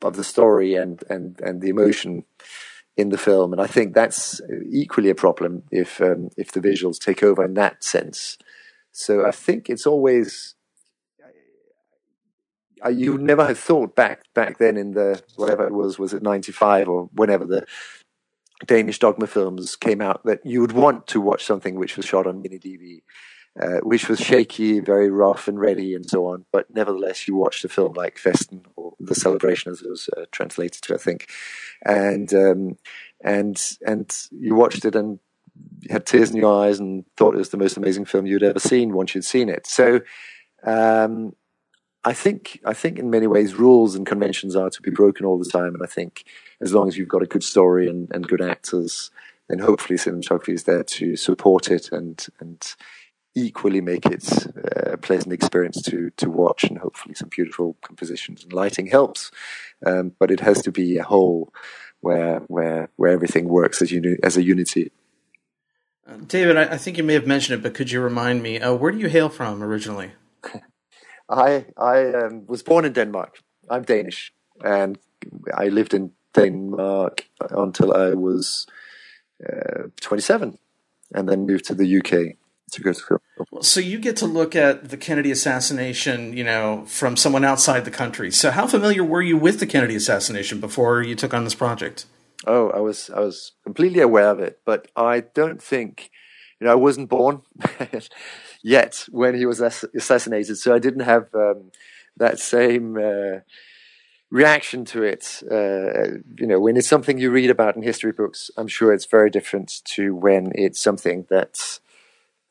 [0.03, 2.25] of the story and, and, and the emotion
[2.97, 3.53] in the film.
[3.53, 7.55] And I think that's equally a problem if, um, if the visuals take over in
[7.55, 8.39] that sense.
[8.93, 10.55] So I think it's always
[12.91, 16.23] you would never have thought back back then in the whatever it was was it
[16.23, 17.65] 95 or whenever the
[18.67, 22.27] Danish dogma films came out that you would want to watch something which was shot
[22.27, 23.03] on mini DV
[23.60, 26.44] uh, which was shaky very rough and ready and so on.
[26.52, 30.24] But nevertheless you watched a film like Festen or The Celebration as it was uh,
[30.33, 31.28] translated to I think.
[31.84, 32.76] And um,
[33.23, 35.18] and and you watched it and
[35.89, 38.58] had tears in your eyes and thought it was the most amazing film you'd ever
[38.58, 39.66] seen once you'd seen it.
[39.66, 40.00] So
[40.65, 41.34] um,
[42.05, 45.39] I think I think in many ways rules and conventions are to be broken all
[45.39, 46.24] the time, and I think
[46.60, 49.10] as long as you've got a good story and, and good actors,
[49.49, 52.74] then hopefully cinematography is there to support it and and
[53.34, 58.42] equally make it uh, a pleasant experience to to watch, and hopefully some beautiful compositions
[58.42, 59.30] and lighting helps,
[59.86, 61.52] um, but it has to be a whole
[62.00, 64.92] where where where everything works as uni- as a unity.
[66.06, 68.60] Uh, David, I, I think you may have mentioned it, but could you remind me
[68.60, 70.12] uh, where do you hail from originally?
[71.28, 73.38] I I um, was born in Denmark.
[73.70, 74.32] I'm Danish,
[74.62, 74.98] and
[75.54, 78.66] I lived in Denmark until I was
[79.42, 80.58] uh, 27,
[81.14, 82.36] and then moved to the UK
[82.75, 83.62] to go to film.
[83.62, 87.91] So you get to look at the Kennedy assassination, you know, from someone outside the
[87.91, 88.31] country.
[88.31, 92.07] So how familiar were you with the Kennedy assassination before you took on this project?
[92.47, 96.11] Oh, I was I was completely aware of it, but I don't think
[96.61, 97.43] you know I wasn't born
[98.62, 101.70] yet when he was assassinated, so I didn't have um,
[102.17, 103.41] that same uh,
[104.31, 105.43] reaction to it.
[105.51, 109.07] Uh, you know, when it's something you read about in history books, I'm sure it's
[109.07, 111.81] very different to when it's something that's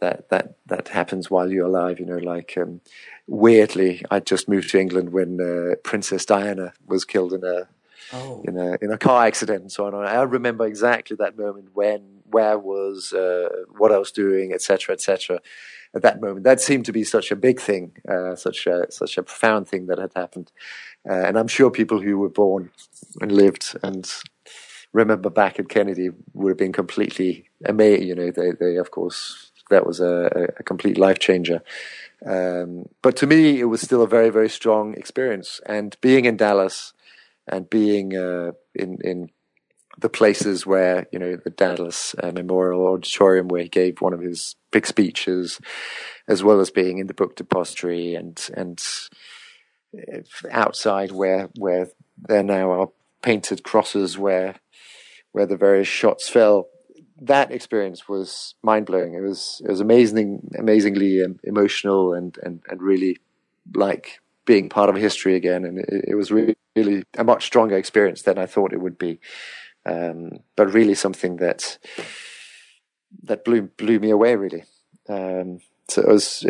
[0.03, 1.99] that that that happens while you're alive.
[1.99, 2.81] You know, like um,
[3.27, 7.67] weirdly, I just moved to England when uh, Princess Diana was killed in a
[8.15, 8.43] Oh.
[8.47, 9.95] in a in a car accident and so on.
[9.95, 13.47] I remember exactly that moment when, where was, uh,
[13.79, 15.39] what I was doing, etc., etc.
[15.95, 19.17] At that moment, that seemed to be such a big thing, uh, such a such
[19.17, 20.51] a profound thing that had happened,
[21.09, 22.69] uh, and I'm sure people who were born
[23.21, 24.03] and lived and
[24.91, 28.03] remember back at Kennedy would have been completely amazed.
[28.03, 31.61] You know, they they of course that was a, a complete life changer.
[32.25, 36.37] Um, but to me, it was still a very very strong experience, and being in
[36.37, 36.93] Dallas
[37.47, 39.29] and being uh, in in
[39.99, 44.21] the places where you know the Dallas uh, Memorial Auditorium where he gave one of
[44.21, 45.59] his big speeches,
[46.27, 48.83] as well as being in the book depository and and
[50.51, 52.89] outside where where there now are
[53.21, 54.55] painted crosses where
[55.31, 56.67] where the various shots fell.
[57.25, 59.13] That experience was mind blowing.
[59.13, 63.17] It was it was amazing, amazingly um, emotional, and, and and really
[63.73, 65.63] like being part of history again.
[65.65, 68.97] And it, it was really really a much stronger experience than I thought it would
[68.97, 69.19] be.
[69.85, 71.77] Um, but really something that
[73.23, 74.63] that blew blew me away really.
[75.07, 76.45] Um, so it was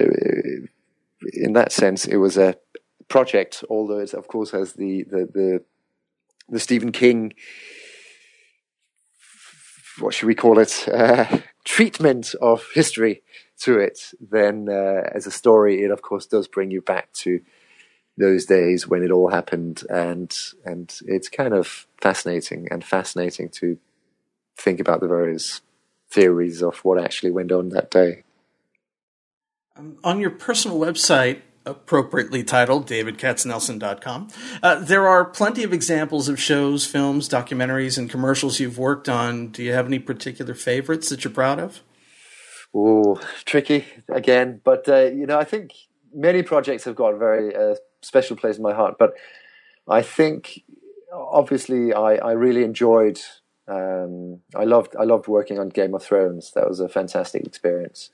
[1.33, 2.55] in that sense it was a
[3.07, 5.63] project, although it of course has the the the,
[6.49, 7.33] the Stephen King
[9.99, 13.23] what should we call it uh, treatment of history
[13.59, 14.11] to it.
[14.19, 17.41] Then uh, as a story, it of course does bring you back to
[18.17, 23.77] those days when it all happened, and and it's kind of fascinating and fascinating to
[24.57, 25.61] think about the various
[26.11, 28.23] theories of what actually went on that day.
[29.75, 34.27] Um, on your personal website, appropriately titled davidkatznelson.com,
[34.61, 39.47] uh, there are plenty of examples of shows, films, documentaries, and commercials you've worked on.
[39.47, 41.81] Do you have any particular favorites that you're proud of?
[42.75, 45.73] Oh, tricky again, but uh, you know, I think
[46.13, 48.95] many projects have got a very uh, special place in my heart.
[48.97, 49.13] But
[49.87, 50.63] I think,
[51.11, 53.19] obviously, I, I really enjoyed.
[53.67, 56.51] Um, I loved I loved working on Game of Thrones.
[56.53, 58.09] That was a fantastic experience.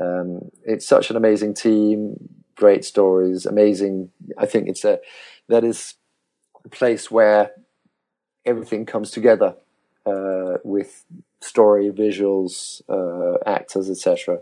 [0.00, 4.10] Um, it's such an amazing team, great stories, amazing.
[4.36, 4.98] I think it's a
[5.48, 5.94] that is
[6.64, 7.52] a place where
[8.44, 9.56] everything comes together
[10.04, 11.04] uh, with
[11.40, 14.38] story, visuals, uh, actors, etc.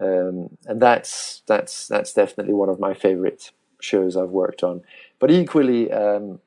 [0.00, 3.50] Um, and that's that's that's definitely one of my favorite
[3.80, 4.82] shows I've worked on.
[5.18, 6.40] But equally, um,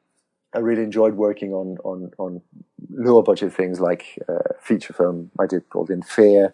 [0.54, 2.42] I really enjoyed working on on on
[2.90, 6.54] lower budget things like uh, feature film I did called In Fear,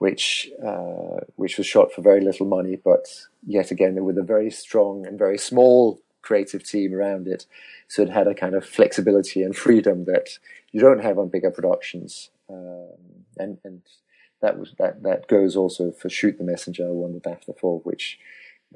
[0.00, 3.06] which uh, which was shot for very little money, but
[3.46, 7.44] yet again with a very strong and very small creative team around it.
[7.86, 10.38] So it had a kind of flexibility and freedom that
[10.72, 12.30] you don't have on bigger productions.
[12.48, 13.82] Um, and and
[14.40, 17.80] that was that that goes also for Shoot the Messenger, I won the BAFTA for,
[17.80, 18.18] which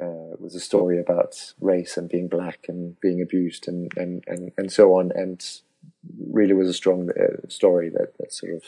[0.02, 4.52] uh, was a story about race and being black and being abused and and and,
[4.58, 5.42] and so on, and
[6.30, 8.64] really was a strong uh, story that that sort of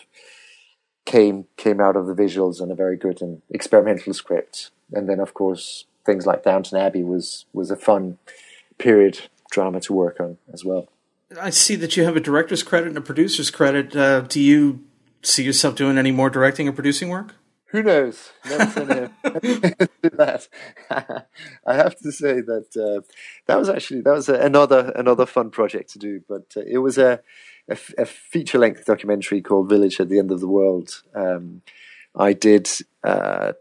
[1.06, 4.70] came came out of the visuals and a very good and experimental script.
[4.92, 8.18] And then, of course, things like Downton Abbey was was a fun
[8.76, 10.88] period drama to work on as well.
[11.40, 13.96] I see that you have a director's credit and a producer's credit.
[13.96, 14.84] Uh, do you
[15.22, 17.34] see yourself doing any more directing or producing work?
[17.70, 18.30] Who knows?
[18.48, 19.10] Never say never.
[20.02, 20.48] that.
[21.66, 23.02] I have to say that uh,
[23.46, 26.78] that was actually that was a, another another fun project to do, but uh, it
[26.78, 27.20] was a,
[27.68, 31.02] a, a feature length documentary called Village at the End of the World.
[31.14, 31.62] Um,
[32.14, 32.68] I did
[33.04, 33.52] uh,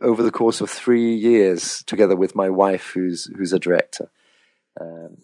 [0.00, 4.10] over the course of three years together with my wife, who's who's a director.
[4.80, 5.18] Um,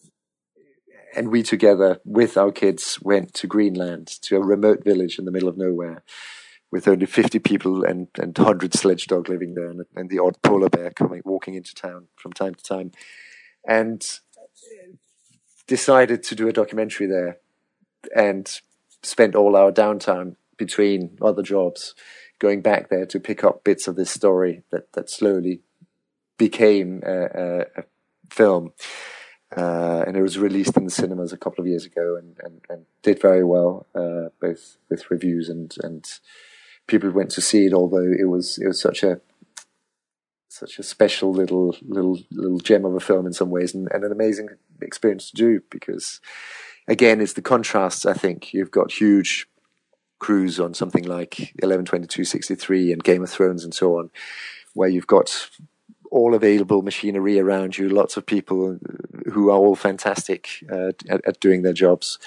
[1.17, 5.33] and we together with our kids went to Greenland to a remote village in the
[5.33, 6.05] middle of nowhere
[6.71, 10.41] with only 50 people and, and 100 sledge dog living there and, and the odd
[10.43, 12.93] polar bear coming walking into town from time to time
[13.67, 14.21] and
[15.67, 17.39] decided to do a documentary there
[18.15, 18.61] and
[19.03, 21.95] spent all our downtime between other jobs
[22.39, 25.61] going back there to pick up bits of this story that, that slowly
[26.39, 27.85] became a, a,
[28.31, 28.73] film
[29.57, 32.61] uh, and it was released in the cinemas a couple of years ago and, and,
[32.69, 36.21] and did very well, uh, both with reviews and, and
[36.87, 37.73] people went to see it.
[37.73, 39.21] Although it was it was such a
[40.49, 44.05] such a special little little little gem of a film in some ways, and, and
[44.05, 46.21] an amazing experience to do because
[46.91, 48.05] again, it's the contrasts.
[48.05, 49.47] I think you've got huge
[50.19, 53.99] crews on something like eleven twenty two sixty three and Game of Thrones and so
[53.99, 54.11] on,
[54.75, 55.49] where you've got
[56.11, 58.79] all available machinery around you, lots of people
[59.33, 62.19] who are all fantastic uh, at, at, doing their jobs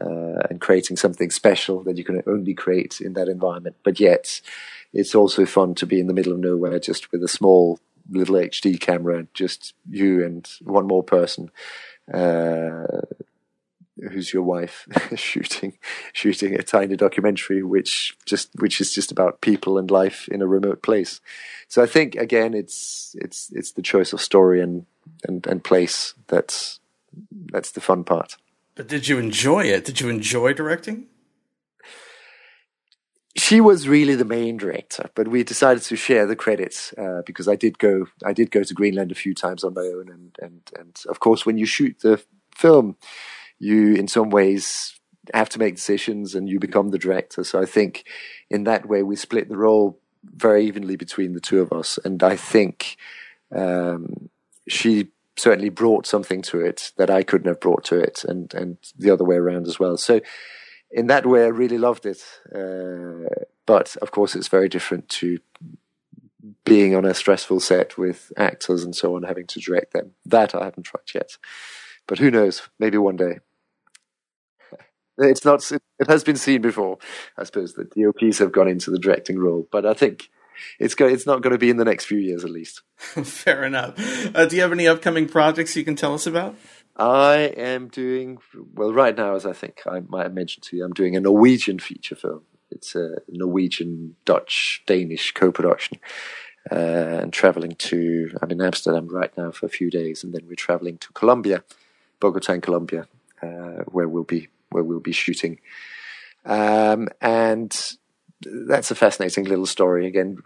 [0.00, 3.74] uh, and creating something special that you can only create in that environment.
[3.82, 4.40] But yet,
[4.92, 8.36] it's also fun to be in the middle of nowhere just with a small little
[8.36, 11.50] HD camera, just you and one more person.
[12.14, 13.02] Uh,
[14.10, 15.78] who's your wife shooting
[16.12, 20.46] shooting a tiny documentary which just which is just about people and life in a
[20.46, 21.20] remote place.
[21.68, 24.86] So i think again it's it's it's the choice of story and
[25.26, 26.80] and, and place that's
[27.52, 28.36] that's the fun part.
[28.74, 29.84] But did you enjoy it?
[29.84, 31.06] Did you enjoy directing?
[33.36, 37.48] She was really the main director, but we decided to share the credits uh, because
[37.48, 38.06] I did go.
[38.24, 41.20] I did go to Greenland a few times on my own, and and and of
[41.20, 42.22] course, when you shoot the
[42.54, 42.96] film,
[43.58, 44.98] you in some ways
[45.34, 47.42] have to make decisions and you become the director.
[47.44, 48.04] So I think
[48.50, 51.98] in that way we split the role very evenly between the two of us.
[52.04, 52.96] And I think
[53.54, 54.28] um,
[54.68, 58.78] she certainly brought something to it that I couldn't have brought to it, and and
[58.98, 59.96] the other way around as well.
[59.96, 60.20] So
[60.90, 62.24] in that way, I really loved it.
[62.54, 63.28] Uh,
[63.66, 65.38] but of course, it's very different to
[66.64, 70.12] being on a stressful set with actors and so on, having to direct them.
[70.24, 71.36] That I haven't tried yet,
[72.06, 72.62] but who knows?
[72.78, 73.40] Maybe one day.
[75.18, 75.70] It's not.
[75.72, 76.98] It has been seen before.
[77.38, 80.28] I suppose that DOPs have gone into the directing role, but I think
[80.78, 82.82] it's go, It's not going to be in the next few years, at least.
[82.96, 83.94] Fair enough.
[84.34, 86.56] Uh, do you have any upcoming projects you can tell us about?
[86.96, 88.38] I am doing
[88.74, 90.84] well right now, as I think I might have mentioned to you.
[90.84, 92.42] I'm doing a Norwegian feature film.
[92.70, 95.98] It's a Norwegian, Dutch, Danish co-production,
[96.70, 98.30] uh, and traveling to.
[98.40, 101.64] I'm in Amsterdam right now for a few days, and then we're traveling to Colombia,
[102.18, 103.06] Bogota, in Colombia,
[103.42, 105.60] uh, where we'll be where we'll be shooting.
[106.44, 107.96] Um, and
[108.40, 110.06] that's a fascinating little story.
[110.06, 110.38] Again,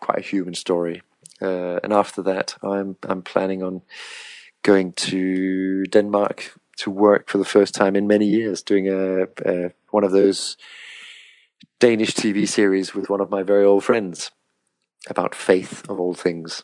[0.00, 1.02] quite a human story.
[1.40, 3.82] Uh, and after that, I'm I'm planning on
[4.62, 9.72] going to Denmark to work for the first time in many years, doing a, a
[9.90, 10.56] one of those
[11.80, 14.30] Danish TV series with one of my very old friends
[15.08, 16.62] about faith of all things,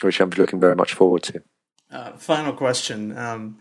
[0.00, 1.42] which I'm looking very much forward to.
[1.90, 3.16] Uh, final question.
[3.16, 3.58] Um,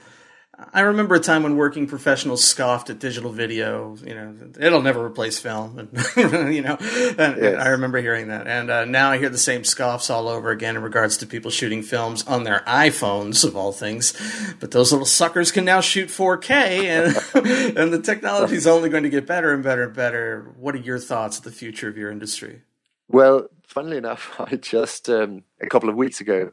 [0.73, 3.95] I remember a time when working professionals scoffed at digital video.
[4.03, 5.77] You know, it'll never replace film.
[5.77, 5.91] And,
[6.55, 7.63] you know, and, yes.
[7.63, 8.47] I remember hearing that.
[8.47, 11.51] And uh, now I hear the same scoffs all over again in regards to people
[11.51, 14.13] shooting films on their iPhones, of all things.
[14.59, 19.03] But those little suckers can now shoot 4K, and and the technology is only going
[19.03, 20.55] to get better and better and better.
[20.57, 22.63] What are your thoughts of the future of your industry?
[23.07, 26.51] Well, funnily enough, I just um, a couple of weeks ago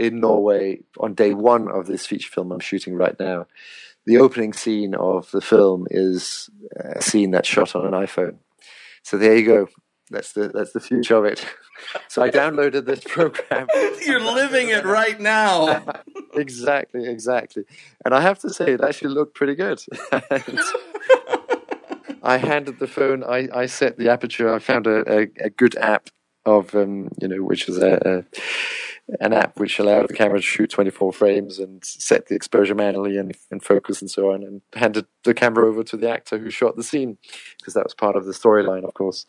[0.00, 3.46] in Norway on day one of this feature film I'm shooting right now.
[4.06, 8.38] The opening scene of the film is a scene that's shot on an iPhone.
[9.02, 9.68] So there you go.
[10.10, 11.44] That's the that's the future of it.
[12.08, 13.66] So I downloaded this program.
[14.06, 15.82] You're living it right now.
[16.34, 17.64] exactly, exactly.
[18.04, 19.80] And I have to say, it actually looked pretty good.
[22.22, 23.24] I handed the phone.
[23.24, 24.54] I, I set the aperture.
[24.54, 26.10] I found a, a, a good app
[26.44, 28.24] of um, you know, which was a, a
[29.20, 33.16] an app which allowed the camera to shoot 24 frames and set the exposure manually
[33.16, 36.50] and, and focus and so on, and handed the camera over to the actor who
[36.50, 37.18] shot the scene
[37.58, 39.26] because that was part of the storyline, of course.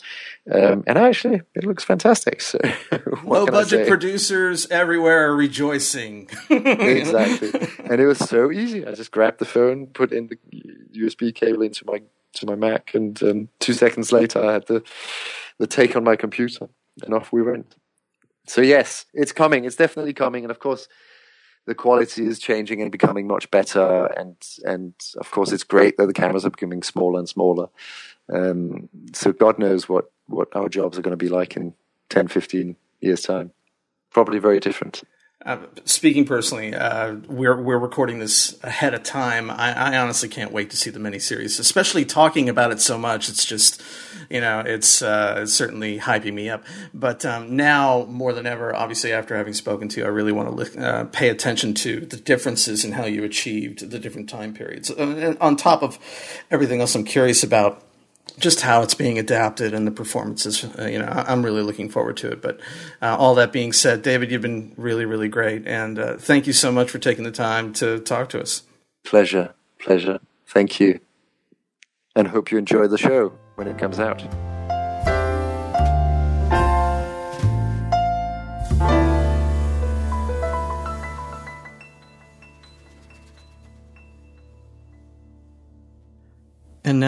[0.51, 2.41] Um, and actually, it looks fantastic.
[2.41, 2.59] So,
[3.23, 6.29] low budget producers everywhere are rejoicing.
[6.49, 7.51] exactly,
[7.85, 8.85] and it was so easy.
[8.85, 10.37] I just grabbed the phone, put in the
[10.93, 12.01] USB cable into my
[12.33, 14.83] to my Mac, and um, two seconds later, I had the
[15.57, 16.69] the take on my computer,
[17.03, 17.75] and off we went
[18.47, 19.65] so yes, it's coming.
[19.65, 20.87] It's definitely coming, and of course,
[21.65, 24.05] the quality is changing and becoming much better.
[24.17, 27.69] And and of course, it's great that the cameras are becoming smaller and smaller.
[28.31, 31.73] Um, so God knows what what our jobs are going to be like in
[32.09, 33.51] 10, 15 years time.
[34.11, 35.03] Probably very different.
[35.43, 39.49] Uh, speaking personally, uh, we're we're recording this ahead of time.
[39.49, 43.27] I, I, honestly can't wait to see the miniseries, especially talking about it so much.
[43.27, 43.81] It's just,
[44.29, 46.63] you know, it's, uh, certainly hyping me up.
[46.93, 50.55] But um, now more than ever, obviously, after having spoken to you, I really want
[50.55, 54.91] to uh, pay attention to the differences in how you achieved the different time periods.
[54.91, 55.97] Uh, on top of
[56.51, 57.83] everything else, I'm curious about
[58.39, 60.63] just how it's being adapted and the performances.
[60.63, 62.41] Uh, you know, I'm really looking forward to it.
[62.41, 62.59] But
[63.01, 66.53] uh, all that being said, David, you've been really, really great, and uh, thank you
[66.53, 68.63] so much for taking the time to talk to us.
[69.03, 70.19] Pleasure, pleasure.
[70.47, 70.99] Thank you,
[72.15, 74.50] and hope you enjoy the show when it comes out.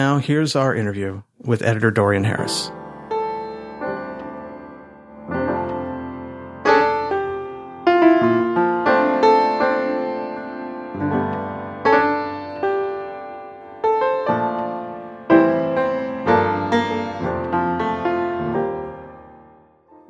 [0.04, 2.70] Now here's our interview with editor Dorian Harris.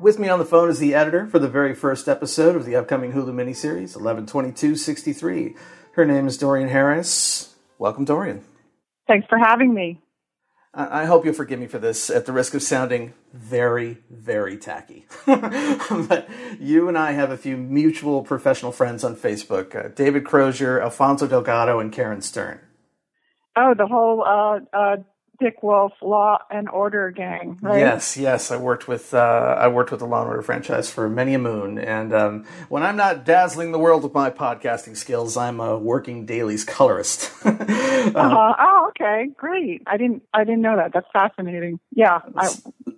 [0.00, 2.74] With me on the phone is the editor for the very first episode of the
[2.74, 5.54] upcoming Hulu miniseries, 112263.
[5.92, 7.54] Her name is Dorian Harris.
[7.78, 8.44] Welcome, Dorian.
[9.06, 10.00] Thanks for having me.
[10.76, 15.06] I hope you'll forgive me for this at the risk of sounding very, very tacky.
[15.26, 20.82] but you and I have a few mutual professional friends on Facebook uh, David Crozier,
[20.82, 22.58] Alfonso Delgado, and Karen Stern.
[23.56, 24.96] Oh, the whole uh, uh,
[25.40, 27.78] Dick Wolf Law and Order gang, right?
[27.78, 28.50] Yes, yes.
[28.50, 31.38] I worked with uh, I worked with the Law and Order franchise for many a
[31.38, 35.78] moon, and um, when I'm not dazzling the world with my podcasting skills, I'm a
[35.78, 37.30] working dailies colorist.
[38.04, 38.54] Uh-huh.
[38.58, 39.82] Oh, okay, great.
[39.86, 40.92] I didn't I didn't know that.
[40.92, 41.80] That's fascinating.
[41.94, 42.48] Yeah, I,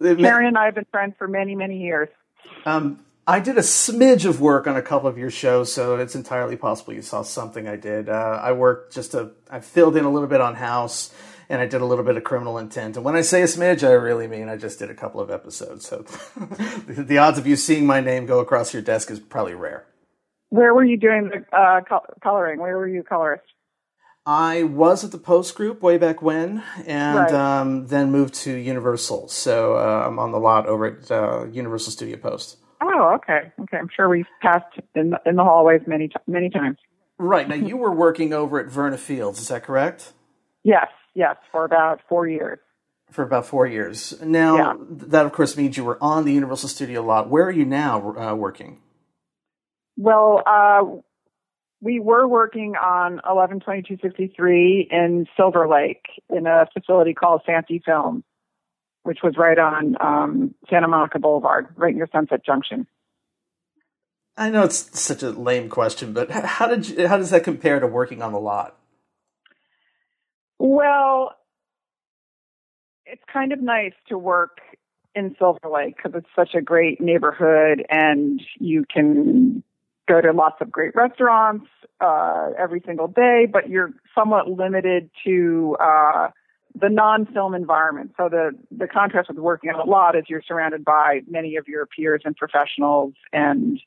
[0.01, 2.09] It ma- Karen and I have been friends for many many years.
[2.65, 6.15] Um, I did a smidge of work on a couple of your shows, so it's
[6.15, 8.09] entirely possible you saw something I did.
[8.09, 11.13] Uh, I worked just a, I filled in a little bit on House,
[11.49, 12.97] and I did a little bit of Criminal Intent.
[12.97, 15.31] And when I say a smidge, I really mean I just did a couple of
[15.31, 15.87] episodes.
[15.87, 16.03] So
[16.89, 19.87] the, odds of you seeing my name go across your desk is probably rare.
[20.51, 21.81] Where were you doing the uh,
[22.23, 22.61] coloring?
[22.61, 23.45] Where were you colorist?
[24.29, 27.33] I was at the Post Group way back when, and Right.
[27.33, 29.29] um, then moved to Universal.
[29.29, 32.59] So uh, I'm on the lot over at uh, Universal Studio Post.
[32.83, 33.77] Oh, okay, okay.
[33.77, 34.67] I'm sure we've passed
[34.97, 36.77] in the, in the hallways many t- many times.
[37.19, 39.41] Right now, you were working over at Verna Fields.
[39.41, 40.13] Is that correct?
[40.65, 42.61] Yes, yes, for about four years.
[43.11, 44.15] for about four years.
[44.23, 47.29] Now, that of course means you were on the Universal Studio lot.
[47.31, 48.81] Where are you now uh, working?
[49.97, 50.83] Well, uh,
[51.81, 58.25] we were working on 112263 in Silver Lake in a facility called Santee Film,
[59.05, 62.87] which was right on um, Santa Monica Boulevard, right near Sunset Junction.
[64.37, 67.81] I know it's such a lame question, but how did you, how does that compare
[67.81, 68.77] to working on the lot?
[70.59, 71.33] Well,
[73.05, 74.59] it's kind of nice to work
[75.15, 79.63] in Silver Lake because it's such a great neighborhood and you can
[80.09, 81.67] go to lots of great restaurants
[82.01, 86.29] uh, every single day, but you're somewhat limited to uh,
[86.79, 88.13] the non-film environment.
[88.17, 91.67] So the the contrast with working on a lot is you're surrounded by many of
[91.67, 93.81] your peers and professionals, and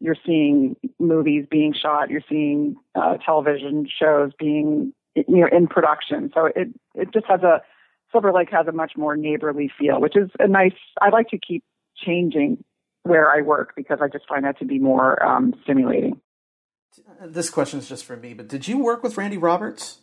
[0.00, 6.30] you're seeing movies being shot, you're seeing uh, television shows being you know in production.
[6.34, 7.62] So it it just has a
[8.12, 10.72] Silver Lake has a much more neighborly feel, which is a nice.
[11.00, 11.64] I like to keep
[11.96, 12.62] changing
[13.02, 16.20] where I work because I just find that to be more um, stimulating.
[17.20, 19.98] This question is just for me, but did you work with Randy Roberts?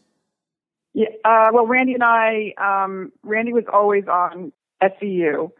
[0.93, 1.07] Yeah.
[1.23, 4.51] Uh, well, Randy and I, um, Randy was always on
[4.83, 5.51] SVU,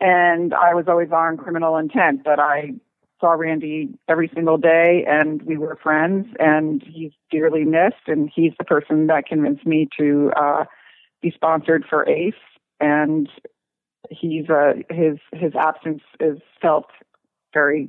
[0.00, 2.22] and I was always on Criminal Intent.
[2.24, 2.74] But I
[3.20, 6.26] saw Randy every single day, and we were friends.
[6.38, 8.06] And he's dearly missed.
[8.06, 10.64] And he's the person that convinced me to uh,
[11.22, 12.34] be sponsored for ACE.
[12.80, 13.28] And
[14.10, 16.86] he's uh, his his absence is felt
[17.52, 17.88] very,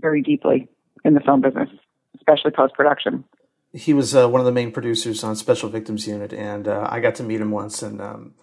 [0.00, 0.68] very deeply
[1.04, 1.68] in the film business,
[2.16, 3.24] especially post production.
[3.72, 7.00] He was uh, one of the main producers on Special Victims Unit, and uh, I
[7.00, 7.82] got to meet him once.
[7.82, 8.34] And um,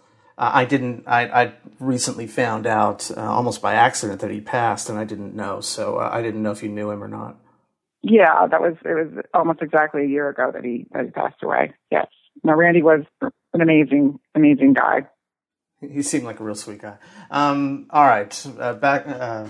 [0.42, 1.04] I didn't.
[1.08, 5.36] I, I recently found out uh, almost by accident that he passed, and I didn't
[5.36, 5.62] know.
[5.62, 7.38] So uh, I didn't know if you knew him or not.
[8.02, 11.44] Yeah, that was it was almost exactly a year ago that he that he passed
[11.44, 11.74] away.
[11.92, 12.08] Yes.
[12.44, 15.08] Now Randy was an amazing, amazing guy.
[15.80, 16.98] He seemed like a real sweet guy.
[17.30, 19.06] Um, all right, uh, back.
[19.08, 19.46] Uh,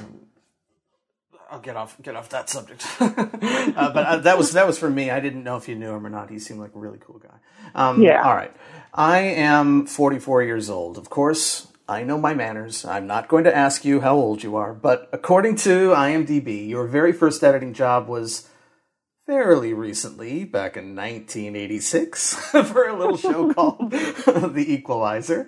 [1.50, 2.86] I'll get off get off that subject.
[3.00, 5.10] uh, but uh, that was that was for me.
[5.10, 6.30] I didn't know if you knew him or not.
[6.30, 7.38] He seemed like a really cool guy.
[7.76, 8.24] Um, Yeah.
[8.24, 8.54] All right.
[8.94, 10.98] I am 44 years old.
[10.98, 12.84] Of course, I know my manners.
[12.84, 16.88] I'm not going to ask you how old you are, but according to IMDb, your
[16.88, 18.50] very first editing job was
[19.26, 25.48] fairly recently, back in 1986, for a little show called The Equalizer.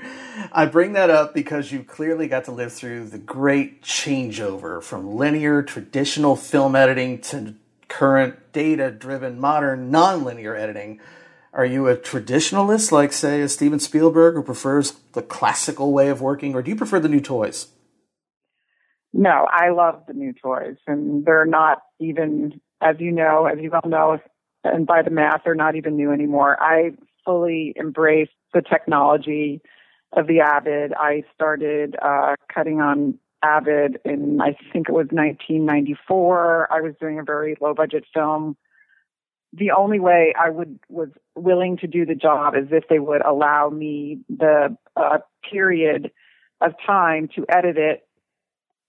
[0.54, 5.16] I bring that up because you clearly got to live through the great changeover from
[5.18, 7.56] linear, traditional film editing to
[7.90, 11.02] current data driven, modern, non-linear editing.
[11.54, 16.20] Are you a traditionalist like, say, a Steven Spielberg who prefers the classical way of
[16.20, 17.68] working, or do you prefer the new toys?
[19.14, 23.70] No, I love the new toys, and they're not even, as you know, as you
[23.70, 24.20] well know,
[24.64, 26.58] and by the math, they're not even new anymore.
[26.60, 29.62] I fully embrace the technology
[30.12, 30.94] of the Avid.
[30.94, 36.70] I started uh, cutting on Avid in, I think it was 1994.
[36.72, 38.58] I was doing a very low budget film.
[39.56, 43.22] The only way I would was willing to do the job is if they would
[43.22, 46.12] allow me the uh, period
[46.62, 48.08] of time to edit it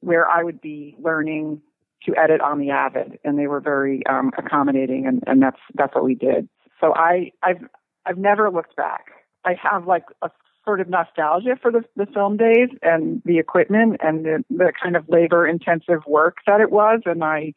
[0.01, 1.62] where I would be learning
[2.07, 5.94] to edit on the Avid, and they were very um, accommodating, and, and that's that's
[5.94, 6.49] what we did.
[6.81, 7.65] So I I've
[8.07, 9.07] I've never looked back.
[9.44, 10.31] I have like a
[10.65, 14.97] sort of nostalgia for the the film days and the equipment and the, the kind
[14.97, 17.55] of labor intensive work that it was, and I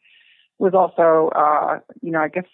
[0.58, 2.46] was also uh, you know I guess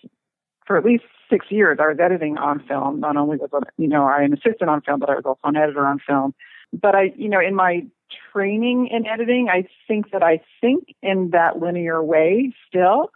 [0.67, 3.01] for at least six years I was editing on film.
[3.01, 5.41] Not only was I, you know I an assistant on film, but I was also
[5.45, 6.35] an editor on film.
[6.73, 7.87] But I you know in my
[8.33, 13.11] training in editing, I think that I think in that linear way still,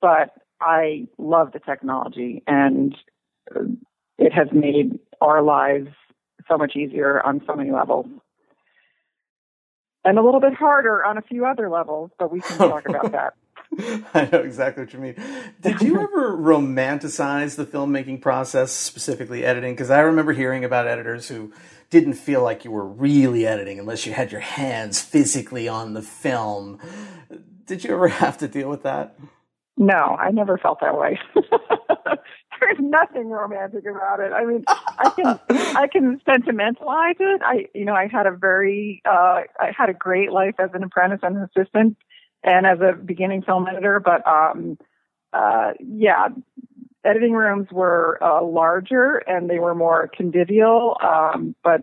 [0.00, 2.94] but I love the technology and
[3.54, 3.64] uh,
[4.18, 5.88] it has made our lives
[6.48, 8.06] so much easier on so many levels.
[10.04, 13.12] And a little bit harder on a few other levels, but we can talk about
[13.12, 13.34] that.
[14.14, 15.14] I know exactly what you mean.
[15.60, 19.74] Did you ever romanticize the filmmaking process, specifically editing?
[19.74, 21.52] Because I remember hearing about editors who
[21.90, 26.02] didn't feel like you were really editing unless you had your hands physically on the
[26.02, 26.78] film.
[27.66, 29.16] Did you ever have to deal with that?
[29.76, 31.18] No, I never felt that way.
[31.34, 34.32] There's nothing romantic about it.
[34.32, 35.40] I mean, I can
[35.76, 37.40] I can sentimentalize it.
[37.44, 40.84] I you know I had a very uh, I had a great life as an
[40.84, 41.96] apprentice and an assistant,
[42.42, 44.00] and as a beginning film editor.
[44.00, 44.78] But um,
[45.32, 46.28] uh, yeah,
[47.04, 50.96] editing rooms were uh, larger and they were more convivial.
[51.02, 51.82] Um, but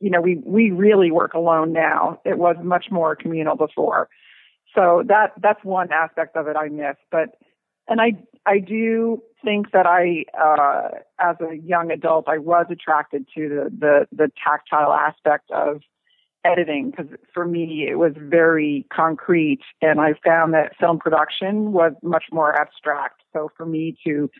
[0.00, 2.20] you know, we we really work alone now.
[2.24, 4.08] It was much more communal before.
[4.74, 6.96] So that that's one aspect of it I miss.
[7.10, 7.36] But
[7.88, 8.12] and I
[8.44, 13.70] I do think that I uh, as a young adult I was attracted to the
[13.76, 15.80] the, the tactile aspect of
[16.46, 21.92] editing because for me it was very concrete and I found that film production was
[22.02, 23.22] much more abstract.
[23.32, 24.30] So for me to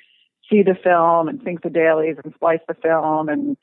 [0.50, 3.56] see the film and think the dailies and splice the film and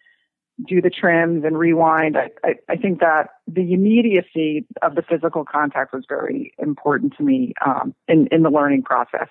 [0.67, 2.17] do the trims and rewind.
[2.17, 7.23] I, I, I, think that the immediacy of the physical contact was very important to
[7.23, 9.29] me um, in, in the learning process.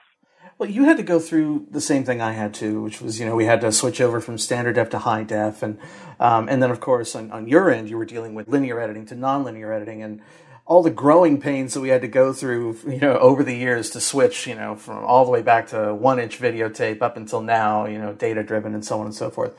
[0.59, 3.27] Well, you had to go through the same thing I had to, which was, you
[3.27, 5.63] know, we had to switch over from standard def to high def.
[5.63, 5.79] And,
[6.21, 9.07] um, and then, of course, on, on your end, you were dealing with linear editing
[9.07, 10.03] to nonlinear editing.
[10.03, 10.21] And
[10.65, 13.91] all the growing pains that we had to go through, you know, over the years
[13.91, 17.41] to switch, you know, from all the way back to one inch videotape up until
[17.41, 19.55] now, you know, data driven and so on and so forth.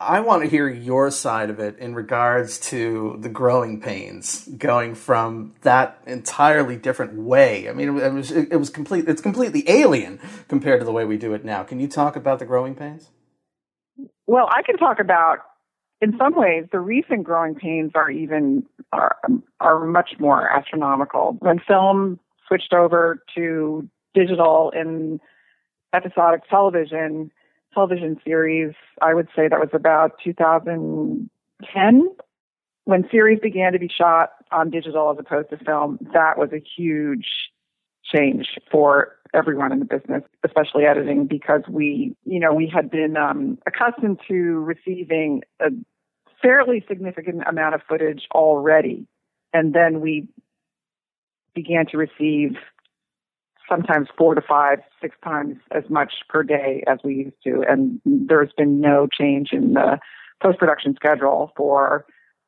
[0.00, 4.94] I want to hear your side of it in regards to the growing pains going
[4.94, 7.68] from that entirely different way.
[7.68, 9.08] I mean, it was it was complete.
[9.08, 11.64] It's completely alien compared to the way we do it now.
[11.64, 13.10] Can you talk about the growing pains?
[14.28, 15.38] Well, I can talk about.
[16.00, 19.16] In some ways, the recent growing pains are even are
[19.58, 21.36] are much more astronomical.
[21.40, 25.18] When film switched over to digital and
[25.92, 27.32] episodic television,
[27.74, 32.08] television series, I would say that was about 2010
[32.84, 35.98] when series began to be shot on digital as opposed to film.
[36.12, 37.26] That was a huge
[38.04, 43.16] change for everyone in the business, especially editing, because we, you know, we had been
[43.16, 45.66] um, accustomed to receiving a
[46.40, 49.06] fairly significant amount of footage already,
[49.52, 50.26] and then we
[51.54, 52.56] began to receive
[53.68, 57.62] sometimes four to five, six times as much per day as we used to.
[57.68, 59.98] And there's been no change in the
[60.42, 62.06] post production schedule for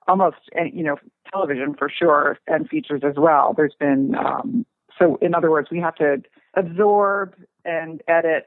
[0.08, 0.38] almost,
[0.72, 0.96] you know,
[1.32, 3.54] television for sure and features as well.
[3.56, 4.66] There's been, um,
[4.98, 6.22] so in other words, we have to
[6.54, 7.34] absorb
[7.64, 8.46] and edit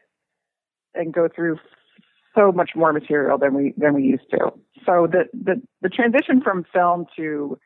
[0.94, 1.60] and go through
[2.36, 4.52] so much more material than we than we used to.
[4.86, 7.60] So the the, the transition from film to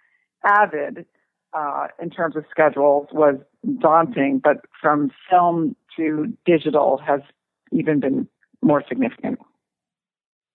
[0.44, 1.06] Avid
[1.54, 3.36] uh, in terms of schedules was
[3.80, 7.22] daunting, but from film to digital has
[7.72, 8.28] even been
[8.62, 9.40] more significant.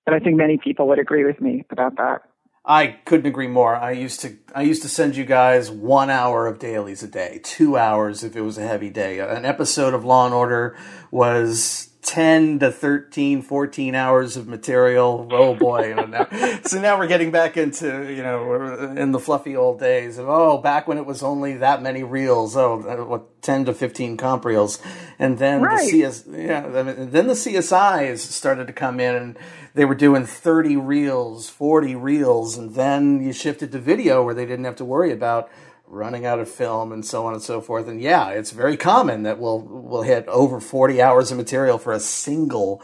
[0.07, 2.23] And I think many people would agree with me about that.
[2.65, 3.75] I couldn't agree more.
[3.75, 7.41] I used to I used to send you guys one hour of dailies a day,
[7.43, 9.19] two hours if it was a heavy day.
[9.19, 10.77] An episode of Law and Order
[11.11, 15.29] was 10 to 13, 14 hours of material.
[15.31, 15.95] Oh boy.
[15.95, 16.27] Now,
[16.65, 20.59] so now we're getting back into, you know, in the fluffy old days of, oh,
[20.59, 22.57] back when it was only that many reels.
[22.57, 24.81] Oh, uh, what, 10 to 15 comp reels.
[25.19, 25.79] And then right.
[25.79, 29.39] the CS, yeah, then the CSIs started to come in and
[29.75, 32.59] they were doing 30 reels, 40 reels.
[32.59, 35.51] And then you shifted to video where they didn't have to worry about
[35.93, 37.87] running out of film and so on and so forth.
[37.87, 41.93] And yeah, it's very common that we'll we'll hit over forty hours of material for
[41.93, 42.83] a single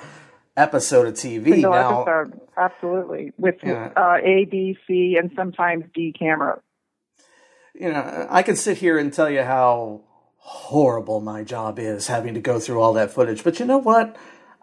[0.56, 1.50] episode of TV.
[1.50, 3.90] Single now, episode, absolutely, with yeah.
[3.96, 6.60] uh, A, B, C, and sometimes D camera.
[7.74, 10.02] You know, I can sit here and tell you how
[10.36, 14.16] horrible my job is having to go through all that footage, but you know what?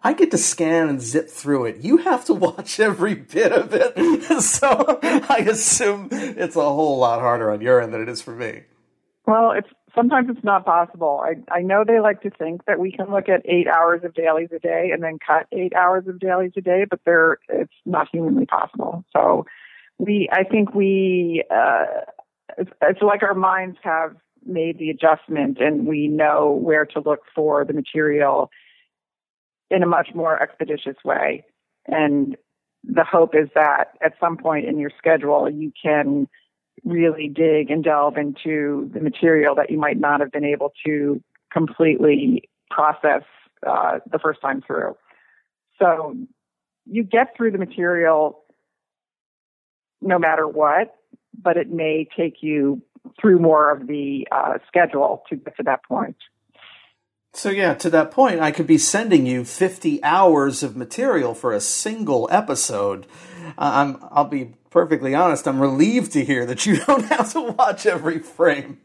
[0.03, 1.77] I get to scan and zip through it.
[1.77, 4.41] You have to watch every bit of it.
[4.41, 8.35] so I assume it's a whole lot harder on your end than it is for
[8.35, 8.63] me.
[9.25, 11.23] Well, it's sometimes it's not possible.
[11.23, 14.13] I I know they like to think that we can look at eight hours of
[14.13, 17.73] dailies a day and then cut eight hours of dailies a day, but there it's
[17.85, 19.03] not humanly possible.
[19.13, 19.45] So
[19.97, 21.85] we I think we uh,
[22.57, 24.15] it's, it's like our minds have
[24.45, 28.51] made the adjustment and we know where to look for the material
[29.69, 31.43] in a much more expeditious way.
[31.87, 32.35] And
[32.83, 36.27] the hope is that at some point in your schedule, you can
[36.83, 41.21] really dig and delve into the material that you might not have been able to
[41.51, 43.23] completely process
[43.65, 44.95] uh, the first time through.
[45.79, 46.15] So
[46.85, 48.43] you get through the material
[50.01, 50.95] no matter what,
[51.37, 52.81] but it may take you
[53.19, 56.17] through more of the uh, schedule to get to that point.
[57.35, 61.51] So yeah, to that point, I could be sending you 50 hours of material for
[61.51, 63.05] a single episode.
[63.45, 65.45] Uh, I'm, I'll be perfectly honest.
[65.45, 68.79] I'm relieved to hear that you don't have to watch every frame.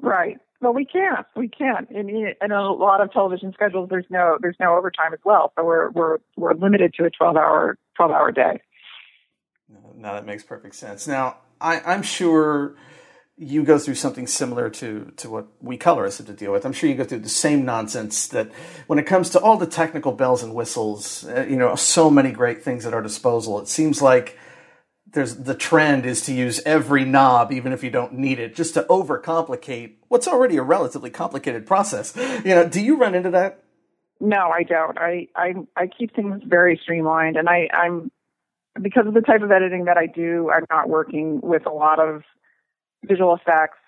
[0.00, 0.38] Right.
[0.62, 1.26] Well, we can't.
[1.36, 1.90] We can't.
[1.90, 5.52] In, in a lot of television schedules, there's no there's no overtime as well.
[5.56, 8.62] So we're we're we're limited to a 12 hour 12 hour day.
[9.96, 11.06] Now that makes perfect sense.
[11.06, 12.74] Now I, I'm sure
[13.42, 16.64] you go through something similar to to what we colorists have to deal with.
[16.64, 18.50] I'm sure you go through the same nonsense that
[18.86, 22.30] when it comes to all the technical bells and whistles, uh, you know, so many
[22.30, 23.60] great things at our disposal.
[23.60, 24.38] It seems like
[25.12, 28.74] there's the trend is to use every knob, even if you don't need it, just
[28.74, 32.14] to overcomplicate what's already a relatively complicated process.
[32.16, 33.62] You know, do you run into that?
[34.20, 34.98] No, I don't.
[34.98, 38.10] I I, I keep things very streamlined, and I, I'm
[38.80, 40.50] because of the type of editing that I do.
[40.50, 42.22] I'm not working with a lot of
[43.04, 43.78] visual effects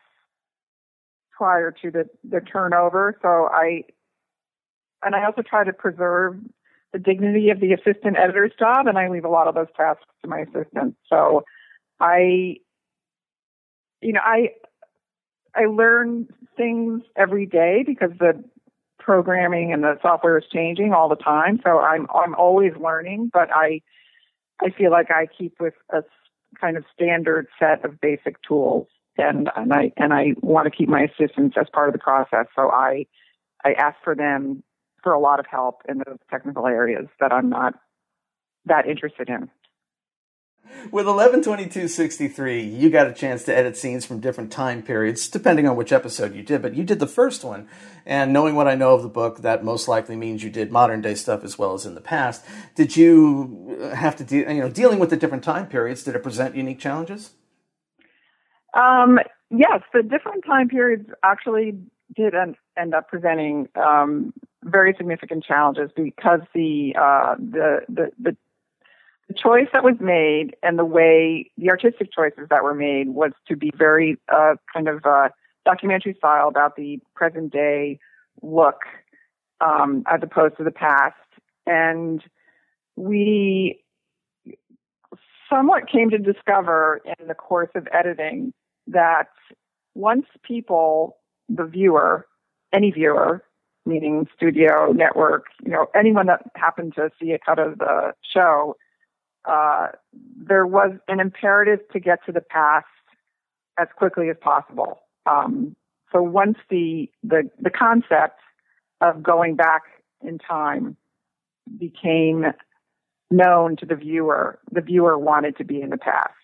[1.30, 3.84] prior to the the turnover, so I
[5.02, 6.38] and I also try to preserve
[6.92, 10.04] the dignity of the assistant editor's job, and I leave a lot of those tasks
[10.22, 10.96] to my assistant.
[11.08, 11.44] So
[12.00, 12.56] I,
[14.00, 14.50] you know, I
[15.54, 18.42] I learn things every day because the
[18.98, 21.60] programming and the software is changing all the time.
[21.64, 23.82] So I'm I'm always learning, but I
[24.62, 26.02] I feel like I keep with a
[26.60, 28.86] kind of standard set of basic tools,
[29.18, 32.46] and and I and I want to keep my assistants as part of the process.
[32.54, 33.06] So I
[33.64, 34.62] I ask for them
[35.02, 37.74] for a lot of help in those technical areas that I'm not
[38.66, 39.50] that interested in.
[40.90, 45.76] With 112263, you got a chance to edit scenes from different time periods, depending on
[45.76, 47.68] which episode you did, but you did the first one.
[48.06, 51.02] And knowing what I know of the book, that most likely means you did modern
[51.02, 52.44] day stuff as well as in the past.
[52.74, 56.22] Did you have to deal, you know, dealing with the different time periods, did it
[56.22, 57.30] present unique challenges?
[58.74, 59.18] Um,
[59.50, 61.78] yes, the different time periods actually
[62.14, 68.36] did end, end up presenting um, very significant challenges because the, uh, the the the
[69.36, 73.56] choice that was made and the way the artistic choices that were made was to
[73.56, 75.28] be very uh, kind of uh,
[75.64, 77.98] documentary style about the present day
[78.42, 78.82] look
[79.60, 81.16] um, as opposed to the past,
[81.66, 82.22] and
[82.96, 83.82] we
[85.48, 88.52] somewhat came to discover in the course of editing
[88.86, 89.28] that
[89.94, 91.16] once people,
[91.48, 92.26] the viewer,
[92.72, 93.44] any viewer,
[93.86, 98.76] meaning studio, network, you know, anyone that happened to see a cut of the show,
[99.44, 99.88] uh,
[100.36, 102.86] there was an imperative to get to the past
[103.78, 105.00] as quickly as possible.
[105.26, 105.76] Um,
[106.12, 108.40] so once the, the the concept
[109.00, 109.82] of going back
[110.22, 110.96] in time
[111.78, 112.46] became
[113.30, 116.34] known to the viewer, the viewer wanted to be in the past.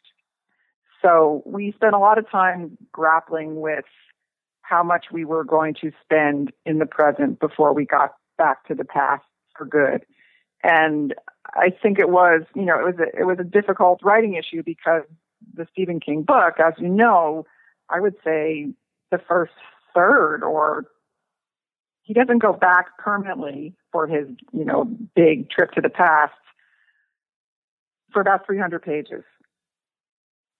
[1.02, 3.84] So we spent a lot of time grappling with
[4.62, 8.74] how much we were going to spend in the present before we got back to
[8.74, 9.24] the past
[9.56, 10.04] for good.
[10.62, 11.14] And
[11.54, 14.62] I think it was, you know, it was a, it was a difficult writing issue
[14.62, 15.02] because
[15.54, 17.46] the Stephen King book, as you know,
[17.88, 18.68] I would say
[19.10, 19.52] the first
[19.94, 20.84] third or
[22.02, 26.32] he doesn't go back permanently for his, you know, big trip to the past
[28.12, 29.24] for about 300 pages.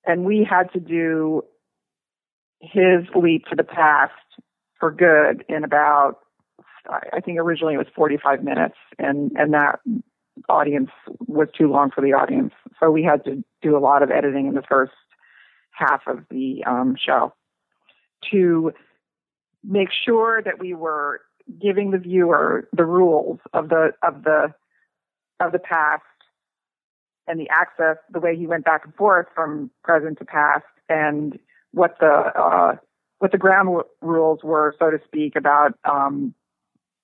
[0.07, 1.43] And we had to do
[2.61, 4.13] his leap to the past
[4.79, 6.19] for good in about
[6.89, 9.81] I think originally it was 45 minutes and and that
[10.49, 10.91] audience
[11.27, 12.53] was too long for the audience.
[12.79, 14.93] So we had to do a lot of editing in the first
[15.73, 17.35] half of the um, show
[18.31, 18.73] to
[19.65, 21.21] make sure that we were
[21.61, 24.55] giving the viewer the rules of the of the
[25.41, 26.03] of the past
[27.31, 31.39] and the access, the way he went back and forth from present to past, and
[31.73, 32.77] what the uh,
[33.21, 36.35] what the ground w- rules were, so to speak, about um,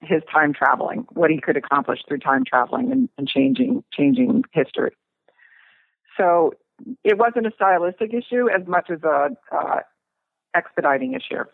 [0.00, 4.90] his time traveling, what he could accomplish through time traveling and, and changing changing history.
[6.16, 6.54] So
[7.04, 9.80] it wasn't a stylistic issue as much as a uh,
[10.54, 11.44] expediting issue.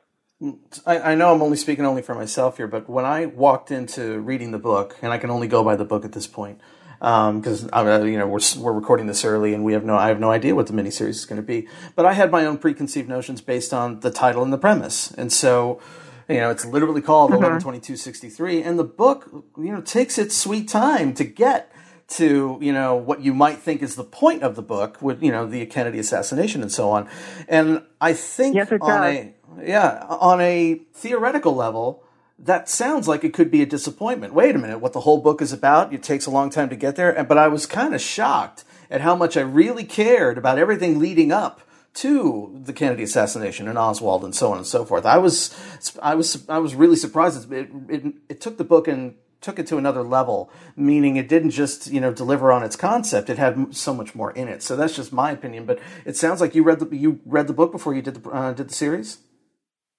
[0.87, 4.19] I, I, know I'm only speaking only for myself here, but when I walked into
[4.19, 6.61] reading the book, and I can only go by the book at this point,
[7.03, 10.07] because um, uh, you know we're we're recording this early, and we have no I
[10.07, 11.67] have no idea what the miniseries is going to be.
[11.97, 15.33] But I had my own preconceived notions based on the title and the premise, and
[15.33, 15.81] so
[16.29, 17.43] you know it's literally called mm-hmm.
[17.43, 21.73] 112263, and the book you know takes its sweet time to get
[22.07, 25.33] to you know what you might think is the point of the book with you
[25.33, 27.09] know the Kennedy assassination and so on,
[27.49, 32.05] and I think yes, on a yeah, on a theoretical level,
[32.43, 34.35] that sounds like it could be a disappointment.
[34.35, 35.93] Wait a minute, what the whole book is about?
[35.93, 39.01] It takes a long time to get there, but I was kind of shocked at
[39.01, 41.63] how much I really cared about everything leading up
[41.95, 45.07] to the Kennedy assassination and Oswald and so on and so forth.
[45.07, 45.57] I was,
[46.03, 47.53] I was, I was really surprised.
[47.53, 51.51] It, it, it took the book and took it to another level, meaning it didn't
[51.51, 54.63] just you know deliver on its concept; it had so much more in it.
[54.63, 55.67] So that's just my opinion.
[55.67, 58.31] But it sounds like you read the you read the book before you did the
[58.31, 59.19] uh, did the series.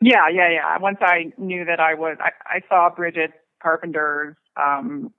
[0.03, 0.77] Yeah, yeah, yeah.
[0.79, 5.13] Once I knew that I was, I, I saw Bridget Carpenter's um,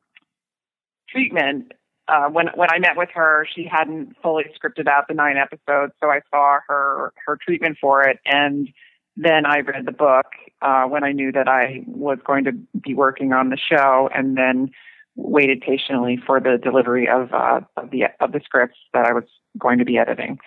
[1.09, 1.73] treatment.
[2.07, 5.95] Uh, when when I met with her, she hadn't fully scripted out the nine episodes,
[6.01, 8.69] so I saw her her treatment for it, and
[9.17, 10.27] then I read the book
[10.61, 14.37] uh, when I knew that I was going to be working on the show, and
[14.37, 14.71] then
[15.17, 19.25] waited patiently for the delivery of uh, of the of the scripts that I was
[19.59, 20.39] going to be editing.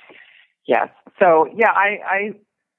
[0.68, 2.34] Yes, so yeah, I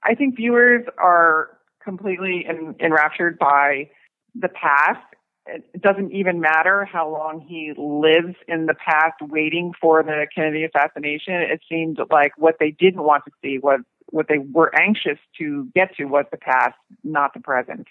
[0.09, 1.51] I, think viewers are
[1.83, 3.91] completely en- enraptured by
[4.35, 5.05] the past.
[5.47, 10.65] It doesn't even matter how long he lives in the past waiting for the Kennedy
[10.65, 11.35] assassination.
[11.35, 13.81] It seemed like what they didn't want to see was
[14.11, 17.87] what they were anxious to get to was the past, not the present.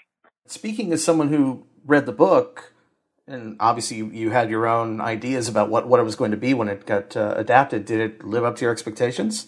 [0.45, 2.73] Speaking as someone who read the book,
[3.27, 6.37] and obviously you, you had your own ideas about what, what it was going to
[6.37, 9.47] be when it got uh, adapted, did it live up to your expectations?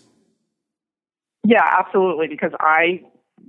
[1.44, 2.28] Yeah, absolutely.
[2.28, 3.02] Because I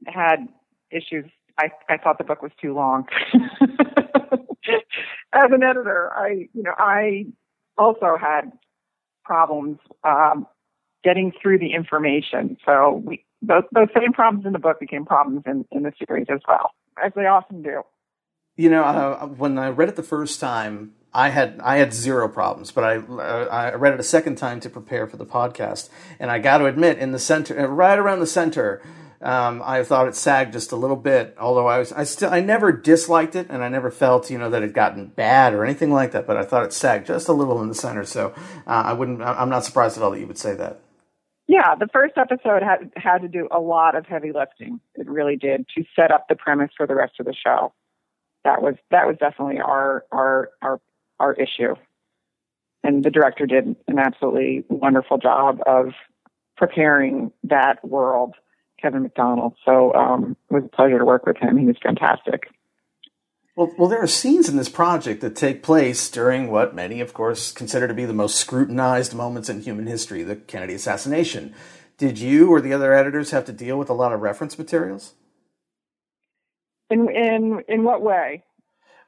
[0.07, 0.49] had
[0.91, 1.27] issues.
[1.59, 3.07] I, I thought the book was too long.
[5.33, 7.27] As an editor, I you know I
[7.77, 8.53] also had
[9.25, 10.47] problems um,
[11.03, 12.57] getting through the information.
[12.65, 16.27] So we those, those same problems in the book became problems in, in the series
[16.31, 17.83] as well, as they often do.
[18.57, 22.29] You know, uh, when I read it the first time, I had I had zero
[22.29, 25.89] problems, but I I read it a second time to prepare for the podcast,
[26.21, 28.81] and I got to admit, in the center, uh, right around the center,
[29.21, 31.37] um, I thought it sagged just a little bit.
[31.41, 34.51] Although I was I still I never disliked it, and I never felt you know
[34.51, 36.29] that it gotten bad or anything like that.
[36.29, 38.33] But I thought it sagged just a little in the center, so
[38.67, 39.21] uh, I wouldn't.
[39.21, 40.81] I'm not surprised at all that you would say that.
[41.49, 44.79] Yeah, the first episode had had to do a lot of heavy lifting.
[44.95, 47.73] It really did to set up the premise for the rest of the show.
[48.45, 50.81] That was that was definitely our our our
[51.21, 51.75] our issue.
[52.83, 55.93] And the director did an absolutely wonderful job of
[56.57, 58.35] preparing that world,
[58.81, 59.55] Kevin Macdonald.
[59.65, 61.57] So um, it was a pleasure to work with him.
[61.59, 62.45] He was fantastic.
[63.57, 67.13] Well, well, there are scenes in this project that take place during what many, of
[67.13, 71.55] course, consider to be the most scrutinized moments in human history the Kennedy assassination.
[71.99, 75.13] Did you or the other editors have to deal with a lot of reference materials?
[76.89, 78.43] In in in what way?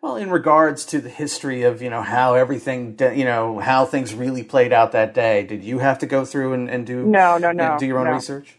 [0.02, 4.14] Well, in regards to the history of you know how everything you know how things
[4.14, 7.39] really played out that day, did you have to go through and, and do no
[7.39, 8.12] no no do your own no.
[8.14, 8.56] research?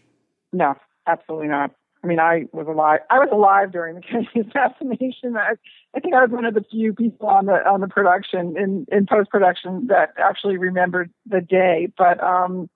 [0.54, 0.74] No,
[1.06, 1.72] absolutely not.
[2.02, 3.00] I mean, I was alive.
[3.10, 5.36] I was alive during the Kennedy assassination.
[5.36, 5.52] I,
[5.94, 8.86] I think I was one of the few people on the on the production in
[8.90, 11.88] in post production that actually remembered the day.
[11.96, 12.70] But um,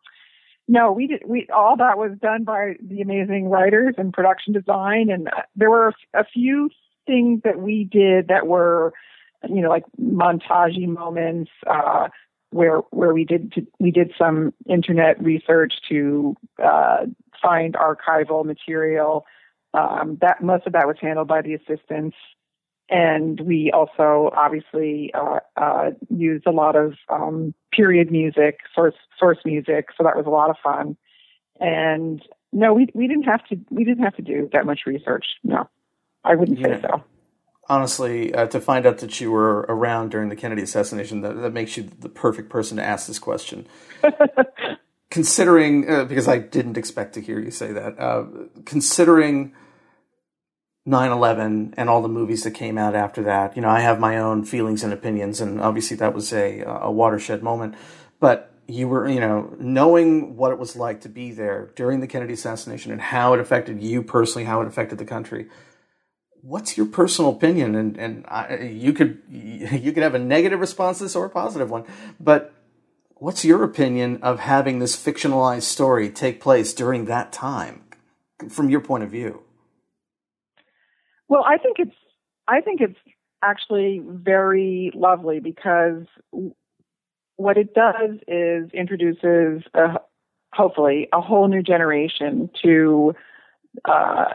[0.66, 1.22] no, we did.
[1.26, 5.70] We all that was done by the amazing writers and production design, and uh, there
[5.70, 6.68] were a few
[7.08, 8.92] things that we did that were,
[9.48, 11.50] you know, like montagey moments.
[11.66, 12.08] Uh,
[12.50, 17.04] where where we did to, we did some internet research to uh,
[17.40, 19.26] find archival material.
[19.74, 22.16] Um, that most of that was handled by the assistants,
[22.88, 29.38] and we also obviously uh, uh, used a lot of um, period music, source source
[29.44, 29.88] music.
[29.96, 30.96] So that was a lot of fun.
[31.60, 32.22] And
[32.52, 35.26] no, we we didn't have to we didn't have to do that much research.
[35.44, 35.68] No,
[36.24, 36.68] I wouldn't Yeah.
[36.76, 37.04] say so.
[37.68, 41.52] Honestly, uh, to find out that you were around during the Kennedy assassination, that, that
[41.52, 43.66] makes you the perfect person to ask this question.
[45.10, 48.24] considering, uh, because I didn't expect to hear you say that, uh,
[48.64, 49.52] considering
[50.86, 54.00] 9 11 and all the movies that came out after that, you know, I have
[54.00, 57.74] my own feelings and opinions, and obviously that was a, a watershed moment.
[58.20, 62.06] But you were, you know, knowing what it was like to be there during the
[62.06, 65.48] Kennedy assassination and how it affected you personally, how it affected the country.
[66.42, 67.74] What's your personal opinion?
[67.74, 71.30] And and I, you could you could have a negative response to this or a
[71.30, 71.84] positive one,
[72.18, 72.54] but
[73.14, 77.82] what's your opinion of having this fictionalized story take place during that time,
[78.48, 79.42] from your point of view?
[81.28, 81.96] Well, I think it's
[82.46, 82.98] I think it's
[83.42, 86.04] actually very lovely because
[87.36, 90.00] what it does is introduces a,
[90.52, 93.14] hopefully a whole new generation to
[93.84, 94.34] uh,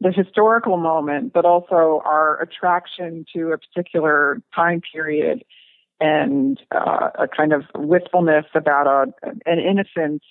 [0.00, 5.44] the historical moment, but also our attraction to a particular time period
[6.00, 10.22] and uh, a kind of wistfulness about a, an innocence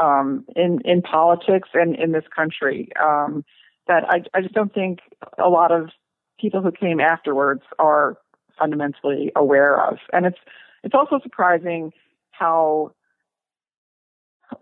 [0.00, 3.44] um, in in politics and in this country um,
[3.88, 4.98] that I, I just don't think
[5.38, 5.90] a lot of
[6.38, 8.18] people who came afterwards are
[8.58, 9.98] fundamentally aware of.
[10.12, 10.38] And it's
[10.82, 11.92] it's also surprising
[12.32, 12.92] how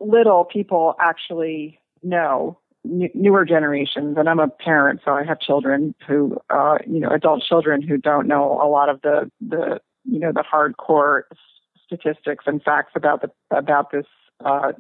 [0.01, 6.37] little people actually know newer generations and i'm a parent so i have children who
[6.51, 10.33] uh you know adult children who don't know a lot of the the you know
[10.33, 11.23] the hardcore
[11.87, 14.07] statistics and facts about the about this
[14.45, 14.73] uh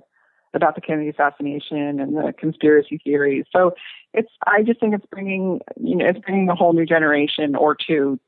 [0.54, 3.44] about the Kennedy assassination and the conspiracy theories.
[3.52, 3.74] So
[4.12, 7.76] it's I just think it's bringing you know it's bringing a whole new generation or
[7.76, 8.18] two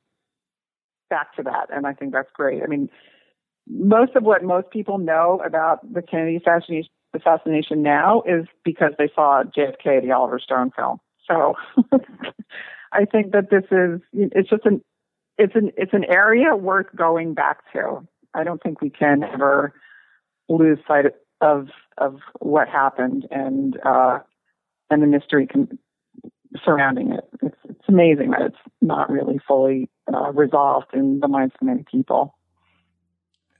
[1.09, 2.63] back to that, and I think that's great.
[2.63, 2.91] I mean,
[3.69, 9.09] most of what most people know about the Kennedy assassination assassination now is because they
[9.15, 10.99] saw JFK, the Oliver Stone film.
[11.27, 11.55] So
[12.93, 14.83] I think that this is it's just an
[15.39, 18.07] it's an it's an area worth going back to.
[18.35, 19.73] I don't think we can ever
[20.49, 21.07] lose sight
[21.41, 24.19] of of what happened and uh,
[24.91, 25.49] and the mystery
[26.65, 27.25] surrounding it.
[27.43, 31.85] It's, it's amazing that it's not really fully uh, resolved in the minds of many
[31.91, 32.35] people.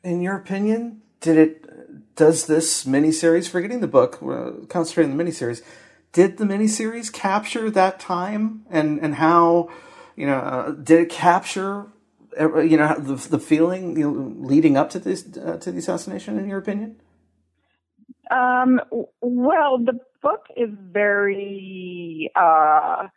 [0.03, 2.15] In your opinion, did it?
[2.17, 5.63] Does this miniseries, forgetting the book, uh, concentrating on the miniseries,
[6.13, 9.69] did the miniseries capture that time and and how,
[10.17, 11.89] you know, uh, did it capture,
[12.41, 15.79] uh, you know, the the feeling you know, leading up to this uh, to the
[15.79, 16.39] assassination?
[16.39, 16.97] In your opinion?
[18.31, 18.81] Um,
[19.21, 23.09] well, the book is very uh,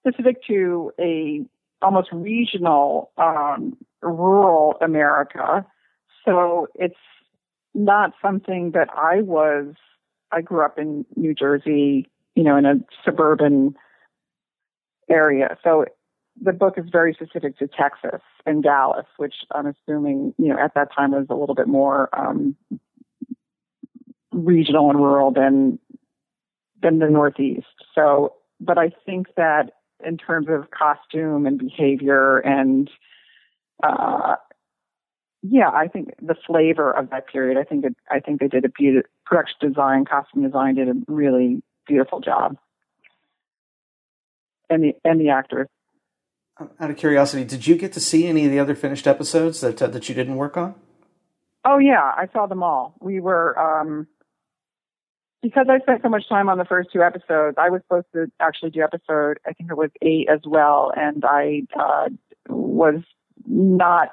[0.00, 1.44] specific to a
[1.82, 5.66] almost regional um, rural America.
[6.24, 6.94] So it's
[7.76, 9.74] not something that I was.
[10.32, 12.74] I grew up in New Jersey, you know, in a
[13.04, 13.76] suburban
[15.08, 15.56] area.
[15.62, 15.84] So
[16.40, 20.74] the book is very specific to Texas and Dallas, which I'm assuming, you know, at
[20.74, 22.56] that time was a little bit more um,
[24.32, 25.78] regional and rural than
[26.82, 27.66] than the Northeast.
[27.94, 29.72] So, but I think that
[30.04, 32.90] in terms of costume and behavior and
[33.82, 34.36] uh,
[35.50, 37.58] yeah, I think the flavor of that period.
[37.58, 40.94] I think it, I think they did a beautiful production design, costume design did a
[41.08, 42.56] really beautiful job,
[44.70, 45.68] and the and the actors.
[46.80, 49.80] Out of curiosity, did you get to see any of the other finished episodes that
[49.82, 50.74] uh, that you didn't work on?
[51.64, 52.94] Oh yeah, I saw them all.
[53.00, 54.06] We were um
[55.42, 58.30] because I spent so much time on the first two episodes, I was supposed to
[58.40, 62.08] actually do episode I think it was eight as well, and I uh
[62.48, 63.02] was
[63.46, 64.08] not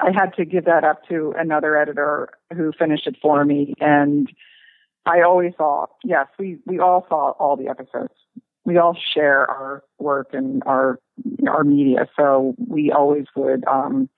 [0.00, 4.28] I had to give that up to another editor who finished it for me and
[5.04, 8.14] I always saw yes, we we all saw all the episodes.
[8.64, 10.98] We all share our work and our
[11.48, 14.08] our media, so we always would um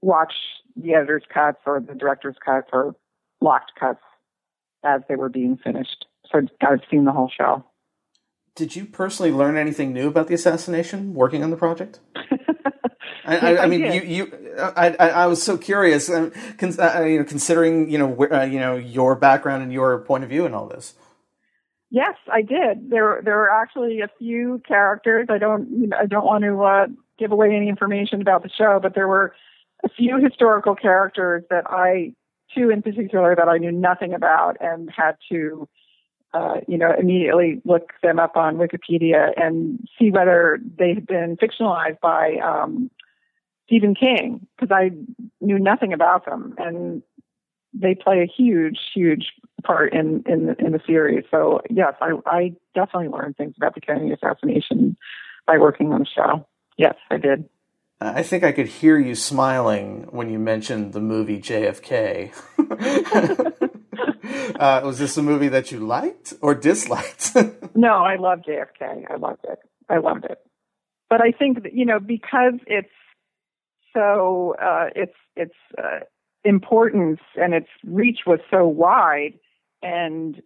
[0.00, 0.32] watch
[0.76, 2.94] the editor's cuts or the director's cuts or
[3.40, 4.00] locked cuts
[4.84, 6.06] as they were being finished.
[6.30, 7.64] So I've seen the whole show.
[8.54, 11.98] Did you personally learn anything new about the assassination working on the project?
[13.26, 17.24] I, I, mean, you, you, I, I, I was so curious, um, uh, you know,
[17.24, 20.54] considering, you know, where, uh, you know, your background and your point of view and
[20.54, 20.94] all this.
[21.90, 22.90] Yes, I did.
[22.90, 25.28] There, there are actually a few characters.
[25.30, 26.86] I don't, you know, I don't want to uh,
[27.18, 29.34] give away any information about the show, but there were
[29.84, 32.14] a few historical characters that I,
[32.54, 35.68] two in particular, that I knew nothing about and had to,
[36.32, 41.36] uh, you know, immediately look them up on Wikipedia and see whether they had been
[41.36, 42.90] fictionalized by um,
[43.66, 44.90] Stephen King because I
[45.40, 47.02] knew nothing about them, and
[47.72, 49.32] they play a huge, huge
[49.64, 51.24] part in in the, in the series.
[51.30, 54.96] So yes, I I definitely learned things about the Kennedy assassination
[55.46, 56.46] by working on the show.
[56.76, 57.48] Yes, I did.
[58.00, 62.32] I think I could hear you smiling when you mentioned the movie JFK.
[64.58, 67.32] uh, was this a movie that you liked or disliked?
[67.76, 69.10] No, I love JFK.
[69.10, 69.58] I loved it.
[69.88, 70.38] I loved it.
[71.10, 72.88] But I think that you know because it's
[73.94, 76.00] so uh, its its uh,
[76.44, 79.34] importance and its reach was so wide,
[79.82, 80.42] and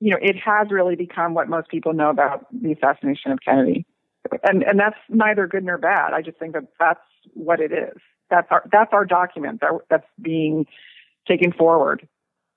[0.00, 3.86] you know it has really become what most people know about the assassination of Kennedy,
[4.42, 6.12] and and that's neither good nor bad.
[6.12, 7.00] I just think that that's
[7.34, 7.98] what it is.
[8.30, 10.66] That's our that's our document that that's being
[11.26, 12.06] taken forward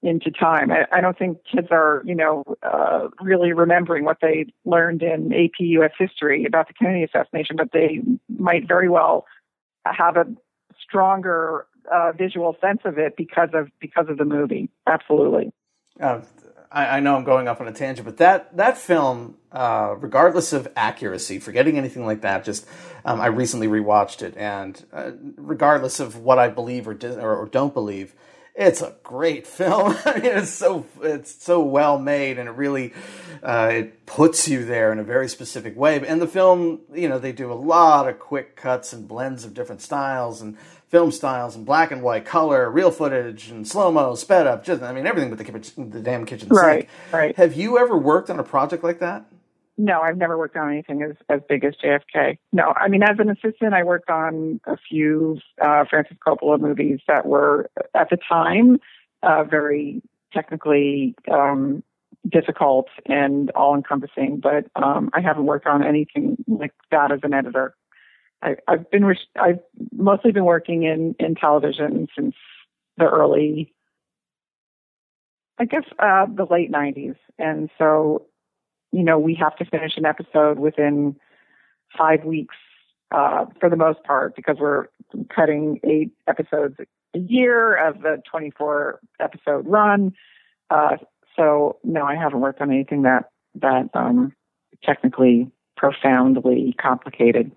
[0.01, 0.71] into time.
[0.71, 5.33] I, I don't think kids are, you know, uh, really remembering what they learned in
[5.33, 5.91] AP U.S.
[5.97, 9.25] history about the Kennedy assassination, but they might very well
[9.85, 10.25] have a
[10.81, 14.69] stronger uh, visual sense of it because of because of the movie.
[14.87, 15.51] Absolutely.
[15.99, 16.21] Uh,
[16.71, 20.53] I, I know I'm going off on a tangent, but that that film, uh, regardless
[20.53, 22.67] of accuracy, forgetting anything like that, just
[23.05, 27.35] um, I recently rewatched it, and uh, regardless of what I believe or, dis- or
[27.35, 28.13] or don't believe,
[28.59, 29.95] It's a great film.
[30.05, 32.93] I mean, it's so it's so well made, and it really
[33.41, 36.05] uh, it puts you there in a very specific way.
[36.05, 39.53] And the film, you know, they do a lot of quick cuts and blends of
[39.53, 40.57] different styles and
[40.89, 44.65] film styles and black and white, color, real footage, and slow mo, sped up.
[44.65, 46.61] Just I mean, everything but the kitchen, the damn kitchen sink.
[46.61, 47.35] Right, right.
[47.37, 49.25] Have you ever worked on a project like that?
[49.81, 52.37] No, I've never worked on anything as, as big as JFK.
[52.51, 56.99] No, I mean, as an assistant, I worked on a few uh, Francis Coppola movies
[57.07, 58.79] that were, at the time,
[59.23, 60.01] uh, very
[60.33, 61.81] technically um,
[62.29, 67.33] difficult and all encompassing, but um, I haven't worked on anything like that as an
[67.33, 67.73] editor.
[68.41, 69.05] I, I've been,
[69.41, 69.59] I've
[69.93, 72.35] mostly been working in, in television since
[72.97, 73.73] the early,
[75.57, 77.15] I guess, uh, the late 90s.
[77.37, 78.25] And so
[78.91, 81.15] you know, we have to finish an episode within
[81.97, 82.55] five weeks
[83.11, 84.87] uh, for the most part because we're
[85.33, 86.75] cutting eight episodes
[87.15, 90.13] a year of the 24 episode run.
[90.69, 90.97] Uh,
[91.35, 94.33] so no, I haven't worked on anything that that um,
[94.83, 97.51] technically profoundly complicated.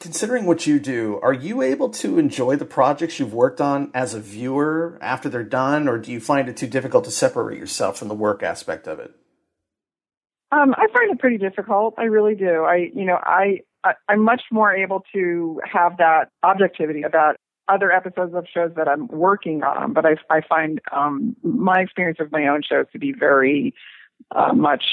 [0.00, 4.14] Considering what you do, are you able to enjoy the projects you've worked on as
[4.14, 7.98] a viewer after they're done, or do you find it too difficult to separate yourself
[7.98, 9.12] from the work aspect of it?
[10.50, 11.94] Um, I find it pretty difficult.
[11.98, 12.64] I really do.
[12.64, 17.36] I, you know, I, I I'm much more able to have that objectivity about
[17.68, 22.18] other episodes of shows that I'm working on, but I, I find um, my experience
[22.18, 23.74] of my own shows to be very
[24.34, 24.84] uh, much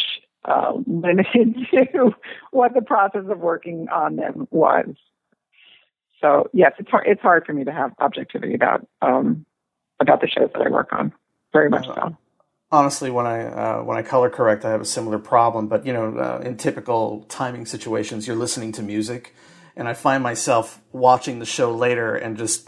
[0.44, 2.14] uh, limited to
[2.52, 4.90] what the process of working on them was.
[6.20, 7.06] So yes, it's hard.
[7.08, 9.46] It's hard for me to have objectivity about um,
[10.02, 11.14] about the shows that I work on.
[11.54, 12.18] Very much so
[12.72, 15.68] honestly, when I uh, when I color correct, I have a similar problem.
[15.68, 19.36] But you know, uh, in typical timing situations, you're listening to music,
[19.76, 22.68] and I find myself watching the show later and just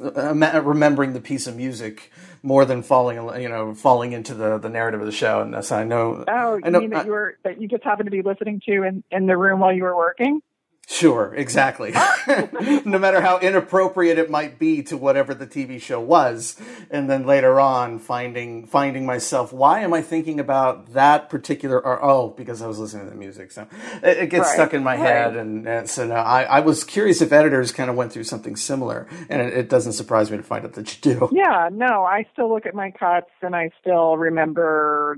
[0.00, 4.68] uh, remembering the piece of music more than falling, you know, falling into the, the
[4.68, 5.40] narrative of the show.
[5.40, 6.24] And that's I know.
[6.28, 8.60] Oh, I know, you mean that you were that you just happened to be listening
[8.66, 10.42] to in in the room while you were working?
[10.88, 11.92] Sure, exactly.
[11.96, 12.48] Ah.
[12.84, 16.56] no matter how inappropriate it might be to whatever the TV show was,
[16.92, 21.84] and then later on finding finding myself, why am I thinking about that particular?
[21.84, 23.66] Or oh, because I was listening to the music, so
[24.02, 25.06] it, it gets Right, stuck in my right.
[25.06, 28.24] head, and, and so now I, I was curious if editors kind of went through
[28.24, 31.28] something similar, and it, it doesn't surprise me to find out that you do.
[31.32, 35.16] Yeah, no, I still look at my cuts and I still remember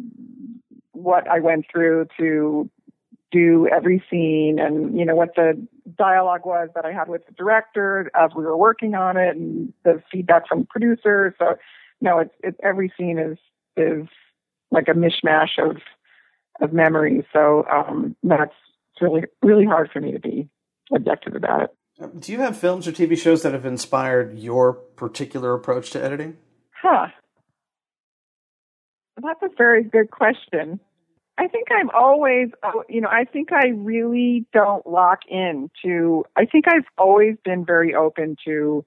[0.92, 2.70] what I went through to
[3.30, 5.66] do every scene and you know what the
[5.98, 9.72] dialogue was that I had with the director as we were working on it and
[9.84, 11.34] the feedback from producers.
[11.38, 11.56] So
[12.00, 13.38] no, it's it's every scene is
[13.76, 14.06] is
[14.70, 15.78] like a mishmash of
[16.60, 17.24] of memories.
[17.32, 18.54] So um that's
[19.00, 20.48] really really hard for me to be
[20.94, 22.20] objective about it.
[22.20, 26.36] Do you have films or TV shows that have inspired your particular approach to editing?
[26.70, 27.08] Huh.
[29.20, 30.78] That's a very good question.
[31.38, 36.24] I think I'm always, oh, you know, I think I really don't lock in to,
[36.36, 38.84] I think I've always been very open to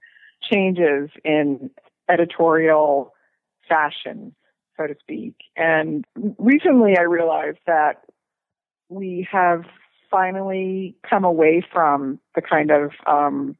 [0.51, 1.69] changes in
[2.09, 3.13] editorial
[3.69, 4.35] fashion,
[4.75, 5.35] so to speak.
[5.55, 6.03] And
[6.37, 8.03] recently I realized that
[8.89, 9.63] we have
[10.09, 13.55] finally come away from the kind of um,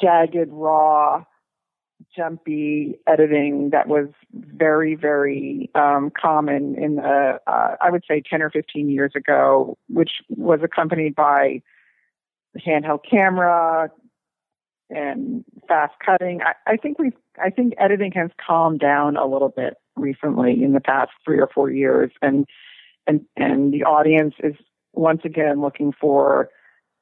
[0.00, 1.24] jagged, raw,
[2.14, 8.42] jumpy editing that was very, very um, common in the, uh, I would say 10
[8.42, 11.62] or 15 years ago, which was accompanied by
[12.66, 13.90] handheld camera
[14.90, 16.40] and fast cutting.
[16.42, 20.72] I, I think we, I think editing has calmed down a little bit recently in
[20.72, 22.46] the past three or four years, and
[23.06, 24.54] and and the audience is
[24.92, 26.50] once again looking for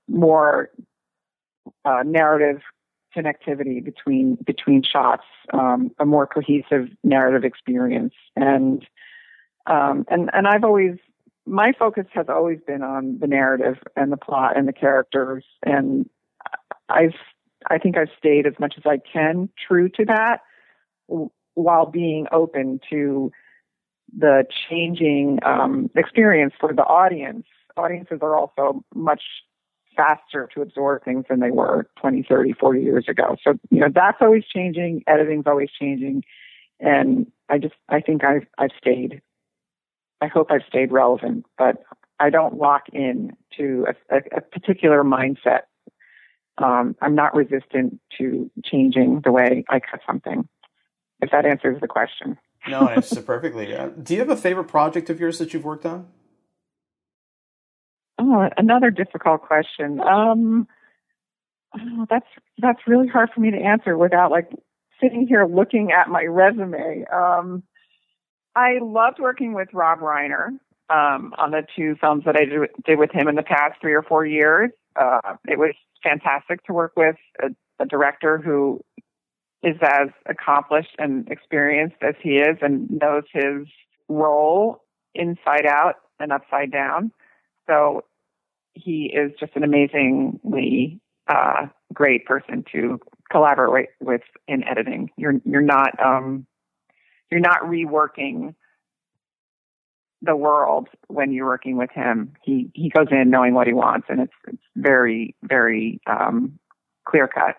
[0.08, 0.70] more
[1.84, 2.60] uh, narrative
[3.16, 8.86] connectivity between between shots, um, a more cohesive narrative experience, and
[9.66, 10.96] um, and and I've always
[11.46, 16.08] my focus has always been on the narrative and the plot and the characters, and
[16.88, 17.14] I've
[17.68, 20.40] I think I've stayed as much as I can true to that,
[21.54, 23.30] while being open to
[24.16, 27.46] the changing um, experience for the audience.
[27.76, 29.22] Audiences are also much
[29.96, 33.36] faster to absorb things than they were 20, 30, 40 years ago.
[33.42, 35.02] So, you know, that's always changing.
[35.06, 36.24] Editing's always changing.
[36.78, 39.20] And I just, I think I've, I've stayed,
[40.20, 41.82] I hope I've stayed relevant, but
[42.18, 45.62] I don't lock in to a, a, a particular mindset.
[46.58, 50.46] Um, I'm not resistant to changing the way I cut something,
[51.20, 52.38] if that answers the question.
[52.68, 53.74] No, it answers perfectly.
[53.74, 56.06] Uh, do you have a favorite project of yours that you've worked on?
[58.20, 59.98] Oh, another difficult question.
[59.98, 60.68] Um,
[61.74, 62.26] oh, that's
[62.58, 64.50] that's really hard for me to answer without like
[65.02, 67.06] sitting here looking at my resume.
[67.10, 67.62] Um,
[68.54, 70.48] I loved working with Rob Reiner
[70.90, 73.94] um, on the two films that I did, did with him in the past three
[73.94, 74.70] or four years.
[75.00, 77.46] Uh, it was fantastic to work with a,
[77.82, 78.80] a director who
[79.62, 83.66] is as accomplished and experienced as he is and knows his
[84.08, 84.82] role
[85.14, 87.12] inside out and upside down.
[87.66, 88.02] So
[88.82, 93.00] he is just an amazingly uh, great person to
[93.30, 95.10] collaborate with in editing.
[95.16, 96.46] You're you're not um,
[97.30, 98.54] you're not reworking
[100.22, 102.34] the world when you're working with him.
[102.42, 106.58] He he goes in knowing what he wants, and it's it's very very um,
[107.06, 107.56] clear cut.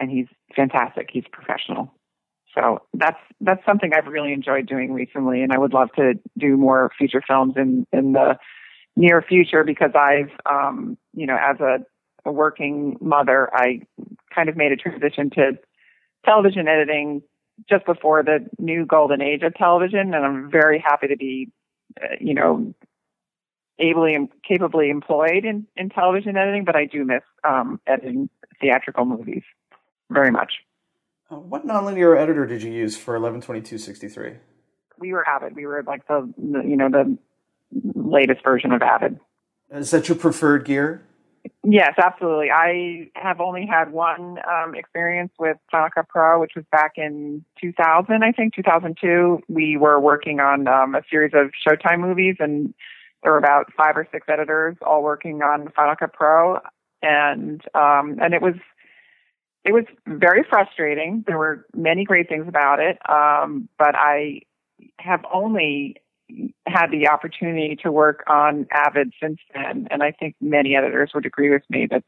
[0.00, 1.08] And he's fantastic.
[1.12, 1.94] He's professional.
[2.54, 6.56] So that's that's something I've really enjoyed doing recently, and I would love to do
[6.56, 8.36] more feature films in in the
[8.96, 11.78] near future because I've um, you know as a,
[12.24, 13.82] a working mother, I
[14.34, 15.58] kind of made a transition to
[16.24, 17.22] television editing
[17.68, 21.50] just before the new golden age of television, and I'm very happy to be,
[22.02, 22.74] uh, you know,
[23.78, 26.64] ably and capably employed in, in television editing.
[26.64, 28.28] But I do miss um, editing
[28.60, 29.42] theatrical movies
[30.10, 30.54] very much.
[31.30, 34.38] Uh, what nonlinear editor did you use for 112263?
[34.98, 35.56] We were Avid.
[35.56, 37.16] We were like the, the you know the
[37.94, 39.18] latest version of Avid.
[39.70, 41.02] Is that your preferred gear?
[41.62, 42.50] Yes, absolutely.
[42.50, 47.44] I have only had one um, experience with Final Cut Pro, which was back in
[47.60, 49.40] 2000, I think, 2002.
[49.48, 52.72] We were working on um, a series of Showtime movies, and
[53.22, 56.60] there were about five or six editors all working on Final Cut Pro,
[57.02, 58.54] and um, and it was
[59.64, 61.24] it was very frustrating.
[61.26, 64.40] There were many great things about it, um, but I
[64.98, 65.96] have only
[66.66, 71.26] had the opportunity to work on Avid since then, and I think many editors would
[71.26, 72.04] agree with me that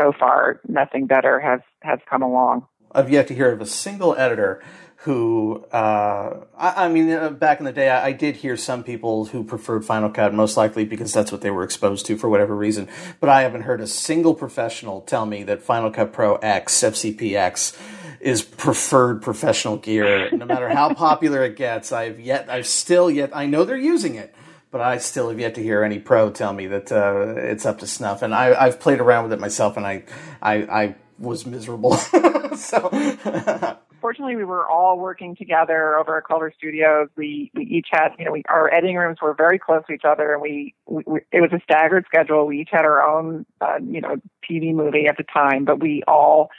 [0.00, 2.66] so far nothing better has has come along.
[2.92, 4.62] I've yet to hear of a single editor
[5.04, 8.82] who, uh, I, I, mean, uh, back in the day, I, I, did hear some
[8.82, 12.30] people who preferred Final Cut, most likely because that's what they were exposed to for
[12.30, 12.88] whatever reason.
[13.20, 17.78] But I haven't heard a single professional tell me that Final Cut Pro X, FCPX,
[18.18, 20.30] is preferred professional gear.
[20.30, 24.14] No matter how popular it gets, I've yet, I've still yet, I know they're using
[24.14, 24.34] it,
[24.70, 27.80] but I still have yet to hear any pro tell me that uh, it's up
[27.80, 28.22] to snuff.
[28.22, 30.04] And I, have played around with it myself, and I,
[30.40, 31.94] I, I was miserable.
[32.56, 33.78] so.
[34.04, 37.08] Fortunately, we were all working together over at Culver Studios.
[37.16, 40.04] We we each had, you know, we, our editing rooms were very close to each
[40.04, 42.46] other, and we, we, we it was a staggered schedule.
[42.46, 44.16] We each had our own, uh, you know,
[44.46, 46.50] TV movie at the time, but we all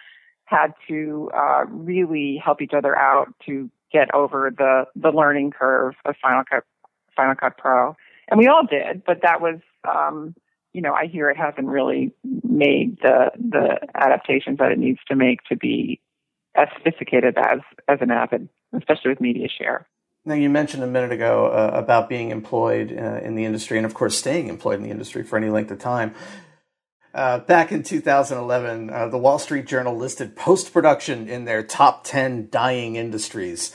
[0.46, 5.94] had to uh, really help each other out to get over the the learning curve
[6.04, 6.64] of Final Cut
[7.16, 7.96] Final Cut Pro,
[8.28, 9.04] and we all did.
[9.06, 10.34] But that was, um,
[10.74, 12.12] you know, I hear it hasn't really
[12.44, 16.02] made the the adaptations that it needs to make to be
[16.56, 19.88] as sophisticated as as an Avid, especially with media share.
[20.28, 23.86] Now, you mentioned a minute ago uh, about being employed uh, in the industry and,
[23.86, 26.16] of course, staying employed in the industry for any length of time.
[27.14, 32.04] Uh, back in 2011, uh, the Wall Street Journal listed post production in their top
[32.04, 33.74] 10 dying industries.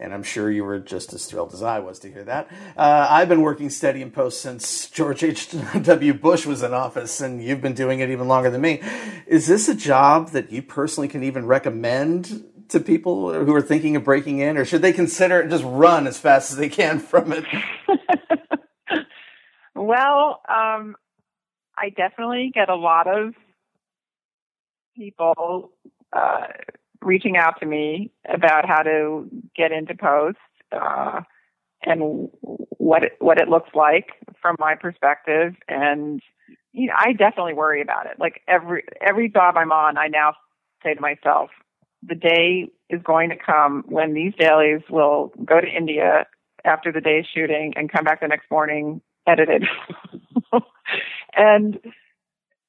[0.00, 2.48] And I'm sure you were just as thrilled as I was to hear that.
[2.74, 6.14] Uh, I've been working steady in post since George H.W.
[6.14, 8.80] Bush was in office, and you've been doing it even longer than me.
[9.26, 13.94] Is this a job that you personally can even recommend to people who are thinking
[13.94, 16.98] of breaking in, or should they consider it just run as fast as they can
[16.98, 17.44] from it?
[19.74, 20.96] well, um,
[21.76, 23.34] I definitely get a lot of
[24.96, 25.72] people
[26.12, 26.46] uh,
[27.02, 30.38] reaching out to me about how to get into post
[30.72, 31.20] uh,
[31.82, 35.54] and what it, what it looks like from my perspective.
[35.68, 36.20] And
[36.72, 38.18] you know, I definitely worry about it.
[38.18, 40.34] Like every every job I'm on, I now
[40.82, 41.50] say to myself,
[42.02, 46.26] the day is going to come when these dailies will go to India
[46.64, 49.64] after the day's shooting and come back the next morning edited.
[51.36, 51.78] and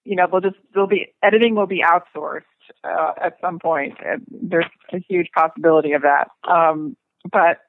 [0.04, 2.44] you know they'll just they'll be editing will be outsourced
[2.84, 3.98] uh, at some point.
[4.30, 6.30] There's a huge possibility of that.
[6.50, 6.96] Um,
[7.32, 7.60] but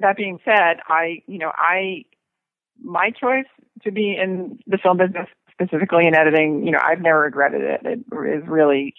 [0.00, 2.04] that being said, I you know I
[2.82, 3.46] my choice
[3.82, 7.80] to be in the film business specifically in editing, you know, I've never regretted it.
[7.84, 8.94] It is really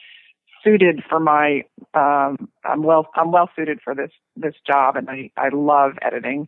[0.64, 1.64] suited for my
[1.94, 6.48] um I'm well I'm well suited for this this job and I I love editing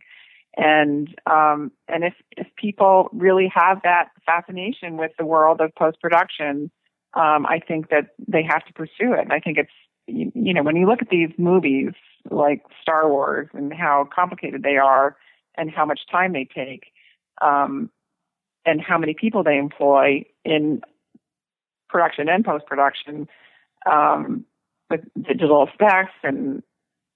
[0.58, 6.00] and um, and if if people really have that fascination with the world of post
[6.00, 6.70] production,
[7.14, 9.28] um, I think that they have to pursue it.
[9.30, 9.70] I think it's
[10.06, 11.92] you, you know when you look at these movies
[12.30, 15.16] like Star Wars and how complicated they are
[15.56, 16.92] and how much time they take,
[17.40, 17.90] um,
[18.64, 20.82] and how many people they employ in
[21.88, 23.28] production and post production.
[23.90, 24.44] Um,
[24.90, 26.62] with digital effects and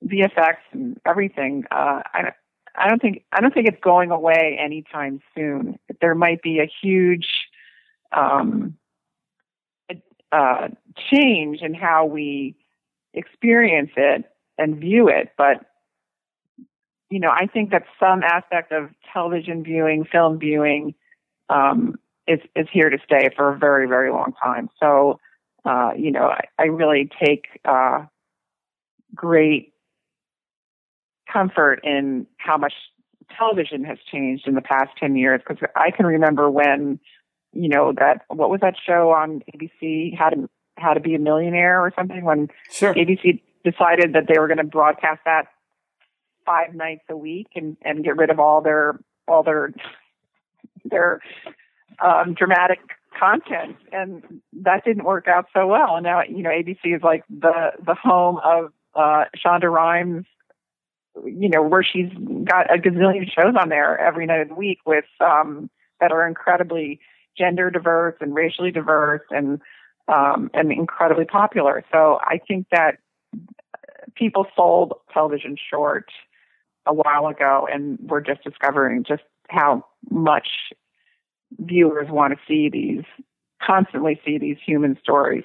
[0.04, 1.64] VFX and everything.
[1.70, 2.32] Uh, I
[2.74, 5.78] I don't think I don't think it's going away anytime soon.
[6.00, 7.28] There might be a huge
[8.16, 8.76] um,
[10.32, 10.68] uh,
[11.12, 12.56] change in how we
[13.14, 14.24] experience it
[14.58, 15.66] and view it, but
[17.10, 20.94] you know, I think that some aspect of television viewing, film viewing,
[21.50, 21.96] um,
[22.26, 24.70] is is here to stay for a very very long time.
[24.80, 25.20] So,
[25.66, 28.06] uh, you know, I, I really take uh,
[29.14, 29.74] great
[31.30, 32.72] comfort in how much
[33.36, 36.98] television has changed in the past 10 years because I can remember when
[37.52, 41.18] you know that what was that show on ABC how to how to be a
[41.18, 42.24] millionaire or something?
[42.24, 42.94] When sure.
[42.94, 45.44] ABC decided that they were going to broadcast that
[46.44, 48.98] five nights a week and and get rid of all their
[49.28, 49.72] all their
[50.84, 51.20] their
[52.04, 52.80] um dramatic
[53.18, 53.76] content.
[53.92, 55.96] And that didn't work out so well.
[55.96, 60.26] And now you know ABC is like the the home of uh Shonda Rhimes
[61.24, 62.10] you know, where she's
[62.44, 66.26] got a gazillion shows on there every night of the week with um that are
[66.26, 67.00] incredibly
[67.36, 69.60] gender diverse and racially diverse and
[70.08, 71.84] um and incredibly popular.
[71.92, 72.98] So I think that
[74.14, 76.08] people sold television short
[76.86, 80.48] a while ago and we're just discovering just how much
[81.58, 83.04] viewers want to see these
[83.62, 85.44] constantly see these human stories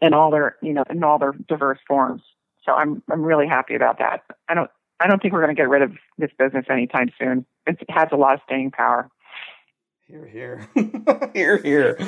[0.00, 2.22] in all their you know in all their diverse forms.
[2.64, 4.22] So I'm I'm really happy about that.
[4.48, 7.46] I don't I don't think we're going to get rid of this business anytime soon.
[7.66, 9.08] It has a lot of staying power.
[10.08, 10.68] Here, here,
[11.34, 11.98] here, here.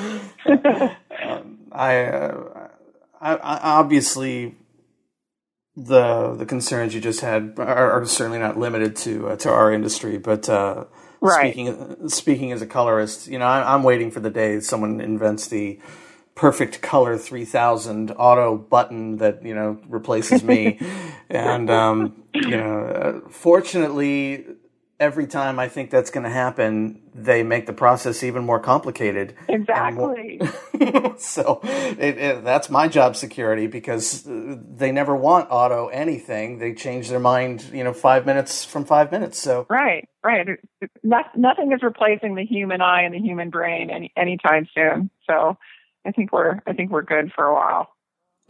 [1.22, 2.68] um, I, uh,
[3.20, 4.56] I, I, obviously
[5.76, 9.70] the the concerns you just had are, are certainly not limited to uh, to our
[9.70, 10.84] industry, but uh,
[11.20, 11.52] right.
[11.52, 15.48] speaking speaking as a colorist, you know, I, I'm waiting for the day someone invents
[15.48, 15.78] the
[16.34, 20.80] perfect color 3000 auto button that you know replaces me
[21.28, 24.46] and um, you know uh, fortunately
[24.98, 29.34] every time i think that's going to happen they make the process even more complicated
[29.48, 30.40] exactly
[30.72, 36.58] more, so it, it, that's my job security because they never want auto anything.
[36.58, 39.38] They change their mind you know five minutes from five minutes.
[39.38, 40.46] So right right.
[41.02, 45.10] Not, nothing is replacing the human eye and the human brain any anytime soon.
[45.26, 45.56] So
[46.06, 47.88] I think we're I think we're good for a while.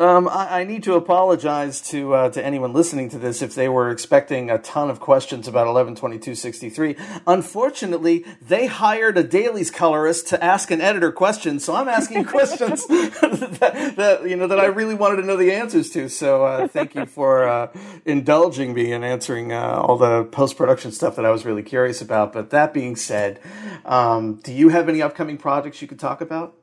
[0.01, 3.69] Um, I, I, need to apologize to uh, to anyone listening to this if they
[3.69, 6.97] were expecting a ton of questions about eleven twenty two sixty three.
[7.27, 12.87] Unfortunately, they hired a dailies colorist to ask an editor questions, so I'm asking questions
[12.87, 16.09] that, that, you know that I really wanted to know the answers to.
[16.09, 17.71] So uh, thank you for uh,
[18.07, 22.01] indulging me in answering uh, all the post production stuff that I was really curious
[22.01, 22.33] about.
[22.33, 23.39] But that being said,
[23.85, 26.57] um, do you have any upcoming projects you could talk about?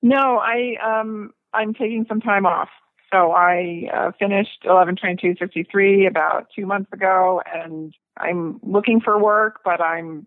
[0.00, 2.68] No, I um I'm taking some time off.
[3.12, 9.80] So I uh, finished 112263 about two months ago, and I'm looking for work, but
[9.80, 10.26] I'm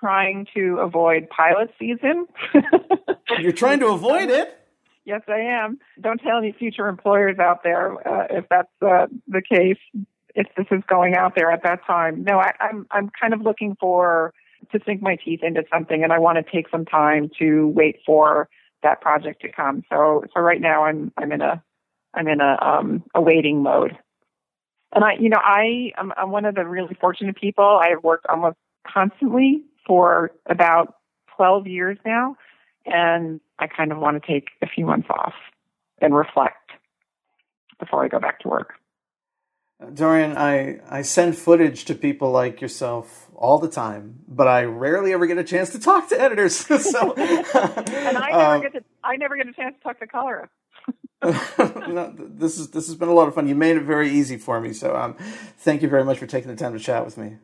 [0.00, 2.26] trying to avoid pilot season.
[3.38, 4.58] You're trying to avoid it?
[5.04, 5.78] Yes, I am.
[6.00, 9.78] Don't tell any future employers out there uh, if that's uh, the case.
[10.34, 13.42] If this is going out there at that time, no, I, I'm I'm kind of
[13.42, 14.34] looking for
[14.72, 18.00] to sink my teeth into something and I want to take some time to wait
[18.04, 18.48] for
[18.84, 19.82] that project to come.
[19.90, 21.62] So so right now I'm I'm in a
[22.14, 23.98] I'm in a um a waiting mode.
[24.92, 27.64] And I you know, I I'm, I'm one of the really fortunate people.
[27.64, 28.56] I've worked almost
[28.86, 30.94] constantly for about
[31.36, 32.36] 12 years now
[32.86, 35.34] and I kind of want to take a few months off
[36.00, 36.72] and reflect
[37.78, 38.74] before I go back to work.
[39.92, 45.12] Dorian, I, I send footage to people like yourself all the time, but I rarely
[45.12, 46.56] ever get a chance to talk to editors.
[46.82, 50.06] so, and I never um, get to I never get a chance to talk to
[50.06, 50.54] colorists.
[51.22, 53.48] no, this is this has been a lot of fun.
[53.48, 55.14] You made it very easy for me, so um,
[55.58, 57.36] thank you very much for taking the time to chat with me.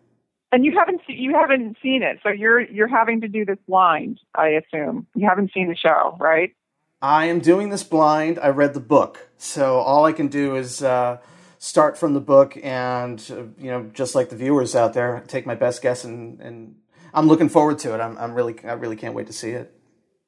[0.53, 3.59] And you haven't see, you haven't seen it, so you're you're having to do this
[3.67, 4.21] blind.
[4.35, 6.55] I assume you haven't seen the show, right?
[7.03, 8.39] I am doing this blind.
[8.39, 10.83] I read the book, so all I can do is.
[10.83, 11.19] Uh,
[11.63, 15.47] start from the book and uh, you know just like the viewers out there take
[15.47, 16.75] my best guess and and
[17.13, 18.01] I'm looking forward to it.
[18.01, 19.73] I'm I'm really I really can't wait to see it.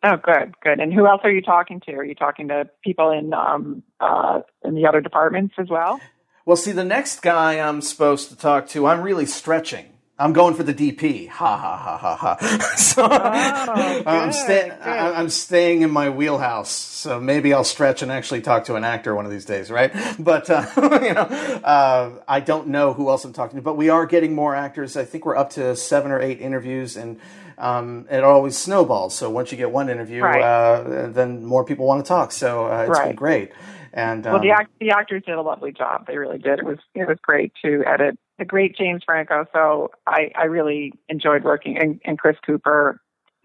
[0.04, 0.80] Oh, good, good.
[0.80, 1.92] And who else are you talking to?
[1.92, 6.00] Are you talking to people in um uh in the other departments as well?
[6.44, 9.86] Well, see, the next guy I'm supposed to talk to, I'm really stretching.
[10.22, 11.26] I'm going for the DP.
[11.28, 12.36] Ha ha ha ha ha.
[12.76, 16.70] so oh, I'm, sta- I'm staying in my wheelhouse.
[16.70, 19.92] So maybe I'll stretch and actually talk to an actor one of these days, right?
[20.18, 23.62] But uh, you know, uh, I don't know who else I'm talking to.
[23.62, 24.96] But we are getting more actors.
[24.96, 27.18] I think we're up to seven or eight interviews, and
[27.58, 29.16] um, it always snowballs.
[29.16, 30.40] So once you get one interview, Right.
[30.42, 32.30] uh, then more people want to talk.
[32.30, 33.50] So uh, it's been great.
[33.92, 36.06] And um, well, the act, the actors did a lovely job.
[36.06, 36.58] They really did.
[36.58, 38.18] It was it was great to edit.
[38.38, 39.44] The great James Franco.
[39.52, 43.00] So I I really enjoyed working and, and Chris Cooper,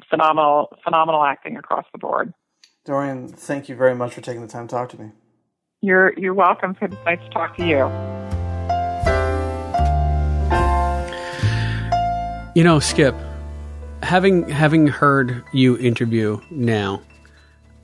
[0.10, 2.34] phenomenal phenomenal acting across the board.
[2.86, 5.12] Dorian, thank you very much for taking the time to talk to me.
[5.82, 6.76] You're you're welcome.
[6.82, 7.90] It's nice to talk to you.
[12.56, 13.14] You know, Skip,
[14.02, 17.02] having having heard you interview now,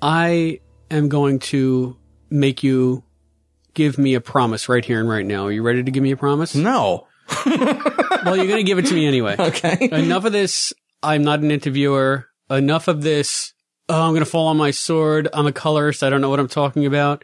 [0.01, 1.98] I am going to
[2.34, 3.03] make you
[3.74, 5.45] give me a promise right here and right now.
[5.45, 6.56] Are you ready to give me a promise?
[6.56, 7.08] No.
[7.45, 9.36] well, you're going to give it to me anyway.
[9.38, 9.78] Okay.
[9.92, 10.74] Enough of this.
[11.02, 12.28] I'm not an interviewer.
[12.50, 13.53] Enough of this.
[13.88, 15.28] Oh, I'm going to fall on my sword.
[15.34, 16.03] I'm a colorist.
[16.03, 17.24] I don't know what I'm talking about.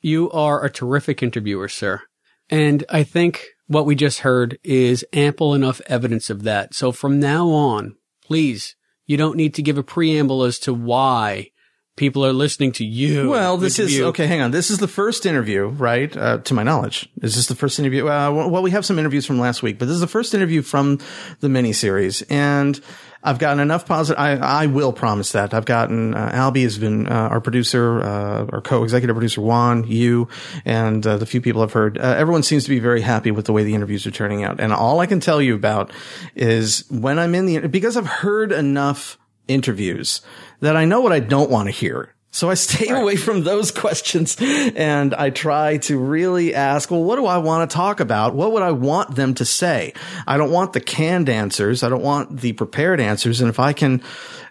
[0.00, 2.02] You are a terrific interviewer, sir.
[2.50, 6.74] And I think what we just heard is ample enough evidence of that.
[6.74, 8.76] So from now on, please,
[9.06, 11.50] you don't need to give a preamble as to why
[11.96, 13.30] people are listening to you.
[13.30, 14.26] Well, this is okay.
[14.26, 14.50] Hang on.
[14.50, 16.14] This is the first interview, right?
[16.16, 18.08] Uh, to my knowledge, is this the first interview?
[18.08, 20.62] Uh, well, we have some interviews from last week, but this is the first interview
[20.62, 20.98] from
[21.40, 22.80] the miniseries, and
[23.22, 24.20] I've gotten enough positive.
[24.20, 26.14] I, I will promise that I've gotten.
[26.14, 30.28] Uh, Albie has been uh, our producer, uh, our co-executive producer Juan, you,
[30.64, 31.96] and uh, the few people I've heard.
[31.96, 34.60] Uh, everyone seems to be very happy with the way the interviews are turning out,
[34.60, 35.92] and all I can tell you about
[36.34, 40.22] is when I'm in the because I've heard enough interviews
[40.64, 42.14] that I know what I don't want to hear.
[42.30, 47.16] So I stay away from those questions and I try to really ask, well, what
[47.16, 48.34] do I want to talk about?
[48.34, 49.92] What would I want them to say?
[50.26, 51.84] I don't want the canned answers.
[51.84, 53.40] I don't want the prepared answers.
[53.40, 54.02] And if I can,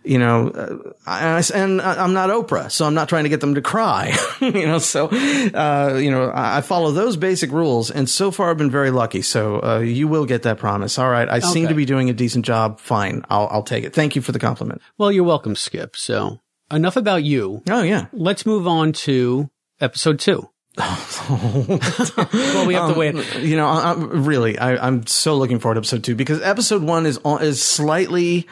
[0.03, 3.55] you know, uh, I, and I'm not Oprah, so I'm not trying to get them
[3.55, 7.89] to cry, you know, so, uh, you know, I I follow those basic rules.
[7.89, 9.21] And so far I've been very lucky.
[9.21, 10.99] So, uh, you will get that promise.
[10.99, 11.27] All right.
[11.27, 12.79] I seem to be doing a decent job.
[12.79, 13.25] Fine.
[13.29, 13.93] I'll, I'll take it.
[13.93, 14.81] Thank you for the compliment.
[14.97, 15.95] Well, you're welcome, Skip.
[15.95, 16.39] So
[16.71, 17.63] enough about you.
[17.69, 18.07] Oh, yeah.
[18.13, 19.49] Let's move on to
[19.79, 20.49] episode two.
[21.29, 23.15] well, we have to Um, wait.
[23.39, 26.81] You know, I, I'm really, I, I'm so looking forward to episode two because episode
[26.81, 28.47] one is is slightly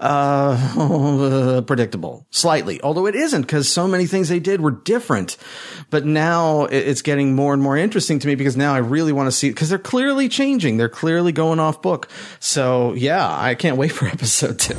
[0.00, 2.80] uh, predictable, slightly.
[2.82, 5.36] Although it isn't because so many things they did were different.
[5.90, 9.28] But now it's getting more and more interesting to me because now I really want
[9.28, 10.76] to see because they're clearly changing.
[10.76, 12.08] They're clearly going off book.
[12.40, 14.74] So yeah, I can't wait for episode two.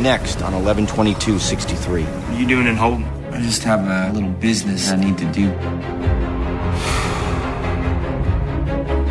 [0.00, 2.38] Next on 112263.
[2.38, 3.13] You doing in Holden?
[3.34, 5.48] I just have a little business I need to do.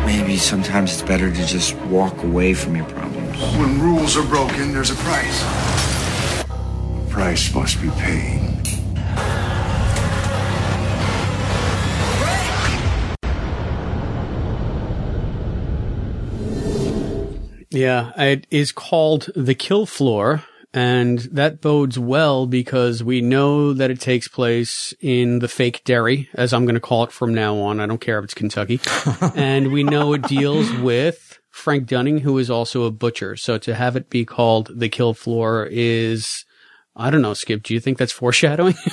[0.06, 3.38] Maybe sometimes it's better to just walk away from your problems.
[3.58, 5.42] When rules are broken, there's a price.
[6.42, 8.40] A price must be paid.
[17.70, 20.44] Yeah, it is called the Kill Floor,
[20.74, 26.28] and that bodes well because we know that it takes place in the fake Derry,
[26.34, 27.78] as I'm going to call it from now on.
[27.80, 28.80] I don't care if it's Kentucky.
[29.36, 33.36] and we know it deals with Frank Dunning, who is also a butcher.
[33.36, 36.44] So to have it be called the Kill Floor is,
[36.96, 38.74] I don't know, Skip, do you think that's foreshadowing?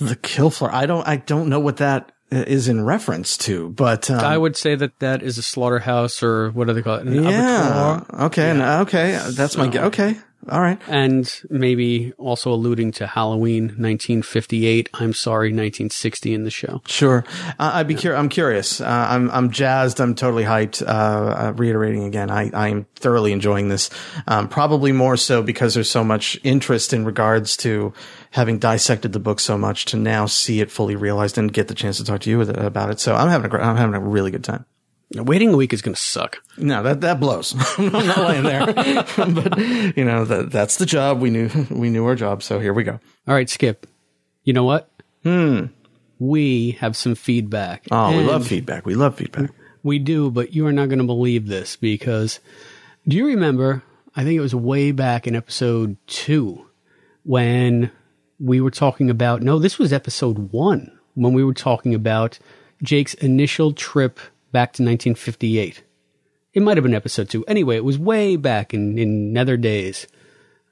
[0.00, 0.72] The kill floor.
[0.72, 1.04] I don't.
[1.08, 4.96] I don't know what that is in reference to, but um, I would say that
[5.00, 7.06] that is a slaughterhouse or what do they call it?
[7.08, 7.98] An Yeah.
[8.04, 8.26] abattoir.
[8.26, 8.50] Okay.
[8.50, 9.20] and- Okay.
[9.32, 9.66] That's my.
[9.66, 10.16] Okay.
[10.48, 10.80] All right.
[10.88, 14.88] And maybe also alluding to Halloween 1958.
[14.94, 16.80] I'm sorry, 1960 in the show.
[16.86, 17.24] Sure.
[17.58, 18.80] Uh, I'd be cur- I'm curious.
[18.80, 20.00] Uh, I'm I'm jazzed.
[20.00, 20.80] I'm totally hyped.
[20.80, 20.88] Uh,
[21.48, 23.90] uh, reiterating again, I I am thoroughly enjoying this.
[24.26, 27.92] Um, probably more so because there's so much interest in regards to
[28.30, 31.74] having dissected the book so much to now see it fully realized and get the
[31.74, 33.00] chance to talk to you with, about it.
[33.00, 34.64] So I'm having a I'm having a really good time.
[35.10, 36.42] Now, waiting a week is going to suck.
[36.58, 37.54] No, that that blows.
[37.78, 38.66] I'm not laying there,
[39.16, 39.58] but
[39.96, 41.20] you know that that's the job.
[41.20, 43.00] We knew we knew our job, so here we go.
[43.26, 43.86] All right, Skip.
[44.44, 44.90] You know what?
[45.22, 45.66] Hmm.
[46.18, 47.86] We have some feedback.
[47.90, 48.84] Oh, we love feedback.
[48.84, 49.50] We love feedback.
[49.82, 52.40] We do, but you are not going to believe this because
[53.06, 53.82] do you remember?
[54.14, 56.66] I think it was way back in episode two
[57.22, 57.90] when
[58.40, 62.38] we were talking about, no, this was episode one when we were talking about
[62.82, 64.18] Jake's initial trip
[64.52, 65.82] back to 1958.
[66.54, 67.44] It might have been episode two.
[67.46, 70.06] Anyway, it was way back in, in nether days,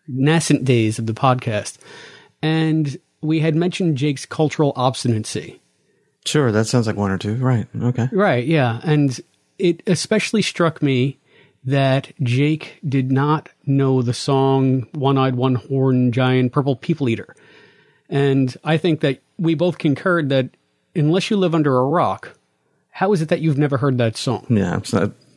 [0.08, 1.78] nascent days of the podcast.
[2.42, 5.60] And we had mentioned Jake's cultural obstinacy.
[6.24, 7.36] Sure, that sounds like one or two.
[7.36, 7.66] Right.
[7.80, 8.08] Okay.
[8.10, 8.80] Right, yeah.
[8.82, 9.18] And
[9.58, 11.18] it especially struck me
[11.64, 17.34] that Jake did not know the song One Eyed One Horn Giant Purple People Eater.
[18.08, 20.50] And I think that we both concurred that
[20.94, 22.35] unless you live under a rock,
[22.96, 24.46] How is it that you've never heard that song?
[24.48, 24.80] Yeah,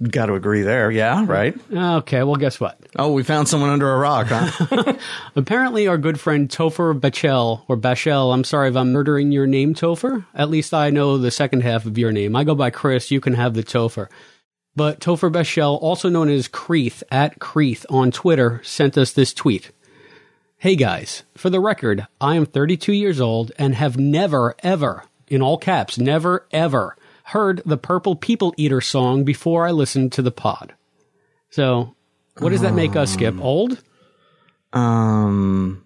[0.02, 0.90] got to agree there.
[0.90, 1.54] Yeah, right.
[1.70, 2.80] Okay, well, guess what?
[2.98, 4.94] Oh, we found someone under a rock, huh?
[5.36, 9.74] Apparently, our good friend Topher Bachel, or Bachel, I'm sorry if I'm murdering your name,
[9.74, 10.26] Topher.
[10.34, 12.34] At least I know the second half of your name.
[12.34, 14.08] I go by Chris, you can have the Topher.
[14.78, 19.72] But Topher Bachel, also known as Creeth, at Creeth on Twitter, sent us this tweet.
[20.60, 25.42] Hey guys, for the record, I am 32 years old and have never, ever, in
[25.42, 26.96] all caps, never, ever
[27.30, 30.74] heard the Purple People Eater song before I listened to the pod.
[31.52, 31.96] So,
[32.38, 33.40] what does that make us, Skip?
[33.40, 33.82] Old?
[34.74, 35.84] Um,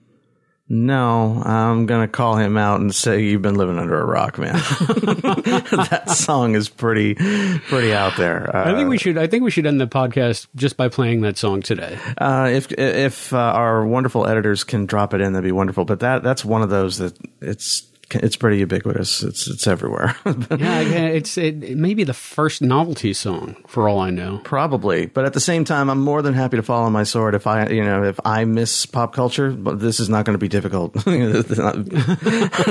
[0.69, 4.53] no, I'm gonna call him out and say you've been living under a rock, man.
[4.55, 8.55] that song is pretty, pretty out there.
[8.55, 9.17] Uh, I think we should.
[9.17, 11.97] I think we should end the podcast just by playing that song today.
[12.17, 15.85] Uh, if if uh, our wonderful editors can drop it in, that'd be wonderful.
[15.85, 17.83] But that that's one of those that it's
[18.15, 19.23] it's pretty ubiquitous.
[19.23, 20.15] It's it's everywhere.
[20.25, 24.41] yeah, it's it, it may be the first novelty song for all I know.
[24.43, 27.35] Probably, but at the same time, I'm more than happy to fall on my sword
[27.35, 29.51] if I you know if I miss pop culture.
[29.51, 30.93] But this is not going to be difficult.
[31.05, 31.57] this is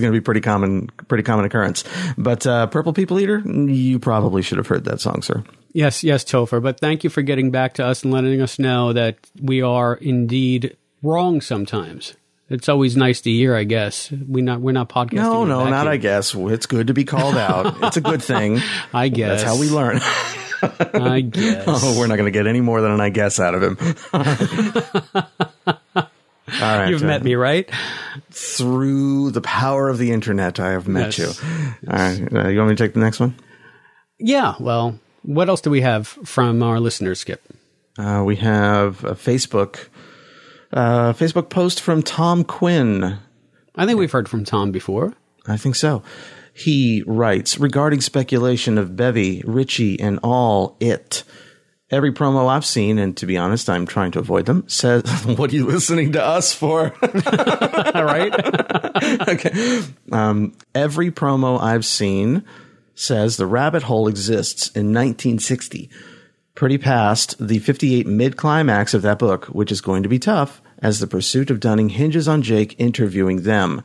[0.00, 1.84] going to be pretty common pretty common occurrence.
[2.16, 5.44] But uh, Purple People Eater, you probably should have heard that song, sir.
[5.72, 6.62] Yes, yes, Topher.
[6.62, 9.94] But thank you for getting back to us and letting us know that we are
[9.94, 12.14] indeed wrong sometimes.
[12.50, 14.10] It's always nice to hear, I guess.
[14.10, 15.12] We not we're not podcasting.
[15.14, 15.88] No, no, not vacuum.
[15.88, 16.34] I guess.
[16.34, 17.76] It's good to be called out.
[17.82, 18.60] it's a good thing.
[18.94, 20.00] I guess That's how we learn.
[20.62, 21.64] I guess.
[21.66, 23.78] Oh, we're not going to get any more than an I guess out of him.
[26.60, 26.88] All right.
[26.88, 27.68] You've uh, met me, right?
[28.30, 31.42] Through the power of the internet, I have met Yes.
[31.42, 31.48] you.
[31.90, 32.32] All right.
[32.46, 33.36] Uh, you want me to take the next one?
[34.18, 34.54] Yeah.
[34.58, 37.42] Well, what else do we have from our listeners, Skip?
[37.98, 39.88] Uh, we have a Facebook
[40.72, 43.18] uh, Facebook post from Tom Quinn.
[43.74, 45.14] I think we've heard from Tom before.
[45.46, 46.02] I think so.
[46.52, 51.22] He writes regarding speculation of Bevy, Richie, and all it.
[51.90, 55.52] Every promo I've seen, and to be honest, I'm trying to avoid them, says, What
[55.52, 56.92] are you listening to us for?
[57.02, 58.34] All right.
[59.28, 59.82] okay.
[60.12, 62.44] Um, every promo I've seen
[62.94, 65.88] says the rabbit hole exists in 1960,
[66.58, 70.60] pretty past the 58 mid climax of that book, which is going to be tough
[70.80, 73.80] as the pursuit of Dunning hinges on Jake interviewing them.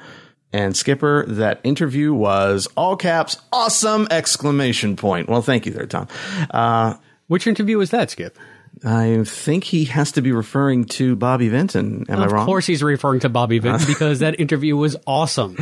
[0.52, 4.08] And Skipper, that interview was all caps, awesome!
[4.10, 5.30] Exclamation point.
[5.30, 6.08] Well, thank you there, Tom.
[6.50, 6.96] Uh,
[7.28, 8.38] Which interview was that, Skip?
[8.84, 12.06] I think he has to be referring to Bobby Vinton.
[12.10, 12.42] Am of I wrong?
[12.42, 15.56] Of course, he's referring to Bobby Vinton because that interview was awesome.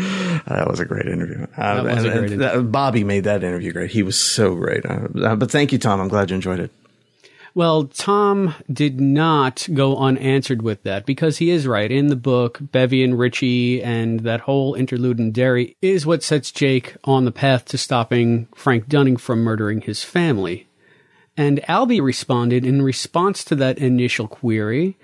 [0.48, 1.46] That was a great interview.
[1.58, 3.92] Uh, That was a great that- Bobby made that interview great.
[3.92, 4.86] He was so great.
[4.86, 6.00] Uh, uh, but thank you, Tom.
[6.00, 6.72] I'm glad you enjoyed it.
[7.54, 11.92] Well, Tom did not go unanswered with that because he is right.
[11.92, 16.50] In the book, Bevy and Richie and that whole interlude in Derry is what sets
[16.50, 20.68] Jake on the path to stopping Frank Dunning from murdering his family.
[21.36, 24.98] And Albie responded in response to that initial query.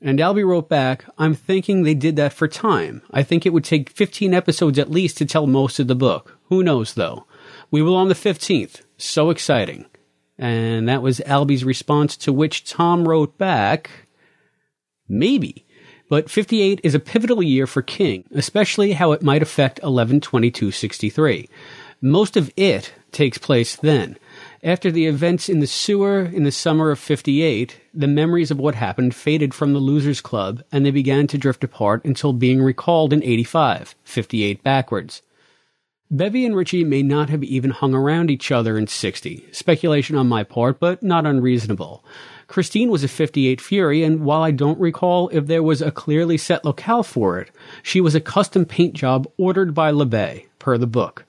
[0.00, 3.02] And Albie wrote back, I'm thinking they did that for time.
[3.12, 6.38] I think it would take 15 episodes at least to tell most of the book.
[6.48, 7.24] Who knows, though?
[7.70, 8.82] We will on the 15th.
[8.98, 9.86] So exciting.
[10.38, 13.90] And that was Albie's response, to which Tom wrote back,
[15.08, 15.64] maybe.
[16.08, 21.48] But 58 is a pivotal year for King, especially how it might affect 112263.
[22.00, 24.18] Most of it takes place then.
[24.62, 28.74] After the events in the sewer in the summer of 58, the memories of what
[28.74, 33.12] happened faded from the Losers Club and they began to drift apart until being recalled
[33.12, 35.22] in 85, 58 backwards.
[36.10, 39.48] Bevy and Richie may not have even hung around each other in 60.
[39.52, 42.04] Speculation on my part, but not unreasonable.
[42.46, 46.36] Christine was a 58 Fury, and while I don't recall if there was a clearly
[46.36, 47.50] set locale for it,
[47.82, 51.24] she was a custom paint job ordered by LeBay, per the book.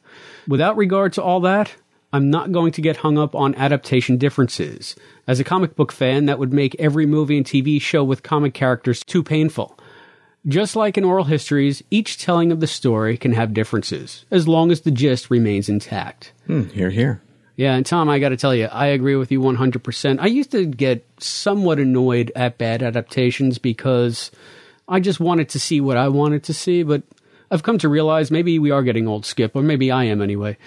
[0.47, 1.73] Without regard to all that,
[2.11, 4.95] I'm not going to get hung up on adaptation differences.
[5.25, 8.53] As a comic book fan, that would make every movie and TV show with comic
[8.53, 9.77] characters too painful.
[10.47, 14.71] Just like in oral histories, each telling of the story can have differences, as long
[14.71, 16.33] as the gist remains intact.
[16.45, 17.21] Hmm, here, here.
[17.55, 20.19] Yeah, and Tom, I got to tell you, I agree with you 100%.
[20.19, 24.29] I used to get somewhat annoyed at bad adaptations because
[24.87, 27.01] I just wanted to see what I wanted to see, but
[27.49, 30.57] I've come to realize maybe we are getting old, Skip, or maybe I am anyway.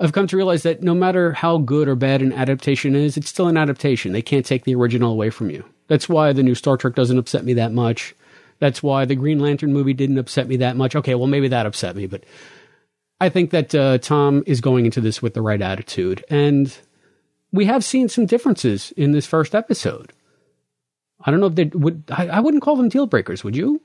[0.00, 3.28] I've come to realize that no matter how good or bad an adaptation is, it's
[3.28, 4.12] still an adaptation.
[4.12, 5.64] They can't take the original away from you.
[5.88, 8.14] That's why the new Star Trek doesn't upset me that much.
[8.58, 10.96] That's why the Green Lantern movie didn't upset me that much.
[10.96, 12.24] Okay, well, maybe that upset me, but
[13.20, 16.24] I think that uh, Tom is going into this with the right attitude.
[16.28, 16.76] And
[17.52, 20.12] we have seen some differences in this first episode.
[21.24, 23.80] I don't know if they would, I, I wouldn't call them deal breakers, would you?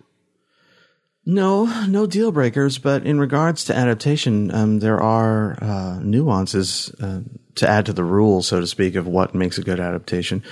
[1.25, 2.77] No, no deal breakers.
[2.77, 7.21] But in regards to adaptation, um, there are uh, nuances uh,
[7.55, 10.43] to add to the rule, so to speak, of what makes a good adaptation.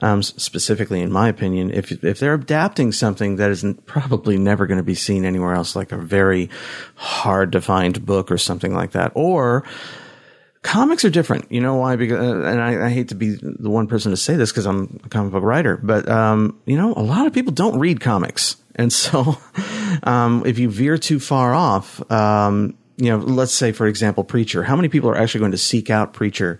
[0.00, 4.78] Um, specifically, in my opinion, if if they're adapting something that isn't probably never going
[4.78, 6.48] to be seen anywhere else, like a very
[6.94, 9.64] hard to find book or something like that, or
[10.62, 11.50] comics are different.
[11.50, 11.96] You know why?
[11.96, 14.66] Because, uh, and I, I hate to be the one person to say this because
[14.66, 18.00] I'm a comic book writer, but um, you know, a lot of people don't read
[18.00, 19.38] comics, and so
[20.02, 24.62] um, if you veer too far off, um, you know, let's say for example, Preacher.
[24.62, 26.58] How many people are actually going to seek out Preacher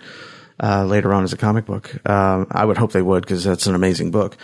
[0.63, 1.95] uh, later on as a comic book?
[2.09, 4.37] Um, I would hope they would because that's an amazing book.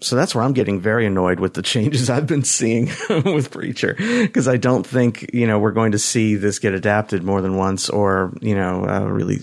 [0.00, 3.94] So that's where I'm getting very annoyed with the changes I've been seeing with Preacher
[3.98, 7.56] because I don't think you know we're going to see this get adapted more than
[7.56, 9.40] once or you know uh, really.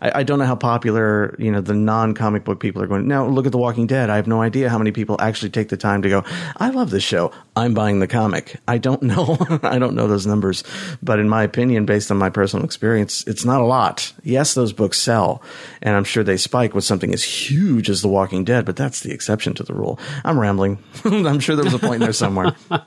[0.00, 3.06] I, I don't know how popular you know the non comic book people are going.
[3.06, 4.10] Now look at The Walking Dead.
[4.10, 6.24] I have no idea how many people actually take the time to go.
[6.56, 7.32] I love this show.
[7.54, 8.56] I'm buying the comic.
[8.68, 9.36] I don't know.
[9.62, 10.64] I don't know those numbers,
[11.02, 14.12] but in my opinion, based on my personal experience, it's not a lot.
[14.22, 15.42] Yes, those books sell,
[15.82, 19.00] and I'm sure they spike with something as huge as The Walking Dead, but that's
[19.00, 19.98] the exception to the rule.
[20.24, 20.78] I'm rambling.
[21.04, 22.54] I'm sure there was a point there somewhere.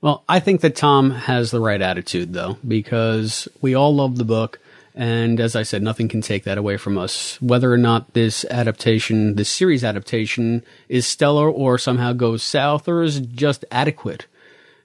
[0.00, 4.24] Well, I think that Tom has the right attitude, though, because we all love the
[4.24, 4.60] book.
[4.98, 7.40] And as I said, nothing can take that away from us.
[7.40, 13.04] Whether or not this adaptation, this series adaptation, is stellar or somehow goes south or
[13.04, 14.26] is just adequate,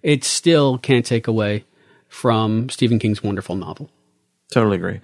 [0.03, 1.65] it still can't take away
[2.07, 3.89] from Stephen King's wonderful novel.
[4.53, 4.99] Totally agree.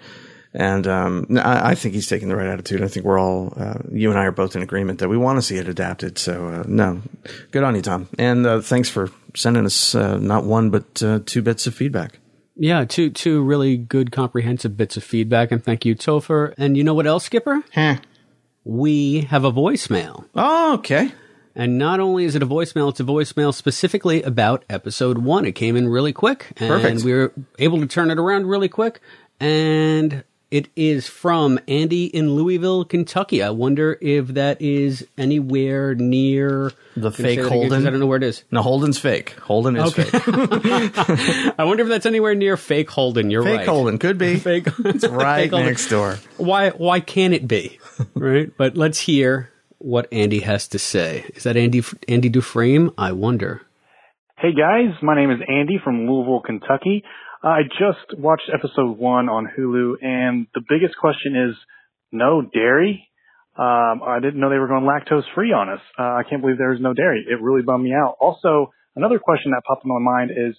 [0.54, 2.84] And um, I, I think he's taking the right attitude.
[2.84, 5.38] I think we're all, uh, you and I are both in agreement that we want
[5.38, 6.20] to see it adapted.
[6.20, 7.02] So, uh, no,
[7.50, 8.08] good on you, Tom.
[8.20, 12.20] And uh, thanks for sending us uh, not one, but uh, two bits of feedback.
[12.62, 16.54] Yeah, two two really good comprehensive bits of feedback, and thank you, Topher.
[16.58, 17.64] And you know what else, Skipper?
[17.74, 17.96] Huh.
[18.66, 20.26] We have a voicemail.
[20.36, 21.14] Oh, okay.
[21.56, 25.46] And not only is it a voicemail, it's a voicemail specifically about episode one.
[25.46, 27.04] It came in really quick, and Perfect.
[27.04, 29.00] we were able to turn it around really quick.
[29.40, 33.44] And it is from Andy in Louisville, Kentucky.
[33.44, 37.44] I wonder if that is anywhere near The Can I say fake that again?
[37.44, 37.88] 'Cause Holden?
[37.88, 38.44] I don't know where it is.
[38.52, 39.32] No, Holden's fake.
[39.42, 40.04] Holden is Okay.
[40.04, 40.24] fake.
[41.60, 43.30] I wonder if that's anywhere near fake Holden.
[43.30, 43.68] You're Fake right.
[43.68, 44.36] Holden could be.
[44.40, 44.68] Fake.
[44.86, 45.68] It's right Fake Holden.
[45.68, 46.18] next door.
[46.38, 46.70] Why?
[46.72, 47.80] Why can't it be?
[48.16, 48.52] right.
[48.58, 51.26] But let's hear what Andy has to say.
[51.36, 51.84] Is that Andy?
[52.08, 52.90] Andy Dufresne?
[52.98, 53.62] I wonder.
[54.38, 57.04] Hey guys, my name is Andy from Louisville, Kentucky.
[57.42, 61.56] I just watched episode one on Hulu, and the biggest question is
[62.12, 63.08] no dairy.
[63.58, 65.80] Um, I didn't know they were going lactose free on us.
[65.98, 67.26] Uh, I can't believe there is no dairy.
[67.30, 68.18] It really bummed me out.
[68.20, 70.56] Also, another question that popped in my mind is,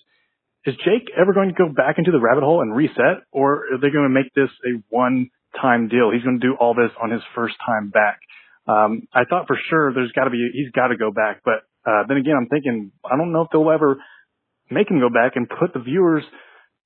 [0.65, 3.78] is Jake ever going to go back into the rabbit hole and reset, or are
[3.81, 6.10] they going to make this a one-time deal?
[6.10, 8.20] He's going to do all this on his first time back.
[8.67, 11.65] Um, I thought for sure there's got to be he's got to go back, but
[11.84, 13.97] uh, then again, I'm thinking I don't know if they'll ever
[14.70, 16.25] make him go back and put the viewers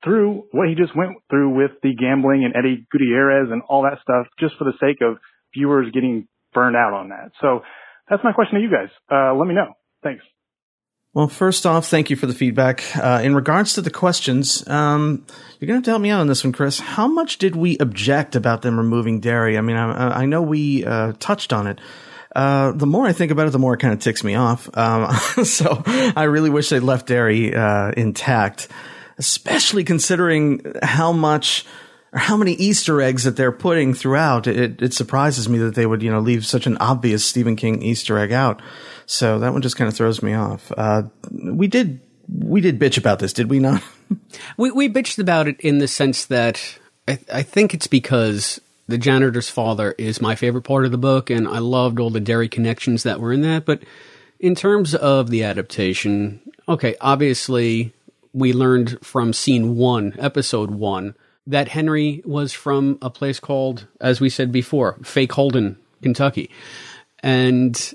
[0.05, 3.99] through what he just went through with the gambling and Eddie Gutierrez and all that
[4.03, 5.17] stuff, just for the sake of
[5.55, 7.33] viewers getting burned out on that.
[7.41, 7.61] So
[8.09, 8.91] that's my question to you guys.
[9.11, 9.73] Uh, let me know.
[10.03, 10.23] Thanks.
[11.15, 12.85] Well, first off, thank you for the feedback.
[12.97, 15.25] Uh, in regards to the questions, um,
[15.59, 16.81] you're going to have to help me out on this one, Chris.
[16.81, 19.57] How much did we object about them removing Derry?
[19.57, 21.81] I mean, I, I know we uh, touched on it.
[22.35, 24.69] Uh, the more I think about it, the more it kind of ticks me off.
[24.77, 25.13] Um,
[25.45, 28.67] so I really wish they left Derry uh, intact,
[29.19, 31.65] especially considering how much
[32.15, 34.47] or how many Easter eggs that they're putting throughout.
[34.47, 37.83] It, it surprises me that they would, you know, leave such an obvious Stephen King
[37.83, 38.63] Easter egg out.
[39.07, 40.73] So that one just kind of throws me off.
[40.77, 43.83] Uh, we did we did bitch about this, did we not?
[44.59, 46.79] We we bitched about it in the sense that
[47.09, 51.31] I, I think it's because the janitor's father is my favorite part of the book,
[51.31, 53.65] and I loved all the Derry connections that were in that.
[53.65, 53.83] But
[54.39, 57.95] in terms of the adaptation, okay, obviously
[58.35, 61.15] we learned from scene one, episode one,
[61.47, 66.51] that Henry was from a place called, as we said before, Fake Holden, Kentucky,
[67.23, 67.95] and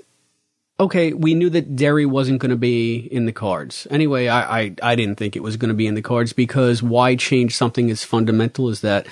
[0.80, 3.86] okay, we knew that Derry wasn't going to be in the cards.
[3.90, 6.82] Anyway, I, I, I didn't think it was going to be in the cards because
[6.82, 9.06] why change something as fundamental as that?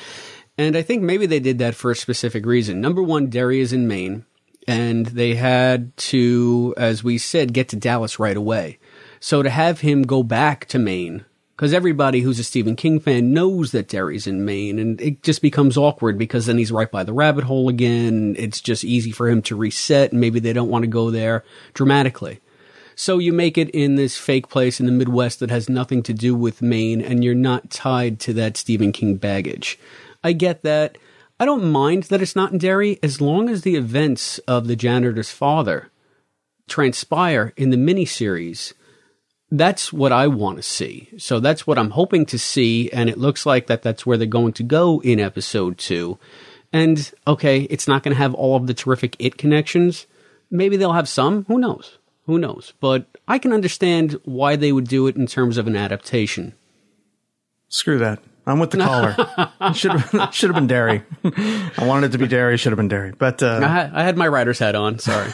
[0.57, 2.81] And I think maybe they did that for a specific reason.
[2.81, 4.25] Number one, Derry is in Maine,
[4.67, 8.79] and they had to, as we said, get to Dallas right away.
[9.21, 11.25] So to have him go back to Maine,
[11.57, 15.43] because everybody who's a Stephen King fan knows that Derry's in Maine, and it just
[15.43, 18.37] becomes awkward because then he's right by the rabbit hole again.
[18.39, 21.45] It's just easy for him to reset, and maybe they don't want to go there
[21.75, 22.41] dramatically.
[22.95, 26.13] So you make it in this fake place in the Midwest that has nothing to
[26.13, 29.79] do with Maine, and you're not tied to that Stephen King baggage.
[30.23, 30.97] I get that.
[31.41, 34.77] I don't mind that it's not in Derry as long as the events of the
[34.77, 35.91] janitor's father
[36.69, 38.75] transpire in the miniseries
[39.51, 41.09] that's what I want to see.
[41.19, 42.91] So that's what I'm hoping to see.
[42.91, 46.19] And it looks like that that's where they're going to go in episode two.
[46.73, 50.07] And okay, it's not going to have all of the terrific it connections.
[50.51, 51.45] Maybe they'll have some.
[51.47, 51.99] Who knows?
[52.27, 52.75] Who knows?
[52.81, 56.55] But I can understand why they would do it in terms of an adaptation.
[57.69, 58.19] Screw that.
[58.47, 58.79] I'm with the
[59.59, 59.75] caller.
[59.75, 61.03] should have should have been Derry.
[61.25, 62.57] I wanted it to be Derry.
[62.59, 63.13] Should have been Derry.
[63.13, 64.99] But uh, I, had, I had my writer's hat on.
[64.99, 65.31] Sorry.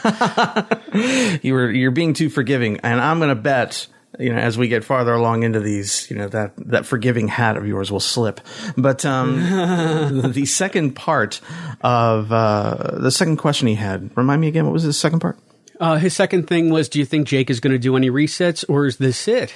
[1.41, 3.87] you were you're being too forgiving, and I'm going to bet
[4.19, 7.57] you know as we get farther along into these, you know that that forgiving hat
[7.57, 8.41] of yours will slip.
[8.77, 9.37] But um,
[10.33, 11.41] the second part
[11.81, 15.37] of uh, the second question he had, remind me again, what was the second part?
[15.79, 18.63] Uh, his second thing was, do you think Jake is going to do any resets,
[18.69, 19.53] or is this it?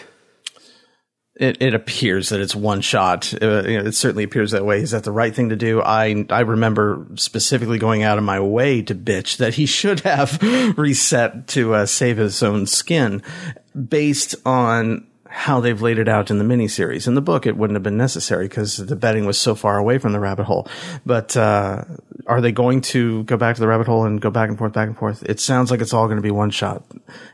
[1.39, 3.33] It, it appears that it's one shot.
[3.33, 4.81] Uh, it certainly appears that way.
[4.81, 5.81] Is that the right thing to do?
[5.81, 10.37] I I remember specifically going out of my way to bitch that he should have
[10.77, 13.23] reset to uh, save his own skin,
[13.73, 17.07] based on how they've laid it out in the miniseries.
[17.07, 19.99] In the book, it wouldn't have been necessary because the betting was so far away
[19.99, 20.67] from the rabbit hole.
[21.05, 21.83] But uh,
[22.25, 24.73] are they going to go back to the rabbit hole and go back and forth,
[24.73, 25.23] back and forth?
[25.23, 26.83] It sounds like it's all going to be one shot.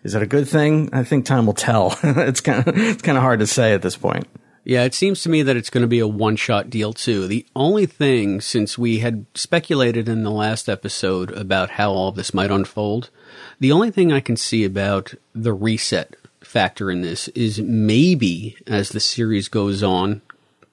[0.03, 0.89] Is that a good thing?
[0.91, 1.97] I think time will tell.
[2.03, 4.27] it's kind of it's kind of hard to say at this point.
[4.65, 7.27] Yeah, it seems to me that it's going to be a one shot deal too.
[7.27, 12.33] The only thing, since we had speculated in the last episode about how all this
[12.33, 13.11] might unfold,
[13.59, 16.15] the only thing I can see about the reset
[16.55, 20.21] factor in this is maybe as the series goes on,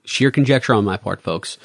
[0.05, 1.59] sheer conjecture on my part, folks,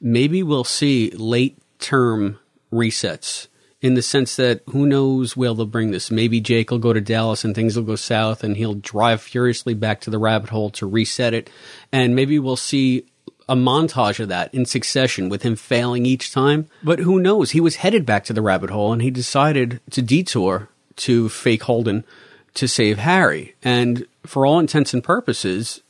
[0.00, 2.38] maybe we'll see late term
[2.72, 3.48] resets
[3.82, 6.10] in the sense that who knows where they'll bring this.
[6.10, 9.74] Maybe Jake will go to Dallas and things will go south and he'll drive furiously
[9.74, 11.50] back to the rabbit hole to reset it.
[11.92, 13.04] And maybe we'll see
[13.50, 16.68] a montage of that in succession with him failing each time.
[16.82, 17.50] But who knows?
[17.50, 21.64] He was headed back to the rabbit hole and he decided to detour to fake
[21.64, 22.04] Holden
[22.58, 23.54] to save Harry.
[23.62, 25.80] And for all intents and purposes,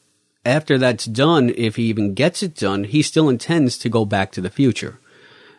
[0.44, 4.32] after that's done, if he even gets it done, he still intends to go back
[4.32, 5.00] to the future.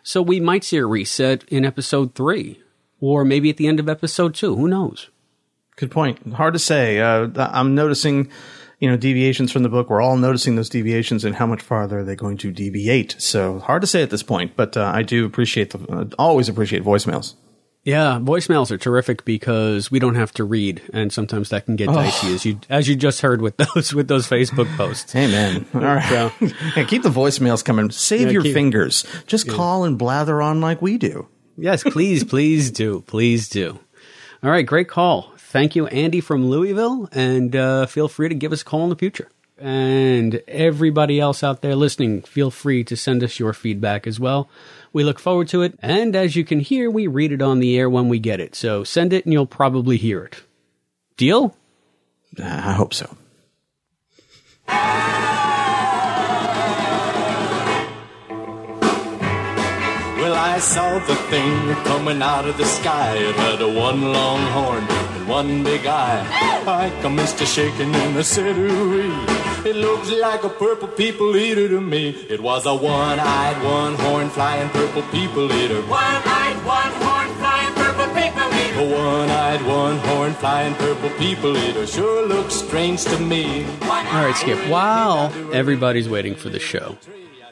[0.04, 2.60] So we might see a reset in episode three,
[3.00, 4.54] or maybe at the end of episode two.
[4.54, 5.10] Who knows?
[5.74, 6.32] Good point.
[6.32, 7.00] Hard to say.
[7.00, 8.30] Uh, I'm noticing,
[8.78, 9.90] you know, deviations from the book.
[9.90, 13.16] We're all noticing those deviations and how much farther are they going to deviate.
[13.18, 16.48] So hard to say at this point, but uh, I do appreciate the, uh, always
[16.48, 17.34] appreciate voicemails.
[17.82, 21.88] Yeah, voicemails are terrific because we don't have to read, and sometimes that can get
[21.88, 21.94] Oh.
[21.94, 25.12] dicey, as you as you just heard with those with those Facebook posts.
[25.12, 26.04] Hey man, all right.
[26.40, 27.90] So- Hey, keep the voicemails coming.
[27.90, 29.06] Save Yeah, your keep- fingers.
[29.26, 31.28] Just call and blather on like we do.
[31.56, 33.78] Yes, please, please do, please do.
[34.42, 35.32] All right, great call.
[35.38, 38.90] Thank you, Andy from Louisville, and uh, feel free to give us a call in
[38.90, 39.28] the future.
[39.58, 44.48] And everybody else out there listening, feel free to send us your feedback as well.
[44.92, 47.78] We look forward to it, and as you can hear, we read it on the
[47.78, 48.56] air when we get it.
[48.56, 50.42] So send it, and you'll probably hear it.
[51.16, 51.56] Deal?
[52.38, 53.16] Uh, I hope so.
[60.20, 63.16] Well, I saw the thing coming out of the sky.
[63.16, 66.26] It had a one long horn and one big eye.
[66.66, 71.68] I commenced to shaking and I said, ooh It looks like a purple people eater
[71.68, 72.10] to me.
[72.30, 75.82] It was a one-eyed, one-horn flying purple people eater.
[75.82, 78.80] One-eyed, one-horn flying purple people eater.
[78.80, 83.66] A one-eyed, one-horn flying purple people eater sure looks strange to me.
[83.82, 84.58] All right, Skip.
[84.70, 86.96] While everybody's waiting for the show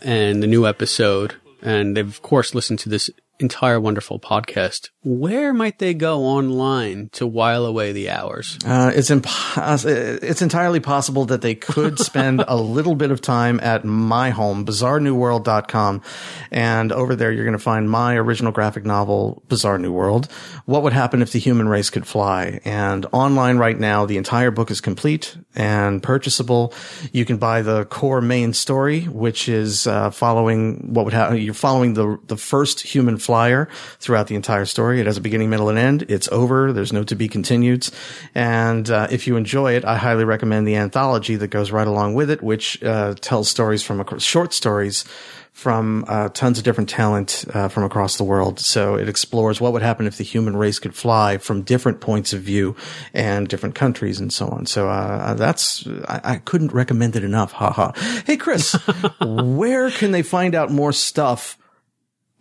[0.01, 5.53] and the new episode, and they've of course listened to this entire wonderful podcast, where
[5.55, 8.59] might they go online to while away the hours?
[8.65, 9.85] Uh, it's impos-
[10.23, 14.65] It's entirely possible that they could spend a little bit of time at my home,
[14.67, 16.03] bizarrenewworld.com.
[16.51, 20.27] And over there, you're going to find my original graphic novel, Bizarre New World.
[20.65, 22.61] What would happen if the human race could fly?
[22.65, 26.73] And online right now, the entire book is complete and purchasable.
[27.13, 31.39] You can buy the core main story, which is uh, following what would happen.
[31.39, 33.69] You're following the the first human flyer
[34.01, 35.01] throughout the entire story.
[35.01, 36.07] It has a beginning, middle, and end.
[36.09, 36.73] It's over.
[36.73, 37.87] There's no to be continued.
[38.35, 42.15] And uh, if you enjoy it, I highly recommend the anthology that goes right along
[42.15, 45.05] with it, which uh, tells stories from ac- short stories
[45.53, 48.61] from uh, tons of different talent uh, from across the world.
[48.61, 52.33] So it explores what would happen if the human race could fly from different points
[52.33, 52.77] of view
[53.13, 54.65] and different countries and so on.
[54.65, 57.53] So uh, that's I, I couldn't recommend it enough.
[57.53, 57.93] Ha ha.
[58.25, 58.73] Hey Chris,
[59.21, 61.59] where can they find out more stuff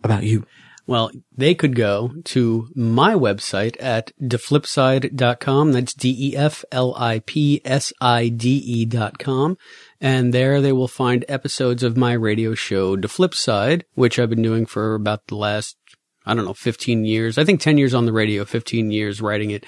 [0.02, 0.46] about you?
[0.88, 5.72] Well, they could go to my website at deflipside.com.
[5.72, 6.64] That's D-E-F-L-I-P-S-I-D-E
[8.86, 9.58] dot com.
[10.00, 14.30] And there they will find episodes of my radio show, The Flip Side, which I've
[14.30, 15.76] been doing for about the last,
[16.24, 17.36] I don't know, 15 years.
[17.36, 19.66] I think 10 years on the radio, 15 years writing it.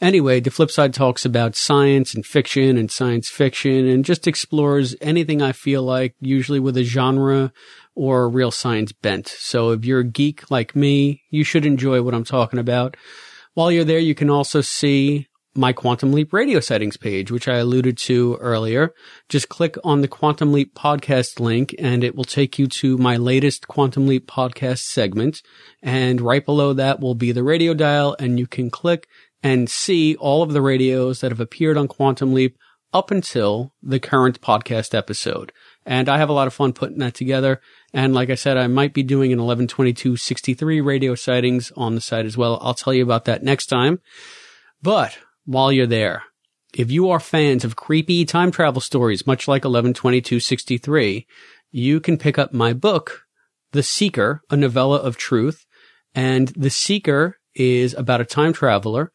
[0.00, 4.96] Anyway, the flip side talks about science and fiction and science fiction and just explores
[5.02, 7.52] anything I feel like, usually with a genre
[7.94, 9.28] or real science bent.
[9.28, 12.96] So if you're a geek like me, you should enjoy what I'm talking about.
[13.54, 17.56] While you're there, you can also see my Quantum Leap radio settings page, which I
[17.56, 18.94] alluded to earlier.
[19.28, 23.16] Just click on the Quantum Leap podcast link and it will take you to my
[23.16, 25.42] latest Quantum Leap podcast segment.
[25.82, 29.08] And right below that will be the radio dial and you can click
[29.42, 32.56] and see all of the radios that have appeared on Quantum Leap
[32.92, 35.52] up until the current podcast episode.
[35.86, 37.60] And I have a lot of fun putting that together.
[37.92, 42.26] And like I said, I might be doing an 112263 radio sightings on the site
[42.26, 42.58] as well.
[42.62, 44.00] I'll tell you about that next time.
[44.82, 46.24] But while you're there,
[46.72, 51.26] if you are fans of creepy time travel stories, much like 112263,
[51.72, 53.22] you can pick up my book,
[53.72, 55.66] The Seeker, a novella of truth.
[56.14, 59.12] And The Seeker is about a time traveler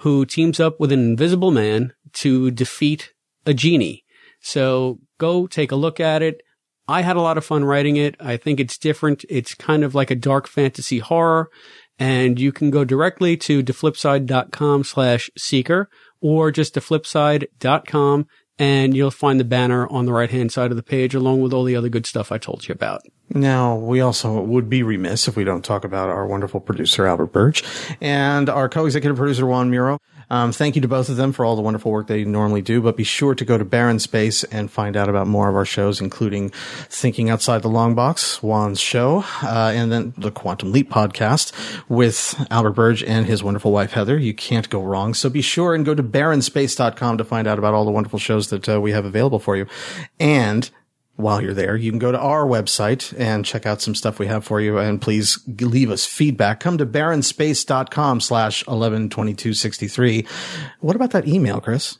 [0.00, 3.12] who teams up with an invisible man to defeat
[3.44, 4.04] a genie.
[4.40, 6.42] So go take a look at it.
[6.88, 8.14] I had a lot of fun writing it.
[8.20, 9.24] I think it's different.
[9.28, 11.50] It's kind of like a dark fantasy horror
[11.98, 15.88] and you can go directly to deflipside.com slash seeker
[16.20, 18.26] or just deflipside.com
[18.58, 21.52] and you'll find the banner on the right hand side of the page along with
[21.52, 23.02] all the other good stuff I told you about.
[23.28, 27.32] Now, we also would be remiss if we don't talk about our wonderful producer, Albert
[27.32, 27.64] Burge,
[28.00, 29.98] and our co-executive producer, Juan Muro.
[30.30, 32.80] Um, thank you to both of them for all the wonderful work they normally do,
[32.80, 35.64] but be sure to go to Barren Space and find out about more of our
[35.64, 36.50] shows, including
[36.88, 41.52] Thinking Outside the Long Box, Juan's show, uh, and then the Quantum Leap podcast
[41.88, 44.18] with Albert Burge and his wonderful wife, Heather.
[44.18, 45.14] You can't go wrong.
[45.14, 48.50] So be sure and go to barrenspace.com to find out about all the wonderful shows
[48.50, 49.66] that uh, we have available for you.
[50.18, 50.68] And
[51.16, 54.26] while you're there, you can go to our website and check out some stuff we
[54.26, 54.78] have for you.
[54.78, 56.60] And please leave us feedback.
[56.60, 60.26] Come to barrenspace.com slash 112263.
[60.80, 61.98] What about that email, Chris?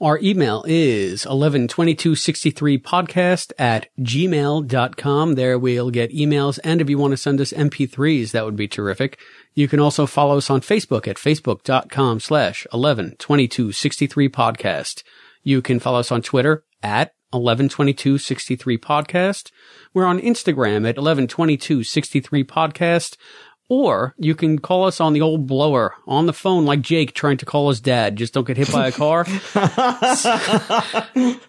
[0.00, 5.34] Our email is 112263podcast at gmail.com.
[5.34, 6.60] There we'll get emails.
[6.62, 9.18] And if you want to send us MP3s, that would be terrific.
[9.54, 15.02] You can also follow us on Facebook at facebook.com slash 112263 podcast.
[15.42, 19.50] You can follow us on Twitter at 112263 podcast.
[19.92, 23.16] We're on Instagram at 112263 podcast.
[23.70, 27.36] Or you can call us on the old blower on the phone like Jake trying
[27.36, 28.16] to call his dad.
[28.16, 29.24] Just don't get hit by a car.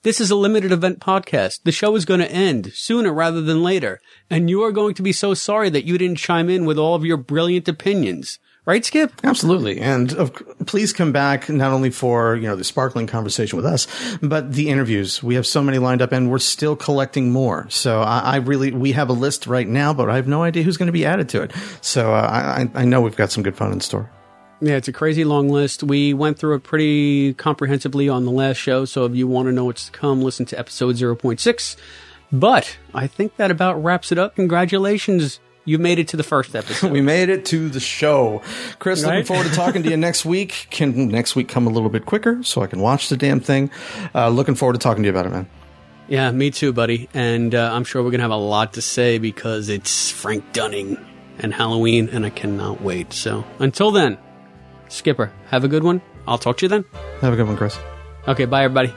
[0.07, 1.65] this is a limited event podcast.
[1.65, 4.01] The show is going to end sooner rather than later.
[4.31, 6.95] And you are going to be so sorry that you didn't chime in with all
[6.95, 8.39] of your brilliant opinions.
[8.65, 9.13] Right, Skip?
[9.25, 9.81] Absolutely.
[9.81, 10.33] And of,
[10.65, 13.89] please come back not only for, you know, the sparkling conversation with us,
[14.23, 15.25] but the interviews.
[15.25, 17.67] We have so many lined up and we're still collecting more.
[17.69, 20.63] So I, I really, we have a list right now, but I have no idea
[20.63, 21.53] who's going to be added to it.
[21.81, 24.09] So uh, I, I know we've got some good fun in store.
[24.61, 25.83] Yeah, it's a crazy long list.
[25.83, 29.53] We went through it pretty comprehensively on the last show, so if you want to
[29.53, 31.77] know what's to come, listen to episode 0.6.
[32.33, 34.35] But I think that about wraps it up.
[34.37, 35.41] Congratulations.
[35.67, 36.91] You made it to the first episode.
[36.91, 38.41] we made it to the show.
[38.79, 39.11] Chris, Right?
[39.17, 40.69] looking forward to talking to you next week.
[40.71, 43.71] Can next week come a little bit quicker so I can watch the damn thing?
[44.15, 45.49] Uh, looking forward to talking to you about it, man.
[46.09, 47.09] Yeah, me too, buddy.
[47.13, 50.53] And uh, I'm sure we're going to have a lot to say because it's Frank
[50.53, 50.97] Dunning
[51.41, 53.13] and Halloween, and I cannot wait.
[53.13, 54.17] So until then,
[54.89, 56.01] Skipper, have a good one.
[56.27, 56.85] I'll talk to you then.
[57.21, 57.79] Have a good one, Chris.
[58.29, 58.93] Okay, bye, everybody.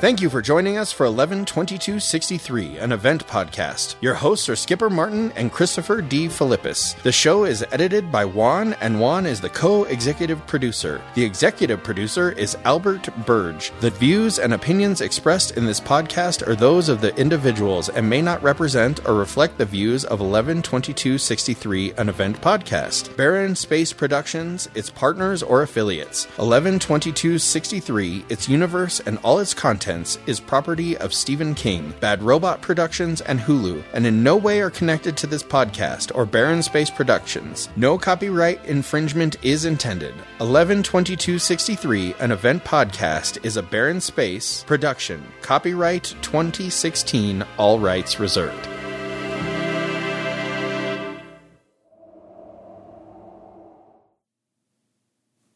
[0.00, 3.96] Thank you for joining us for 112263, an event podcast.
[4.00, 7.02] Your hosts are Skipper Martin and Christopher DeFilippis.
[7.02, 11.02] The show is edited by Juan, and Juan is the co executive producer.
[11.14, 13.72] The executive producer is Albert Burge.
[13.80, 18.22] The views and opinions expressed in this podcast are those of the individuals and may
[18.22, 23.14] not represent or reflect the views of 112263, an event podcast.
[23.18, 26.24] Barren Space Productions, its partners or affiliates.
[26.38, 32.62] 112263, its universe and all its content contents is property of Stephen King, Bad Robot
[32.62, 36.90] Productions, and Hulu, and in no way are connected to this podcast or Barren Space
[36.90, 37.68] Productions.
[37.74, 40.14] No copyright infringement is intended.
[40.38, 45.24] 112263, an event podcast, is a Barren Space production.
[45.42, 48.68] Copyright 2016, all rights reserved.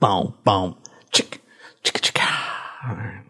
[0.00, 0.76] Boom, boom.
[1.12, 1.40] Chick,
[1.84, 2.18] chick, chick.
[2.18, 3.23] Right.